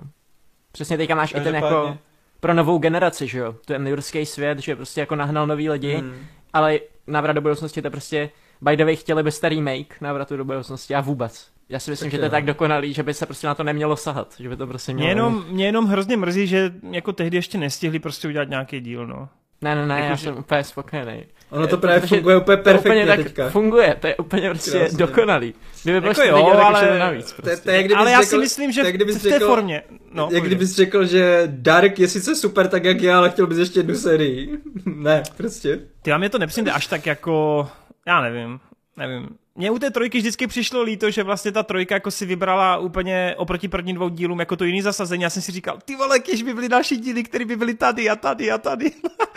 [0.76, 1.98] Přesně teďka máš i ten jako
[2.40, 3.54] pro novou generaci, že jo.
[3.64, 6.16] Ten jurský svět, že prostě jako nahnal nový lidi, hmm.
[6.52, 8.30] ale návrat do budoucnosti to prostě
[8.60, 11.48] by the way chtěli byste remake návratu do budoucnosti a vůbec.
[11.68, 13.64] Já si myslím, tak že to je tak dokonalý, že by se prostě na to
[13.64, 15.04] nemělo sahat, že by to prostě mělo...
[15.04, 19.06] Mě jenom, mě jenom hrozně mrzí, že jako tehdy ještě nestihli prostě udělat nějaký díl,
[19.06, 19.28] no.
[19.66, 20.24] Ne, ne, ne, jako, já že...
[20.24, 21.24] jsem úplně spokojený.
[21.50, 23.50] Ono to právě funguje úplně perfektně úplně tak teďka.
[23.50, 24.98] funguje, to je úplně prostě Krásně.
[24.98, 25.54] dokonalý.
[25.82, 26.98] Kdyby bylo jako jo, ale...
[26.98, 27.56] navíc prostě.
[27.56, 29.82] To, to, to ale já řekl, si myslím, že v, v té řekl, formě.
[30.12, 33.58] No, jak kdybys řekl, že Dark je sice super tak jak já, ale chtěl bys
[33.58, 34.58] ještě jednu sérii.
[34.84, 35.80] ne, prostě.
[36.02, 37.68] Ty mě to nepřijde až tak jako,
[38.06, 38.60] já nevím,
[38.96, 42.78] nevím, mně u té trojky vždycky přišlo líto, že vlastně ta trojka jako si vybrala
[42.78, 45.22] úplně oproti prvním dvou dílům jako to jiný zasazení.
[45.22, 48.10] Já jsem si říkal, ty vole, když by byly další díly, které by byly tady
[48.10, 48.92] a tady a tady.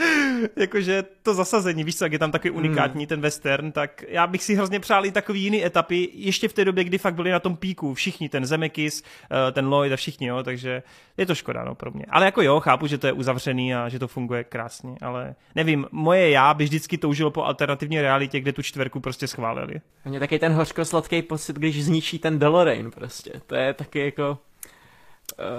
[0.56, 2.60] Jakože to zasazení, víš co, jak je tam takový hmm.
[2.60, 3.08] unikátní hmm.
[3.08, 6.66] ten western, tak já bych si hrozně přál i takový jiný etapy, ještě v té
[6.66, 10.28] době, kdy fakt byli na tom píku, všichni, ten Zemekis, eh, ten Lloyd a všichni,
[10.28, 10.84] jo, takže
[11.20, 12.06] je to škoda, no, pro mě.
[12.10, 15.88] Ale jako jo, chápu, že to je uzavřený a že to funguje krásně, ale nevím,
[15.92, 19.82] moje já by vždycky toužilo po alternativní realitě, kde tu čtverku prostě schválili.
[20.06, 23.32] Mě taky ten hořko-sladký pocit, když zničí ten DeLorean prostě.
[23.48, 24.38] To je taky jako...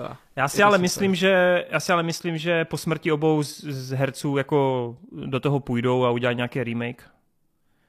[0.09, 3.61] Uh, já si ale myslím, že já si ale myslím, že po smrti obou z,
[3.65, 7.11] z herců jako do toho půjdou a udělají nějaký remake.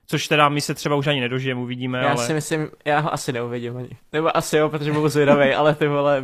[0.08, 2.25] Což teda my se třeba už ani nedožijeme, uvidíme, Já ale...
[2.25, 3.90] si myslím, já ho asi neuvidím ani.
[4.14, 6.24] Nebo asi jo, protože budu zvědavý, ale ty vole,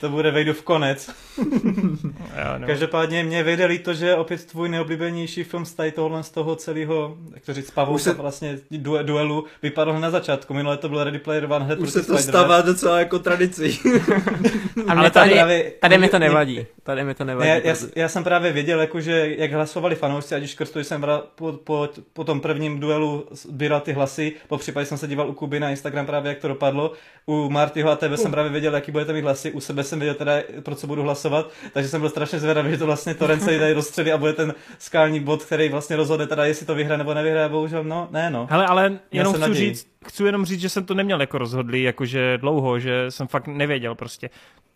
[0.00, 1.10] to bude v konec.
[1.38, 2.66] jo, no.
[2.66, 7.16] Každopádně mě vyjde líto, že opět tvůj neoblíbenější film z tady tohohle z toho celého,
[7.34, 8.12] jak to říct, pavouka se...
[8.12, 10.54] vlastně du- duelu vypadl na začátku.
[10.54, 13.80] Minule to byl Ready Player One hned Už se to stává docela jako tradicí.
[14.88, 16.66] Ale tady, právě, tady mi to nevadí.
[16.82, 17.48] Tady mi to nevadí.
[17.48, 21.06] Já, já, já, jsem právě věděl, jako, že jak hlasovali fanoušci, ať už Krstu jsem
[21.34, 25.32] po, po, po, tom prvním duelu sbíral ty hlasy, po případě jsem se díval u
[25.32, 26.92] Kuby na Instagram právě, jak to dopadlo.
[27.26, 28.22] U Martyho a tebe uh.
[28.22, 29.52] jsem právě věděl, jaký budete mít hlasy.
[29.52, 30.32] U sebe jsem věděl teda,
[30.62, 33.82] pro co budu hlasovat, takže jsem byl strašně zvědavý, že to vlastně Torrent jde do
[33.82, 37.48] středy a bude ten skální bod, který vlastně rozhodne teda, jestli to vyhraje nebo nevyhraje,
[37.48, 38.46] bohužel no, ne no.
[38.50, 42.38] Hele, ale jenom chci říct, chci jenom říct, že jsem to neměl jako rozhodlý, jakože
[42.38, 44.30] dlouho, že jsem fakt nevěděl prostě.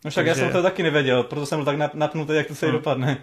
[0.04, 0.40] No však Takže...
[0.40, 2.74] já jsem to taky nevěděl, proto jsem byl tak napnutý, jak to se hmm.
[2.74, 3.18] dopadne.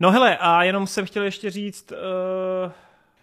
[0.00, 1.92] No hele, a jenom jsem chtěl ještě říct...
[1.92, 2.72] Uh...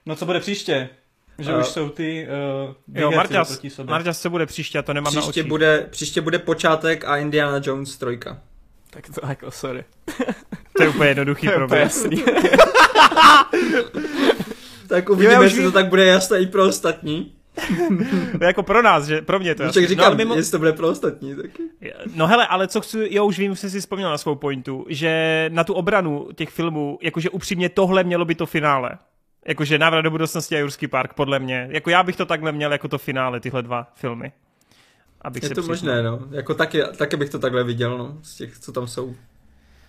[0.05, 0.89] No co bude příště?
[1.39, 2.27] Že uh, už jsou ty
[2.67, 5.43] uh, jo, Marťas, Marťas se bude příště, a to nemám příště na očích.
[5.43, 8.41] Bude, příště bude počátek a Indiana Jones trojka.
[8.89, 9.83] Tak to jako, sorry.
[10.77, 11.89] To je úplně jednoduchý pro mě.
[14.87, 17.33] tak uvidíme, jestli to tak bude jasné i pro ostatní.
[18.39, 19.67] no jako pro nás, že pro mě to je.
[19.67, 20.35] No, říkám, no, mimo...
[20.35, 21.63] jestli to bude pro ostatní taky.
[22.15, 24.85] No hele, ale co chci, jo už vím, už jsem si vzpomněl na svou pointu,
[24.89, 28.91] že na tu obranu těch filmů, jakože upřímně tohle mělo by to finále.
[29.47, 31.67] Jakože návrat do budoucnosti a Jurský park, podle mě.
[31.71, 34.31] Jako já bych to takhle měl jako to finále, tyhle dva filmy.
[35.21, 35.95] Abych je se to přiznal.
[35.95, 36.19] možné, no.
[36.31, 38.17] Jako taky, taky bych to takhle viděl, no.
[38.21, 39.15] Z těch, co tam jsou.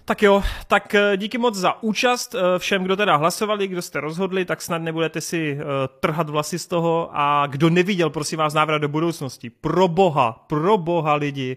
[0.05, 4.01] Tak jo, tak eh, díky moc za účast eh, všem, kdo teda hlasovali, kdo jste
[4.01, 5.61] rozhodli, tak snad nebudete si uh,
[6.01, 10.79] trhat vlasy z toho a kdo neviděl, prosím vás, návrat do budoucnosti, pro boha, pro
[10.79, 11.57] boha lidi,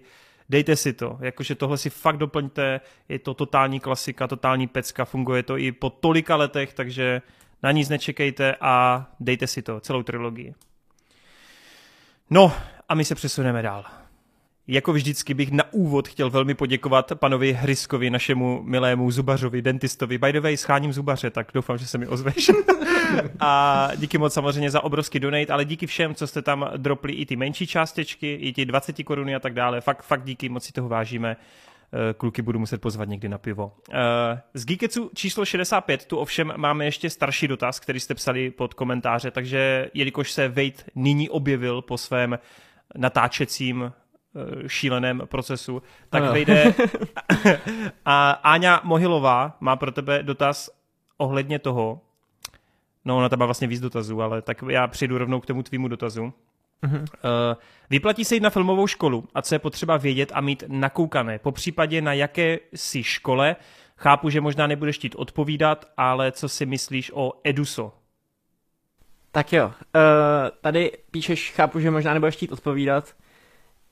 [0.50, 5.44] dejte si to, jakože tohle si fakt doplňte, je to totální klasika, totální pecka, funguje
[5.44, 7.22] to i po tolika letech, takže
[7.64, 10.54] na nic nečekejte a dejte si to, celou trilogii.
[12.30, 12.54] No
[12.90, 13.86] a my se přesuneme dál.
[14.68, 20.18] jako vždycky bych na úvod chtěl velmi poděkovat panovi Hryskovi, našemu milému zubařovi, dentistovi.
[20.18, 22.52] By the way, scháním zubaře, tak doufám, že se mi ozveš.
[23.40, 27.26] a díky moc samozřejmě za obrovský donate, ale díky všem, co jste tam dropli i
[27.26, 29.82] ty menší částečky, i ty 20 koruny a tak dále.
[29.82, 31.38] Fakt, fakt díky, moc si toho vážíme.
[31.94, 33.72] Eh, kluky budu muset pozvat někdy na pivo.
[33.94, 38.74] Eh, z Geeketsu číslo 65 tu ovšem máme ještě starší dotaz, který jste psali pod
[38.74, 42.40] komentáře, takže jelikož se Wade nyní objevil po svém
[42.98, 46.34] natáčecím eh, šíleném procesu, tak no.
[46.34, 46.74] vejde
[48.06, 50.70] a Áňa Mohilová má pro tebe dotaz
[51.18, 52.02] ohledně toho,
[53.06, 55.88] no ona tam má vlastně víc dotazů, ale tak já přijdu rovnou k tomu tvýmu
[55.88, 56.34] dotazu.
[56.84, 57.02] Uh-huh.
[57.02, 57.06] Uh,
[57.90, 61.52] vyplatí se jít na filmovou školu a co je potřeba vědět a mít nakoukané, po
[61.52, 63.56] případě na jaké si škole.
[63.98, 67.94] Chápu, že možná nebudeš chtít odpovídat, ale co si myslíš o Eduso?
[69.32, 69.72] Tak jo, uh,
[70.62, 73.16] tady píšeš, chápu, že možná nebudeš chtít odpovídat.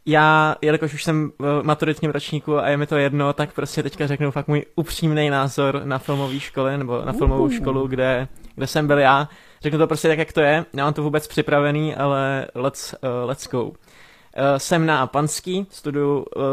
[0.06, 4.08] Já, jelikož už jsem v maturitním ročníku a je mi to jedno, tak prostě teďka
[4.08, 8.88] řeknu fakt můj upřímný názor na filmové škole nebo na filmovou školu, kde, kde jsem
[8.88, 9.30] byl já.
[9.68, 10.66] Řeknu to prostě tak, jak to je.
[10.74, 13.64] Nemám to vůbec připravený, ale let's, uh, let's go.
[13.64, 13.74] Uh,
[14.58, 16.44] jsem na Panský, studuju uh,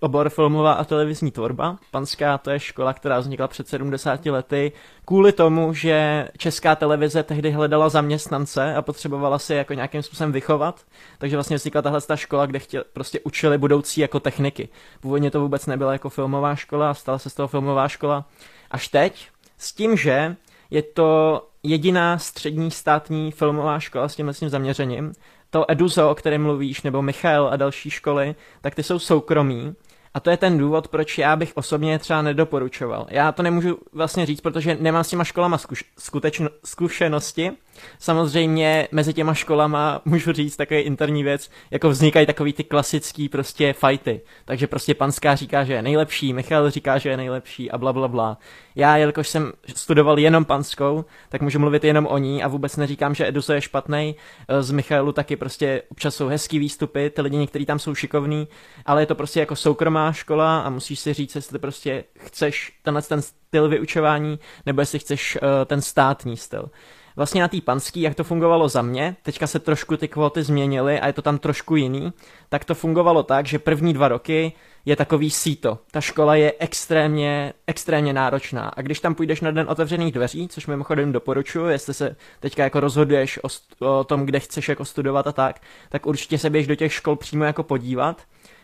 [0.00, 1.78] obor filmová a televizní tvorba.
[1.90, 4.72] Panská to je škola, která vznikla před 70 lety
[5.04, 10.80] kvůli tomu, že česká televize tehdy hledala zaměstnance a potřebovala si jako nějakým způsobem vychovat.
[11.18, 14.68] Takže vlastně vznikla tahle ta škola, kde chtěl, prostě učili budoucí jako techniky.
[15.00, 18.24] Původně to vůbec nebyla jako filmová škola stala se z toho filmová škola
[18.70, 19.28] až teď.
[19.58, 20.36] S tím, že
[20.70, 25.12] je to jediná střední státní filmová škola s tímhle zaměřením.
[25.50, 29.74] To Eduzo, o kterém mluvíš, nebo Michal a další školy, tak ty jsou soukromí.
[30.14, 33.06] A to je ten důvod, proč já bych osobně třeba nedoporučoval.
[33.10, 37.52] Já to nemůžu vlastně říct, protože nemám s těma školama zkuš- skutečno- zkušenosti,
[37.98, 43.72] Samozřejmě mezi těma školama můžu říct takový interní věc, jako vznikají takový ty klasický prostě
[43.72, 44.20] fighty.
[44.44, 48.08] Takže prostě Panská říká, že je nejlepší, Michal říká, že je nejlepší a bla bla
[48.08, 48.38] bla.
[48.76, 53.14] Já, jelikož jsem studoval jenom Panskou, tak můžu mluvit jenom o ní a vůbec neříkám,
[53.14, 54.16] že Eduso je špatný.
[54.60, 58.48] Z Michalu taky prostě občas jsou hezký výstupy, ty lidi některý tam jsou šikovní,
[58.86, 63.02] ale je to prostě jako soukromá škola a musíš si říct, jestli prostě chceš tenhle
[63.02, 66.70] ten styl vyučování, nebo jestli chceš uh, ten státní styl
[67.16, 71.00] vlastně na té panský, jak to fungovalo za mě, teďka se trošku ty kvóty změnily
[71.00, 72.12] a je to tam trošku jiný,
[72.48, 74.52] tak to fungovalo tak, že první dva roky
[74.84, 75.78] je takový síto.
[75.90, 78.68] Ta škola je extrémně, extrémně náročná.
[78.68, 82.80] A když tam půjdeš na den otevřených dveří, což mimochodem doporučuji, jestli se teďka jako
[82.80, 83.48] rozhoduješ o,
[83.86, 87.16] o tom, kde chceš jako studovat a tak, tak určitě se běž do těch škol
[87.16, 88.22] přímo jako podívat.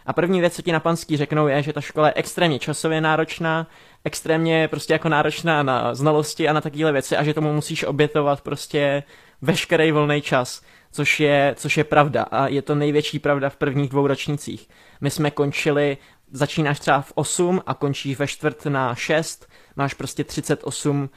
[0.09, 3.01] A první věc, co ti na panský řeknou, je, že ta škola je extrémně časově
[3.01, 3.67] náročná,
[4.05, 8.41] extrémně prostě jako náročná na znalosti a na takové věci a že tomu musíš obětovat
[8.41, 9.03] prostě
[9.43, 10.63] veškerý volný čas,
[10.93, 14.69] což je, což je pravda a je to největší pravda v prvních dvou ročnících.
[15.01, 15.97] My jsme končili,
[16.33, 21.11] začínáš třeba v 8 a končíš ve čtvrt na 6, máš prostě 38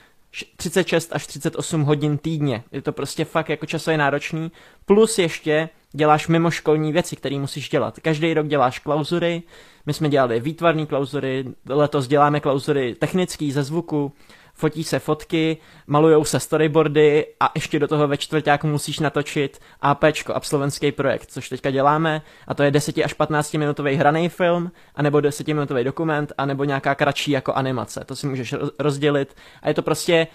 [0.58, 2.64] 36 až 38 hodin týdně.
[2.72, 4.51] Je to prostě fakt jako časově náročný.
[4.85, 8.00] Plus ještě děláš mimoškolní věci, které musíš dělat.
[8.00, 9.43] Každý rok děláš klauzury,
[9.85, 14.14] my jsme dělali výtvarné klauzury, letos děláme klauzury technický ze zvuku,
[14.61, 15.57] fotí se fotky,
[15.88, 21.49] malujou se storyboardy a ještě do toho ve čtvrtáku musíš natočit APčko, absolventský projekt, což
[21.49, 26.33] teďka děláme a to je 10 až 15 minutový hraný film, anebo 10 minutový dokument,
[26.38, 28.03] anebo nějaká kratší jako animace.
[28.06, 30.27] To si můžeš rozdělit a je to prostě,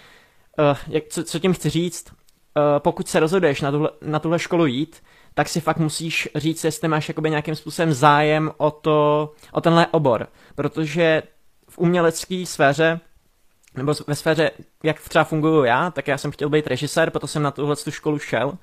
[0.59, 4.39] uh, jak, co, co tím chci říct, uh, pokud se rozhoduješ na tuhle, na tuhle
[4.39, 9.31] školu jít, tak si fakt musíš říct, jestli máš jakoby nějakým způsobem zájem o, to,
[9.51, 10.27] o tenhle obor.
[10.55, 11.23] Protože
[11.69, 12.99] v umělecké sféře
[13.77, 14.51] nebo ve sféře,
[14.83, 17.91] jak třeba funguju já, tak já jsem chtěl být režisér, proto jsem na tuhle tu
[17.91, 18.53] školu šel,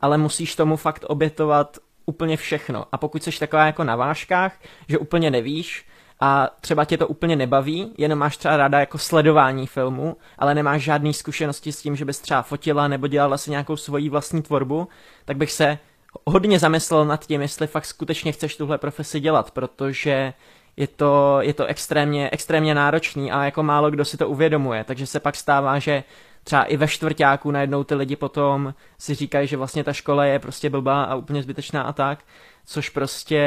[0.00, 2.84] ale musíš tomu fakt obětovat úplně všechno.
[2.92, 4.52] A pokud jsi taková jako na vážkách,
[4.88, 5.86] že úplně nevíš,
[6.24, 10.82] a třeba tě to úplně nebaví, jenom máš třeba ráda jako sledování filmu, ale nemáš
[10.82, 14.88] žádné zkušenosti s tím, že bys třeba fotila nebo dělala si nějakou svoji vlastní tvorbu,
[15.24, 15.78] tak bych se
[16.26, 20.32] hodně zamyslel nad tím, jestli fakt skutečně chceš tuhle profesi dělat, protože
[20.76, 25.06] je to, je to extrémně, extrémně náročný a jako málo kdo si to uvědomuje, takže
[25.06, 26.04] se pak stává, že
[26.44, 30.38] třeba i ve čtvrtáku najednou ty lidi potom si říkají, že vlastně ta škola je
[30.38, 32.18] prostě blbá a úplně zbytečná a tak,
[32.66, 33.44] což prostě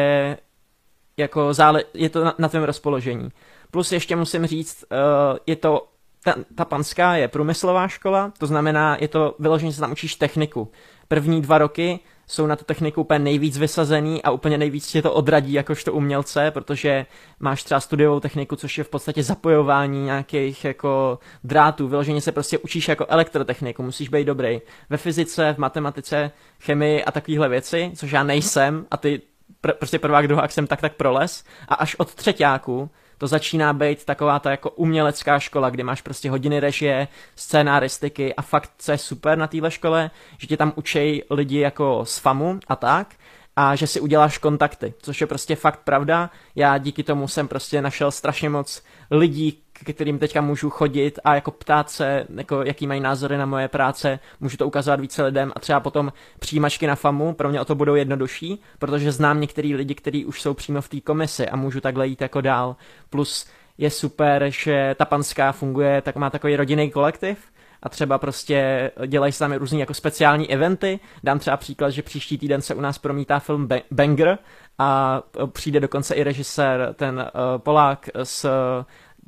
[1.18, 3.30] jako zále, je to na, na tvém rozpoložení.
[3.72, 5.88] Plus ještě musím říct, uh, je to
[6.24, 10.16] ta, ta panská je průmyslová škola, to znamená, je to vyloženě, že se tam učíš
[10.16, 10.72] techniku.
[11.08, 15.14] První dva roky jsou na tu techniku úplně nejvíc vysazený a úplně nejvíc tě to
[15.14, 17.06] odradí jakožto umělce, protože
[17.40, 21.88] máš třeba studiovou techniku, což je v podstatě zapojování nějakých jako drátů.
[21.88, 24.62] Vyloženě se prostě učíš jako elektrotechniku, musíš být dobrý.
[24.90, 29.22] Ve fyzice, v matematice, chemii a takovéhle věci, což já nejsem a ty
[29.64, 34.06] pr- prostě prvák, druhák jsem tak tak proles a až od třetíku to začíná být
[34.06, 38.98] taková ta jako umělecká škola, kde máš prostě hodiny režie, scénaristiky a fakt, co je
[38.98, 43.16] super na téhle škole, že tě tam učej lidi jako z FAMu a tak,
[43.56, 46.30] a že si uděláš kontakty, což je prostě fakt pravda.
[46.56, 51.36] Já díky tomu jsem prostě našel strašně moc lidí, k kterým teďka můžu chodit a
[51.36, 55.52] jako ptát se, jako jaký mají názory na moje práce, můžu to ukazovat více lidem
[55.56, 59.76] a třeba potom přijímačky na FAMu pro mě o to budou jednodušší, protože znám některý
[59.76, 62.76] lidi, kteří už jsou přímo v té komisi a můžu takhle jít jako dál.
[63.10, 63.48] Plus
[63.78, 67.38] je super, že ta panská funguje, tak má takový rodinný kolektiv,
[67.84, 71.00] a třeba prostě dělají se tam různý jako speciální eventy.
[71.24, 74.38] Dám třeba příklad, že příští týden se u nás promítá film Banger
[74.78, 75.22] a
[75.52, 78.50] přijde dokonce i režisér, ten uh, Polák s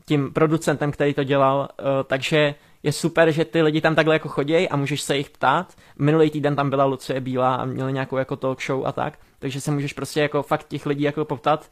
[0.08, 4.30] tím producentem, který to dělal, uh, takže je super, že ty lidi tam takhle jako
[4.30, 5.74] chodí a můžeš se jich ptát.
[6.00, 9.62] Minulý týden tam byla Lucie Bílá a měli nějakou jako talk show a tak, takže
[9.62, 11.70] se můžeš prostě jako fakt těch lidí jako poptat.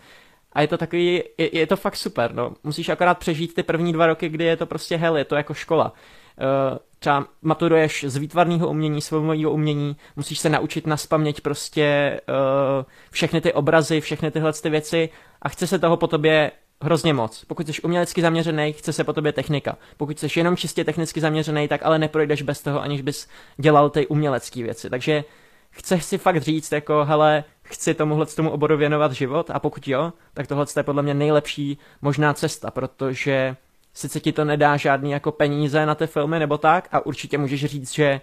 [0.53, 2.53] A je to takový, je, je to fakt super, no.
[2.64, 5.53] Musíš akorát přežít ty první dva roky, kdy je to prostě hell, je to jako
[5.53, 5.93] škola.
[5.93, 12.85] Uh, třeba maturuješ z výtvarného umění, z umění, musíš se naučit na spaměť prostě uh,
[13.11, 15.09] všechny ty obrazy, všechny tyhle ty věci
[15.41, 17.45] a chce se toho po tobě hrozně moc.
[17.45, 19.77] Pokud jsi umělecky zaměřený, chce se po tobě technika.
[19.97, 24.07] Pokud jsi jenom čistě technicky zaměřený, tak ale neprojdeš bez toho, aniž bys dělal ty
[24.07, 24.89] umělecké věci.
[24.89, 25.23] Takže
[25.69, 30.13] chceš si fakt říct, jako, hele, chci tomuhle tomu oboru věnovat život a pokud jo,
[30.33, 33.55] tak tohle je podle mě nejlepší možná cesta, protože
[33.93, 37.65] sice ti to nedá žádný jako peníze na ty filmy nebo tak a určitě můžeš
[37.65, 38.21] říct, že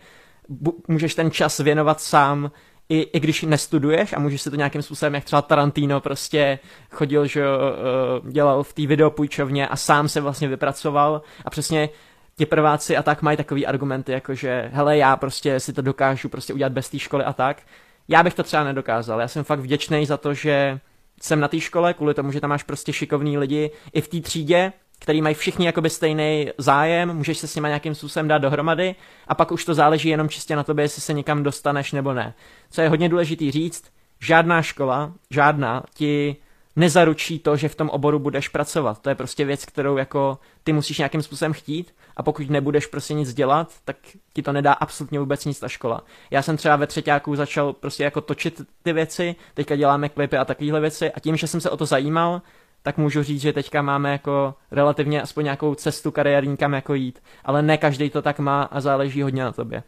[0.88, 2.50] můžeš ten čas věnovat sám
[2.88, 6.58] i, i když nestuduješ a můžeš si to nějakým způsobem, jak třeba Tarantino prostě
[6.90, 11.88] chodil, že uh, dělal v té videopůjčovně a sám se vlastně vypracoval a přesně
[12.36, 16.28] ti prváci a tak mají takový argumenty, jako že hele, já prostě si to dokážu
[16.28, 17.62] prostě udělat bez té školy a tak.
[18.08, 19.20] Já bych to třeba nedokázal.
[19.20, 20.80] Já jsem fakt vděčný za to, že
[21.20, 24.20] jsem na té škole, kvůli tomu, že tam máš prostě šikovní lidi i v té
[24.20, 28.94] třídě, který mají všichni jakoby stejný zájem, můžeš se s nimi nějakým způsobem dát dohromady
[29.28, 32.34] a pak už to záleží jenom čistě na tobě, jestli se někam dostaneš nebo ne.
[32.70, 33.84] Co je hodně důležitý říct,
[34.20, 36.36] žádná škola, žádná ti
[36.76, 39.02] nezaručí to, že v tom oboru budeš pracovat.
[39.02, 43.14] To je prostě věc, kterou jako ty musíš nějakým způsobem chtít a pokud nebudeš prostě
[43.14, 43.96] nic dělat, tak
[44.32, 46.02] ti to nedá absolutně vůbec nic ta škola.
[46.30, 50.44] Já jsem třeba ve třetíku začal prostě jako točit ty věci, teďka děláme klipy a
[50.44, 52.42] takovéhle věci a tím, že jsem se o to zajímal,
[52.82, 57.22] tak můžu říct, že teďka máme jako relativně aspoň nějakou cestu kariérní kam jako jít,
[57.44, 59.82] ale ne každý to tak má a záleží hodně na tobě.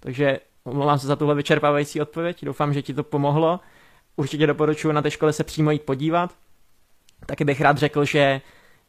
[0.00, 3.60] Takže omlouvám se za tuhle vyčerpávající odpověď, doufám, že ti to pomohlo.
[4.16, 6.34] Určitě doporučuji na té škole se přímo jít podívat.
[7.26, 8.40] Taky bych rád řekl, že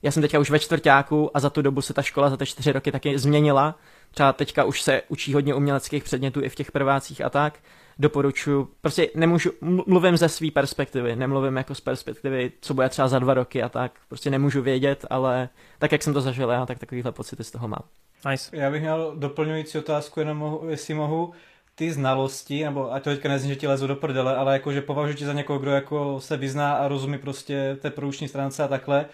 [0.01, 2.45] já jsem teďka už ve čtvrtáku a za tu dobu se ta škola za ty
[2.45, 3.75] čtyři roky taky změnila.
[4.11, 7.59] Třeba teďka už se učí hodně uměleckých předmětů i v těch prvácích a tak
[8.01, 13.19] doporučuji, prostě nemůžu, mluvím ze své perspektivy, nemluvím jako z perspektivy, co bude třeba za
[13.19, 15.49] dva roky a tak, prostě nemůžu vědět, ale
[15.79, 17.83] tak, jak jsem to zažil já, tak takovýhle pocity z toho mám.
[18.29, 18.57] Nice.
[18.57, 21.33] Já bych měl doplňující otázku, jenom mohu, jestli mohu
[21.75, 25.15] ty znalosti, nebo ať to teďka nezní, že ti lezu do prdele, ale jakože považuji
[25.15, 29.05] tě za někoho, kdo jako se vyzná a rozumí prostě té produční stránce a takhle,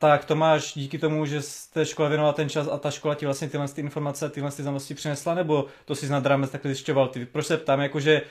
[0.00, 1.40] tak to máš díky tomu, že
[1.72, 4.62] té škole věnoval ten čas a ta škola ti vlastně tyhle ty informace, tyhle ty
[4.62, 7.26] znalosti přinesla, nebo to si nad rámec takhle zjišťoval ty?
[7.26, 8.22] Proč se ptám, jakože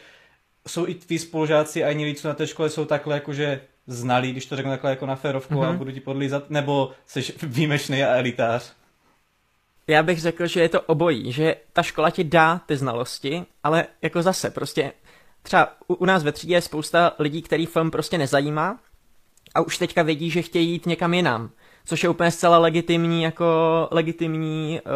[0.68, 4.46] jsou i tví spolužáci a jiní co na té škole jsou takhle jakože znalí, když
[4.46, 5.66] to řeknu takhle jako na férovku mm-hmm.
[5.66, 5.78] a mhm.
[5.78, 8.74] budu ti podlízat, nebo jsi výjimečný a elitář?
[9.88, 13.86] Já bych řekl, že je to obojí, že ta škola ti dá ty znalosti, ale
[14.02, 14.92] jako zase prostě
[15.42, 18.80] třeba u, u nás ve třídě je spousta lidí, který film prostě nezajímá
[19.56, 21.52] a už teďka vědí, že chtějí jít někam jinam
[21.90, 23.46] což je úplně zcela legitimní jako
[23.92, 24.92] legitimní uh,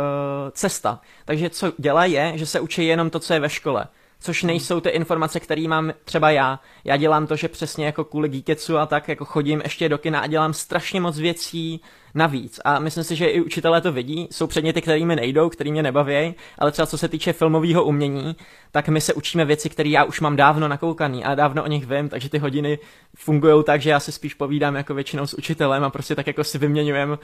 [0.52, 1.00] cesta.
[1.26, 3.88] Takže co dělá je, že se učí jenom to, co je ve škole
[4.20, 6.60] což nejsou ty informace, které mám třeba já.
[6.84, 10.20] Já dělám to, že přesně jako kvůli Geeketsu a tak jako chodím ještě do kina
[10.20, 11.82] a dělám strašně moc věcí,
[12.16, 12.60] navíc.
[12.66, 14.28] A myslím si, že i učitelé to vidí.
[14.32, 18.36] Jsou předměty, kterými nejdou, který mě nebaví, ale třeba co se týče filmového umění,
[18.72, 21.86] tak my se učíme věci, které já už mám dávno nakoukaný a dávno o nich
[21.86, 22.80] vím, takže ty hodiny
[23.16, 26.44] fungují tak, že já se spíš povídám jako většinou s učitelem a prostě tak jako
[26.44, 27.18] si vyměňujem uh,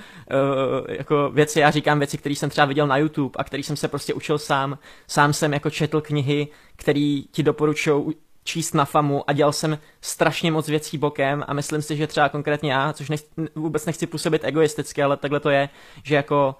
[0.89, 1.59] jako věci.
[1.59, 4.37] Já říkám věci, které jsem třeba viděl na YouTube a který jsem se prostě učil
[4.37, 4.77] sám.
[5.07, 10.51] Sám jsem jako četl knihy, které ti doporučují číst na famu a dělal jsem strašně
[10.51, 13.21] moc věcí bokem a myslím si, že třeba konkrétně já, což nech,
[13.55, 15.69] vůbec nechci působit egoisticky, ale takhle to je,
[16.03, 16.55] že jako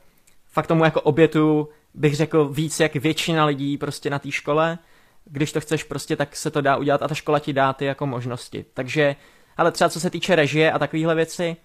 [0.48, 4.78] fakt tomu jako obětu bych řekl víc jak většina lidí prostě na té škole,
[5.26, 7.86] když to chceš prostě, tak se to dá udělat a ta škola ti dá ty
[7.86, 8.66] jako možnosti.
[8.74, 9.16] Takže,
[9.58, 11.56] ale třeba co se týče režie a takovéhle věci,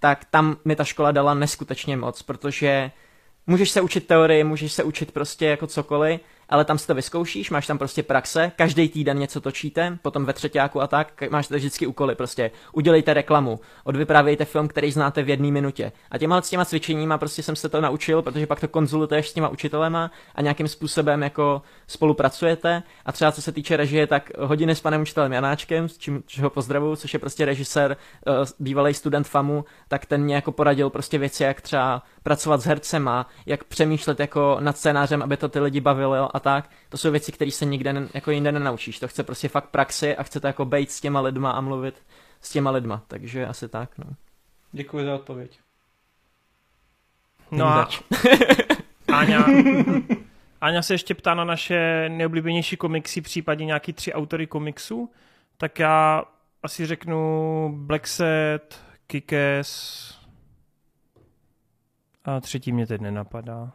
[0.00, 2.90] tak tam mi ta škola dala neskutečně moc, protože
[3.46, 7.50] můžeš se učit teorii, můžeš se učit prostě jako cokoliv, ale tam si to vyzkoušíš,
[7.50, 11.58] máš tam prostě praxe, každý týden něco točíte, potom ve třetíku a tak, máš tady
[11.58, 15.92] vždycky úkoly, prostě udělejte reklamu, odvyprávějte film, který znáte v jedné minutě.
[16.10, 19.32] A těma s těma cvičeníma prostě jsem se to naučil, protože pak to konzultuješ s
[19.32, 22.82] těma učitelema a nějakým způsobem jako spolupracujete.
[23.04, 26.50] A třeba co se týče režie, tak hodiny s panem učitelem Janáčkem, s čím ho
[26.50, 31.18] pozdravuju, což je prostě režisér, uh, bývalý student FAMu, tak ten mě jako poradil prostě
[31.18, 35.80] věci, jak třeba pracovat s hercema, jak přemýšlet jako nad scénářem, aby to ty lidi
[35.80, 36.70] bavilo a tak.
[36.88, 38.98] To jsou věci, které se nikde ne, jako jinde nenaučíš.
[38.98, 42.02] To chce prostě fakt praxi a chce to jako být s těma lidma a mluvit
[42.40, 43.02] s těma lidma.
[43.08, 44.04] Takže asi tak, no.
[44.72, 45.60] Děkuji za odpověď.
[47.50, 47.88] No a
[49.12, 49.46] Áňa,
[50.60, 55.12] Áňa se ještě ptá na naše neoblíbenější komiksy, případně nějaký tři autory komiksů.
[55.56, 56.24] Tak já
[56.62, 60.14] asi řeknu Black Set, Kikes
[62.24, 63.72] a třetí mě teď nenapadá.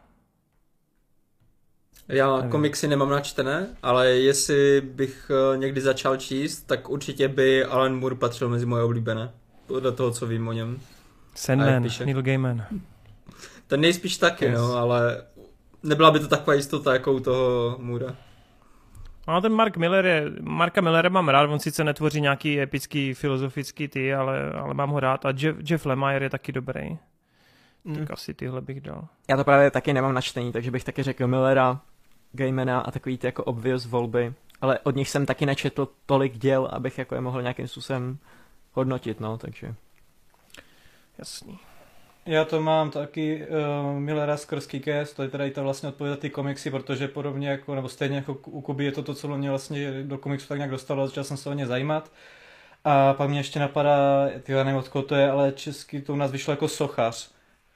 [2.12, 2.50] Já Nevím.
[2.50, 8.14] komiksy nemám načtené, ale jestli bych eh, někdy začal číst, tak určitě by Alan Moore
[8.14, 9.30] patřil mezi moje oblíbené.
[9.66, 10.80] Podle toho, co vím o něm.
[11.34, 12.64] Sandman, Neil Gaiman.
[13.66, 14.58] Ten nejspíš taky, yes.
[14.58, 15.22] no, ale
[15.82, 18.16] nebyla by to taková jistota jako u toho Moora.
[19.28, 23.88] No ten Mark Miller je, Marka Millera mám rád, on sice netvoří nějaký epický filozofický
[23.88, 26.98] ty, ale, ale mám ho rád a Jeff, Jeff Lemire je taky dobrý.
[27.84, 27.96] Mm.
[27.96, 29.08] Tak asi tyhle bych dal.
[29.30, 31.80] Já to právě taky nemám načtení, takže bych taky řekl Millera,
[32.32, 36.68] Gaimana a takový ty jako obvious volby, ale od nich jsem taky nečetl tolik děl,
[36.72, 38.18] abych jako je mohl nějakým způsobem
[38.72, 39.74] hodnotit, no, takže.
[41.18, 41.58] Jasný.
[42.26, 46.20] Já to mám taky uh, Millera skrz Kikes, to je teda i to vlastně odpovědět
[46.20, 49.50] ty komiksy, protože podobně jako, nebo stejně jako u Kuby je to to, co mě
[49.50, 52.12] vlastně do komiksu tak nějak dostalo, začal jsem se o ně zajímat.
[52.84, 56.16] A pak mě ještě napadá, ty nevím od koho to je, ale český to u
[56.16, 57.30] nás vyšlo jako Sochař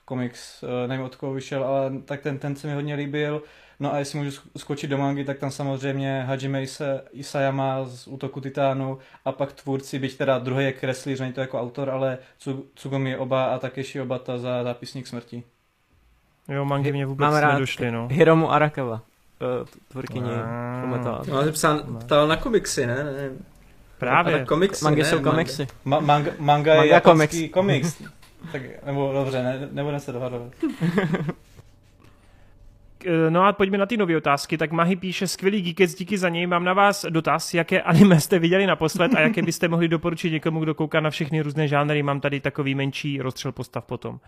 [0.04, 3.42] komiks, uh, nevím od koho vyšel, ale tak ten, ten se mi hodně líbil.
[3.80, 6.64] No a jestli můžu skočit do mangy, tak tam samozřejmě Hajime
[7.12, 11.60] Isayama z Útoku Titánu a pak tvůrci, byť teda druhý je kreslíř, není to jako
[11.60, 12.18] autor, ale
[12.74, 15.42] Tsugumi Oba a Takeshi Obata za zápisník smrti.
[16.48, 18.08] Jo, mangy mě vůbec Mám nedošly, no.
[18.10, 19.02] Hiromu Arakawa,
[19.42, 20.30] eh, tvůrkyni
[21.28, 23.04] No, ale psal, ptal na komiksy, ne?
[23.04, 23.30] ne.
[23.98, 24.34] Právě.
[24.34, 25.66] Ale komiksy, mangy ne, jsou komiksy.
[25.86, 27.36] Ma- manga, manga, je manga komiks.
[27.52, 28.02] komiks.
[28.52, 30.52] tak, nebo dobře, ne, nebudeme se dohadovat.
[33.06, 34.58] Eh, no a pojďme na ty nové otázky.
[34.58, 36.46] Tak Mahy píše, skvělý Geekec, díky za něj.
[36.46, 40.60] Mám na vás dotaz, jaké anime jste viděli naposled a jaké byste mohli doporučit někomu,
[40.60, 42.02] kdo kouká na všechny různé žánry.
[42.02, 44.20] Mám tady takový menší rozstřel postav potom.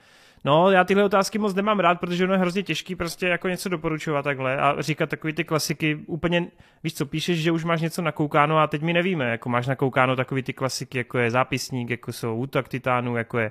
[0.45, 3.69] No, já tyhle otázky moc nemám rád, protože ono je hrozně těžký prostě jako něco
[3.69, 6.47] doporučovat takhle a říkat takový ty klasiky úplně,
[6.85, 10.17] víš co, píšeš, že už máš něco nakoukáno a teď my nevíme, jako máš nakoukáno
[10.17, 13.51] takový ty klasiky, jako je zápisník, jako jsou útok titánů, jako je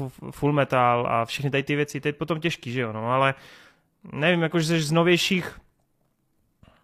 [0.00, 3.34] uh, full metal a všechny tady ty věci, je potom těžký, že jo, no, ale
[4.12, 5.60] nevím, jakože z novějších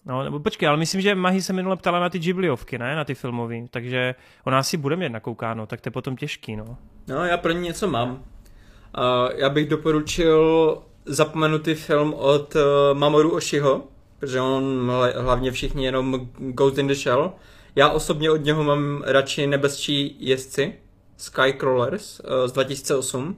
[0.06, 2.96] No, nebo počkej, ale myslím, že Mahi se minule ptala na ty Ghibliovky, ne?
[2.96, 4.14] Na ty filmové, takže
[4.44, 6.76] ona asi bude mít nakoukáno, tak to je potom těžký, no.
[7.08, 8.10] No, já pro ní něco mám.
[8.10, 8.20] Uh,
[9.34, 12.60] já bych doporučil zapomenutý film od uh,
[12.98, 13.84] Mamoru Oshiho,
[14.18, 17.32] protože on hlavně všichni jenom Ghost in the Shell.
[17.76, 20.74] Já osobně od něho mám radši nebezčí jezdci,
[21.16, 23.36] Skycrawlers uh, z 2008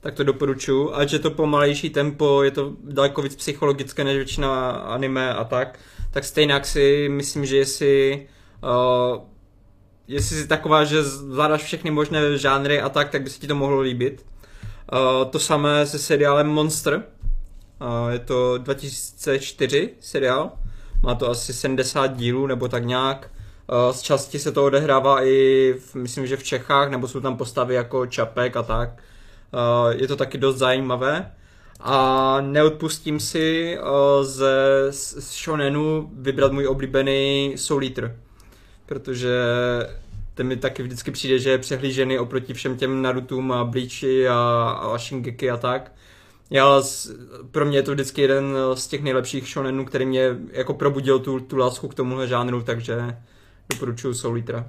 [0.00, 0.94] tak to doporučuji.
[0.94, 5.78] Ať je to pomalejší tempo, je to daleko víc psychologické než většina anime a tak,
[6.10, 8.26] tak stejně si myslím, že jestli
[8.62, 9.22] uh,
[10.08, 13.54] jestli jsi taková, že zvládáš všechny možné žánry a tak, tak by se ti to
[13.54, 14.26] mohlo líbit.
[14.92, 16.94] Uh, to samé se seriálem Monster.
[16.94, 20.52] Uh, je to 2004 seriál.
[21.02, 23.30] Má to asi 70 dílů nebo tak nějak.
[23.90, 27.74] Z části se to odehrává i, v, myslím, že v Čechách, nebo jsou tam postavy
[27.74, 29.02] jako Čapek a tak.
[29.54, 31.32] Eh, je to taky dost zajímavé.
[31.82, 34.52] A neodpustím si uh, ze
[35.20, 38.16] shonenu vybrat můj oblíbený Soul Eater.
[38.86, 39.30] Protože
[40.34, 44.34] ten mi taky vždycky přijde, že je přehlížený oproti všem těm Narutům a Bleachi a,
[44.80, 45.92] a Shingeki a tak.
[46.50, 46.82] Já,
[47.50, 51.40] pro mě je to vždycky jeden z těch nejlepších shonenů, který mě jako probudil tu,
[51.40, 53.18] tu lásku k tomuhle žánru, takže
[53.72, 54.66] doporučuji Soul Eatera.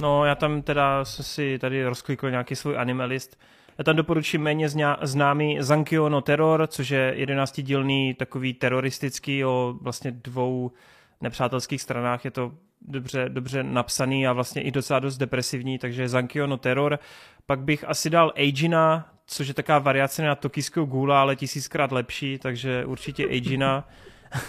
[0.00, 3.40] No, já tam teda jsem si tady rozklikl nějaký svůj animalist.
[3.78, 4.68] Já tam doporučím méně
[5.02, 10.72] známý Zankyo no Terror, což je jedenáctidílný takový teroristický o vlastně dvou
[11.20, 12.24] nepřátelských stranách.
[12.24, 16.98] Je to dobře, dobře napsaný a vlastně i docela dost depresivní, takže Zankyo no Terror.
[17.46, 22.38] Pak bych asi dal Agina, což je taková variace na tokijského gula, ale tisíckrát lepší,
[22.38, 23.88] takže určitě Agina.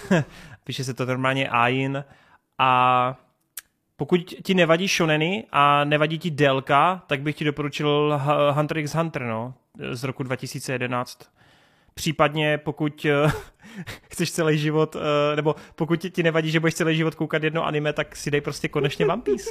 [0.63, 2.03] Píše se to normálně Ain.
[2.57, 3.15] A
[4.01, 8.21] pokud ti nevadí shoneny a nevadí ti délka, tak bych ti doporučil
[8.51, 9.53] Hunter x Hunter, no,
[9.91, 11.31] z roku 2011.
[11.93, 13.31] Případně pokud uh,
[14.11, 15.01] chceš celý život, uh,
[15.35, 18.67] nebo pokud ti nevadí, že budeš celý život koukat jedno anime, tak si dej prostě
[18.67, 19.49] konečně One Piece.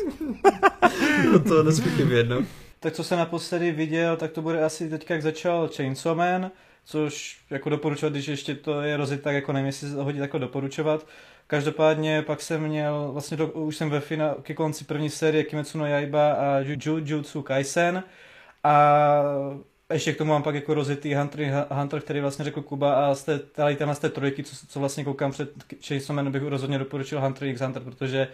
[1.33, 2.43] no to nezvyklivě jedno.
[2.81, 6.51] Tak co jsem naposledy viděl, tak to bude asi teďka, jak začal Chainsaw Man,
[6.85, 10.39] což jako doporučovat, když ještě to je rozit, tak jako nevím, jestli se hodí jako
[10.39, 11.07] doporučovat.
[11.51, 15.79] Každopádně pak jsem měl, vlastně do, už jsem ve finále, ke konci první série Kimetsu
[15.79, 18.05] no Yaiba a Jujutsu Kaisen.
[18.65, 19.23] A
[19.93, 23.25] ještě k tomu mám pak jako rozjetý Hunter, Hunter který vlastně řekl Kuba a z
[23.25, 25.51] té, tady z té trojky, co, co vlastně koukám před
[25.87, 28.29] Chainsaw bych rozhodně doporučil Hunter x Hunter, protože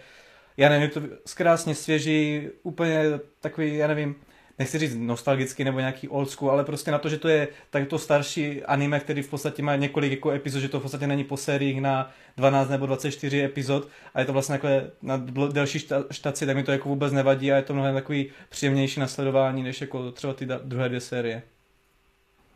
[0.57, 1.01] já nevím, je to
[1.35, 3.03] krásně svěží, úplně
[3.41, 4.15] takový, já nevím,
[4.59, 7.99] nechci říct nostalgicky nebo nějaký old school, ale prostě na to, že to je takto
[7.99, 11.37] starší anime, který v podstatě má několik jako epizod, že to v podstatě není po
[11.37, 15.17] sériích na 12 nebo 24 epizod a je to vlastně takhle na
[15.51, 15.79] delší
[16.11, 19.81] štaci, tak mi to jako vůbec nevadí a je to mnohem takový příjemnější nasledování, než
[19.81, 21.41] jako třeba ty druhé dvě série.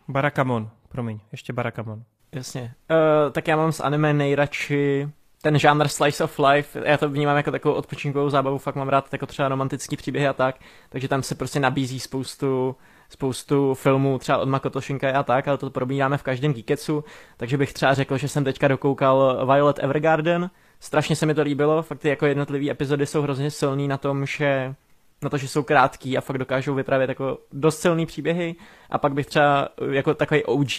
[0.07, 2.03] Barakamon, promiň, ještě Barakamon.
[2.31, 2.73] Jasně.
[2.91, 5.07] Uh, tak já mám z anime nejradši
[5.41, 9.07] ten žánr slice of life, já to vnímám jako takovou odpočinkovou zábavu, fakt mám rád
[9.11, 10.55] jako třeba romantický příběhy a tak,
[10.89, 12.75] takže tam se prostě nabízí spoustu,
[13.09, 17.03] spoustu filmů třeba od Makoto Shinkai a tak, ale to probíráme v každém Geeketsu,
[17.37, 21.83] takže bych třeba řekl, že jsem teďka dokoukal Violet Evergarden, strašně se mi to líbilo,
[21.83, 24.75] fakt ty jako jednotlivé epizody jsou hrozně silný na tom, že
[25.23, 28.55] na to, že jsou krátký a fakt dokážou vyprávět jako dost silný příběhy.
[28.89, 30.69] A pak bych třeba jako takový OG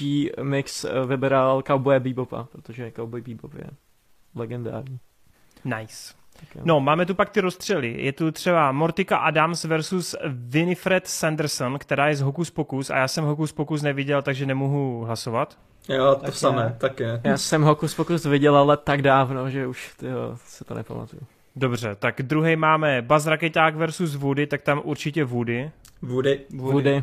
[0.42, 3.64] mix vybral Cowboy Bebopa, protože Cowboy Bebop je
[4.34, 4.98] legendární.
[5.64, 6.14] Nice.
[6.64, 8.02] No, máme tu pak ty rozstřely.
[8.02, 13.08] Je tu třeba Mortika Adams versus Winifred Sanderson, která je z Hokus Pokus a já
[13.08, 15.58] jsem Hokus Pokus neviděl, takže nemohu hlasovat.
[15.88, 16.76] Jo, to tak samé, je.
[16.78, 17.20] tak je.
[17.24, 21.22] Já jsem Hokus Pokus viděl, ale tak dávno, že už tyjo, se to nepamatuju.
[21.56, 25.70] Dobře, tak druhý máme Buzz Raketák versus Woody, tak tam určitě Woody.
[26.02, 26.40] Woody.
[26.50, 26.72] Woody.
[26.72, 26.94] Woody.
[26.94, 27.02] Uh,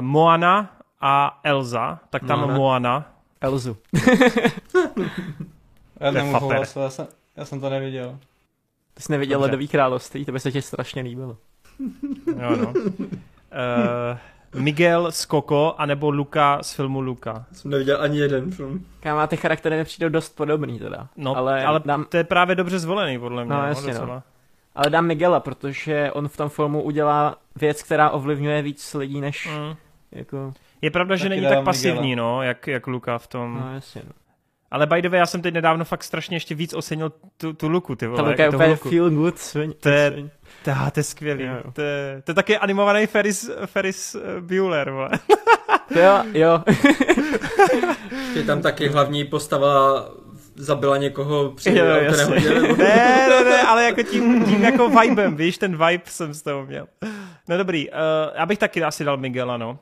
[0.00, 2.54] Moana a Elza, tak tam Moana.
[2.54, 3.11] Moana.
[3.42, 3.76] Elzu.
[6.00, 7.06] já nemůžu hlasovat, já jsem,
[7.36, 8.18] já jsem to neviděl.
[8.94, 9.50] Ty jsi neviděl Dobře.
[9.50, 11.36] Ledový království, to by se ti strašně líbilo.
[12.40, 12.72] jo, no.
[12.72, 17.44] Uh, Miguel z Coco, anebo Luka z filmu Luka.
[17.52, 18.86] Jsem neviděl ani jeden film.
[19.00, 21.08] Káma, ty charaktery mi přijdou dost podobný teda.
[21.16, 22.04] No, ale, ale dám...
[22.04, 23.54] to je právě dobře zvolený, podle mě.
[23.54, 24.22] No, jasně, no.
[24.74, 29.48] Ale dám Miguela, protože on v tom filmu udělá věc, která ovlivňuje víc lidí, než
[29.58, 29.76] mm.
[30.12, 30.52] jako...
[30.82, 32.28] Je pravda, že není tak pasivní, Miguela.
[32.28, 33.60] no, jak, jak Luka v tom.
[33.60, 34.12] No, jasně, no.
[34.70, 37.68] Ale by the way, já jsem teď nedávno fakt strašně ještě víc ocenil tu, tu
[37.68, 38.22] luku, ty vole.
[38.22, 39.76] Ta luka je úplně feel good swing.
[39.76, 40.10] To je,
[40.64, 41.44] to, to je skvělý.
[41.44, 41.72] Jo.
[41.72, 45.10] To, je, to je taky animovaný Ferris, Ferris eh, Bueller, vole.
[45.90, 46.62] jo, jo.
[48.34, 50.04] je tam taky hlavní postava
[50.56, 51.84] zabila někoho při jo,
[52.16, 52.50] nehodě.
[52.76, 56.66] ne, ne, ne, ale jako tím, tím jako vibem, víš, ten vibe jsem z toho
[56.66, 56.86] měl.
[57.48, 57.96] No dobrý, uh,
[58.34, 59.70] já bych taky asi dal Miguela, no.
[59.70, 59.78] Uh,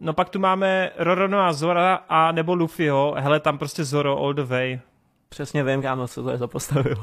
[0.00, 4.34] no pak tu máme Rorono a Zora a nebo Luffyho, hele, tam prostě Zoro all
[4.34, 4.80] the way.
[5.28, 6.94] Přesně vím, kámo, co to je za postavy.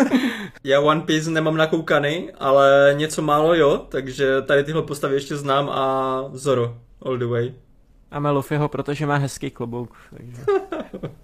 [0.64, 5.70] Já One Piece nemám nakoukany, ale něco málo jo, takže tady tyhle postavy ještě znám
[5.70, 7.52] a Zoro all the way.
[8.10, 9.96] A Luffyho, protože má hezký klobouk.
[10.16, 10.42] Takže...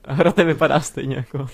[0.04, 1.46] A Hrote vypadá stejně jako...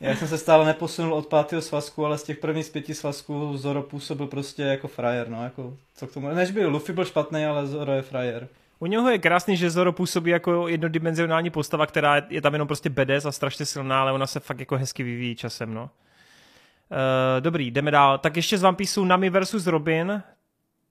[0.00, 3.56] Já jsem se stále neposunul od pátého svazku, ale z těch prvních z pěti svazků
[3.56, 7.44] Zoro působil prostě jako frajer, no, jako, co k tomu, než by Luffy byl špatný,
[7.44, 8.48] ale Zoro je frajer.
[8.78, 12.90] U něho je krásný, že Zoro působí jako jednodimenzionální postava, která je tam jenom prostě
[12.90, 15.82] bedes a strašně silná, ale ona se fakt jako hezky vyvíjí časem, no.
[15.82, 18.18] Uh, dobrý, jdeme dál.
[18.18, 20.22] Tak ještě z One Nami versus Robin.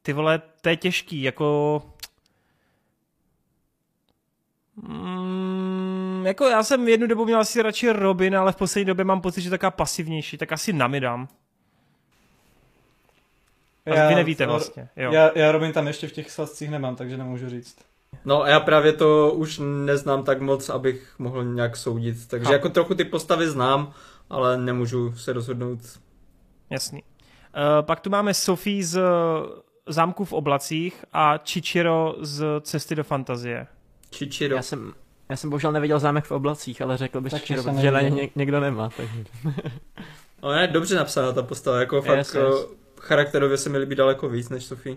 [0.01, 1.81] Ty vole, to je těžký, jako...
[4.75, 5.80] Mm,
[6.25, 9.41] jako já jsem jednu dobu měl asi radši Robin, ale v poslední době mám pocit,
[9.41, 11.27] že je taková pasivnější, tak asi Nami dám.
[13.85, 14.89] Já, vy nevíte vlastně.
[14.95, 15.11] Jo.
[15.11, 17.75] Já, já Robin tam ještě v těch svazcích nemám, takže nemůžu říct.
[18.25, 22.27] No a já právě to už neznám tak moc, abych mohl nějak soudit.
[22.27, 22.53] Takže ha.
[22.53, 23.93] jako trochu ty postavy znám,
[24.29, 25.79] ale nemůžu se rozhodnout.
[26.69, 27.03] Jasný.
[27.03, 29.01] Uh, pak tu máme Sophie z
[29.87, 33.67] Zámku v oblacích a Chichiro z Cesty do fantazie.
[34.15, 34.55] Chichiro.
[34.55, 34.93] Já jsem,
[35.31, 38.59] já jsem bohužel neviděl Zámek v oblacích, ale řekl bych Chichiro, protože na ně někdo
[38.59, 38.89] nemá.
[38.97, 39.23] Takže...
[40.41, 44.29] Ona je dobře napsaná ta postava, jako fakt yes, yes charakterově se mi líbí daleko
[44.29, 44.95] víc než Sofie.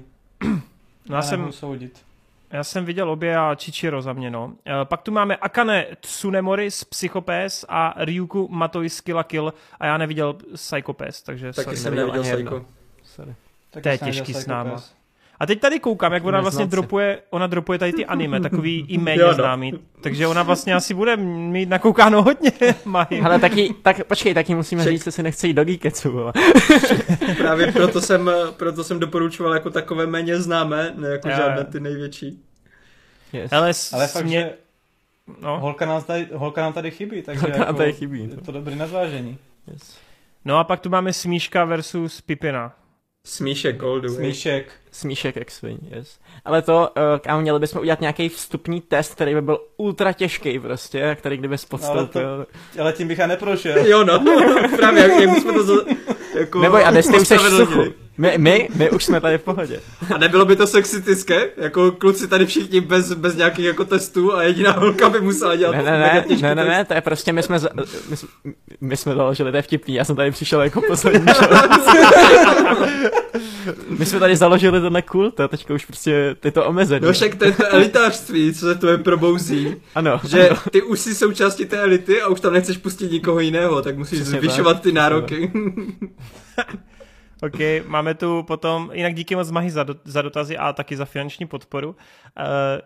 [1.08, 2.02] No já, jsem, soudit.
[2.50, 4.52] já jsem viděl obě a Chichiro za mě, no.
[4.66, 9.86] E, pak tu máme Akane Tsunemori z Psychopes a Ryuku Matoi z Kill Kill a
[9.86, 12.64] já neviděl Psychopes, takže Taky sorry, jsem neviděl Psycho.
[13.02, 13.34] Sorry.
[13.82, 14.82] To je těžký s náma.
[15.40, 18.98] A teď tady koukám, jak ona vlastně dropuje, ona dropuje tady ty anime, takový i
[18.98, 19.34] méně no.
[19.34, 19.72] známý.
[20.00, 22.52] Takže ona vlastně asi bude mít nakoukáno hodně,
[22.84, 23.20] mají.
[23.24, 24.92] Ale taky, tak počkej, taky musíme Ček.
[24.92, 26.18] říct, že se nechce jít do Geeketsu.
[27.36, 31.30] Právě proto jsem, proto jsem doporučoval jako takové méně známé, ne jako A...
[31.30, 32.42] žádné ty největší.
[33.32, 33.50] Yes.
[33.52, 34.40] S- Ale fakt, mě...
[34.40, 34.52] že
[35.40, 35.60] No.
[35.60, 38.42] holka, nám tady, holka nám tady chybí, takže Holka nám jako, tady chybí, je no.
[38.42, 39.38] to dobrý na zvážení.
[39.72, 39.98] yes.
[40.44, 42.72] no a pak tu máme Smíška versus Pipina.
[43.26, 44.16] Smíšek all the way.
[44.16, 44.72] Smíšek.
[44.94, 46.18] Smíšek X-Wing, yes.
[46.44, 50.58] Ale to, uh, kámo, měli bychom udělat nějaký vstupní test, který by byl ultra těžký
[50.58, 52.46] prostě, a který kdyby podstoupil.
[52.80, 53.86] Ale tím bych já neprošel.
[53.86, 54.18] Jo no,
[54.76, 55.74] právě jak, jak jsme to za,
[56.38, 57.66] jako Neboj, a dnes ty už ospravedlnili.
[57.66, 58.03] suchu.
[58.18, 59.80] My, my, my už jsme tady v pohodě.
[60.14, 61.48] A nebylo by to sexistické?
[61.56, 65.76] Jako kluci tady všichni bez, bez nějakých jako testů a jediná holka by musela dělat
[65.76, 67.68] Ne, ne, ne, ne, ne, ne, to je prostě, my jsme, za-
[68.10, 68.28] my, jsme-
[68.80, 71.26] my jsme založili, to je vtipný, já jsem tady přišel jako poslední
[73.88, 77.06] My jsme tady založili tenhle kult a teďka už prostě ty to omezený.
[77.06, 79.76] No však to je to elitářství, co se to je probouzí.
[79.94, 80.58] Ano, Že ano.
[80.70, 84.20] ty už jsi součástí té elity a už tam nechceš pustit nikoho jiného, tak musíš
[84.20, 84.82] Přesně zvyšovat tak.
[84.82, 85.52] ty nároky.
[87.46, 91.04] OK, máme tu potom, jinak díky moc Mahy za, do, za dotazy a taky za
[91.04, 91.88] finanční podporu.
[91.88, 91.94] Uh,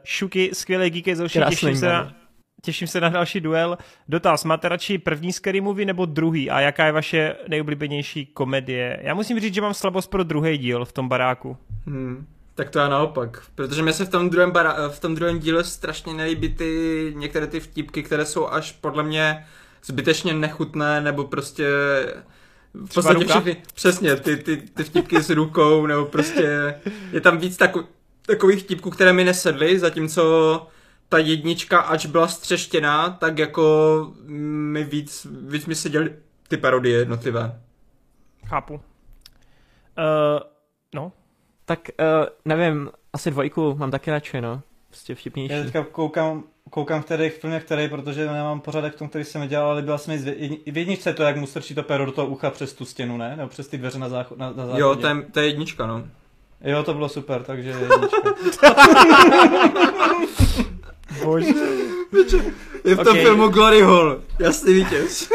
[0.05, 2.13] Šuky, skvělé díky Zoši, Krásný těším se, na,
[2.63, 3.79] těším se na další duel.
[4.09, 9.01] Dotaz, máte radši první scary movie nebo druhý a jaká je vaše nejoblíbenější komedie?
[9.03, 11.57] Já musím říct, že mám slabost pro druhý díl v tom baráku.
[11.87, 12.27] Hmm.
[12.55, 15.65] Tak to já naopak, protože mě se v tom druhém, bara, v tom druhém díle
[15.65, 19.47] strašně nelíbí ty některé ty vtipky, které jsou až podle mě
[19.85, 21.67] zbytečně nechutné, nebo prostě
[22.87, 26.75] v podstatě všechny, přesně, ty, ty, ty vtipky s rukou, nebo prostě
[27.13, 27.85] je tam víc tako,
[28.27, 30.67] takových vtipků, které mi nesedly, zatímco
[31.09, 36.15] ta jednička, ač byla střeštěná, tak jako mi víc, víc mi seděly
[36.49, 37.61] ty parodie jednotlivé.
[38.47, 38.75] Chápu.
[38.75, 38.81] Uh,
[40.95, 41.13] no,
[41.65, 44.63] Tak uh, nevím, asi dvojku mám taky radši, no.
[44.89, 45.55] Prostě vtipnější.
[45.55, 49.49] Já teďka koukám, koukám v kterých filmech, který, protože nemám pořádek v tom, který jsem
[49.49, 50.15] dělal, ale byla jsem
[50.65, 53.17] i v jedničce to, jak mu strčí to pero do toho ucha přes tu stěnu,
[53.17, 53.37] ne?
[53.37, 54.81] Nebo přes ty dveře na, zácho- na, na záchodě.
[54.81, 56.05] Jo, to je, to je jednička, no.
[56.65, 58.17] jo, to bylo super, takže jednička.
[61.25, 61.53] bože.
[62.85, 63.23] Je v tom Okay.
[63.23, 64.21] filmu Glory Hall.
[64.39, 65.31] Jasný vítěz.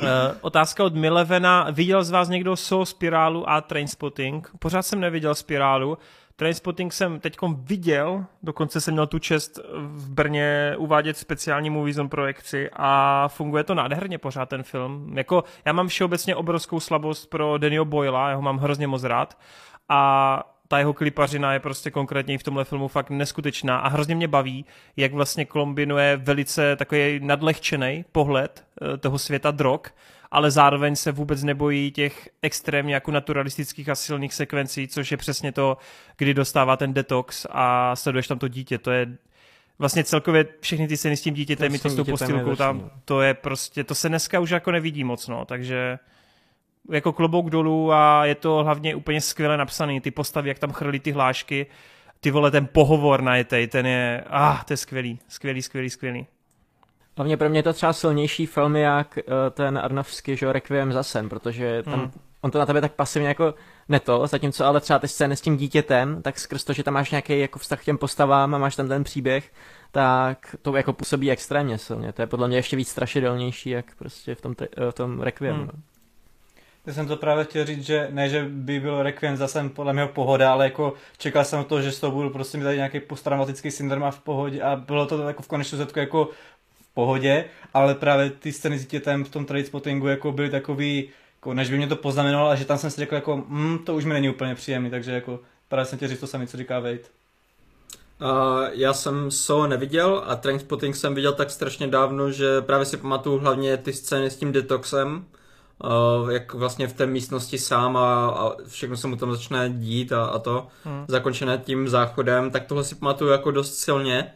[0.00, 0.08] Uh,
[0.40, 1.66] otázka od Milevena.
[1.70, 4.50] Viděl z vás někdo Soul Spirálu a Trainspotting?
[4.58, 5.98] Pořád jsem neviděl Spirálu.
[6.38, 12.08] Trainspotting jsem teď viděl, dokonce jsem měl tu čest v Brně uvádět speciální Movie Zone
[12.08, 15.18] projekci a funguje to nádherně pořád ten film.
[15.18, 19.38] Jako, já mám všeobecně obrovskou slabost pro Daniel Boyla, já ho mám hrozně moc rád
[19.88, 24.14] a ta jeho klipařina je prostě konkrétně i v tomhle filmu fakt neskutečná a hrozně
[24.14, 24.64] mě baví,
[24.96, 29.80] jak vlastně kombinuje velice takový nadlehčený pohled eh, toho světa drog,
[30.30, 35.52] ale zároveň se vůbec nebojí těch extrémně jako naturalistických a silných sekvencí, což je přesně
[35.52, 35.76] to,
[36.16, 38.78] kdy dostává ten detox a sleduješ tam to dítě.
[38.78, 39.06] To je
[39.78, 42.90] vlastně celkově všechny ty scény s tím dítětem, To i to s tou postýlkou tam,
[43.04, 45.98] to je prostě, to se dneska už jako nevidí moc, no, takže
[46.90, 51.00] jako klobouk dolů a je to hlavně úplně skvěle napsaný, ty postavy, jak tam chrlí
[51.00, 51.66] ty hlášky,
[52.20, 56.26] ty vole, ten pohovor najetej, ten je, ah, to je skvělý, skvělý, skvělý, skvělý.
[57.18, 60.92] Hlavně pro mě je to třeba silnější film, jak uh, ten Arnovský, že jo, Requiem
[60.92, 62.10] za sen, protože tam, Hmm.
[62.40, 63.54] on to na tebe tak pasivně jako
[63.88, 67.10] neto, zatímco ale třeba ty scény s tím dítětem, tak skrz to, že tam máš
[67.10, 69.52] nějaký jako vztah k těm postavám a máš tam ten příběh,
[69.92, 72.12] tak to jako působí extrémně silně.
[72.12, 75.56] To je podle mě ještě víc strašidelnější, jak prostě v tom, te, v tom Requiem.
[75.56, 75.82] Hmm.
[76.86, 80.06] Já jsem to právě chtěl říct, že ne, že by byl Requiem zase podle mě
[80.06, 83.70] pohoda, ale jako čekal jsem to, že z toho budu prostě mít tady nějaký posttraumatický
[83.70, 86.28] syndrom a v pohodě a bylo to jako v konečném důsledku jako
[86.98, 87.44] pohodě,
[87.74, 91.70] ale právě ty scény s dítětem v tom trade spottingu jako byly takový, jako než
[91.70, 94.14] by mě to poznamenalo, a že tam jsem si řekl jako, mm, to už mi
[94.14, 96.98] není úplně příjemný, takže jako právě jsem tě říct to samé, co říká Wade.
[96.98, 98.28] Uh,
[98.72, 103.38] já jsem So neviděl a Trainspotting jsem viděl tak strašně dávno, že právě si pamatuju
[103.38, 105.24] hlavně ty scény s tím detoxem,
[105.84, 110.12] uh, jak vlastně v té místnosti sám a, a všechno se mu tam začne dít
[110.12, 111.04] a, a to, Hmm.
[111.08, 114.32] zakončené tím záchodem, tak tohle si pamatuju jako dost silně.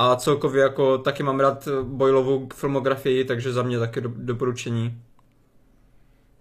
[0.00, 5.02] A celkově jako taky mám rád Boylovou filmografii, takže za mě taky do, doporučení.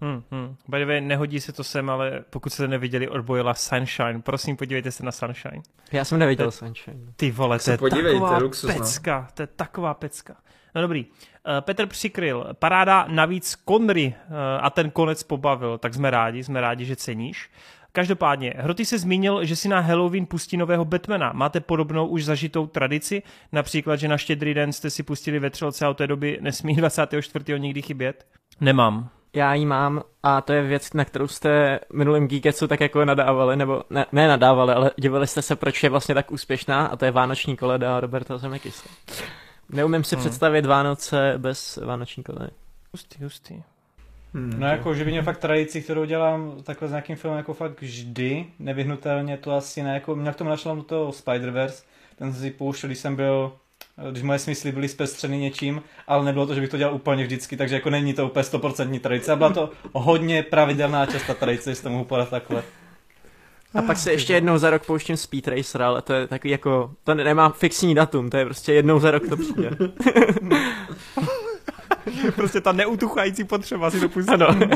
[0.02, 0.56] Hmm, hmm.
[0.68, 4.58] By the way, nehodí se to sem, ale pokud jste neviděli od Boyla Sunshine, prosím
[4.58, 5.62] podívejte se na Sunshine.
[5.92, 6.98] Já jsem neviděl Sunshine.
[7.16, 8.76] Ty vole, to se je podívejte, taková luxus, no.
[8.76, 10.36] pecka, to je taková pecka.
[10.76, 16.12] No dobrý, uh, Petr přikryl, paráda navíc Connery uh, a ten konec pobavil, tak jsme
[16.12, 17.50] rádi, jsme rádi, že ceníš.
[17.98, 21.32] Každopádně, Hroty se zmínil, že si na Halloween pustí nového Batmana.
[21.34, 23.24] Máte podobnou už zažitou tradici?
[23.52, 26.76] Například, že na štědrý den jste si pustili ve třelce a od té doby nesmí
[26.78, 27.60] 24.
[27.60, 28.28] nikdy chybět?
[28.62, 29.10] Nemám.
[29.34, 33.56] Já ji mám a to je věc, na kterou jste minulým Geeketsu tak jako nadávali,
[33.56, 37.06] nebo ne, ne nadávali, ale divili jste se, proč je vlastně tak úspěšná a to
[37.06, 38.90] je Vánoční koleda Roberta Zemeckise.
[39.70, 40.22] Neumím si Hmm.
[40.22, 42.52] představit Vánoce bez Vánoční koledy.
[42.94, 43.64] Hustý, hustý.
[44.34, 47.54] Hmm, no jako, že by měl fakt tradici, kterou dělám takhle s nějakým filmem jako
[47.54, 51.84] fakt vždy, nevyhnutelně, to asi ne, jako mě k tomu našlo do toho Spider-Verse,
[52.16, 53.54] ten si pouštěl, když jsem byl,
[54.12, 57.58] když moje smysly byly zpestřeny něčím, ale nebylo to, že bych to dělal úplně vždycky,
[57.58, 61.84] takže jako není to úplně 100% tradice, a byla to hodně pravidelná často tradice, jestli
[61.84, 62.64] to mohu podat takhle.
[63.74, 66.92] A pak se ještě jednou za rok pouštím Speed Racer, ale to je takový jako,
[67.04, 69.70] to nemá fixní datum, to je prostě jednou za rok to přijde.
[72.36, 74.32] prostě ta neutuchající potřeba si to pustit.
[74.32, 74.48] Ano.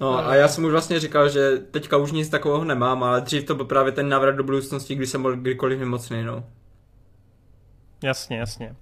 [0.00, 3.44] No a já jsem už vlastně říkal, že teďka už nic takového nemám, ale dřív
[3.44, 6.44] to byl právě ten návrat do budoucnosti, kdy jsem byl kdykoliv nemocný, no.
[8.02, 8.76] Jasně, jasně.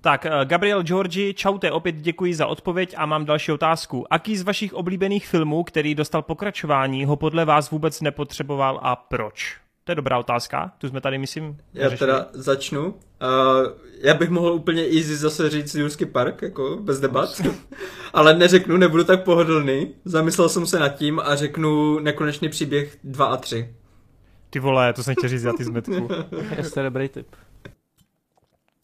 [0.00, 4.06] Tak, eh, Gabriel Georgi, čaute, opět děkuji za odpověď a mám další otázku.
[4.12, 9.56] Aký z vašich oblíbených filmů, který dostal pokračování, ho podle vás vůbec nepotřeboval a proč?
[9.84, 12.86] To je dobrá otázka, tu jsme tady, myslím, Já teda začnu.
[12.86, 12.96] Uh,
[14.00, 17.40] já bych mohl úplně easy zase říct Jurský park, jako bez debat,
[18.12, 19.94] ale neřeknu, nebudu tak pohodlný.
[20.04, 23.74] Zamyslel jsem se nad tím a řeknu nekonečný příběh 2 a 3.
[24.50, 26.08] Ty vole, to jsem chtěl říct za ty zmetku.
[26.74, 27.26] to je dobrý tip.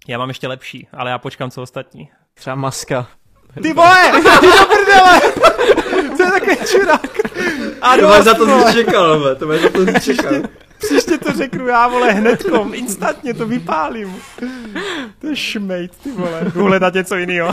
[0.09, 2.11] Já mám ještě lepší, ale já počkám co ostatní.
[2.35, 3.09] Třeba maska.
[3.63, 5.21] Ty vole, ty do prdele!
[6.17, 7.08] To je takový čurák.
[7.81, 10.33] A to máš za to čekal, to máš za to čekal.
[10.79, 14.17] Příště to řeknu já, vole, hnedkom, instantně to vypálím.
[15.19, 16.53] To je šmejt, ty vole.
[16.55, 17.53] Jdu hledat něco jiného.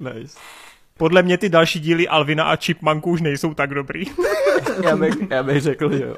[0.00, 0.38] nice.
[0.98, 4.04] Podle mě ty další díly Alvina a Chipmunku už nejsou tak dobrý.
[4.84, 6.16] já, bych, já bych řekl, že jo.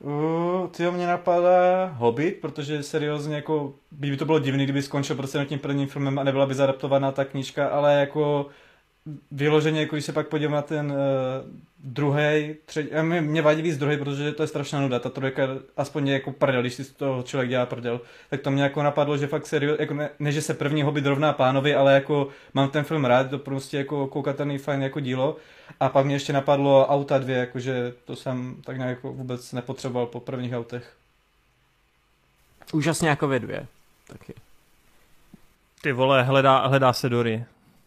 [0.00, 5.44] Uh, ty mě napadá Hobbit, protože seriózně jako, by to bylo divný, kdyby skončil prostě
[5.44, 8.46] tím prvním filmem a nebyla by zadaptovaná ta knížka, ale jako
[9.30, 10.96] vyloženě, jako když se pak podívám na ten uh,
[11.84, 16.08] druhý, třetí, mě, mě vadí víc druhý, protože to je strašná nuda, ta trojka aspoň
[16.08, 18.00] je jako prdel, když si z toho člověk dělá prdel,
[18.30, 21.06] tak to mě jako napadlo, že fakt seriózně, jako ne, ne, že se první Hobbit
[21.06, 25.36] rovná pánovi, ale jako mám ten film rád, to prostě jako koukatelný fajn jako dílo
[25.80, 30.06] a pak mě ještě napadlo Auta dvě, jakože to jsem tak nějak jako vůbec nepotřeboval
[30.06, 30.96] po prvních autech.
[32.72, 33.66] Úžasně jako vy dvě,
[34.06, 34.34] taky.
[35.82, 37.44] Ty vole, hledá, hledá se Dory.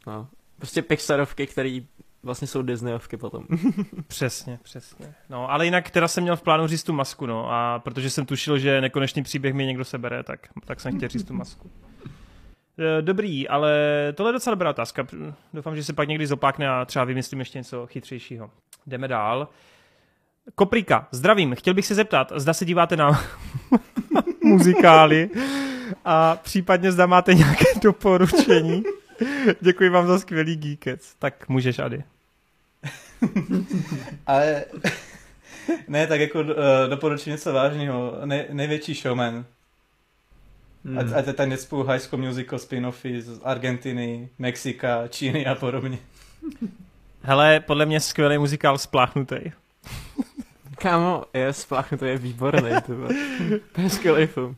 [0.07, 0.27] No,
[0.57, 1.79] prostě Pixarovky, které
[2.23, 3.45] vlastně jsou Disneyovky potom.
[4.07, 5.13] přesně, přesně.
[5.29, 8.25] No, ale jinak teda jsem měl v plánu říct tu masku, no, a protože jsem
[8.25, 11.71] tušil, že nekonečný příběh mi někdo sebere, tak, tak jsem chtěl říct tu masku.
[12.79, 13.73] E, dobrý, ale
[14.15, 15.07] tohle je docela dobrá otázka.
[15.53, 18.49] Doufám, že se pak někdy zopákne a třeba vymyslím ještě něco chytřejšího.
[18.87, 19.47] Jdeme dál.
[20.55, 21.55] Koprika, zdravím.
[21.55, 23.21] Chtěl bych se zeptat, zda se díváte na
[24.43, 25.29] muzikály
[26.05, 28.83] a případně zda máte nějaké doporučení.
[29.61, 31.15] Děkuji vám za skvělý geekec.
[31.19, 32.03] Tak můžeš, Ady.
[34.27, 34.65] Ale
[35.87, 36.47] ne, tak jako uh,
[36.89, 38.17] doporučím něco vážného.
[38.25, 39.45] Ne, největší showman.
[40.85, 40.99] Hmm.
[40.99, 45.97] Ať, ať tady necpou High School Musical spin-offy z Argentiny, Mexika, Číny a podobně.
[47.21, 49.35] Hele, podle mě skvělý muzikál Spláchnutý.
[50.77, 54.55] Kámo, je Spláchnutý je výborný, to je skvělý film.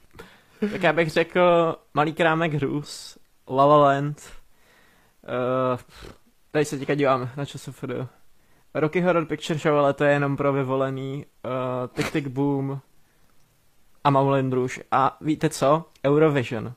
[0.71, 3.17] Tak já bych řekl Malý krámek hrůz,
[3.49, 4.21] La La Land,
[5.27, 5.79] uh,
[6.51, 7.89] tady se teďka dívám na ČSFD.
[8.73, 11.51] Rocky Horror Picture Show, ale to je jenom pro vyvolený, uh,
[11.87, 12.79] Tick Tick Boom
[14.03, 14.83] a Moulin Rouge.
[14.91, 15.85] A víte co?
[16.05, 16.73] Eurovision.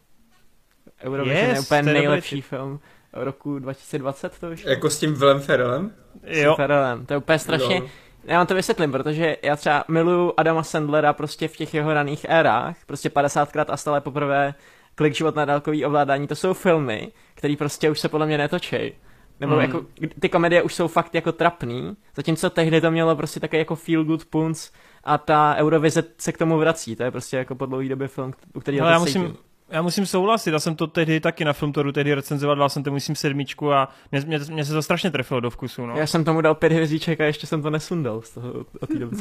[1.04, 2.42] Eurovision yes, je úplně nejlepší dobrý.
[2.42, 2.80] film
[3.12, 4.64] roku 2020 to už.
[4.64, 5.92] Jako s tím Willem Ferrellem?
[6.26, 6.54] Jo.
[6.54, 7.06] S Ferrellem.
[7.06, 7.76] To je úplně strašně...
[7.76, 7.88] Jo.
[8.24, 12.26] Já vám to vysvětlím, protože já třeba miluju Adama Sandlera prostě v těch jeho raných
[12.28, 14.54] érách, prostě 50krát a stále poprvé
[14.94, 18.93] klik život na dálkový ovládání, to jsou filmy, které prostě už se podle mě netočej.
[19.41, 19.60] Nebo mm.
[19.60, 19.86] jako,
[20.20, 24.05] ty komedie už jsou fakt jako trapný, zatímco tehdy to mělo prostě také jako feel
[24.05, 24.70] good punc
[25.05, 28.33] a ta Eurovize se k tomu vrací, to je prostě jako po dlouhý době film,
[28.55, 29.36] u kterého já musím,
[29.70, 32.91] já musím souhlasit, já jsem to tehdy taky na Filmtoru tehdy recenzoval, dal jsem to
[32.91, 35.86] musím sedmičku a mě, mě, mě se to strašně trefilo do vkusu.
[35.86, 35.97] No.
[35.97, 38.99] Já jsem tomu dal pět hvězdíček a ještě jsem to nesundal z toho, od té
[38.99, 39.17] doby.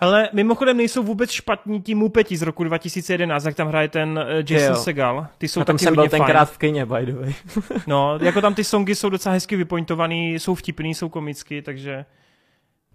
[0.00, 4.52] Ale mimochodem nejsou vůbec špatní ti Mupeti z roku 2011, jak tam hraje ten uh,
[4.52, 4.82] Jason jo.
[4.82, 5.26] Segal.
[5.38, 7.34] Ty jsou a tam taky jsem byl tenkrát v kyně, by the way.
[7.86, 12.04] no, jako tam ty songy jsou docela hezky vypointovaný, jsou vtipný, jsou komický, takže,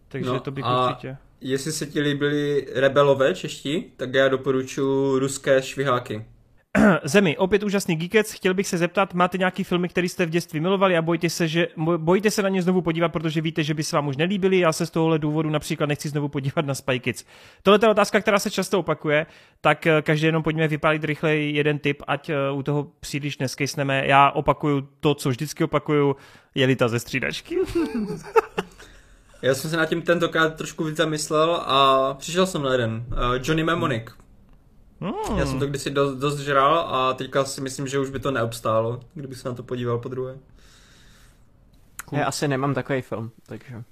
[0.08, 1.18] takže no, to bych určitě.
[1.42, 6.26] Jestli se ti líbily rebelové čeští, tak já doporučuji ruské šviháky.
[7.03, 8.31] Zemi, opět úžasný geekec.
[8.31, 11.48] Chtěl bych se zeptat, máte nějaký filmy, který jste v dětství milovali a bojíte se,
[11.48, 11.67] že,
[11.98, 14.59] bojíte se na ně znovu podívat, protože víte, že by se vám už nelíbili.
[14.59, 17.25] Já se z tohohle důvodu například nechci znovu podívat na Spy Kids.
[17.64, 19.25] Tohle je otázka, která se často opakuje,
[19.61, 24.07] tak eh, každý jenom pojďme vypálit rychleji jeden tip, ať eh, u toho příliš neskejsneme.
[24.07, 26.15] Já opakuju to, co vždycky opakuju,
[26.56, 27.57] je ta ze střídačky.
[29.41, 33.06] Já jsem se nad tím tentokrát trošku víc zamyslel a přišel jsem na jeden.
[33.07, 34.03] Uh, Johnny Mnemonic.
[34.06, 34.28] Hmm.
[35.38, 38.32] Já jsem to kdysi dost, dost žral a teďka si myslím, že už by to
[38.32, 40.38] neobstálo, kdybych se na to podíval po druhé.
[42.11, 43.84] Já asi nemám takový film, takže...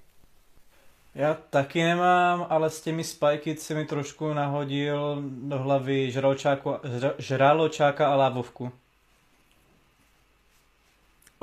[1.15, 3.03] Já taky nemám, ale s těmi
[3.37, 8.71] Kids si mi trošku nahodil do hlavy žraločáku, žra, žraločáka a lávovku.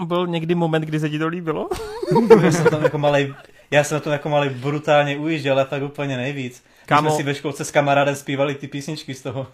[0.04, 1.68] Byl někdy moment, kdy se ti to líbilo?
[2.42, 3.34] Já jsem tam jako malej,
[3.70, 6.64] já jsem na tom jako malý brutálně ujížděl, ale fakt úplně nejvíc.
[6.86, 7.02] Kámo.
[7.02, 9.46] My jsme si ve školce s kamarádem zpívali ty písničky z toho.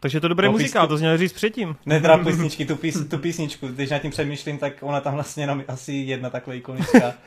[0.00, 1.76] Takže to dobrý No, muzikál, písku- to jsi měl říct předtím.
[1.86, 3.68] Ne teda písničky, tu, pís, tu písničku.
[3.68, 7.12] Když nad tím přemýšlím, tak ona tam vlastně jenom asi jedna takhle ikonická.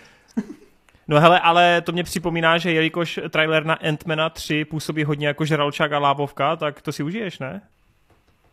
[1.08, 5.46] No hele, ale to mě připomíná, že jelikož trailer na Ant-Mana 3 působí hodně jako
[5.46, 7.62] žralčák a lávovka, tak to si užiješ, ne?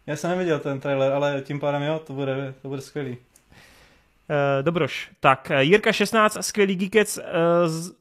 [0.07, 3.17] Já jsem neviděl ten trailer, ale tím pádem jo, to bude, to bude skvělý.
[4.31, 5.11] Uh, dobroš.
[5.21, 7.23] Tak, eh, Jirka 16, skvělý Geekec, uh,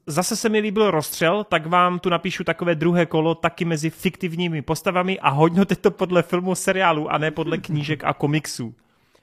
[0.06, 4.62] zase se mi líbil rozstřel, tak vám tu napíšu takové druhé kolo taky mezi fiktivními
[4.62, 8.74] postavami a hodnote to podle filmu, seriálu a ne podle knížek a komiksů.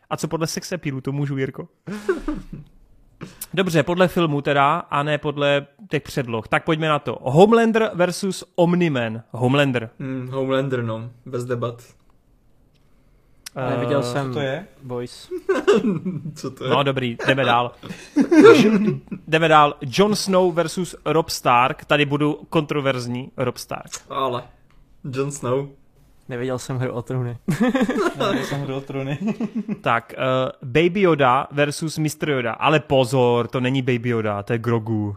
[0.10, 1.68] A co podle sexapílu, to můžu, Jirko?
[3.54, 6.48] Dobře, podle filmu teda, a ne podle těch předloh.
[6.48, 7.18] Tak pojďme na to.
[7.22, 9.24] Homelander versus Omni-Man.
[9.32, 9.90] Homelander.
[10.00, 11.84] Hmm, Homelander, no, bez debat.
[13.56, 14.68] Ale viděl Eh, jsem Co to je?
[14.84, 15.28] Voice.
[16.36, 16.70] Co to je?
[16.70, 17.72] No dobrý, jdeme dál.
[19.28, 19.76] jdeme dál.
[19.98, 21.86] Jon Snow versus Rob Stark.
[21.86, 23.32] Tady budu kontroverzní.
[23.38, 23.92] Rob Stark.
[24.10, 24.44] Ale.
[25.14, 25.68] Jon Snow.
[26.30, 27.38] Neviděl jsem hru o trůny.
[28.20, 29.20] Já jsem hru o trůny.
[29.82, 32.30] Tak, uh, Baby Yoda versus Mr.
[32.30, 32.52] Yoda.
[32.54, 35.16] Ale pozor, to není Baby Yoda, to je Grogu.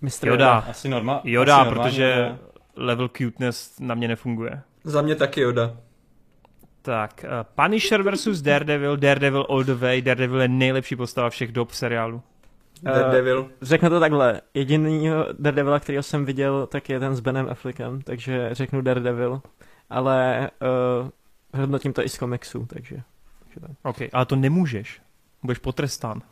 [0.00, 0.28] Mr.
[0.28, 0.52] Yoda.
[0.70, 2.38] Asi norma, Yoda, asi normálně, protože ale-
[2.76, 4.62] level cuteness na mě nefunguje.
[4.84, 5.76] Za mě taky Yoda.
[6.84, 8.96] Tak, uh, Punisher versus Daredevil.
[8.96, 10.02] Daredevil all the way.
[10.02, 12.22] Daredevil je nejlepší postava všech dob v seriálu.
[12.86, 13.50] Eh, Daredevil.
[13.62, 18.48] Řeknu to takhle, jediný Daredevila, kterého jsem viděl, tak je ten s Benem Affleckem, takže
[18.52, 19.42] řeknu Daredevil,
[19.90, 20.50] ale
[21.02, 22.96] uh, hodnotím to i z komiksů, takže,
[23.38, 23.70] takže tak.
[23.82, 25.00] OK, ale to nemůžeš.
[25.44, 26.22] Budeš potrestán.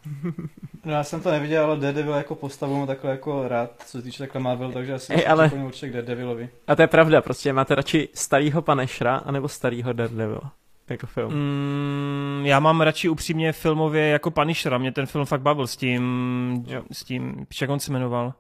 [0.84, 4.02] No já jsem to neviděl, ale Daredevil jako postavu mám takhle jako rád, co se
[4.02, 6.49] týče takhle Marvel, takže asi Ej, ale- určitě k Daredevilovi.
[6.66, 10.52] A to je pravda, prostě máte radši starýho Punishera, anebo starýho Daredevila,
[10.91, 11.32] jako film.
[11.34, 14.78] Mm, já mám radši upřímně filmově jako Punishera.
[14.78, 16.82] Mě ten film fakt bavil s tím, Jo.
[16.92, 18.34] s tím, jak on se jmenoval.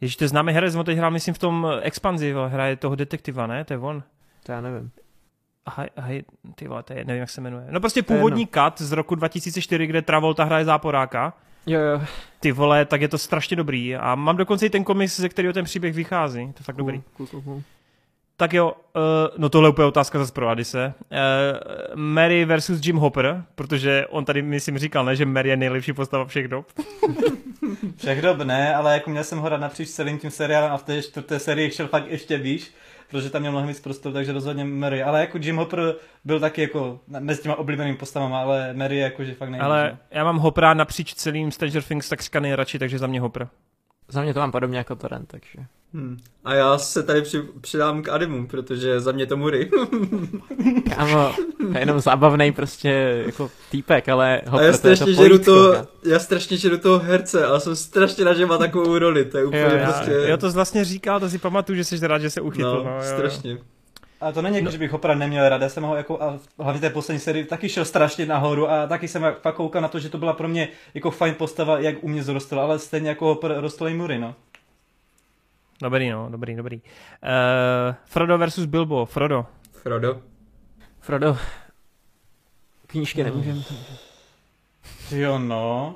[0.00, 3.46] Ježíš, to je známý herec, on teď hrál, myslím, v tom Expanzi, hraje toho detektiva,
[3.46, 3.64] ne?
[3.64, 4.02] To je on.
[4.42, 4.90] To já nevím.
[5.96, 6.22] Ahaj,
[6.54, 7.66] ty vole, to je, nevím, jak se jmenuje.
[7.70, 11.34] No prostě původní cut z roku 2004, kde Travolta hraje záporáka.
[11.66, 12.00] Jo, jo.
[12.40, 13.96] Ty vole, tak je to strašně dobrý.
[13.96, 16.46] A mám dokonce i ten komiks, ze kterého ten příběh vychází.
[16.46, 17.02] To je fakt dobrý.
[17.16, 17.62] Cool, cool, cool.
[18.36, 19.02] Tak jo, uh,
[19.36, 20.94] no tohle je úplně otázka zase pro Adise.
[20.98, 21.18] Uh,
[21.94, 26.24] Mary versus Jim Hopper, protože on tady, myslím, říkal, ne, že Mary je nejlepší postava
[26.24, 26.66] všech dob.
[27.96, 30.82] Všech dob ne, ale jako měl jsem ho rád napříč celým tím seriálem a v
[30.82, 32.70] té čtvrté sérii šel fakt ještě výš,
[33.10, 35.02] protože tam měl mnohem víc prostoru, takže rozhodně Mary.
[35.02, 39.34] Ale jako Jim Hopper byl taky jako mezi těma oblíbenými postavama, ale Mary je jakože
[39.34, 39.64] fakt nejvíc.
[39.64, 43.48] Ale já mám Hoppera napříč celým Stranger Things takřka nejradši, takže za mě Hopper.
[44.08, 45.58] Za mě to mám podobně jako Torrent, takže.
[45.94, 46.18] Hmm.
[46.44, 49.70] A já se tady při, přidám k Adimu, protože za mě to Muri.
[50.96, 51.32] Kámo,
[51.72, 55.14] to je jenom zábavný prostě jako týpek, ale A Hopper, já to je to strašně
[55.14, 55.86] žeru to, kámo.
[56.04, 59.44] já strašně žeru toho herce a jsem strašně rád, že má takovou roli, to je
[59.44, 60.12] úplně Jo, já, prostě...
[60.12, 62.62] já to vlastně říkal, to si pamatuju, že jsi rád, že se uchytl.
[62.84, 63.58] no, No, jo, jo.
[64.20, 64.70] A to není jako, No.
[64.70, 67.68] že bych Hoppera neměl rád, já jsem ho jako, a hlavně té poslední sérii taky
[67.68, 70.68] šel strašně nahoru a taky jsem fakt koukal na to, že to byla pro mě
[70.94, 74.34] jako fajn postava, jak u mě zrostla, ale stejně jako rostl i Muri, no.
[75.82, 76.76] Dobrý, no, dobrý, dobrý.
[76.76, 79.06] Uh, Frodo versus Bilbo.
[79.06, 79.46] Frodo.
[79.72, 80.22] Frodo.
[81.00, 81.36] Frodo,
[82.86, 83.62] knížky nemůžem.
[85.10, 85.94] Jo, no.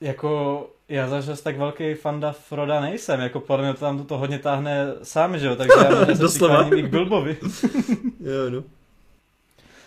[0.00, 4.38] Jako, já zase tak velký fanda Froda nejsem, jako podle mě to tam to hodně
[4.38, 6.68] táhne sám, že jo, takže já Doslova.
[6.76, 7.36] i k Bilbovi.
[8.20, 8.62] Jo, no.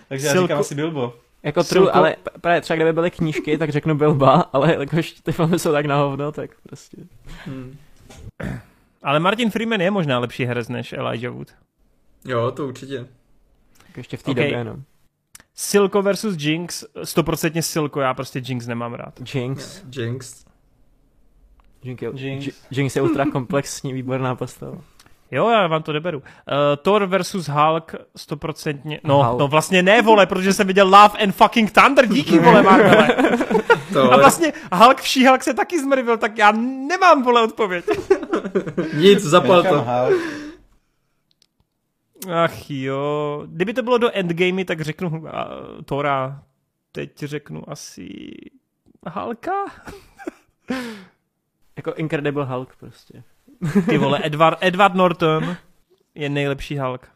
[0.09, 1.13] Takže já Silko- říkám asi Bilbo.
[1.43, 5.31] Jako true, Silko- ale právě třeba kdyby byly knížky, tak řeknu Bilba, ale jakož ty
[5.31, 6.97] filmy jsou tak na hovno, tak prostě.
[7.45, 7.77] Hmm.
[9.03, 11.47] Ale Martin Freeman je možná lepší herec než Elijah Wood.
[12.25, 13.07] Jo, to určitě.
[13.87, 14.37] Tak ještě v té Ok.
[14.37, 14.75] době, no.
[15.55, 19.35] Silko versus Jinx, stoprocentně Silko, já prostě Jinx nemám rád.
[19.35, 19.81] Jinx.
[19.97, 20.44] Jinx.
[21.85, 22.45] Jinx je, Jinx.
[22.45, 22.61] Jinx.
[22.71, 24.77] Jinx je ultra komplexní, výborná postava.
[25.31, 26.17] Jo, já vám to neberu.
[26.19, 26.23] Uh,
[26.81, 29.39] Thor versus Hulk, stoprocentně, no, Hulk.
[29.39, 33.07] no vlastně ne, vole, protože jsem viděl Love and fucking Thunder, díky, vole, Marvele.
[33.93, 36.51] To, A vlastně Hulk v She-Hulk se taky zmrvil, tak já
[36.87, 37.85] nemám, vole, odpověď.
[38.93, 39.81] Nic, zapal to.
[39.83, 40.21] Hulk.
[42.43, 45.27] Ach jo, kdyby to bylo do Endgamey, tak řeknu uh,
[45.85, 46.41] Thora,
[46.91, 48.09] teď řeknu asi
[49.13, 49.51] Hulka?
[51.77, 53.23] Jako Incredible Hulk prostě.
[53.89, 55.55] Ty vole, Edward, Edward Norton
[56.15, 57.07] je nejlepší Hulk.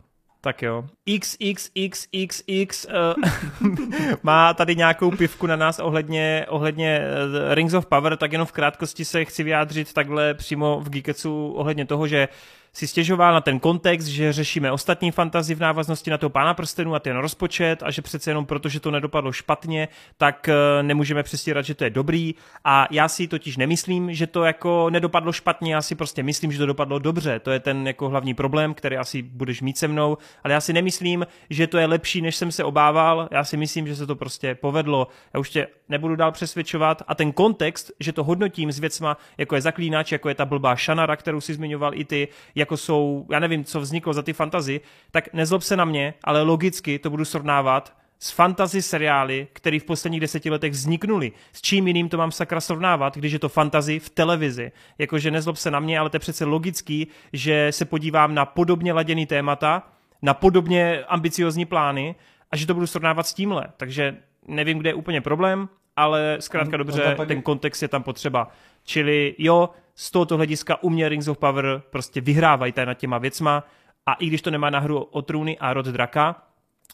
[0.42, 0.86] Tak jo.
[1.20, 3.74] XXXXX uh,
[4.24, 8.52] má tady nějakou pivku na nás ohledně, ohledně uh, Rings of Power, tak jenom v
[8.52, 12.28] krátkosti se chci vyjádřit takhle přímo v Geeketsu ohledně toho, že
[12.74, 16.96] si stěžoval na ten kontext, že řešíme ostatní fantazi v návaznosti na toho pána prstenů
[16.96, 21.24] a ten rozpočet a že přece jenom proto, že to nedopadlo špatně, tak eh, nemůžeme
[21.24, 22.36] přestírat, že to je dobrý.
[22.66, 26.58] A já si totiž nemyslím, že to jako nedopadlo špatně, já si prostě myslím, že
[26.58, 30.18] to dopadlo dobře, to je ten jako hlavní problém, který asi budeš mít se mnou,
[30.44, 33.88] ale já si nemyslím, že to je lepší, než jsem se obával, já si myslím,
[33.88, 37.04] že se to prostě povedlo, já už tě nebudu dál přesvědčovat.
[37.08, 40.76] A ten kontext, že to hodnotím s věcma, jako je zaklínač, jako je ta blbá
[40.76, 42.28] šanara, kterou si zmiňoval i ty,
[42.60, 44.82] jako jsou, já nevím, co vzniklo za ty fantazy,
[45.12, 49.84] tak nezlob se na mě, ale logicky to budu srovnávat s fantasy seriály, které v
[49.84, 51.32] posledních deseti letech vzniknuly.
[51.54, 54.72] S čím jiným to mám sakra srovnávat, když je to fantasy v televizi.
[54.98, 58.94] Jakože nezlob se na mě, ale to je přece logický, že se podívám na podobně
[58.94, 59.84] laděný témata,
[60.22, 62.16] na podobně ambiciozní plány
[62.52, 63.68] a že to budu srovnávat s tímhle.
[63.78, 68.48] Takže nevím, kde je úplně problém, ale zkrátka dobře, ten kontext je tam potřeba.
[68.84, 73.18] Čili jo, z tohoto hlediska u mě Rings of Power prostě vyhrávají tady nad těma
[73.18, 73.64] věcma
[74.06, 76.44] a i když to nemá na hru o trůny a rod draka,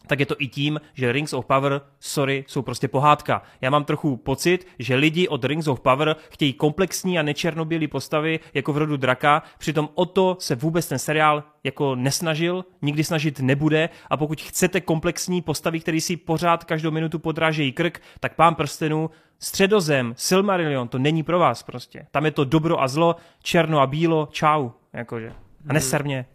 [0.07, 3.41] tak je to i tím, že Rings of Power, sorry, jsou prostě pohádka.
[3.61, 8.39] Já mám trochu pocit, že lidi od Rings of Power chtějí komplexní a nečernobílé postavy
[8.53, 13.39] jako v rodu draka, přitom o to se vůbec ten seriál jako nesnažil, nikdy snažit
[13.39, 18.55] nebude a pokud chcete komplexní postavy, které si pořád každou minutu podrážejí krk, tak Pán
[18.55, 19.09] prstenů,
[19.39, 22.07] Středozem, Silmarillion, to není pro vás prostě.
[22.11, 25.33] Tam je to dobro a zlo, černo a bílo, čau, jakože.
[25.69, 26.25] A neser mě.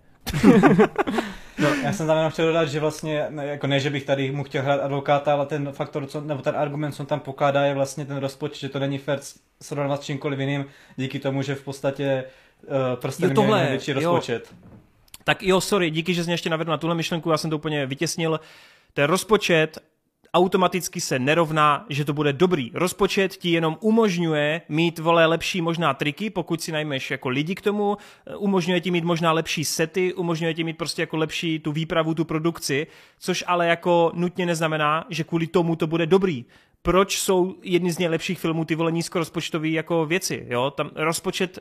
[1.61, 4.31] No, já jsem tam jenom chtěl dodat, že vlastně, ne, jako ne, že bych tady
[4.31, 7.65] mu chtěl hrát advokáta, ale ten faktor, co, nebo ten argument, co on tam pokládá,
[7.65, 9.19] je vlastně ten rozpočet, že to není fair
[9.63, 10.65] srovnat s čímkoliv jiným,
[10.97, 12.25] díky tomu, že v podstatě
[12.63, 14.49] uh, prostě tohle, větší rozpočet.
[14.51, 14.71] Jo.
[15.25, 17.57] Tak jo, sorry, díky, že jsi mě ještě navedl na tuhle myšlenku, já jsem to
[17.57, 18.41] úplně vytěsnil.
[18.95, 19.79] Ten rozpočet
[20.35, 22.71] automaticky se nerovná, že to bude dobrý.
[22.75, 27.61] Rozpočet ti jenom umožňuje mít vole lepší možná triky, pokud si najmeš jako lidi k
[27.61, 27.97] tomu,
[28.39, 32.25] umožňuje ti mít možná lepší sety, umožňuje ti mít prostě jako lepší tu výpravu, tu
[32.25, 32.87] produkci,
[33.19, 36.45] což ale jako nutně neznamená, že kvůli tomu to bude dobrý
[36.83, 40.71] proč jsou jedny z nejlepších filmů ty vole nízkorozpočtové jako věci, jo?
[40.71, 41.59] Tam rozpočet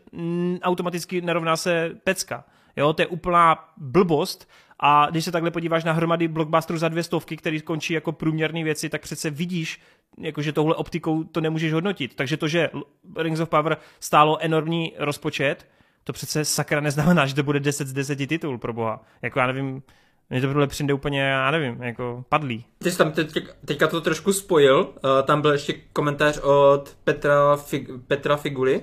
[0.62, 2.44] automaticky nerovná se pecka,
[2.76, 2.94] jo?
[2.94, 7.38] To je úplná blbost a když se takhle podíváš na hromady blockbusterů za dvě stovky,
[7.38, 9.82] který končí jako průměrné věci, tak přece vidíš,
[10.18, 12.16] jako že optikou to nemůžeš hodnotit.
[12.16, 12.70] Takže to, že
[13.18, 15.68] Rings of Power stálo enormní rozpočet,
[16.04, 19.04] to přece sakra neznamená, že to bude 10 z 10 titul, pro boha.
[19.22, 19.84] Jako já nevím,
[20.30, 22.66] mně to bude přijde úplně, já nevím, jako padlý.
[22.84, 27.56] Ty jsi tam teď, teďka to trošku spojil, uh, tam byl ještě komentář od Petra,
[27.56, 28.82] Fig, Petra Figuly,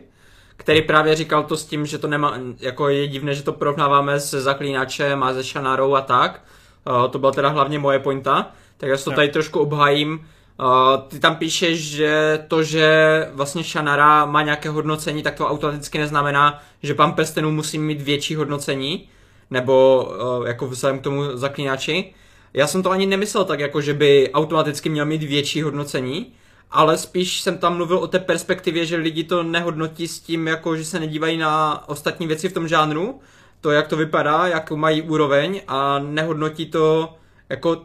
[0.57, 4.21] který právě říkal to s tím, že to nemá, jako je divné, že to porovnáváme
[4.21, 6.43] se Zaklínačem a se Šanárou a tak.
[6.87, 10.27] Uh, to byla teda hlavně moje pointa, tak já si to tady trošku obhájím.
[10.61, 15.99] Uh, ty tam píšeš, že to, že vlastně Šanara má nějaké hodnocení, tak to automaticky
[15.99, 19.09] neznamená, že pan Prstenů musí mít větší hodnocení,
[19.51, 20.05] nebo
[20.39, 22.15] uh, jako vzhledem k tomu zaklínači.
[22.55, 26.33] Já jsem to ani nemyslel tak, jako že by automaticky měl mít větší hodnocení,
[26.71, 30.77] ale spíš jsem tam mluvil o té perspektivě, že lidi to nehodnotí s tím, jako
[30.77, 33.21] že se nedívají na ostatní věci v tom žánru,
[33.61, 37.15] to, jak to vypadá, jak mají úroveň a nehodnotí to
[37.49, 37.79] jako uh,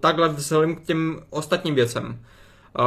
[0.00, 2.24] takhle vzhledem k těm ostatním věcem.
[2.78, 2.84] Uh,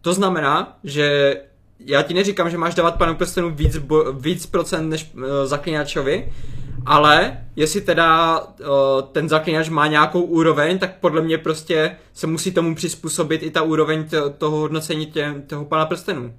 [0.00, 1.36] to znamená, že
[1.80, 3.76] já ti neříkám, že máš dávat panu prstenu víc,
[4.12, 6.32] víc procent než uh, zaklínačovi,
[6.86, 8.66] ale jestli teda uh,
[9.12, 13.62] ten zaklínač má nějakou úroveň, tak podle mě prostě se musí tomu přizpůsobit i ta
[13.62, 16.34] úroveň t- toho hodnocení tě, toho pana prstenů.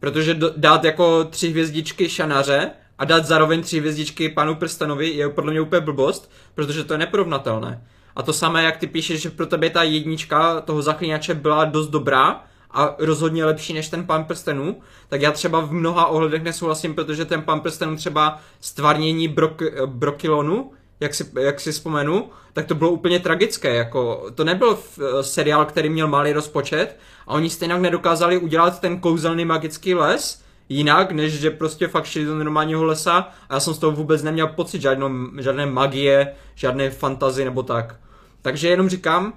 [0.00, 5.28] Protože do, dát jako tři hvězdičky šanaře a dát zároveň tři hvězdičky panu prstenovi je
[5.28, 7.82] podle mě úplně blbost, protože to je neporovnatelné.
[8.16, 11.88] A to samé, jak ty píšeš, že pro tebe ta jednička toho zaklínače byla dost
[11.88, 12.44] dobrá,
[12.76, 14.76] a rozhodně lepší než ten pan prstenů,
[15.08, 20.72] tak já třeba v mnoha ohledech nesouhlasím, protože ten pan prstenů třeba stvarnění brok, Brokilonu,
[21.00, 25.64] jak si, jak si vzpomenu, tak to bylo úplně tragické, jako to nebyl eh, seriál,
[25.64, 31.32] který měl malý rozpočet a oni stejně nedokázali udělat ten kouzelný magický les, jinak, než
[31.32, 34.82] že prostě fakt šli do normálního lesa a já jsem z toho vůbec neměl pocit
[34.82, 37.96] žádnou, žádné magie, žádné fantazy nebo tak.
[38.42, 39.32] Takže jenom říkám,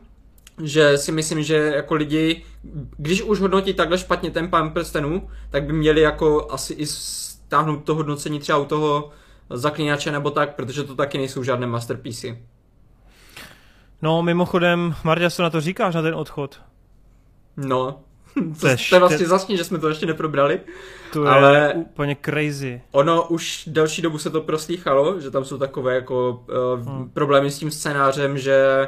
[0.64, 2.44] že si myslím, že jako lidi,
[2.98, 7.84] když už hodnotí takhle špatně ten pán prstenů, tak by měli jako asi i stáhnout
[7.84, 9.10] to hodnocení třeba u toho
[9.50, 12.38] zaklínače nebo tak, protože to taky nejsou žádné masterpiece.
[14.02, 16.62] No, mimochodem, Marta, co na to říkáš, na ten odchod?
[17.58, 18.00] No,
[18.62, 20.60] to, je, vlastně zasně, že jsme to ještě neprobrali.
[21.14, 22.82] To ale je úplně crazy.
[22.92, 26.46] Ono už další dobu se to proslýchalo, že tam jsou takové jako
[26.80, 27.10] uh, hmm.
[27.10, 28.88] problémy s tím scénářem, že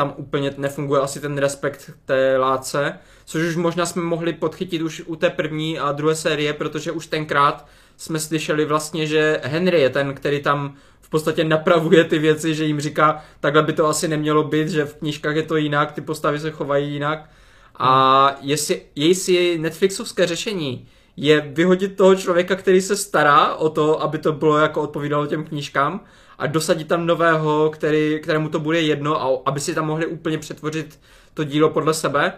[0.00, 5.02] tam úplně nefunguje asi ten respekt té láce, což už možná jsme mohli podchytit už
[5.06, 9.90] u té první a druhé série, protože už tenkrát jsme slyšeli vlastně, že Henry je
[9.90, 14.08] ten, který tam v podstatě napravuje ty věci, že jim říká, takhle by to asi
[14.08, 17.30] nemělo být, že v knížkách je to jinak, ty postavy se chovají jinak.
[17.78, 24.18] A jestli, jestli Netflixovské řešení je vyhodit toho člověka, který se stará o to, aby
[24.18, 26.00] to bylo jako odpovídalo těm knížkám
[26.40, 30.38] a dosadit tam nového, který, kterému to bude jedno a aby si tam mohli úplně
[30.38, 31.00] přetvořit
[31.34, 32.32] to dílo podle sebe,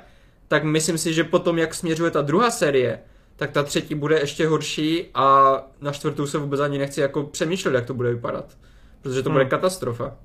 [0.49, 2.99] tak myslím si, že potom, jak směřuje ta druhá série,
[3.37, 7.75] tak ta třetí bude ještě horší a na čtvrtou se vůbec ani nechci jako přemýšlet,
[7.75, 8.57] jak to bude vypadat.
[9.03, 9.35] Protože to hmm.
[9.35, 10.17] bude katastrofa.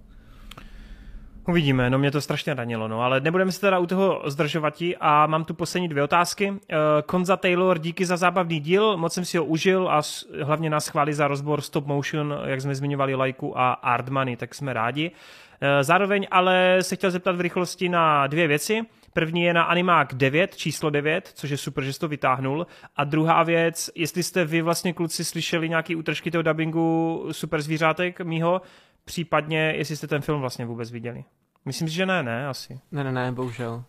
[1.49, 5.27] Uvidíme, no mě to strašně ranilo, no, ale nebudeme se teda u toho zdržovati a
[5.27, 6.51] mám tu poslední dvě otázky.
[6.51, 6.57] Uh,
[7.05, 10.01] Konza Taylor, díky za zábavný díl, moc jsem si ho užil a
[10.43, 14.73] hlavně nás chválí za rozbor stop motion, jak jsme zmiňovali Lajku a Artmany, tak jsme
[14.73, 15.11] rádi.
[15.11, 18.81] Uh, zároveň ale se chtěl zeptat v rychlosti na dvě věci.
[19.13, 22.67] První je na Animák 9, číslo 9, což je super, že jsi to vytáhnul.
[22.95, 28.21] A druhá věc, jestli jste vy vlastně kluci slyšeli nějaký útržky toho dubbingu Super zvířátek
[28.21, 28.61] mýho,
[29.07, 31.23] případně jestli jste ten film vlastně vůbec viděli.
[31.65, 32.79] Myslím si, že ne, ne, asi.
[32.91, 33.83] Ne, ne, ne, bohužel.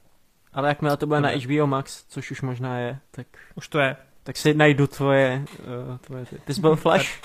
[0.52, 1.32] Ale jakmile to bude ne.
[1.32, 3.26] na HBO Max, což už možná je, tak...
[3.55, 3.97] Už to je.
[4.22, 5.44] Tak si najdu tvoje...
[5.90, 6.38] Uh, tvoje ty.
[6.44, 7.20] ty jsi byl Flash?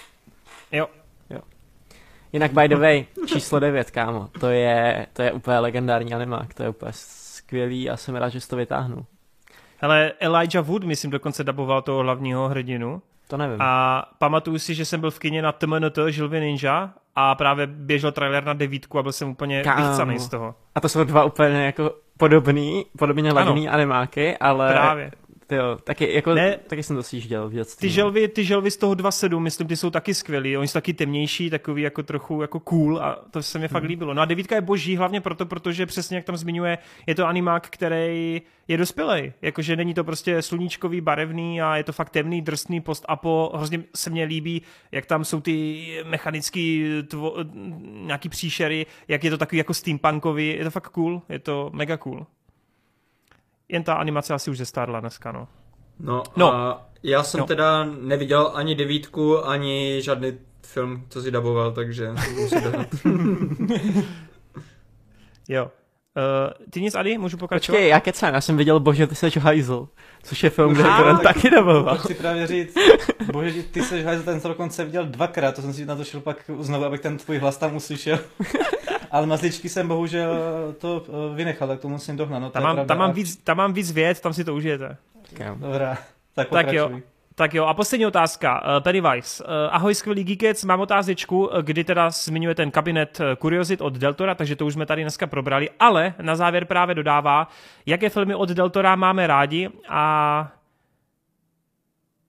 [0.71, 0.87] jo.
[1.29, 1.39] Jo.
[2.33, 6.63] Jinak by the way, číslo 9, kámo, to je, to je úplně legendární animák, to
[6.63, 9.05] je úplně skvělý a jsem rád, že jsi to vytáhnul.
[9.81, 13.01] Ale Elijah Wood, myslím, dokonce daboval toho hlavního hrdinu.
[13.33, 13.57] To nevím.
[13.59, 18.11] A pamatuju si, že jsem byl v kině na TMNT Žilvy Ninja a právě běžel
[18.11, 20.55] trailer na devítku a byl jsem úplně vychcaný z toho.
[20.75, 25.11] A to jsou dva úplně jako podobný, podobně laděný animáky, ale právě.
[25.51, 27.87] Jo, taky, jako, ne, taky jsem to sjížděl v dětství.
[27.87, 27.95] Ty no.
[27.95, 30.57] želvy, ty želvy z toho 2.7, myslím, ty jsou taky skvělý.
[30.57, 33.89] Oni jsou taky temnější, takový jako trochu jako cool a to se mi fakt hmm.
[33.89, 34.13] líbilo.
[34.13, 37.69] No a devítka je boží, hlavně proto, protože přesně jak tam zmiňuje, je to animák,
[37.69, 39.33] který je dospělej.
[39.41, 43.51] Jakože není to prostě sluníčkový, barevný a je to fakt temný, drsný post-apo.
[43.55, 47.35] Hrozně se mně líbí, jak tam jsou ty mechanický tvo,
[47.83, 50.47] nějaký příšery, jak je to takový jako steampunkový.
[50.47, 52.25] Je to fakt cool, je to mega cool.
[53.69, 55.47] Jen ta animace asi už zestárla dneska, no.
[55.99, 56.53] No, no.
[56.53, 57.45] a já jsem no.
[57.45, 60.33] teda neviděl ani devítku, ani žádný
[60.65, 62.11] film, co si daboval, takže
[65.49, 65.71] Jo.
[66.17, 67.75] Uh, ty nic, Adi, můžu pokračovat?
[67.75, 69.87] Počkej, já kecám, já jsem viděl Bože, ty seš hajzl,
[70.23, 71.97] což je film, kde to taky daboval.
[71.97, 72.75] Chci právě říct,
[73.31, 76.21] Bože, ty seš hajzl, ten jsem dokonce viděl dvakrát, to jsem si na to šel
[76.21, 78.19] pak znovu, abych ten tvůj hlas tam uslyšel.
[79.13, 80.35] Ale mazličky jsem bohužel
[80.77, 82.41] to eh, vynechal, tak to musím dohnat.
[82.41, 84.97] No, tam, mám, tam, mám víc, tam mám víc věc, tam si to užijete.
[85.55, 85.97] Dobrá,
[86.33, 86.91] tak, tak jo.
[87.35, 88.61] Tak jo, a poslední otázka.
[88.61, 89.43] Uh, Pennywise.
[89.69, 94.65] Ahoj, skvělý Geekec, mám otázečku, kdy teda zmiňuje ten kabinet Kuriozit od Deltora, takže to
[94.65, 97.47] už jsme tady dneska probrali, ale na závěr právě dodává,
[97.85, 100.51] jaké filmy od Deltora máme rádi a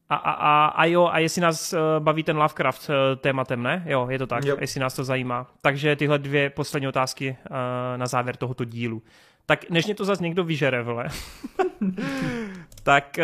[0.09, 3.85] a, a, a, a jo, a jestli nás uh, baví ten Lovecraft uh, tématem, ne?
[3.87, 4.61] Jo, je to tak, yep.
[4.61, 5.47] jestli nás to zajímá.
[5.61, 7.57] Takže tyhle dvě poslední otázky uh,
[7.97, 9.03] na závěr tohoto dílu.
[9.47, 11.09] Tak než mě to zase někdo vyžere, vole.
[12.83, 13.19] tak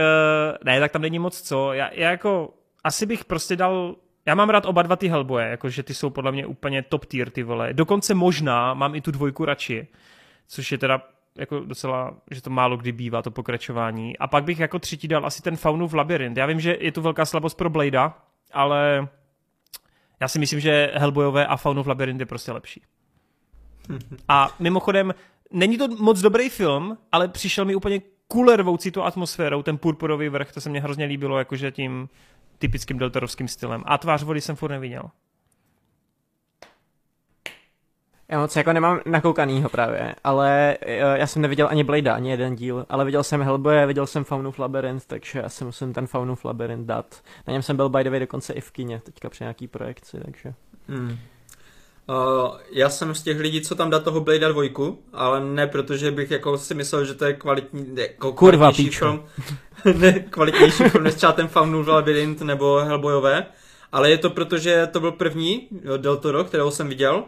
[0.64, 1.72] ne, tak tam není moc co.
[1.72, 5.82] Já, já jako, asi bych prostě dal já mám rád oba dva ty Hellboye, jakože
[5.82, 7.72] ty jsou podle mě úplně top tier, ty vole.
[7.72, 9.86] Dokonce možná mám i tu dvojku radši,
[10.48, 11.02] což je teda
[11.40, 14.18] jako docela, že to málo kdy bývá, to pokračování.
[14.18, 16.36] A pak bych jako třetí dal asi ten v Labyrint.
[16.36, 18.18] Já vím, že je tu velká slabost pro Bladea,
[18.52, 19.08] ale
[20.20, 22.82] já si myslím, že Hellboyové a v Labyrint je prostě lepší.
[24.28, 25.14] A mimochodem,
[25.52, 30.52] není to moc dobrý film, ale přišel mi úplně kulervoucí tu atmosférou, ten purpurový vrch,
[30.52, 32.08] to se mně hrozně líbilo, jakože tím
[32.58, 33.82] typickým deltorovským stylem.
[33.86, 35.02] A tvář vody jsem furt neviděl.
[38.30, 42.56] Já moc jako nemám nakoukanýho právě, ale eh, já jsem neviděl ani Blade, ani jeden
[42.56, 46.44] díl, ale viděl jsem Hellboy, viděl jsem Faunův Labyrinth, takže já si musím ten Faunův
[46.44, 47.22] Labyrinth dát.
[47.46, 50.20] Na něm jsem byl by the way dokonce i v kině, teďka při nějaký projekci,
[50.24, 50.54] takže...
[50.88, 51.18] Hmm.
[52.08, 56.10] Uh, já jsem z těch lidí, co tam dá toho Blade dvojku, ale ne protože
[56.10, 59.24] bych jako si myslel, že to je kvalitní, jako Kurva, film,
[59.94, 63.46] ne, kvalitnější film než třeba ten Faunův Labyrinth nebo Hellboyové,
[63.92, 67.24] ale je to proto, že to byl první Del Toro, kterého jsem viděl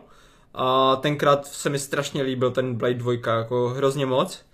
[0.54, 4.44] a tenkrát se mi strašně líbil ten Blade 2, jako hrozně moc.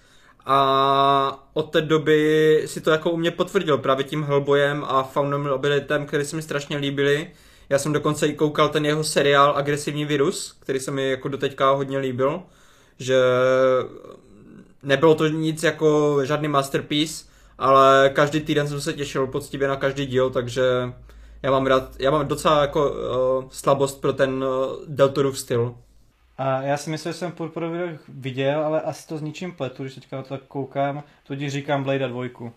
[0.47, 5.47] A od té doby si to jako u mě potvrdil právě tím Hellboyem a Faunem
[5.47, 7.31] Labyrinthem, který se mi strašně líbily.
[7.69, 11.71] Já jsem dokonce i koukal ten jeho seriál Agresivní virus, který se mi jako doteďka
[11.71, 12.43] hodně líbil,
[12.99, 13.21] že
[14.83, 17.25] nebylo to nic jako žádný masterpiece,
[17.59, 20.63] ale každý týden jsem se těšil poctivě na každý díl, takže
[21.43, 25.75] já mám rád, já mám docela jako uh, slabost pro ten uh, Deltorův styl.
[26.39, 29.95] A já si myslím, že jsem Purpurový viděl, ale asi to s ničím pletu, když
[29.95, 32.53] teďka na to tak koukám, tudíž říkám Blade dvojku.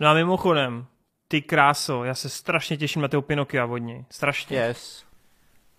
[0.00, 0.86] No a mimochodem,
[1.28, 4.04] ty kráso, já se strašně těším na toho Pinokia od něj.
[4.10, 4.56] Strašně.
[4.58, 5.04] Yes.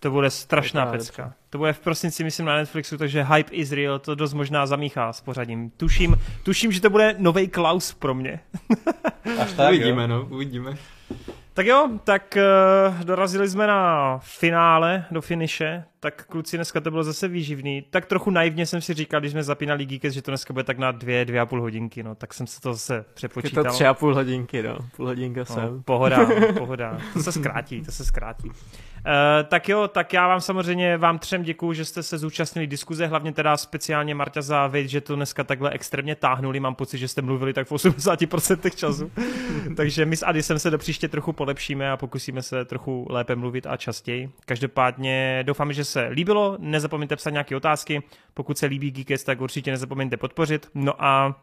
[0.00, 1.22] To bude strašná To pecka.
[1.22, 1.36] dobře.
[1.50, 5.12] To bude v prosinci, myslím, na Netflixu, takže Hype is real, to dost možná zamíchá
[5.12, 5.70] s pořadím.
[5.70, 8.40] Tuším, tuším, že to bude nový Klaus pro mě.
[9.42, 10.08] Až tak, uvidíme, jo.
[10.08, 10.76] no, uvidíme.
[11.56, 12.36] Tak jo, tak
[12.88, 17.82] uh, dorazili jsme na finále, do finiše, tak kluci, dneska to bylo zase výživný.
[17.90, 20.78] Tak trochu naivně jsem si říkal, když jsme zapínali Geekes, že to dneska bude tak
[20.78, 23.64] na dvě, dvě a půl hodinky, no, tak jsem se to zase Je přepočítal.
[23.64, 24.78] to tři a půl hodinky, no.
[24.96, 25.82] Půl hodinka No, jsem.
[25.82, 26.26] pohoda,
[26.58, 26.98] pohoda.
[27.12, 28.50] To se zkrátí, to se zkrátí.
[29.06, 33.06] Uh, tak jo, tak já vám samozřejmě vám třem děkuju, že jste se zúčastnili diskuze,
[33.06, 37.08] hlavně teda speciálně Marta za vid, že to dneska takhle extrémně táhnuli, mám pocit, že
[37.08, 39.10] jste mluvili tak v 80% času.
[39.76, 43.66] Takže my s Adisem se do příště trochu polepšíme a pokusíme se trochu lépe mluvit
[43.66, 44.30] a častěji.
[44.44, 48.02] Každopádně doufám, že se líbilo, nezapomeňte psát nějaké otázky,
[48.34, 50.68] pokud se líbí Geekest, tak určitě nezapomeňte podpořit.
[50.74, 51.40] No a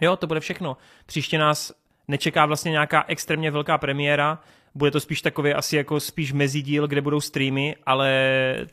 [0.00, 0.76] jo, to bude všechno.
[1.06, 1.72] Příště nás
[2.08, 4.38] nečeká vlastně nějaká extrémně velká premiéra,
[4.74, 8.10] bude to spíš takový asi jako spíš mezidíl, kde budou streamy, ale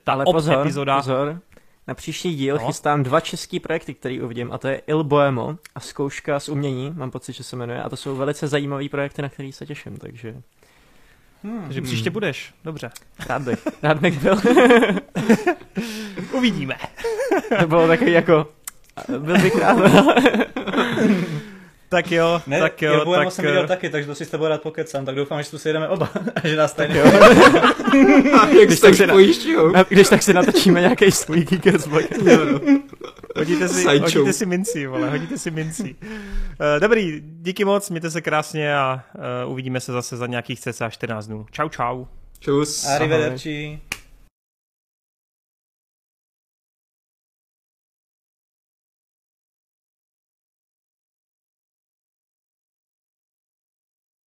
[0.03, 0.95] ta Ale pozor, epizoda...
[0.97, 1.39] pozor.
[1.87, 2.67] Na příští díl No.
[2.67, 6.93] chystám dva český projekty, který uvidím, a to je Il Boemo a zkouška z umění,
[6.95, 9.97] mám pocit, že se jmenuje, a to jsou velice zajímavé projekty, na který se těším,
[9.97, 10.35] takže
[11.43, 11.63] Hmm.
[11.63, 12.89] Takže příště budeš, dobře.
[13.29, 14.35] rád bych, rád bych byl.
[16.31, 16.75] Uvidíme.
[17.59, 18.47] to bylo takový jako,
[19.17, 19.77] byl bych rád.
[21.89, 23.33] Tak jo, Ne, tak jo, Ilbuemo tak...
[23.33, 25.57] jsem viděl eh, taky, takže to si s tebou rád pokecám, tak doufám, že tu
[25.57, 26.09] si jdeme oba
[26.43, 26.93] a že nás tady...
[28.65, 29.13] Když tak se na-.
[29.73, 32.25] Na- Když tak si natočíme nějaký svůj Geekers podcast.
[33.35, 35.95] Hodíte si, hodíte si minci, vole, hodíte si minci.
[36.01, 39.01] Uh, dobrý, díky moc, mějte se krásně a
[39.45, 41.45] uh, uvidíme se zase za nějakých cca 14 dnů.
[41.51, 42.05] Čau, čau.
[42.39, 42.85] Čus.
[42.87, 43.79] Arrivederci.